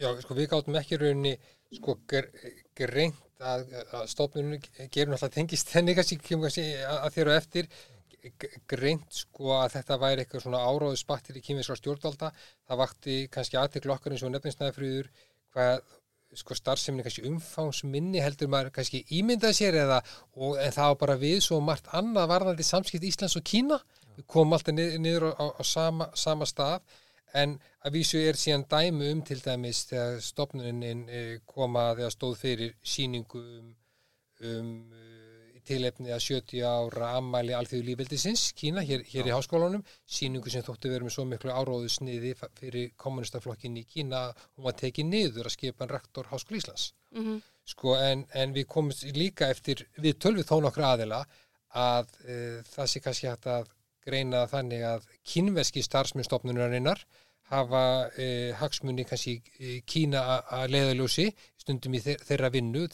Já, 0.02 0.08
sko 0.24 0.36
við 0.36 0.48
gáttum 0.50 0.78
ekki 0.80 0.98
rauninni 1.00 1.34
sko 1.72 1.96
greint 2.08 3.20
að, 3.42 3.64
að 3.94 4.06
stofnunum 4.12 4.60
gerum 4.92 5.16
alltaf 5.16 5.32
tengist 5.34 5.70
þenni 5.72 5.96
kannski 5.96 6.18
kemur 6.22 6.48
kannski 6.48 6.66
að 6.86 7.16
þér 7.16 7.30
og 7.30 7.38
eftir 7.38 7.68
greint 8.70 9.08
sko 9.14 9.56
að 9.58 9.78
þetta 9.78 9.98
væri 9.98 10.22
eitthvað 10.22 10.44
svona 10.44 10.62
áráðu 10.62 10.98
spattir 11.00 11.38
í 11.38 11.42
kýmiðskla 11.42 11.78
stjórnvalda. 11.80 12.30
Það 12.68 12.80
vakti 12.82 13.16
kannski 13.32 13.58
aðteklu 13.58 13.94
okkar 13.94 14.14
eins 14.14 14.24
og 14.26 14.32
nefninsnæðafrýður 14.34 15.10
hvað 15.52 15.82
sko 16.38 16.56
starfseminni 16.56 17.04
kannski 17.04 17.26
umfangsminni 17.28 18.22
heldur 18.24 18.48
maður 18.52 18.72
kannski 18.78 19.02
ímyndað 19.18 19.56
sér 19.58 19.76
eða 19.82 19.98
og, 20.00 20.56
en 20.56 20.72
það 20.72 20.92
var 20.92 20.98
bara 21.02 21.18
við 21.20 21.42
svo 21.44 21.58
margt 21.60 21.90
annað 21.92 22.30
varðandi 22.30 22.66
samskipt 22.66 23.04
Íslands 23.08 23.36
og 23.36 23.44
Kína. 23.44 23.80
Við 24.16 24.26
komum 24.28 24.56
alltaf 24.56 24.76
niður, 24.76 24.98
niður 25.02 25.28
á, 25.36 25.46
á 25.56 25.62
sama, 25.64 26.08
sama 26.16 26.48
stað 26.48 26.80
en 27.36 27.56
að 27.84 27.96
vísu 27.96 28.20
er 28.20 28.36
síðan 28.38 28.66
dæmu 28.68 29.08
um 29.12 29.22
til 29.24 29.38
dæmis 29.40 29.86
þegar 29.88 30.18
stopnunin 30.24 31.06
eh, 31.08 31.38
koma 31.48 31.90
þegar 31.96 32.12
stóð 32.14 32.34
fyrir 32.42 32.74
síningu 32.84 33.40
um, 33.40 33.70
um 34.48 34.72
tilefni 35.66 36.12
að 36.12 36.22
70 36.24 36.64
ára 36.66 37.12
ammæli 37.18 37.54
alþjóðu 37.56 37.86
lífveldisins, 37.86 38.48
Kína, 38.58 38.82
hér, 38.86 39.04
hér 39.08 39.28
í 39.30 39.34
háskólanum, 39.34 39.84
síningu 40.18 40.50
sem 40.50 40.64
þóttu 40.66 40.90
verið 40.90 41.06
með 41.06 41.14
svo 41.16 41.24
miklu 41.28 41.54
áróðu 41.54 41.90
sniði 41.92 42.32
fyrir 42.58 42.92
kommunistaflokkin 43.00 43.78
í 43.78 43.84
Kína, 43.88 44.24
hún 44.56 44.66
var 44.66 44.76
tekið 44.80 45.08
niður 45.10 45.50
að 45.50 45.56
skipa 45.56 45.86
en 45.86 45.92
rektor 45.92 46.30
Háskóli 46.32 46.62
Íslands. 46.62 46.92
Mm 47.14 47.24
-hmm. 47.26 47.40
Sko, 47.72 47.96
en, 47.96 48.26
en 48.34 48.54
við 48.54 48.66
komum 48.66 48.92
líka 49.14 49.50
eftir, 49.50 49.86
við 49.96 50.18
tölvið 50.18 50.48
þó 50.50 50.56
nokkru 50.62 50.84
aðila 50.84 51.24
að 51.78 52.08
e, 52.26 52.62
það 52.66 52.86
sé 52.90 53.00
kannski 53.00 53.28
hægt 53.28 53.46
að 53.46 53.68
greina 54.02 54.46
þannig 54.50 54.82
að 54.82 55.04
kínveski 55.22 55.82
starfsmyndstofnunarinnar 55.82 57.04
hafa 57.52 58.10
e, 58.18 58.52
hagsmunni 58.58 59.04
kannski 59.04 59.42
e, 59.58 59.80
Kína 59.86 60.42
að 60.42 60.74
leiðaljósi 60.74 61.28
stundum 61.56 61.94
í 61.94 62.00
þeirra 62.02 62.50
vinnu 62.50 62.88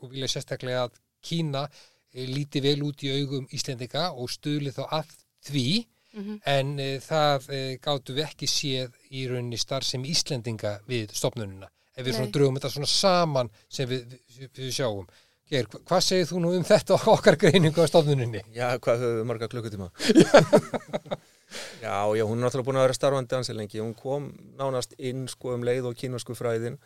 og 0.00 0.10
vilja 0.10 0.28
sérstaklega 0.34 0.88
að 0.88 0.98
Kína 1.22 1.68
Eh, 1.68 1.97
líti 2.14 2.62
vel 2.64 2.82
út 2.86 3.02
í 3.04 3.12
augum 3.20 3.48
Íslendinga 3.52 4.10
og 4.14 4.30
stuðli 4.32 4.72
þá 4.74 4.84
að 5.00 5.14
því 5.48 5.68
mm 6.12 6.22
-hmm. 6.24 6.40
en 6.44 6.78
e, 6.80 6.90
það 7.04 7.50
e, 7.52 7.62
gáttu 7.82 8.14
við 8.16 8.24
ekki 8.24 8.46
séð 8.46 8.94
í 9.10 9.28
rauninni 9.28 9.58
starf 9.58 9.86
sem 9.86 10.04
Íslendinga 10.04 10.80
við 10.88 11.12
stopnununa 11.12 11.70
ef 11.96 12.06
við 12.06 12.30
drögum 12.32 12.56
þetta 12.56 12.70
svona 12.70 12.86
saman 12.86 13.50
sem 13.68 13.88
við, 13.88 14.18
við, 14.38 14.50
við 14.56 14.72
sjáum 14.72 15.06
Ger, 15.48 15.64
hvað 15.64 16.02
segir 16.04 16.26
þú 16.28 16.42
nú 16.44 16.50
um 16.58 16.64
þetta 16.66 16.98
okkar 17.14 17.38
greiningu 17.40 17.80
á 17.80 17.88
stofnuninni? 17.88 18.42
Já, 18.52 18.76
hvað 18.84 19.04
höfum 19.04 19.16
við 19.16 19.28
marga 19.30 19.48
klukkutíma? 19.48 19.88
já, 21.84 21.96
já, 22.04 22.24
hún 22.28 22.36
er 22.36 22.42
náttúrulega 22.44 22.66
búin 22.66 22.80
að 22.80 22.84
vera 22.84 22.96
starfandi 22.98 23.38
ansið 23.38 23.56
lengi, 23.56 23.80
hún 23.80 23.94
kom 23.96 24.28
nánast 24.60 24.92
inn 25.00 25.24
sko 25.32 25.54
um 25.56 25.64
leið 25.64 25.88
og 25.88 25.96
kínasku 25.96 26.36
fræðin 26.36 26.76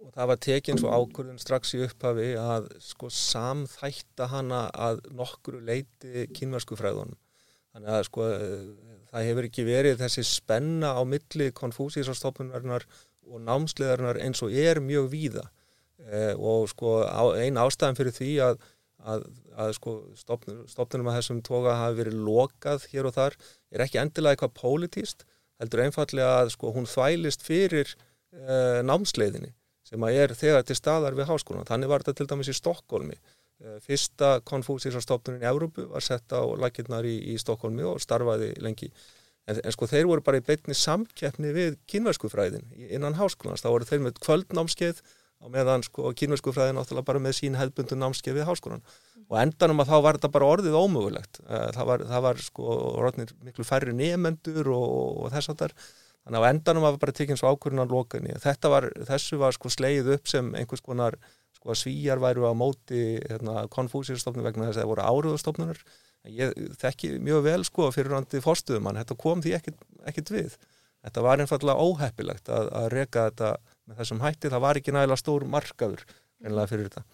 og 0.00 0.12
það 0.14 0.30
var 0.30 0.40
tekinn 0.46 0.80
svo 0.80 0.92
ákvörðun 0.96 1.40
strax 1.40 1.74
í 1.76 1.82
upphafi 1.84 2.30
að 2.40 2.70
sko 2.84 3.10
samþætta 3.12 4.30
hana 4.32 4.62
að 4.72 5.02
nokkru 5.16 5.60
leiti 5.64 6.26
kynvarsku 6.36 6.78
fræðunum. 6.80 7.18
Þannig 7.70 7.94
að 7.94 8.04
sko 8.08 8.26
það 9.10 9.28
hefur 9.28 9.48
ekki 9.50 9.66
verið 9.68 10.00
þessi 10.00 10.24
spenna 10.26 10.94
á 10.96 11.02
milli 11.06 11.50
konfúsísastofnunarnar 11.60 12.86
og 13.30 13.44
námsleðarnar 13.46 14.18
eins 14.24 14.42
og 14.42 14.54
er 14.56 14.80
mjög 14.82 15.10
víða. 15.12 15.46
Eh, 16.08 16.32
og 16.34 16.70
sko 16.72 17.02
á, 17.04 17.22
ein 17.36 17.60
ástæðan 17.60 17.98
fyrir 17.98 18.16
því 18.16 18.30
að, 18.46 18.62
að, 19.04 19.26
að 19.52 19.74
sko 19.76 19.94
stofnunum, 20.16 21.10
að 21.12 21.20
þessum 21.20 21.42
toga 21.44 21.76
hafi 21.76 22.00
verið 22.00 22.22
lokað 22.24 22.88
hér 22.90 23.10
og 23.10 23.16
þar 23.18 23.36
er 23.70 23.84
ekki 23.84 24.00
endilega 24.00 24.38
eitthvað 24.38 24.56
pólitíst 24.56 25.26
heldur 25.60 25.84
einfallega 25.84 26.38
að 26.40 26.54
sko 26.56 26.72
hún 26.72 26.88
þvælist 26.88 27.44
fyrir 27.44 27.92
eh, 27.92 28.80
námsleiðinni 28.88 29.52
sem 29.90 30.06
að 30.06 30.18
er 30.22 30.34
þegar 30.38 30.66
til 30.66 30.78
staðar 30.78 31.16
við 31.18 31.30
háskólan. 31.30 31.68
Þannig 31.68 31.90
var 31.90 32.04
þetta 32.04 32.18
til 32.20 32.28
dæmis 32.30 32.50
í 32.52 32.56
Stokkólmi. 32.56 33.16
Eh, 33.60 33.78
fyrsta 33.84 34.38
konfúsísarstofnun 34.48 35.42
í 35.42 35.48
Európu 35.50 35.88
var 35.90 36.04
sett 36.04 36.32
á 36.32 36.40
lakirnar 36.62 37.04
í, 37.04 37.16
í 37.34 37.38
Stokkólmi 37.40 37.84
og 37.84 38.00
starfaði 38.00 38.54
lengi. 38.62 38.90
En, 39.50 39.58
en 39.58 39.74
sko 39.74 39.88
þeir 39.90 40.06
voru 40.08 40.24
bara 40.24 40.40
í 40.40 40.44
beitni 40.46 40.76
samkeppni 40.76 41.50
við 41.56 41.78
kynverskufræðin 41.90 42.70
innan 42.88 43.18
háskólans. 43.18 43.64
Það 43.64 43.74
voru 43.76 43.88
þeir 43.90 44.04
með 44.06 44.20
kvöldnámskeið 44.24 45.02
á 45.40 45.46
meðan 45.52 45.84
sko 45.84 46.12
kynverskufræðin 46.16 46.80
áttala 46.80 47.04
bara 47.04 47.22
með 47.22 47.38
sín 47.40 47.58
hefbundu 47.58 47.98
námskeið 47.98 48.40
við 48.40 48.48
háskólan. 48.48 48.84
Og 49.30 49.38
endanum 49.38 49.82
að 49.82 49.92
þá 49.92 49.96
var 50.04 50.18
þetta 50.18 50.32
bara 50.34 50.50
orðið 50.54 50.78
ómögulegt. 50.78 51.42
Eh, 51.44 51.66
það 51.76 51.90
var, 51.90 52.06
það 52.12 52.24
var 52.28 52.44
sko 52.46 52.76
orðinir 53.00 53.34
miklu 53.44 53.66
færri 53.66 53.96
nefendur 53.96 54.70
og, 54.72 54.94
og 55.24 55.34
þess 55.34 55.52
að 55.52 55.64
þar 55.64 55.76
Þannig 56.26 56.44
á 56.44 56.50
endanum 56.52 56.84
var 56.84 56.98
bara 57.00 57.14
tekinn 57.16 57.38
svo 57.40 57.52
ákvörðunan 57.54 57.90
lokunni. 57.90 58.34
Var, 58.44 58.88
þessu 59.08 59.38
var 59.40 59.56
sko 59.56 59.72
sleið 59.72 60.14
upp 60.16 60.28
sem 60.28 60.50
einhvers 60.58 60.84
konar 60.84 61.16
sko 61.56 61.76
svíjar 61.76 62.20
væru 62.20 62.44
á 62.48 62.52
móti 62.56 63.18
hérna, 63.24 63.64
konfúsírstofnum 63.72 64.44
vegna 64.46 64.68
þess 64.68 64.80
að 64.80 64.84
það 64.84 64.92
voru 64.92 65.06
áriðustofnunar. 65.08 65.80
Ég 66.36 66.52
þekki 66.80 67.14
mjög 67.24 67.44
vel 67.46 67.62
sko 67.64 67.88
fyrirrandi 67.94 68.42
fórstuðumann, 68.44 69.00
þetta 69.00 69.16
kom 69.20 69.40
því 69.44 69.56
ekkit, 69.56 69.80
ekkit 70.12 70.32
við. 70.34 70.56
Þetta 71.00 71.24
var 71.24 71.40
einfallega 71.40 71.80
óheppilegt 71.80 72.50
að, 72.52 72.68
að 72.76 72.88
reka 72.92 73.28
þetta 73.30 73.54
með 73.88 74.02
þessum 74.02 74.20
hætti, 74.20 74.52
það 74.52 74.64
var 74.66 74.80
ekki 74.80 74.92
nægilega 74.92 75.22
stór 75.22 75.46
markaður 75.48 76.04
einlega 76.44 76.68
fyrir 76.68 76.90
þetta. 76.90 77.04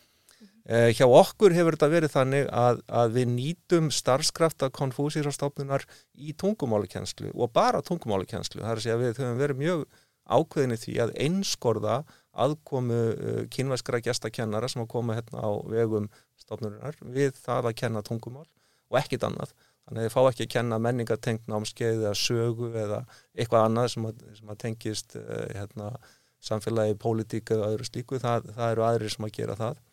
Eh, 0.66 0.90
hjá 0.98 1.06
okkur 1.06 1.55
hefur 1.55 1.76
þetta 1.76 1.88
verið 1.93 2.10
þannig 2.10 2.48
að, 2.51 2.80
að 2.90 3.12
við 3.14 3.28
nýtum 3.36 3.90
starfskrafta 3.94 4.66
konfúsírastofnunar 4.74 5.84
í 6.18 6.34
tungumálukenslu 6.34 7.30
og 7.36 7.52
bara 7.55 7.84
tungumálukenslu. 7.86 8.64
Það 8.64 8.72
er 8.72 8.80
að 8.80 8.82
segja 8.82 8.97
að 8.97 9.05
við 9.05 9.20
höfum 9.20 9.38
verið 9.44 9.60
mjög 9.60 9.84
ákveðinni 10.26 10.80
því 10.82 10.97
að 11.05 11.14
einskorða 11.22 12.01
aðkomu 12.34 12.98
uh, 12.98 13.38
kynvæskra 13.55 14.02
gestakennara 14.02 14.66
sem 14.72 14.82
að 14.82 14.90
koma 14.97 15.20
hérna 15.20 15.47
á 15.47 15.51
vegum 15.70 16.10
stofnurinnar 16.43 16.98
við 17.14 17.38
það 17.38 17.70
að 17.70 17.78
kenna 17.84 18.02
tungumál 18.02 18.47
og 18.90 18.98
ekkit 19.05 19.30
annað. 19.30 19.55
Þannig 19.86 20.02
að 20.02 20.09
þið 20.09 20.14
fá 20.16 20.20
ekki 20.32 20.48
að 20.48 20.55
kenna 20.59 20.82
menningatengt 20.82 21.47
námskeið 21.47 22.09
eða 22.09 22.16
sögu 22.18 22.74
eða 22.74 23.05
eitthvað 23.38 23.68
annað 23.68 23.93
sem 23.94 24.10
að, 24.10 24.30
sem 24.40 24.51
að 24.51 24.64
tengist 24.66 25.14
uh, 25.22 25.44
hérna, 25.55 25.94
samfélagi, 26.43 26.98
pólitík 26.98 27.55
eða 27.55 27.70
öðru 27.70 27.86
slíku. 27.86 28.18
Það, 28.18 28.51
það 28.59 28.74
eru 28.74 28.90
aðrir 28.90 29.14
sem 29.14 29.30
að 29.30 29.38
gera 29.38 29.62
það 29.62 29.84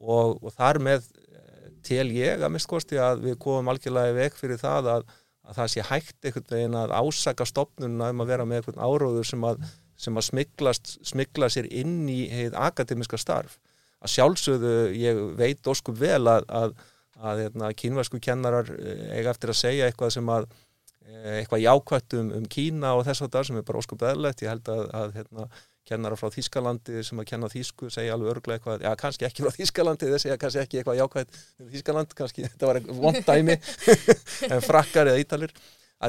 og, 0.00 0.42
og 0.42 0.52
þar 0.54 0.80
með 0.82 1.06
eh, 1.06 1.70
tel 1.86 2.08
ég 2.14 2.42
að 2.42 2.54
mistkosti 2.56 2.98
að 3.00 3.24
við 3.28 3.38
komum 3.42 3.70
algjörlega 3.72 4.16
vekk 4.16 4.40
fyrir 4.40 4.60
það 4.60 4.90
að, 4.96 5.06
að 5.46 5.60
það 5.60 5.72
sé 5.72 5.86
hægt 5.90 6.28
einhvern 6.28 6.52
veginn 6.56 6.78
að 6.80 6.96
ásaka 7.00 7.46
stopnuna 7.48 8.10
um 8.12 8.24
að 8.24 8.32
vera 8.32 8.48
með 8.48 8.62
einhvern 8.62 8.82
áróður 8.82 9.30
sem 9.30 9.46
að, 9.48 9.62
sem 9.96 10.18
að 10.18 10.28
smiglast, 10.30 10.92
smigla 11.06 11.50
sér 11.52 11.70
inn 11.70 12.04
í 12.12 12.26
heið 12.32 12.58
akademiska 12.66 13.20
starf. 13.20 13.58
Að 14.04 14.12
sjálfsögðu 14.12 14.76
ég 14.98 15.22
veit 15.38 15.66
óskum 15.70 15.96
vel 15.98 16.26
að, 16.28 16.44
að, 16.52 16.76
að 17.16 17.42
hérna, 17.46 17.72
kínværsku 17.72 18.20
kennarar 18.22 18.70
eh, 18.76 19.16
eiga 19.16 19.32
eftir 19.32 19.54
að 19.54 19.62
segja 19.62 19.88
eitthvað 19.88 20.12
sem 20.18 20.34
að 20.34 20.50
eh, 21.06 21.38
eitthvað 21.40 21.64
jákvætt 21.64 22.18
um, 22.20 22.34
um 22.40 22.50
Kína 22.52 22.92
og 22.98 23.06
þess 23.08 23.24
að 23.24 23.32
það 23.38 23.48
sem 23.48 23.62
er 23.62 23.66
bara 23.70 23.80
óskum 23.80 24.02
beðlegt. 24.02 24.44
Ég 24.44 24.52
held 24.52 24.70
að 24.74 25.16
hérna, 25.16 25.48
kennara 25.86 26.18
frá 26.18 26.28
Þískalandi 26.34 27.02
sem 27.06 27.22
að 27.22 27.28
kenna 27.30 27.48
Þísku 27.52 27.88
segja 27.94 28.14
alveg 28.16 28.34
örglega 28.34 28.58
eitthvað, 28.58 28.84
já 28.86 28.92
kannski 29.00 29.26
ekki 29.28 29.44
frá 29.44 29.54
Þískalandi 29.56 30.10
þeir 30.10 30.22
segja 30.22 30.36
kannski 30.42 30.62
ekki 30.62 30.80
eitthvað 30.80 31.00
jákvæmt 31.00 31.40
um 31.62 31.72
Þískaland, 31.72 32.14
kannski 32.18 32.44
þetta 32.50 32.70
var 32.70 32.80
vond 33.00 33.20
dæmi 33.26 33.58
en 34.52 34.64
frakkar 34.64 35.12
eða 35.12 35.22
ítalir 35.22 35.54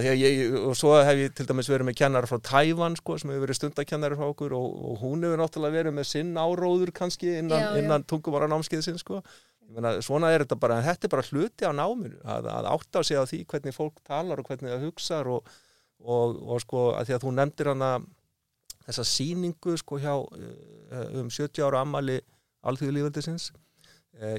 ég, 0.04 0.56
og 0.60 0.74
svo 0.76 0.96
hef 1.00 1.22
ég 1.22 1.36
til 1.38 1.46
dæmis 1.48 1.70
verið 1.72 1.90
með 1.92 2.00
kennara 2.02 2.30
frá 2.30 2.42
Tævan 2.44 2.98
sko, 3.00 3.20
sem 3.22 3.32
hefur 3.32 3.46
verið 3.46 3.60
stundakennari 3.62 4.18
frá 4.20 4.26
okkur 4.32 4.58
og, 4.58 4.66
og 4.90 4.98
hún 5.04 5.28
hefur 5.28 5.44
náttúrulega 5.44 5.80
verið 5.80 5.96
með 6.00 6.10
sinn 6.10 6.34
áróður 6.36 6.92
kannski 6.96 7.38
innan, 7.40 7.78
innan 7.80 8.04
tungumvara 8.10 8.50
námskeiðsinn 8.52 9.00
sko. 9.00 9.22
Meina, 9.72 9.98
svona 10.04 10.32
er 10.32 10.46
þetta 10.46 10.56
bara, 10.60 10.82
þetta 10.84 11.08
er 11.08 11.12
bara 11.12 11.28
hluti 11.28 11.68
á 11.68 11.72
náminu 11.76 12.20
að, 12.24 12.46
að 12.52 12.68
átta 12.72 13.02
sig 13.04 13.20
á 13.20 13.28
því 13.28 13.40
hvernig 13.52 13.76
fólk 13.76 13.98
talar 14.08 14.40
og 14.40 14.48
hvernig 14.48 14.72
það 14.72 14.86
hugsaður 14.88 15.32
og 15.38 15.56
og, 16.06 16.38
og 16.46 16.62
sko 16.62 16.84
að 16.98 17.10
því 17.10 17.16
að 17.16 17.24
þú 17.26 17.34
nefndir 17.38 17.72
hana 17.72 17.92
þessa 18.88 19.08
síningu 19.08 19.78
sko 19.80 20.02
hjá 20.02 20.14
uh, 20.18 21.08
um 21.20 21.30
70 21.30 21.64
ára 21.68 21.84
ammali 21.86 22.20
alþjóðlífaldisins 22.68 23.52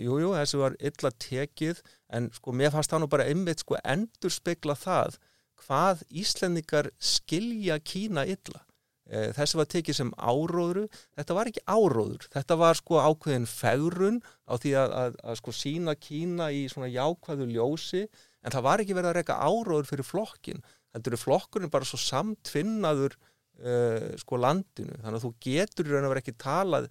jújú, 0.02 0.32
þessu 0.34 0.58
var 0.58 0.74
illa 0.82 1.10
tekið 1.22 1.78
en 2.10 2.24
sko 2.34 2.50
mér 2.50 2.72
fannst 2.74 2.90
það 2.90 3.04
nú 3.04 3.08
bara 3.12 3.26
einmitt 3.30 3.60
sko 3.62 3.76
endur 3.86 4.32
spekla 4.34 4.74
það 4.74 5.20
hvað 5.64 6.02
Íslendingar 6.22 6.90
skilja 6.98 7.78
Kína 7.82 8.24
illa. 8.28 8.62
Uh, 9.08 9.30
þessu 9.36 9.56
var 9.60 9.68
tekið 9.72 9.96
sem 9.96 10.10
áróðru. 10.20 10.84
Þetta 11.16 11.36
var 11.38 11.48
ekki 11.48 11.62
áróður, 11.64 12.26
þetta 12.34 12.58
var 12.60 12.76
sko 12.76 12.98
ákveðin 13.00 13.48
fegrun 13.48 14.18
á 14.44 14.54
því 14.60 14.74
að, 14.82 14.96
að, 15.02 15.16
að 15.24 15.38
sko 15.40 15.54
sína 15.56 15.94
Kína 15.96 16.50
í 16.52 16.66
svona 16.68 16.90
jákvæðu 16.92 17.48
ljósi 17.54 18.04
en 18.04 18.52
það 18.52 18.66
var 18.68 18.82
ekki 18.84 18.98
verið 18.98 19.10
að 19.10 19.16
reyka 19.18 19.38
áróður 19.40 19.88
fyrir 19.88 20.06
flokkin 20.06 20.60
heldur 20.92 21.16
er 21.16 21.22
flokkurinn 21.22 21.72
bara 21.72 21.88
svo 21.88 21.98
samtvinnaður 22.00 23.16
uh, 23.62 24.08
sko 24.20 24.40
landinu 24.40 24.96
þannig 25.02 25.20
að 25.20 25.26
þú 25.26 25.32
getur 25.44 25.92
raun 25.92 26.08
og 26.08 26.14
verið 26.14 26.24
ekki 26.24 26.40
talað 26.42 26.90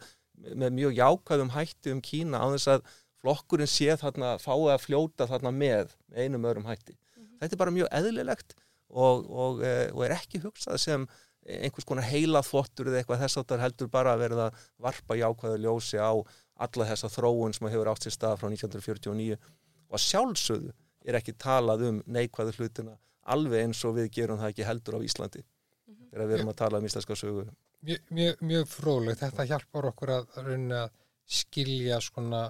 með 0.54 0.74
mjög 0.78 0.98
jákvæðum 1.00 1.54
hætti 1.56 1.94
um 1.94 2.02
Kína 2.06 2.42
á 2.44 2.46
þess 2.54 2.72
að 2.76 2.90
flokkurinn 3.18 3.70
sé 3.72 3.96
þarna 3.98 4.36
fáið 4.42 4.74
að 4.76 4.84
fljóta 4.84 5.28
þarna 5.30 5.52
með 5.52 5.96
einum 6.14 6.46
öðrum 6.46 6.68
hætti. 6.70 6.94
Mm 6.94 7.24
-hmm. 7.24 7.38
Þetta 7.42 7.56
er 7.56 7.62
bara 7.64 7.76
mjög 7.78 7.88
eðlilegt 8.00 8.54
og, 8.90 9.26
og, 9.26 9.64
uh, 9.64 9.88
og 9.96 10.04
er 10.06 10.18
ekki 10.20 10.44
hugsað 10.44 10.78
sem 10.82 11.08
einhvers 11.48 11.88
konar 11.88 12.08
heila 12.08 12.44
þvottur 12.44 12.90
eða 12.92 13.02
eitthvað 13.02 13.24
þess 13.24 13.38
að 13.38 13.44
þetta 13.44 13.64
heldur 13.64 13.90
bara 13.92 14.14
að 14.14 14.24
verða 14.26 14.48
varpa 14.84 15.16
jákvæðu 15.16 15.62
ljósi 15.64 16.00
á 16.00 16.12
alla 16.58 16.88
þessa 16.90 17.12
þróun 17.14 17.56
sem 17.56 17.70
hefur 17.72 17.92
átt 17.92 18.04
sér 18.04 18.16
stað 18.16 18.40
frá 18.42 18.50
1949 18.52 19.38
og 19.88 20.04
sjálfsögðu 20.04 20.74
er 21.08 21.20
ekki 21.20 21.38
talað 21.40 21.86
um 21.88 22.02
neikvæðu 22.06 22.56
hlutina 22.58 22.98
alveg 23.28 23.68
eins 23.68 23.84
og 23.88 23.96
við 24.00 24.10
gerum 24.18 24.42
það 24.42 24.54
ekki 24.54 24.68
heldur 24.68 25.00
á 25.00 25.06
Íslandi. 25.08 25.44
Þegar 26.12 26.30
við 26.30 26.38
erum 26.38 26.54
að 26.54 26.60
tala 26.62 26.82
um 26.82 26.88
íslenska 26.88 27.18
sögu. 27.20 27.48
Mjög, 27.88 28.06
mjög, 28.20 28.46
mjög 28.52 28.70
fróðlegt, 28.72 29.22
þetta 29.22 29.48
hjálpar 29.52 29.90
okkur 29.92 30.14
að 30.16 30.40
að 30.82 30.90
skilja 31.28 32.00
svona 32.02 32.46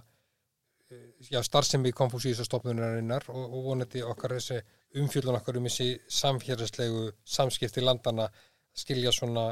eh, 0.91 1.09
já, 1.31 1.41
starfsemi 1.43 1.91
konfúsísastofnunarinnar 1.97 3.25
og, 3.33 3.43
og 3.47 3.69
vonandi 3.71 4.03
okkar 4.05 4.37
þessi 4.37 4.61
umfjöldan 5.01 5.39
okkar 5.39 5.57
um 5.59 5.67
þessi 5.67 5.97
samfélagslegu 6.19 7.09
samskipti 7.25 7.83
landana 7.83 8.29
skilja 8.77 9.11
svona 9.15 9.49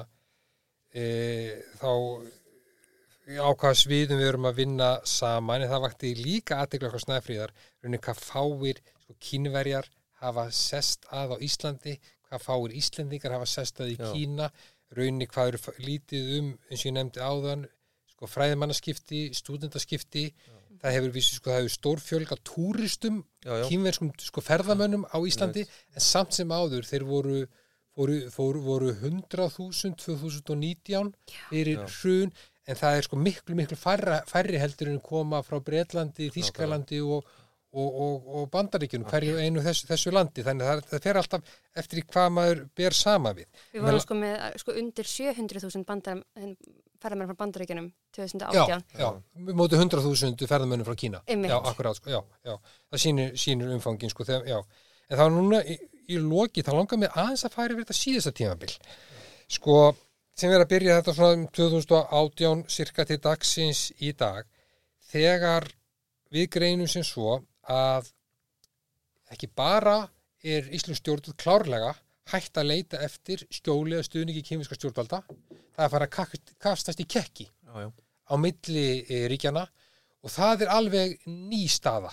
e, 0.94 1.06
þá 1.82 1.92
ákvaða 3.26 3.78
sviðum 3.80 4.22
við 4.22 4.30
erum 4.30 4.48
að 4.50 4.60
vinna 4.62 4.90
saman. 5.10 5.66
En 5.66 5.72
það 5.72 5.86
vakti 5.88 6.14
líka 6.20 6.60
aðdegla 6.62 6.92
okkar 6.92 7.06
snæfríðar 7.08 7.54
raunin 7.84 8.04
hvað 8.06 8.22
fáir 8.22 8.82
sko, 8.86 9.18
kínverjar 9.20 9.90
hafa 10.22 10.46
sest 10.54 11.08
að 11.14 11.36
á 11.36 11.38
Íslandi, 11.44 11.98
hvað 12.36 12.46
fáir 12.46 12.76
Íslandingar 12.82 13.38
hafa 13.38 13.50
sest 13.50 13.82
að 13.82 13.96
í 13.96 13.98
Já. 13.98 14.06
Kína. 14.12 14.52
Rauninni 14.96 15.28
hvað 15.32 15.54
eru 15.54 15.76
lítið 15.82 16.32
um 16.40 16.52
eins 16.70 16.84
og 16.84 16.90
ég 16.92 16.96
nefndi 16.96 17.24
áðan, 17.26 17.66
sko 18.14 18.30
fræðimannaskipti 18.30 19.22
stúdendaskipti 19.36 20.28
Já. 20.30 20.56
það 20.84 20.96
hefur 21.00 21.16
vissi 21.16 21.40
sko, 21.40 21.50
það 21.50 21.62
hefur 21.64 21.74
stórfjölga 21.74 22.38
túristum, 22.46 23.24
kínverðskum 23.44 24.14
sko 24.22 24.44
ferðamönnum 24.46 25.08
á 25.10 25.18
Íslandi, 25.26 25.66
en 25.66 26.06
samt 26.06 26.38
sem 26.38 26.54
áður 26.54 26.86
þeir 26.88 27.08
voru 27.10 27.46
voru, 27.96 28.20
voru, 28.36 28.62
voru 28.62 28.92
100.000 28.94 29.96
2019 29.96 31.14
fyrir 31.50 31.82
hrun. 32.00 32.36
En 32.66 32.78
það 32.80 32.98
er 32.98 33.06
sko 33.06 33.18
miklu 33.22 33.56
miklu 33.58 33.78
færra, 33.78 34.24
færri 34.26 34.58
heldur 34.58 34.90
en 34.90 35.02
koma 35.04 35.44
frá 35.46 35.60
Breitlandi, 35.62 36.32
Þískalandi 36.34 37.02
og 37.06 37.28
og, 37.76 38.00
og, 38.06 38.30
og 38.40 38.48
bandaríkjunum 38.54 39.08
hverju 39.10 39.36
einu 39.44 39.64
þessu, 39.66 39.90
þessu 39.90 40.14
landi 40.16 40.46
þannig 40.46 40.72
að 40.72 40.82
það 40.92 41.04
fer 41.04 41.20
alltaf 41.20 41.54
eftir 41.82 42.06
hvað 42.08 42.32
maður 42.38 42.64
ber 42.80 42.96
sama 42.96 43.34
við. 43.36 43.50
Við 43.76 43.86
vorum 43.86 44.04
sko 44.04 44.18
með 44.20 44.46
sko 44.64 44.76
undir 44.80 45.10
700.000 45.12 45.84
ferðarmenn 47.06 47.30
frá 47.30 47.40
bandaríkjunum 47.42 47.90
2018. 48.16 48.72
Já, 48.72 48.78
já, 49.00 49.10
mótu 49.58 49.80
100.000 49.80 50.48
ferðarmennum 50.50 50.88
frá 50.88 50.98
Kína. 51.00 51.22
Einmitt. 51.28 51.52
Já, 51.52 51.58
akkurát, 51.60 52.00
sko, 52.00 52.12
já, 52.14 52.22
já. 52.46 52.56
Það 52.92 53.04
sínir, 53.04 53.36
sínir 53.40 53.74
umfangin, 53.76 54.14
sko, 54.14 54.26
þegar, 54.28 54.48
já. 54.50 54.88
En 55.10 55.20
það 55.20 55.24
var 55.24 55.36
núna 55.36 55.62
í, 55.62 55.78
í 56.16 56.20
loki, 56.22 56.64
það 56.66 56.80
langar 56.80 57.02
mig 57.02 57.14
aðeins 57.14 57.46
að 57.46 57.58
færi 57.58 57.76
verið 57.76 57.86
þetta 57.86 58.00
síðasta 58.00 58.36
tímabil. 58.40 58.72
Sko, 59.58 59.80
sem 60.36 60.52
verið 60.52 60.66
að 60.66 60.72
byrja 60.74 61.00
þetta 61.00 61.18
svona 61.20 61.40
um 61.40 61.48
2018, 61.60 62.64
cirka 62.78 63.08
til 63.10 63.20
dagsins 63.28 63.84
í 64.02 64.14
dag, 64.18 64.48
þegar 65.12 65.70
við 66.34 66.50
greinum 66.58 66.90
sem 66.92 67.06
svo 67.06 67.40
að 67.72 68.12
ekki 69.34 69.50
bara 69.50 69.98
er 70.46 70.68
Íslands 70.76 71.02
stjórnvöld 71.02 71.38
klárlega 71.42 71.94
hægt 72.32 72.58
að 72.58 72.70
leita 72.72 73.02
eftir 73.06 73.46
skjóli 73.54 73.98
eða 73.98 74.06
stuðningi 74.08 74.44
kýminska 74.46 74.78
stjórnvalda 74.78 75.22
það 75.26 75.82
er 75.82 75.88
að 75.88 75.96
fara 75.96 76.10
að 76.10 76.52
kastast 76.62 77.02
í 77.02 77.08
kekki 77.10 77.48
já, 77.48 77.74
já. 77.86 77.90
á 78.30 78.34
milli 78.42 78.88
e, 79.06 79.26
ríkjana 79.32 79.66
og 80.26 80.34
það 80.34 80.66
er 80.66 80.72
alveg 80.74 81.18
ný 81.30 81.66
staða. 81.70 82.12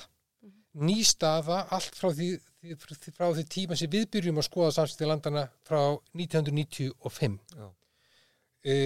Ný 0.85 1.01
staða 1.05 1.62
allt 1.73 1.97
frá 1.97 2.11
því, 2.12 2.29
því, 2.61 3.12
frá 3.16 3.27
því 3.33 3.45
tíma 3.53 3.77
sem 3.79 3.93
við 3.93 4.09
byrjum 4.12 4.41
að 4.41 4.49
skoða 4.49 4.74
samstíði 4.77 5.09
landana 5.09 5.47
frá 5.69 5.81
1995 6.16 7.39
e, 8.62 8.77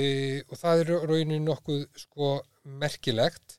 og 0.46 0.56
það 0.60 0.82
er 0.82 0.92
rauninu 1.10 1.42
nokkuð 1.46 1.84
sko 2.06 2.32
merkilegt. 2.82 3.58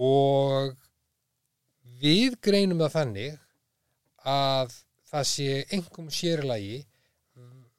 Og 0.00 0.72
við 2.00 2.36
greinum 2.44 2.80
það 2.84 2.94
þannig 2.96 3.38
að 4.30 4.78
það 5.10 5.26
sé 5.32 5.50
engum 5.76 6.10
sérlægi 6.14 6.78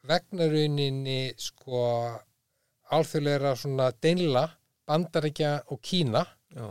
vegna 0.07 0.47
rauninni 0.49 1.19
sko 1.39 1.81
alþjóðleira 2.91 3.53
svona 3.59 3.91
deinla 4.03 4.47
bandarækja 4.89 5.51
og 5.71 5.79
Kína 5.85 6.25
Já. 6.51 6.67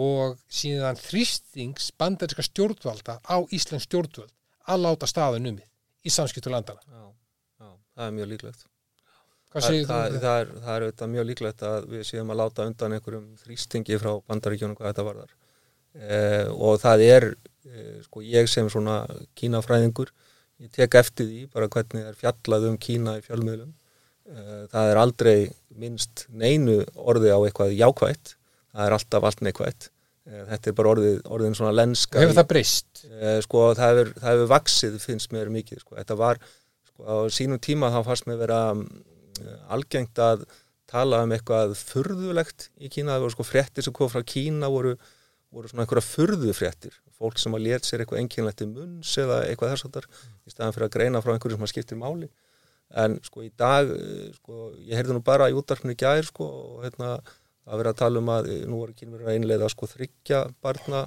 og 0.00 0.40
síðan 0.50 0.98
þrýstings 0.98 1.92
bandaríska 2.00 2.44
stjórnvalda 2.46 3.20
á 3.22 3.36
Íslands 3.54 3.86
stjórnvald 3.86 4.32
að 4.70 4.82
láta 4.86 5.08
staðun 5.10 5.52
um 5.52 5.60
í 5.60 6.10
samskiptu 6.10 6.52
landana 6.52 6.80
Já. 6.86 7.04
Já, 7.60 7.70
það 7.94 8.06
er 8.06 8.18
mjög 8.18 8.32
líklegt 8.34 8.66
Það, 9.50 9.64
það, 9.82 10.16
það, 10.22 10.50
það 10.62 10.76
er, 10.78 10.84
er 10.94 11.08
mjög 11.10 11.24
líklegt 11.26 11.62
að 11.66 11.86
við 11.90 12.02
séum 12.06 12.28
að 12.30 12.38
láta 12.38 12.66
undan 12.70 12.92
einhverjum 12.94 13.24
þrýstingi 13.40 13.96
frá 13.98 14.12
bandaríkjónum 14.30 14.76
hvað 14.78 14.92
þetta 14.92 15.06
varðar 15.08 15.32
eh, 15.98 16.46
og 16.50 16.80
það 16.82 17.04
er 17.06 17.28
eh, 17.30 18.00
sko 18.06 18.24
ég 18.24 18.50
sem 18.50 18.68
svona 18.72 19.02
kínafræðingur 19.38 20.12
ég 20.60 20.72
tek 20.74 20.98
eftir 21.00 21.28
því 21.28 21.46
bara 21.54 21.70
hvernig 21.72 22.04
það 22.04 22.10
er 22.12 22.20
fjallað 22.20 22.66
um 22.68 22.76
Kína 22.80 23.16
í 23.16 23.24
fjölmiðlum. 23.24 23.72
Eh, 24.30 24.66
það 24.72 24.90
er 24.90 25.00
aldrei 25.00 25.38
minnst 25.80 26.26
neinu 26.28 26.82
orði 26.94 27.32
á 27.32 27.38
eitthvað 27.40 27.74
jákvægt 27.78 28.36
það 28.70 28.86
er 28.86 28.96
alltaf 28.96 29.26
allt 29.26 29.44
neikvægt 29.44 29.88
eh, 30.28 30.42
þetta 30.52 30.70
er 30.70 30.76
bara 30.78 30.92
orðið, 30.94 31.20
orðin 31.36 31.56
svona 31.58 31.74
lenska 31.74 32.22
hefur 32.22 32.38
það 32.38 32.50
breyst? 32.52 33.04
Eh, 33.10 33.38
sko 33.46 33.66
það 33.78 33.92
hefur, 33.92 34.10
það 34.20 34.34
hefur 34.34 34.50
vaksið 34.54 34.98
finnst 35.02 35.34
mér 35.34 35.52
mikið 35.52 35.82
sko. 35.82 35.96
Þetta 35.98 36.18
var 36.20 36.42
sko 36.90 37.06
á 37.06 37.16
sínum 37.34 37.62
tíma 37.62 37.92
þá 37.94 38.00
fannst 38.06 38.28
mér 38.30 38.42
vera 38.44 38.60
eh, 38.74 39.56
algengt 39.74 40.22
að 40.22 40.44
tala 40.90 41.22
um 41.24 41.32
eitthvað 41.34 41.76
furðulegt 41.78 42.68
í 42.82 42.90
Kína, 42.90 43.14
það 43.14 43.26
voru 43.26 43.36
sko 43.36 43.46
frettir 43.46 43.86
sem 43.86 43.94
kom 43.94 44.10
frá 44.10 44.24
Kína 44.26 44.70
voru 44.72 44.96
voru 45.50 45.70
svona 45.70 45.84
einhverja 45.84 46.06
furðufréttir 46.06 46.96
fólk 47.20 47.40
sem 47.40 47.54
að 47.56 47.66
létt 47.66 47.88
sér 47.88 48.04
eitthvað 48.04 48.22
enginlegt 48.22 48.62
í 48.64 48.68
munns 48.70 49.12
eða 49.20 49.42
eitthvað 49.48 49.74
þess 49.74 49.88
að 49.88 49.96
þar 49.96 50.08
í 50.46 50.54
staðan 50.54 50.76
fyrir 50.76 50.86
að 50.86 50.94
greina 50.96 51.22
frá 51.24 51.34
einhverju 51.34 51.58
sem 51.58 51.66
að 51.66 51.72
skiptir 51.74 52.00
máli. 52.00 52.30
En 53.00 53.18
sko 53.22 53.44
í 53.44 53.50
dag 53.60 53.90
eh, 53.94 54.30
sko, 54.38 54.70
ég 54.78 54.98
heyrði 54.98 55.16
nú 55.16 55.22
bara 55.26 55.50
í 55.50 55.56
útdarfinu 55.58 55.94
gæðir 55.98 56.30
sko 56.30 56.46
og 56.46 56.84
hérna 56.86 57.16
að 57.70 57.82
vera 57.82 57.92
að 57.92 57.98
tala 58.00 58.22
um 58.22 58.30
að 58.34 58.48
eh, 58.50 58.62
nú 58.66 58.80
voru 58.82 58.96
kynverið 58.98 59.28
að 59.28 59.36
einlega 59.36 59.68
sko 59.70 59.90
þryggja 59.90 60.40
barna 60.64 61.02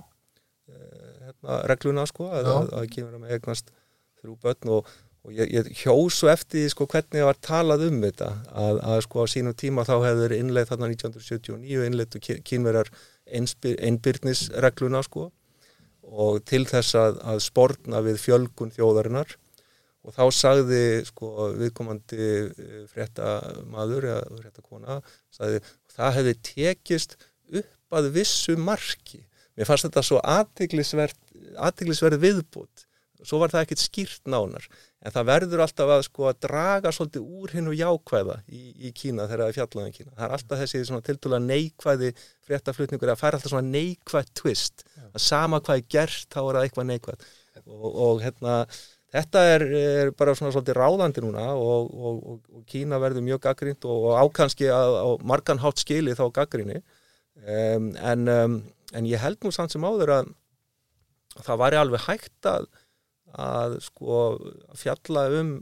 eh, 0.70 1.16
hérna, 1.28 1.58
regluna 1.72 2.06
sko 2.08 2.30
að, 2.30 2.52
að, 2.54 2.70
að 2.80 2.92
kynverið 2.94 3.26
með 3.26 3.36
eignast 3.38 3.74
þrjú 4.22 4.38
börn 4.46 4.72
og, 4.78 4.94
og 5.28 5.36
ég, 5.36 5.52
ég 5.52 5.72
hjósu 5.82 6.30
eftir 6.32 6.70
sko 6.72 6.88
hvernig 6.88 7.20
það 7.20 7.30
var 7.32 7.42
talað 7.50 7.88
um 7.90 8.00
þetta. 8.06 8.30
Að, 8.64 8.84
að 8.94 9.02
sko 9.08 9.26
á 9.26 9.34
sínum 9.34 9.58
tíma 9.60 9.88
þá 9.88 9.96
hefur 10.06 10.38
innleið 10.38 10.72
þarna 10.72 10.92
1979 10.94 11.90
innleitu 11.90 12.24
kynverjar 12.48 12.94
einbyrnisregluna 13.28 15.04
sko 15.06 15.30
og 16.04 16.42
til 16.46 16.66
þess 16.68 16.98
að, 17.00 17.20
að 17.24 17.40
spórna 17.46 18.02
við 18.04 18.20
fjölgun 18.22 18.74
þjóðarinnar. 18.76 19.38
Og 20.04 20.12
þá 20.12 20.24
sagði 20.36 20.82
sko 21.08 21.50
viðkomandi 21.56 22.18
eh, 22.20 22.82
fréttamaður 22.92 24.10
eða 24.12 24.40
fréttakona 24.42 24.98
sagði 25.32 25.62
það 25.96 26.18
hefði 26.18 26.34
tekist 26.50 27.16
upp 27.62 27.98
að 28.00 28.10
vissu 28.18 28.58
marki. 28.60 29.22
Mér 29.56 29.70
fannst 29.70 29.88
þetta 29.88 30.04
svo 30.04 30.20
aðtiklisverð 30.28 32.20
viðbútt 32.20 32.88
svo 33.24 33.40
var 33.42 33.54
það 33.54 33.66
ekkert 33.66 33.84
skýrt 33.84 34.30
nánar 34.30 34.66
en 35.04 35.14
það 35.14 35.28
verður 35.30 35.64
alltaf 35.66 35.92
að 35.96 36.02
sko 36.08 36.28
að 36.30 36.40
draga 36.46 36.92
svolítið 36.96 37.28
úr 37.40 37.54
hinn 37.58 37.70
og 37.72 37.78
jákvæða 37.78 38.38
í, 38.48 38.64
í 38.88 38.92
Kína 38.96 39.28
þegar 39.28 39.44
það 39.44 39.52
er 39.52 39.58
fjallaðan 39.58 39.90
um 39.90 39.96
Kína. 39.98 40.16
Það 40.16 40.26
er 40.26 40.36
alltaf 40.38 40.62
þessi 40.64 40.84
svona 40.88 41.06
tiltúlega 41.08 41.48
neikvæði 41.48 42.12
fréttaflutningur 42.48 43.14
að 43.14 43.20
færa 43.20 43.40
alltaf 43.40 43.54
svona 43.54 43.74
neikvæð 43.74 44.34
twist. 44.40 44.86
Að 45.10 45.24
sama 45.26 45.60
hvað 45.64 45.82
er 45.82 45.88
gert 45.98 46.28
þá 46.32 46.40
er 46.44 46.60
það 46.60 46.68
eitthvað 46.68 46.90
neikvæð 46.92 47.26
og, 47.64 47.88
og 47.90 48.24
hérna 48.24 48.58
þetta 49.14 49.44
er, 49.52 49.66
er 49.78 50.12
bara 50.18 50.36
svona 50.38 50.54
svolítið 50.56 50.80
ráðandi 50.80 51.24
núna 51.24 51.50
og, 51.60 51.92
og, 51.94 52.22
og, 52.32 52.62
Kína 52.70 53.00
verður 53.02 53.26
mjög 53.28 53.44
gaggrínt 53.44 53.86
og 53.90 54.14
ákanski 54.18 54.70
að, 54.74 54.96
á 55.04 55.08
margan 55.28 55.62
hátt 55.62 55.84
skili 55.84 56.16
þá 56.18 56.26
gaggríni 56.34 56.80
um, 56.80 57.92
en, 58.00 58.32
um, 58.32 58.56
en 58.96 59.10
ég 59.10 59.22
held 59.22 59.44
nú 59.44 59.52
samt 59.54 59.76
sem 59.76 59.86
áður 59.86 60.16
að 60.18 60.32
það 61.44 61.62
væri 61.64 61.80
alveg 61.82 62.08
hægt 62.08 62.50
að, 62.50 62.70
að 63.34 63.80
sko 63.82 64.18
fjalla 64.78 65.26
um 65.40 65.54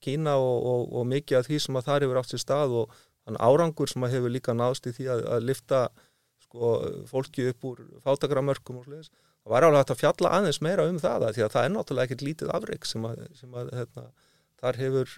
Kína 0.00 0.38
og 0.40 1.02
mikið 1.08 1.40
af 1.40 1.48
því 1.48 1.58
sem 1.60 1.76
að 1.76 1.88
það 1.88 2.04
hefur 2.06 2.20
átt 2.20 2.32
sér 2.32 2.42
stað 2.44 2.76
og 2.82 2.94
þann 3.26 3.40
árangur 3.44 3.90
sem 3.90 4.06
að 4.06 4.14
hefur 4.16 4.32
líka 4.32 4.54
náðst 4.56 4.88
í 4.88 4.94
því 4.96 5.10
að, 5.14 5.24
að 5.36 5.48
lifta 5.50 5.80
sko 6.46 6.70
fólki 7.10 7.50
upp 7.50 7.66
úr 7.68 7.82
fátagramörkum 8.06 8.80
og 8.80 8.88
sliðis 8.88 9.10
það 9.10 9.52
var 9.54 9.66
alveg 9.66 9.82
hægt 9.82 9.94
að 9.94 10.00
fjalla 10.00 10.32
aðeins 10.38 10.60
meira 10.64 10.86
um 10.88 10.98
það 11.00 11.26
því 11.36 11.44
að 11.44 11.54
það 11.54 11.66
er 11.66 11.74
náttúrulega 11.74 12.08
ekkert 12.08 12.24
lítið 12.26 12.54
afreik 12.56 12.88
sem 12.88 13.06
að, 13.08 13.22
sem 13.38 13.56
að 13.56 13.72
hérna, 13.76 14.06
þar 14.60 14.80
hefur 14.80 15.14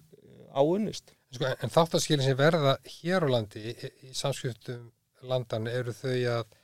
áunnist. 0.52 1.14
Sko, 1.32 1.48
en 1.48 1.72
þáttaskilin 1.72 2.26
sem 2.26 2.38
verða 2.38 2.76
hér 2.98 3.24
á 3.24 3.28
landi 3.32 3.62
í, 3.72 3.74
í 4.08 4.12
samskiptum 4.16 4.90
landan 5.28 5.70
eru 5.70 5.94
þau 5.96 6.18
að 6.36 6.58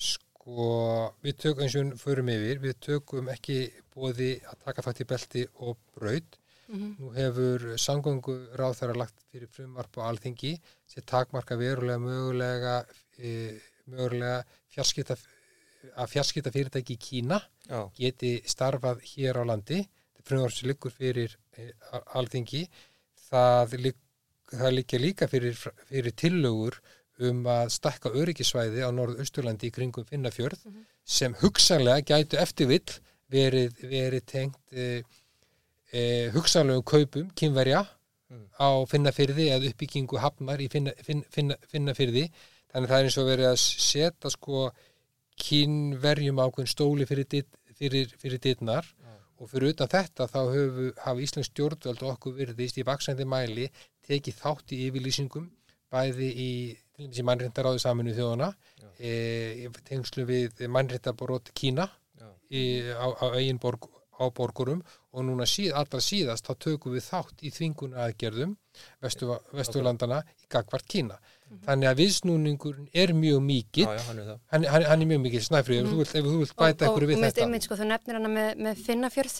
sko 0.00 0.33
við 0.44 1.36
tökum 1.40 1.64
eins 1.64 1.76
og 1.80 1.92
förum 2.00 2.28
yfir, 2.28 2.58
við 2.60 2.80
tökum 2.84 3.28
ekki 3.32 3.58
bóði 3.94 4.34
að 4.44 4.64
taka 4.66 4.84
fætt 4.84 5.00
í 5.00 5.08
belti 5.08 5.44
og 5.54 5.78
braud. 5.96 6.36
Mm 6.68 6.80
-hmm. 6.80 6.92
Nú 6.98 7.12
hefur 7.12 7.60
sangöngu 7.76 8.34
ráð 8.56 8.74
þar 8.78 8.90
að 8.90 9.00
lagt 9.02 9.24
fyrir 9.30 9.48
frumvarp 9.48 9.98
og 9.98 10.04
alþingi 10.04 10.60
sem 10.86 11.02
takmarka 11.02 11.56
verulega 11.56 11.98
mögulega, 11.98 12.84
e, 13.18 13.60
mögulega 13.86 14.44
fjarskipta 14.72 15.16
að 15.92 16.10
fjarskipta 16.14 16.52
fyrirtæki 16.54 16.96
í 16.96 17.02
Kína 17.06 17.40
Já. 17.68 17.90
geti 17.98 18.40
starfað 18.46 19.02
hér 19.04 19.40
á 19.40 19.42
landi 19.44 19.84
frumvarp 20.24 20.52
sem 20.52 20.68
liggur 20.70 20.94
fyrir 20.94 21.36
eh, 21.58 21.72
alþingi 22.16 22.64
það, 23.28 23.76
lig, 23.84 23.96
það 24.52 24.76
liggja 24.78 25.00
líka 25.00 25.28
fyrir, 25.28 25.58
fyrir 25.90 26.16
tillögur 26.16 26.80
um 27.22 27.44
að 27.46 27.68
stakka 27.70 28.10
öryggisvæði 28.10 28.82
á 28.82 28.90
norðu-austurlandi 28.90 29.68
í 29.70 29.74
kringum 29.74 30.06
Finnafjörð 30.08 30.64
mm 30.64 30.72
-hmm. 30.72 30.86
sem 31.04 31.34
hugsanlega 31.42 32.06
gætu 32.10 32.40
eftirvill 32.42 32.98
verið, 33.30 33.76
verið 33.82 34.24
tengt 34.26 34.72
e, 34.72 35.02
e, 35.92 36.30
hugsanlegum 36.34 36.82
kaupum 36.82 37.30
kynverja 37.38 37.84
mm. 38.30 38.46
á 38.58 38.68
Finnafjörði 38.90 39.48
eða 39.54 39.70
uppbyggingu 39.70 40.18
hafnar 40.18 40.60
í 40.60 40.68
finna, 40.68 40.92
finna, 41.02 41.24
finna, 41.30 41.56
Finnafjörði 41.70 42.30
þannig 42.72 42.90
það 42.90 42.98
er 42.98 43.08
eins 43.08 43.18
og 43.18 43.30
verið 43.30 43.50
að 43.52 43.58
setja 43.62 44.30
sko 44.34 44.70
kynverjum 45.38 46.38
ákveðin 46.42 46.70
stóli 46.70 47.06
fyrir, 47.06 47.26
dit, 47.30 47.48
fyrir, 47.78 48.10
fyrir 48.18 48.42
dittnar 48.42 48.86
ja. 48.86 49.16
og 49.38 49.50
fyrir 49.50 49.74
utan 49.74 49.90
þetta 49.90 50.26
þá 50.30 50.40
hafa 50.98 51.20
Íslands 51.22 51.50
stjórnvöld 51.50 52.02
okkur 52.02 52.34
virðist 52.38 52.78
í 52.78 52.86
vaksandi 52.86 53.26
mæli 53.26 53.68
tekið 54.06 54.40
þátt 54.42 54.74
í 54.74 54.86
yfirlýsingum 54.88 55.50
bæði 55.94 56.30
í, 56.30 56.50
í 56.98 57.26
mannrindaráðu 57.26 57.82
saminu 57.82 58.14
þjóðana 58.16 58.50
e, 58.98 59.70
tengslu 59.88 60.26
við 60.28 60.66
mannrindaborót 60.68 61.52
Kína 61.54 61.88
e, 62.50 62.92
á, 62.92 63.06
á 63.14 63.26
eigin 63.38 63.62
borg, 63.62 63.88
á 64.18 64.26
borgurum. 64.34 64.82
Og 65.14 65.22
núna 65.22 65.46
síð, 65.46 65.70
allra 65.78 66.00
síðast 66.02 66.48
þá 66.48 66.54
tökum 66.58 66.94
við 66.96 67.04
þátt 67.06 67.44
í 67.46 67.52
þvinguna 67.54 68.02
aðgerðum 68.08 68.56
vestu, 69.02 69.30
vestulandana 69.54 70.24
í 70.42 70.48
gagvart 70.50 70.90
Kína. 70.90 71.20
-hmm. 71.54 71.64
þannig 71.66 71.90
að 71.90 72.00
viðsnúningurinn 72.02 72.88
er 72.92 73.14
mjög 73.16 73.40
mikið 73.44 73.90
hann, 74.08 74.22
hann, 74.50 74.86
hann 74.88 75.04
er 75.04 75.10
mjög 75.10 75.22
mikið 75.26 75.46
snæfrið 75.48 75.82
mm 75.82 75.90
-hmm. 75.90 76.02
ef 76.02 76.28
þú 76.28 76.38
vilt 76.42 76.56
bæta 76.56 76.88
ykkur 76.88 77.06
við 77.08 77.24
þetta. 77.24 77.42
einmitt, 77.44 77.66
sko, 77.66 77.78
þú 77.80 77.88
nefnir 77.90 78.18
hana 78.18 78.30
með, 78.38 78.50
með 78.66 78.84
Finnafjörð 78.86 79.36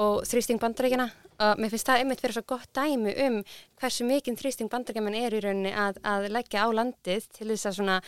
og 0.00 0.22
þrýsting 0.28 0.60
bandarækjana 0.62 1.08
og 1.42 1.58
mér 1.60 1.72
finnst 1.72 1.88
það 1.88 2.02
einmitt 2.02 2.22
fyrir 2.22 2.36
svo 2.36 2.44
gott 2.54 2.70
dæmi 2.76 3.14
um 3.26 3.40
hversu 3.80 4.06
mikinn 4.06 4.38
þrýsting 4.38 4.70
bandarækjaman 4.72 5.18
er 5.18 5.34
í 5.34 5.42
rauninni 5.42 5.72
að, 5.74 5.98
að 6.06 6.28
leggja 6.36 6.64
á 6.64 6.68
landið 6.72 7.28
til 7.34 7.48
þess 7.50 7.70
að 7.70 7.76
svona 7.80 7.98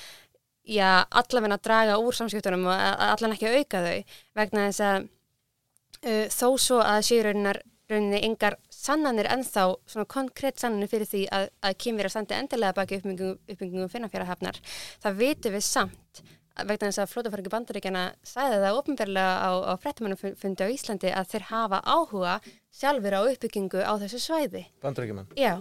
já, 0.64 1.05
allavegna 1.10 1.59
draga 1.59 1.98
úr 2.01 2.16
samskiptunum 2.16 2.68
og 2.70 3.05
allan 3.10 3.36
ekki 3.36 3.52
auka 3.59 3.82
þau 3.84 4.18
vegna 4.40 4.68
þess 4.68 4.84
að 4.88 4.98
uh, 5.05 6.26
þó 6.32 6.48
svo 6.60 6.80
að 6.84 7.06
séuraunar 7.10 7.60
rauninni 7.90 8.22
yngar 8.24 8.56
sannanir 8.72 9.28
ennþá 9.32 9.66
svona 9.90 10.09
konkrétt 10.09 10.60
sannanir 10.60 10.88
fyrir 10.92 11.09
því 11.09 11.26
að, 11.36 11.51
að 11.64 11.76
kýmverja 11.84 12.14
standi 12.14 12.38
endilega 12.38 12.76
baki 12.78 13.01
uppbyggingum, 13.01 13.36
uppbyggingum 13.44 13.92
finnafjörahafnar. 13.92 14.60
Það 15.05 15.20
vitum 15.20 15.56
við 15.56 15.66
samt 15.66 16.22
vegna 16.62 16.90
þess 16.90 17.02
að 17.02 17.10
flótafærki 17.10 17.51
bandaríkjana 17.52 18.05
sæði 18.26 18.60
það 18.62 18.78
ofinverlega 18.78 19.32
á, 19.43 19.51
á 19.66 19.72
frettumannufundi 19.82 20.66
á 20.66 20.74
Íslandi 20.74 21.10
að 21.10 21.32
þeir 21.32 21.48
hafa 21.51 21.81
áhuga 21.82 22.36
sjálfur 22.74 23.16
á 23.18 23.20
uppbyggingu 23.26 23.82
á 23.82 23.93
þessu 24.05 24.22
svæði. 24.22 24.62
Bandaríkjumann? 24.85 25.32
Já, 25.39 25.59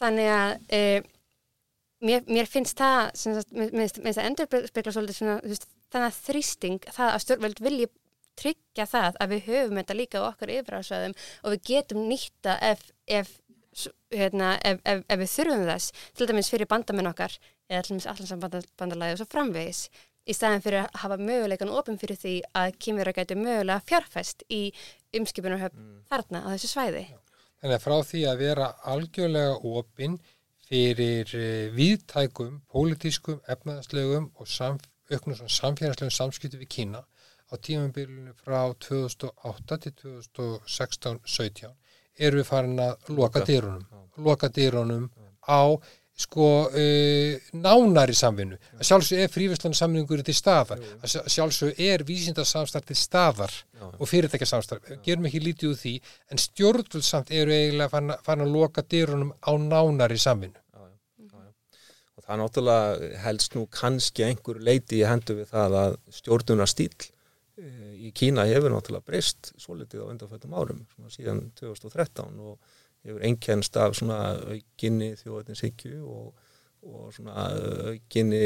þannig 0.00 0.28
að 0.34 0.52
e, 0.76 0.82
mér, 2.04 2.26
mér 2.28 2.50
finnst 2.50 2.80
það, 2.80 3.12
mér 3.56 3.88
finnst 3.96 4.20
það 4.20 4.28
endur 4.28 4.68
spekla 4.68 4.94
svolítið 4.96 5.64
þannig 5.90 6.06
að 6.06 6.20
þrýsting, 6.26 6.90
það 6.92 7.14
að 7.14 7.24
stjórnveld 7.24 7.64
vilji 7.64 7.90
tryggja 8.40 8.86
það 8.88 9.20
að 9.20 9.32
við 9.34 9.46
höfum 9.50 9.80
þetta 9.80 9.96
líka 9.98 10.22
á 10.22 10.28
okkar 10.30 10.52
yfirásvæðum 10.54 11.16
og 11.16 11.54
við 11.54 11.64
getum 11.70 12.04
nýtta 12.08 12.56
ef, 12.64 12.84
ef, 13.06 13.32
hérna, 14.14 14.54
ef, 14.64 14.80
ef 14.84 15.20
við 15.20 15.32
þurfum 15.34 15.66
þess 15.68 16.04
til 16.16 16.28
dæmis 16.30 16.52
fyrir 16.52 16.70
bandamenn 16.70 17.10
okkar 17.10 17.36
eða 17.70 17.84
dæmis 17.88 18.08
allansambandalagi 18.10 19.16
og 19.16 19.20
svo 19.20 19.28
framvegis 19.30 19.82
í 20.28 20.36
staðin 20.36 20.64
fyrir 20.64 20.84
að 20.84 21.00
hafa 21.02 21.18
möguleikan 21.20 21.72
ofin 21.72 21.98
fyrir 22.00 22.20
því 22.20 22.34
að 22.60 22.74
kymverða 22.84 23.16
gæti 23.20 23.38
mögulega 23.40 23.86
fjárfæst 23.88 24.44
í 24.52 24.62
umskipunarhöfn 25.16 25.80
mm. 25.80 25.96
þarna 26.10 26.44
á 26.44 26.48
þessu 26.52 26.72
svæði. 26.74 27.06
Þannig 27.60 27.76
að 27.76 27.84
frá 27.86 27.96
því 28.10 28.22
að 28.30 28.44
vera 28.44 28.68
algjörlega 28.92 29.56
ofin 29.70 30.20
fyrir 30.70 31.32
uh, 31.34 31.72
viðtækum, 31.74 32.60
pólitískum, 32.70 33.40
efnaðslegum 33.50 34.30
og 34.36 34.48
samf 34.48 34.86
auknum 35.10 35.48
samfélagslegum 35.50 36.14
samskiptu 36.14 36.60
við 36.60 36.70
Kína 36.70 37.00
á 37.50 37.54
tímambilinu 37.58 38.34
frá 38.38 38.70
2008 38.78 39.78
til 39.84 39.94
2016-17 39.98 41.72
erum 42.20 42.38
við 42.40 42.46
farin 42.46 42.82
að 42.84 43.10
loka 43.16 43.42
dýrunum, 43.46 43.82
loka 44.22 44.50
dýrunum 44.54 45.08
á 45.42 45.74
sko 46.20 46.46
uh, 46.68 47.50
nánari 47.56 48.14
samvinnu. 48.16 48.58
Að 48.78 48.88
sjálfsög 48.88 49.22
er 49.24 49.32
frívæslan 49.32 49.76
samvinningur 49.76 50.22
til 50.26 50.36
staðar, 50.36 50.82
að 51.00 51.30
sjálfsög 51.32 51.80
er 51.80 52.04
vísindarsamstarf 52.08 52.88
til 52.90 52.98
staðar 52.98 53.52
já. 53.52 53.86
og 53.90 54.10
fyrirtækjasamstarf, 54.10 54.90
gerum 55.04 55.28
ekki 55.30 55.44
lítið 55.44 55.72
úr 55.72 55.78
því. 55.80 55.94
En 56.30 56.42
stjórnvöldsamt 56.44 57.32
eru 57.36 57.54
eiginlega 57.56 57.92
farin, 57.92 58.16
farin 58.26 58.46
að 58.48 58.58
loka 58.58 58.84
dýrunum 58.84 59.32
á 59.40 59.52
nánari 59.56 60.20
samvinnu. 60.20 60.60
Og 62.20 62.26
það 62.26 62.42
náttúrulega 62.42 63.14
helst 63.24 63.56
nú 63.56 63.64
kannski 63.72 64.26
einhver 64.26 64.60
leiti 64.62 65.00
í 65.00 65.08
hendu 65.08 65.40
við 65.40 65.54
það 65.54 65.80
að 65.84 65.96
stjórnuna 66.20 66.68
stíl 66.68 66.92
í 67.60 68.10
Kína 68.16 68.46
hefur 68.48 68.72
náttúrulega 68.72 69.06
breyst 69.06 69.52
svo 69.60 69.76
litið 69.78 70.04
á 70.04 70.10
undanfættum 70.12 70.54
árum 70.56 70.84
síðan 71.12 71.50
2013 71.58 72.40
og 72.40 72.56
hefur 73.06 73.24
einkennst 73.26 73.76
af 73.80 73.96
svona 73.98 74.20
aukinni 74.52 75.14
þjóðatinshyggju 75.20 76.00
og, 76.04 76.32
og 76.86 77.14
svona 77.16 77.46
aukinni 77.92 78.44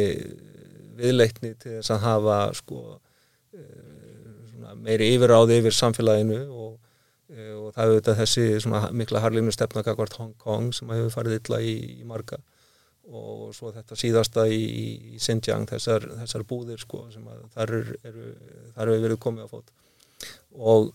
viðleikni 0.99 1.55
til 1.59 1.79
þess 1.79 1.95
að 1.95 2.07
hafa 2.07 2.39
sko 2.59 2.81
meiri 4.85 5.13
yfiráði 5.15 5.61
yfir 5.61 5.77
samfélaginu 5.77 6.41
og, 6.49 6.73
og 7.35 7.69
það 7.75 7.83
hefur 7.83 7.99
þetta 7.99 8.17
þessi 8.21 8.47
svona 8.65 8.83
mikla 8.97 9.23
harlínu 9.25 9.55
stefna 9.55 9.85
kakvart 9.87 10.19
Hong 10.21 10.35
Kong 10.41 10.75
sem 10.77 10.91
hefur 10.95 11.15
farið 11.15 11.39
illa 11.41 11.61
í, 11.63 11.75
í 12.01 12.09
marga 12.09 12.41
og 13.05 13.51
svo 13.53 13.71
þetta 13.75 13.97
síðasta 14.01 14.47
í, 14.49 14.61
í 15.15 15.21
Xinjiang 15.21 15.67
þessar, 15.69 16.07
þessar 16.23 16.45
búðir 16.49 16.81
sko 16.81 17.05
sem 17.13 17.27
að 17.29 17.43
þar 17.57 17.73
eru, 17.79 17.97
eru 18.09 18.29
þar 18.77 18.93
hefur 18.93 19.05
verið 19.05 19.21
komið 19.27 19.45
á 19.45 19.49
fót. 19.51 19.73
Og 20.55 20.93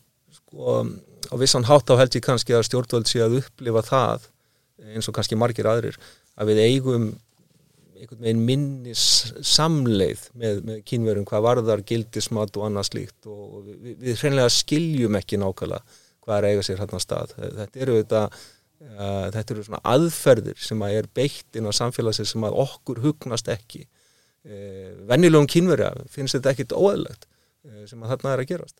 sko 0.49 0.81
á 1.30 1.35
vissan 1.38 1.67
hátt 1.69 1.93
á 1.93 1.99
held 1.99 2.17
ég 2.17 2.26
kannski 2.26 2.57
að 2.57 2.67
stjórnvöld 2.67 3.09
sé 3.09 3.21
að 3.23 3.39
upplifa 3.43 3.85
það 3.85 4.30
eins 4.89 5.09
og 5.09 5.15
kannski 5.15 5.38
margir 5.38 5.69
aðrir 5.69 5.97
að 6.39 6.53
við 6.53 6.61
eigum 6.65 7.09
einhvern 7.99 8.21
veginn 8.23 8.45
minnis 8.47 9.05
samleið 9.43 10.30
með, 10.39 10.61
með 10.65 10.77
kínverum 10.88 11.26
hvað 11.27 11.45
varðar 11.45 11.84
gildismat 11.88 12.55
og 12.55 12.69
annað 12.69 12.88
slíkt 12.93 13.27
og 13.27 13.65
við, 13.67 13.97
við 13.99 14.21
hreinlega 14.23 14.53
skiljum 14.55 15.19
ekki 15.19 15.39
nákvæmlega 15.41 15.99
hvað 16.23 16.38
er 16.38 16.47
eiga 16.49 16.63
sér 16.63 16.80
hérna 16.80 17.01
stað. 17.03 17.35
Þetta 17.35 17.85
eru 17.85 17.99
þetta 17.99 18.23
Uh, 18.80 19.27
þetta 19.35 19.51
eru 19.51 19.63
svona 19.65 19.80
aðferðir 19.91 20.59
sem 20.63 20.84
að 20.88 20.93
er 20.95 21.07
beitt 21.11 21.57
inn 21.59 21.65
á 21.67 21.76
samfélagsins 21.76 22.30
sem 22.31 22.45
að 22.47 22.61
okkur 22.61 23.01
hugnast 23.03 23.49
ekki. 23.51 23.81
Uh, 24.47 24.93
vennilegum 25.09 25.49
kynverja 25.51 25.89
finnst 26.07 26.38
þetta 26.38 26.53
ekkit 26.53 26.76
óæðilegt 26.77 27.27
uh, 27.27 27.81
sem 27.89 27.99
að 27.99 28.13
þarna 28.13 28.31
er 28.31 28.43
að 28.45 28.47
gerast 28.53 28.77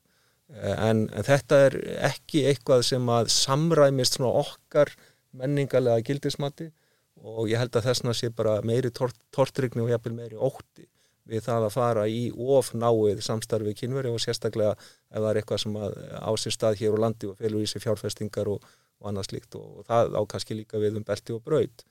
en, 0.50 1.06
en 1.14 1.26
þetta 1.26 1.62
er 1.68 1.78
ekki 2.10 2.46
eitthvað 2.50 2.84
sem 2.88 3.10
að 3.14 3.32
samræmist 3.34 4.18
svona 4.18 4.44
okkar 4.44 4.94
menningalega 5.38 6.06
gildismatti 6.08 6.72
og 7.20 7.50
ég 7.52 7.60
held 7.60 7.76
að 7.76 7.90
þessna 7.90 8.16
sé 8.16 8.32
bara 8.34 8.60
meiri 8.66 8.92
tort, 8.96 9.18
tortrygni 9.36 9.84
og 9.84 9.92
jafnvel 9.92 10.16
meiri 10.16 10.40
ótti 10.40 10.88
við 11.30 11.46
það 11.46 11.68
að 11.68 11.76
fara 11.76 12.06
í 12.10 12.22
of 12.58 12.72
náið 12.74 13.22
samstarfi 13.26 13.76
kynveri 13.78 14.12
og 14.12 14.22
sérstaklega 14.24 14.74
ef 14.74 15.20
það 15.20 15.30
er 15.30 15.40
eitthvað 15.42 15.64
sem 15.64 15.78
að 15.78 15.98
á 16.18 16.32
sér 16.42 16.56
stað 16.56 16.80
hér 16.82 16.98
á 16.98 17.04
landi 17.06 17.30
og 17.30 17.38
felur 17.40 17.66
í 17.66 17.70
sig 17.70 17.84
fjárfestingar 17.84 18.50
og, 18.50 18.66
og 19.00 19.12
annað 19.12 19.30
slíkt 19.30 19.58
og, 19.60 19.82
og 19.82 19.90
það 19.90 20.18
á 20.18 20.22
kannski 20.34 20.58
líka 20.58 20.82
við 20.82 21.00
um 21.00 21.06
belti 21.06 21.36
og 21.36 21.44
braut. 21.46 21.86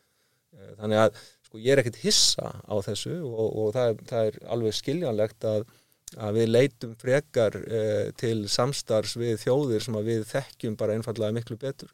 Eh, 0.56 0.72
þannig 0.80 1.04
að 1.04 1.20
sko 1.46 1.62
ég 1.62 1.74
er 1.74 1.82
ekkert 1.82 2.00
hissa 2.02 2.50
á 2.66 2.74
þessu 2.88 3.14
og, 3.28 3.46
og 3.46 3.70
það, 3.76 4.02
það 4.10 4.30
er 4.30 4.40
alveg 4.56 4.78
skiljanlegt 4.80 5.48
að, 5.48 5.68
að 6.16 6.40
við 6.40 6.48
leitum 6.50 6.94
frekar 6.98 7.58
eh, 7.66 8.08
til 8.18 8.46
samstarfs 8.50 9.16
við 9.20 9.36
þjóðir 9.42 9.84
sem 9.84 9.98
að 9.98 10.12
við 10.12 10.24
þekkjum 10.30 10.78
bara 10.80 10.96
einfallega 10.96 11.36
miklu 11.36 11.58
betur 11.60 11.90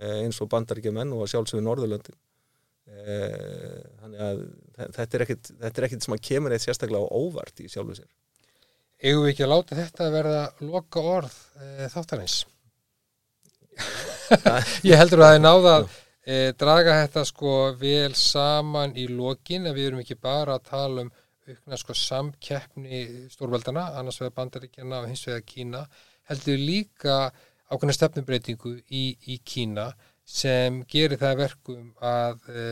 eh, 0.00 0.22
eins 0.22 0.38
og 0.44 0.50
bandaríkjumenn 0.52 1.14
og 1.16 1.26
sjálfsögur 1.30 1.64
Norðurlöndin. 1.66 2.18
Eh, 2.86 3.82
þannig 4.02 4.22
að 4.22 4.44
þetta 4.94 5.18
er 5.18 5.24
ekkert, 5.24 5.50
er 5.58 5.98
sem 6.04 6.14
að 6.14 6.24
kemur 6.28 6.54
eitt 6.54 6.62
sérstaklega 6.62 7.02
á 7.02 7.16
óvart 7.18 7.64
í 7.64 7.70
sjálfu 7.72 7.98
sér. 7.98 8.10
Við 9.02 9.26
ekki 9.28 9.44
að 9.44 9.52
láta 9.52 9.76
þetta 9.76 10.06
verða 10.12 10.42
loka 10.64 11.02
orð 11.04 11.34
e, 11.60 11.88
þáttarins? 11.92 12.36
Ég 14.88 14.96
heldur 14.96 15.20
að 15.20 15.26
það 15.26 15.34
er 15.34 15.42
náða 15.42 15.74
að 15.74 15.88
e, 16.24 16.38
draga 16.56 16.94
þetta 17.02 17.24
sko 17.28 17.56
vel 17.80 18.14
saman 18.16 18.96
í 18.96 19.04
lokin 19.10 19.68
en 19.68 19.76
við 19.76 19.90
erum 19.90 20.00
ekki 20.00 20.16
bara 20.16 20.56
að 20.56 20.70
tala 20.70 21.04
um 21.04 21.12
aukna 21.52 21.78
sko 21.80 21.96
samkeppni 21.96 23.02
stórveldana, 23.32 23.88
annars 24.00 24.20
vegar 24.20 24.34
bandaríkjana 24.40 25.02
og 25.02 25.10
hins 25.10 25.24
vegar 25.28 25.44
Kína, 25.46 25.84
heldur 26.30 26.58
líka 26.60 27.16
ákveðna 27.70 27.96
stefnubreitingu 27.96 28.76
í, 28.90 29.06
í 29.32 29.38
Kína 29.46 29.90
sem 30.26 30.82
gerir 30.90 31.20
það 31.20 31.40
verkum 31.44 31.90
að, 32.02 32.42
e, 32.50 32.66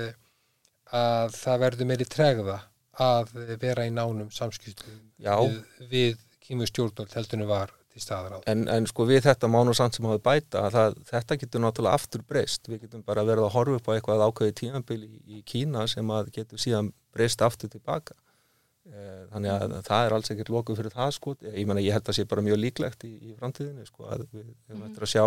að 0.94 1.36
það 1.38 1.64
verður 1.66 1.90
meiri 1.90 2.08
tregða 2.10 2.58
að 3.04 3.32
vera 3.62 3.86
í 3.86 3.94
nánum 3.94 4.30
samskiptum 4.34 5.00
við, 5.18 5.56
við 5.90 6.20
kýmur 6.44 6.70
stjórnvöld 6.70 7.14
heldunum 7.16 7.50
var 7.50 7.72
til 7.94 8.02
staðar 8.02 8.36
á. 8.36 8.38
En, 8.50 8.66
en 8.70 8.86
sko 8.90 9.06
við 9.08 9.22
þetta 9.28 9.50
mánu 9.50 9.74
samt 9.76 9.96
sem 9.96 10.06
hafa 10.08 10.22
bæta 10.22 10.66
að 10.66 10.76
það, 10.76 10.98
þetta 11.10 11.38
getur 11.42 11.62
náttúrulega 11.64 12.00
aftur 12.00 12.24
breyst. 12.26 12.68
Við 12.70 12.84
getum 12.86 13.04
bara 13.06 13.24
verið 13.26 13.46
að 13.46 13.54
horfa 13.54 13.78
upp 13.78 13.90
á 13.90 13.94
eitthvað 13.94 14.24
ákveði 14.26 14.56
tímanbíl 14.60 15.00
í, 15.06 15.14
í 15.38 15.42
Kína 15.46 15.86
sem 15.90 16.10
að 16.14 16.32
getur 16.34 16.62
síðan 16.62 16.90
breyst 17.14 17.44
aftur 17.46 17.70
tilbaka. 17.72 18.16
Eh, 18.84 19.20
þannig 19.32 19.48
að 19.48 19.74
það 19.86 20.06
er 20.06 20.14
alls 20.14 20.30
ekkert 20.34 20.50
lokuð 20.52 20.76
fyrir 20.76 20.92
það 20.92 21.12
sko. 21.16 21.32
Ég 21.46 21.68
menna 21.68 21.80
ég 21.80 21.94
held 21.96 22.02
að 22.02 22.10
það 22.10 22.16
sé 22.18 22.24
bara 22.28 22.42
mjög 22.44 22.58
líklegt 22.60 23.06
í, 23.08 23.12
í 23.30 23.36
framtíðinu 23.38 23.86
sko 23.88 24.10
að 24.12 24.26
við 24.28 24.42
höfum 24.44 24.82
eftir 24.90 25.06
að 25.06 25.12
sjá 25.14 25.24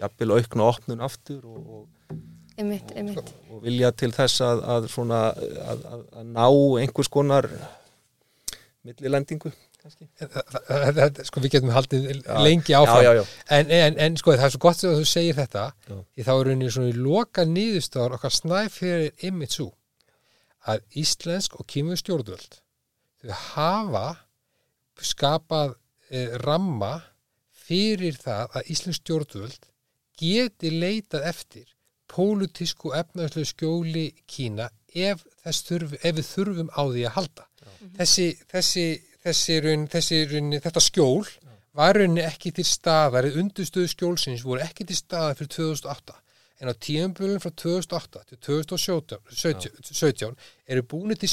jafnvel 0.00 0.38
aukna 0.38 0.68
opnun 0.70 1.04
aftur 1.04 1.42
og, 1.50 1.66
og, 1.76 2.14
einmitt, 2.56 2.94
einmitt. 2.96 3.20
og, 3.20 3.52
og 3.52 3.60
vilja 3.66 3.92
til 3.92 4.10
þess 4.16 4.40
að, 4.46 4.64
að, 4.76 4.88
svona, 4.94 5.20
að, 5.66 5.84
að 6.00 6.32
ná 6.32 6.46
einhvers 6.80 7.12
konar 7.12 7.50
millilendingu 8.88 9.52
sko 11.28 11.44
við 11.44 11.50
getum 11.58 11.74
haldið 11.76 12.08
já, 12.22 12.34
lengi 12.40 12.72
áfram. 12.72 13.04
já, 13.04 13.12
já, 13.20 13.24
en, 13.52 13.72
en, 13.82 13.98
en 14.00 14.16
sko 14.16 14.32
það 14.32 14.48
er 14.48 14.56
svo 14.56 14.64
gott 14.64 14.84
að 14.88 14.96
þú 15.02 15.06
segir 15.12 15.36
þetta 15.42 15.68
því 15.84 16.24
þá 16.24 16.34
er 16.38 16.44
rauninni 16.48 16.72
svona 16.72 16.98
loka 17.04 17.44
nýðustáðar 17.44 18.16
okkar 18.16 18.38
snæfyrir 18.40 19.28
ymmið 19.28 19.56
svo 19.58 19.70
að 20.72 20.86
íslensk 21.04 21.60
og 21.60 21.68
kýmur 21.68 22.00
stjórnvöld 22.00 22.63
þau 23.24 23.36
hafa 23.54 24.06
skapað 25.02 25.74
eh, 26.10 26.36
ramma 26.44 26.98
fyrir 27.64 28.18
það 28.20 28.58
að 28.58 28.74
íslensk 28.74 29.02
stjórnvöld 29.02 29.70
geti 30.20 30.70
leitað 30.70 31.28
eftir 31.30 31.70
pólutísku 32.10 32.92
efnaðslu 32.94 33.44
skjóli 33.48 34.04
Kína 34.30 34.68
ef, 34.94 35.24
þurf, 35.42 35.96
ef 35.98 36.18
við 36.18 36.28
þurfum 36.28 36.70
á 36.70 36.82
því 36.84 37.06
að 37.08 37.16
halda. 37.16 37.46
Þessi, 37.96 38.26
þessi, 38.50 38.84
þessi, 39.24 39.56
raun, 39.64 39.88
þessi 39.90 40.20
raun, 40.30 40.52
þetta 40.62 40.82
skjól 40.84 41.24
var 41.74 41.98
rauninni 41.98 42.22
ekki 42.22 42.52
til 42.54 42.66
staðar, 42.68 43.26
undurstöðu 43.34 43.90
skjólsins 43.90 44.44
voru 44.46 44.62
ekki 44.62 44.86
til 44.86 44.98
staðar 44.98 45.40
fyrir 45.40 45.50
2008 45.56 46.20
en 46.62 46.70
á 46.70 46.74
tíumbölun 46.78 47.42
frá 47.42 47.50
2008 47.50 48.22
til 48.30 48.38
2017 48.46 50.36
eru 50.70 50.82
búinu 50.86 51.16
til 51.18 51.30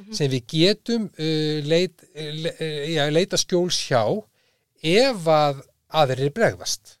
skjólsvekkir 0.00 0.18
sem 0.20 0.32
við 0.32 0.46
getum 0.54 1.06
uh, 1.10 1.68
leit, 1.68 2.04
le, 2.16 2.54
uh, 2.56 2.82
já, 2.90 3.04
leita 3.12 3.40
skjóls 3.40 3.78
hjá 3.88 4.02
ef 4.80 5.30
að 5.30 5.62
aðrir 6.00 6.34
bregðast. 6.34 6.96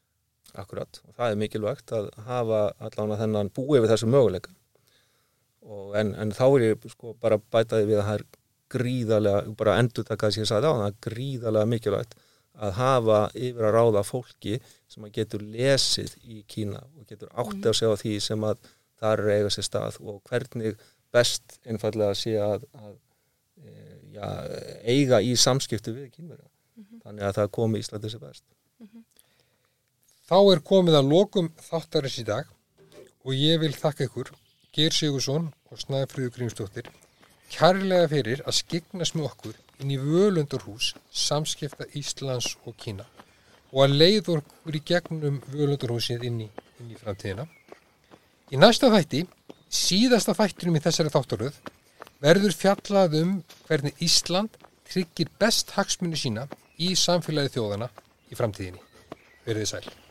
Akkurat, 0.58 1.00
og 1.06 1.14
það 1.14 1.32
er 1.32 1.38
mikilvægt 1.38 1.92
að 1.94 2.08
hafa 2.26 2.62
allan 2.82 3.14
að 3.14 3.20
þennan 3.22 3.52
búið 3.54 3.84
við 3.84 3.92
þessu 3.94 4.08
möguleika 4.10 4.54
en, 5.98 6.12
en 6.18 6.32
þá 6.34 6.44
er 6.48 6.64
ég 6.70 6.88
sko 6.90 7.14
bara 7.20 7.38
bætaði 7.38 7.88
við 7.90 8.00
að 8.00 8.08
það 8.08 8.18
er 8.18 8.26
gríðarlega, 8.70 9.54
bara 9.58 9.76
endur 9.82 10.06
taka 10.06 10.28
þess 10.28 10.38
að 10.38 10.42
ég 10.42 10.50
sagði 10.50 10.70
á, 10.70 10.74
það 10.80 10.98
gríðarlega 11.06 11.70
mikilvægt 11.70 12.16
að 12.60 12.76
hafa 12.76 13.20
yfir 13.38 13.66
að 13.66 13.74
ráða 13.76 14.04
fólki 14.06 14.58
sem 14.90 15.06
að 15.06 15.14
getur 15.16 15.44
lesið 15.54 16.14
í 16.22 16.42
Kína 16.50 16.82
og 16.82 17.06
getur 17.08 17.30
átti 17.32 17.70
að 17.70 17.78
segja 17.78 18.00
því 18.02 18.14
sem 18.26 18.46
að 18.46 18.70
það 19.00 19.12
er 19.12 19.36
eiga 19.38 19.52
sér 19.54 19.66
stað 19.66 20.00
og 20.02 20.20
hvernig 20.28 20.82
best 21.14 21.58
einfallega 21.66 22.14
sé 22.18 22.36
að, 22.40 22.66
að 22.78 22.94
e, 23.64 23.74
ja, 24.16 24.30
eiga 24.84 25.20
í 25.22 25.34
samskiptu 25.36 25.94
við 25.96 26.10
kínverða. 26.14 26.46
Mm 26.46 26.84
-hmm. 26.84 27.02
Þannig 27.04 27.28
að 27.28 27.36
það 27.38 27.52
komi 27.58 27.82
Íslandi 27.82 28.10
sér 28.10 28.24
best. 28.24 28.44
Mm 28.78 28.88
-hmm. 28.88 29.04
Þá 30.30 30.38
er 30.52 30.60
komið 30.72 30.94
að 31.00 31.10
lokum 31.10 31.52
þáttarins 31.70 32.18
í 32.18 32.24
dag 32.24 32.46
og 33.24 33.34
ég 33.34 33.60
vil 33.60 33.72
þakka 33.74 34.04
ykkur 34.04 34.32
Geir 34.72 34.92
Sigursson 34.94 35.52
og 35.70 35.78
Snæfríður 35.78 36.34
Grímsdóttir 36.36 36.90
kærlega 37.50 38.08
fyrir 38.08 38.42
að 38.46 38.60
skegnas 38.60 39.14
með 39.14 39.26
okkur 39.30 39.56
inn 39.82 39.90
í 39.90 39.98
völundurhús 39.98 40.94
samskipta 41.10 41.88
Íslands 41.98 42.54
og 42.64 42.76
Kína 42.78 43.06
og 43.72 43.84
að 43.84 43.96
leið 44.02 44.30
okkur 44.36 44.78
í 44.78 44.82
gegnum 44.86 45.40
völundurhúsið 45.50 46.26
inn 46.26 46.40
í, 46.46 46.48
inn 46.80 46.90
í 46.90 46.98
framtíðina. 46.98 47.46
Í 48.50 48.58
næsta 48.58 48.90
þætti, 48.90 49.24
síðasta 49.70 50.34
þættinum 50.34 50.78
í 50.78 50.82
þessari 50.84 51.12
þáttaröð, 51.14 51.56
verður 52.20 52.56
fjallað 52.56 53.16
um 53.22 53.34
hvernig 53.68 54.04
Ísland 54.04 54.58
tryggir 54.90 55.30
best 55.40 55.72
hagsmunni 55.76 56.18
sína 56.18 56.48
í 56.82 56.92
samfélagi 56.98 57.54
þjóðana 57.56 57.90
í 58.30 58.38
framtíðinni. 58.38 58.82
Verðið 59.46 59.70
sæl. 59.70 60.09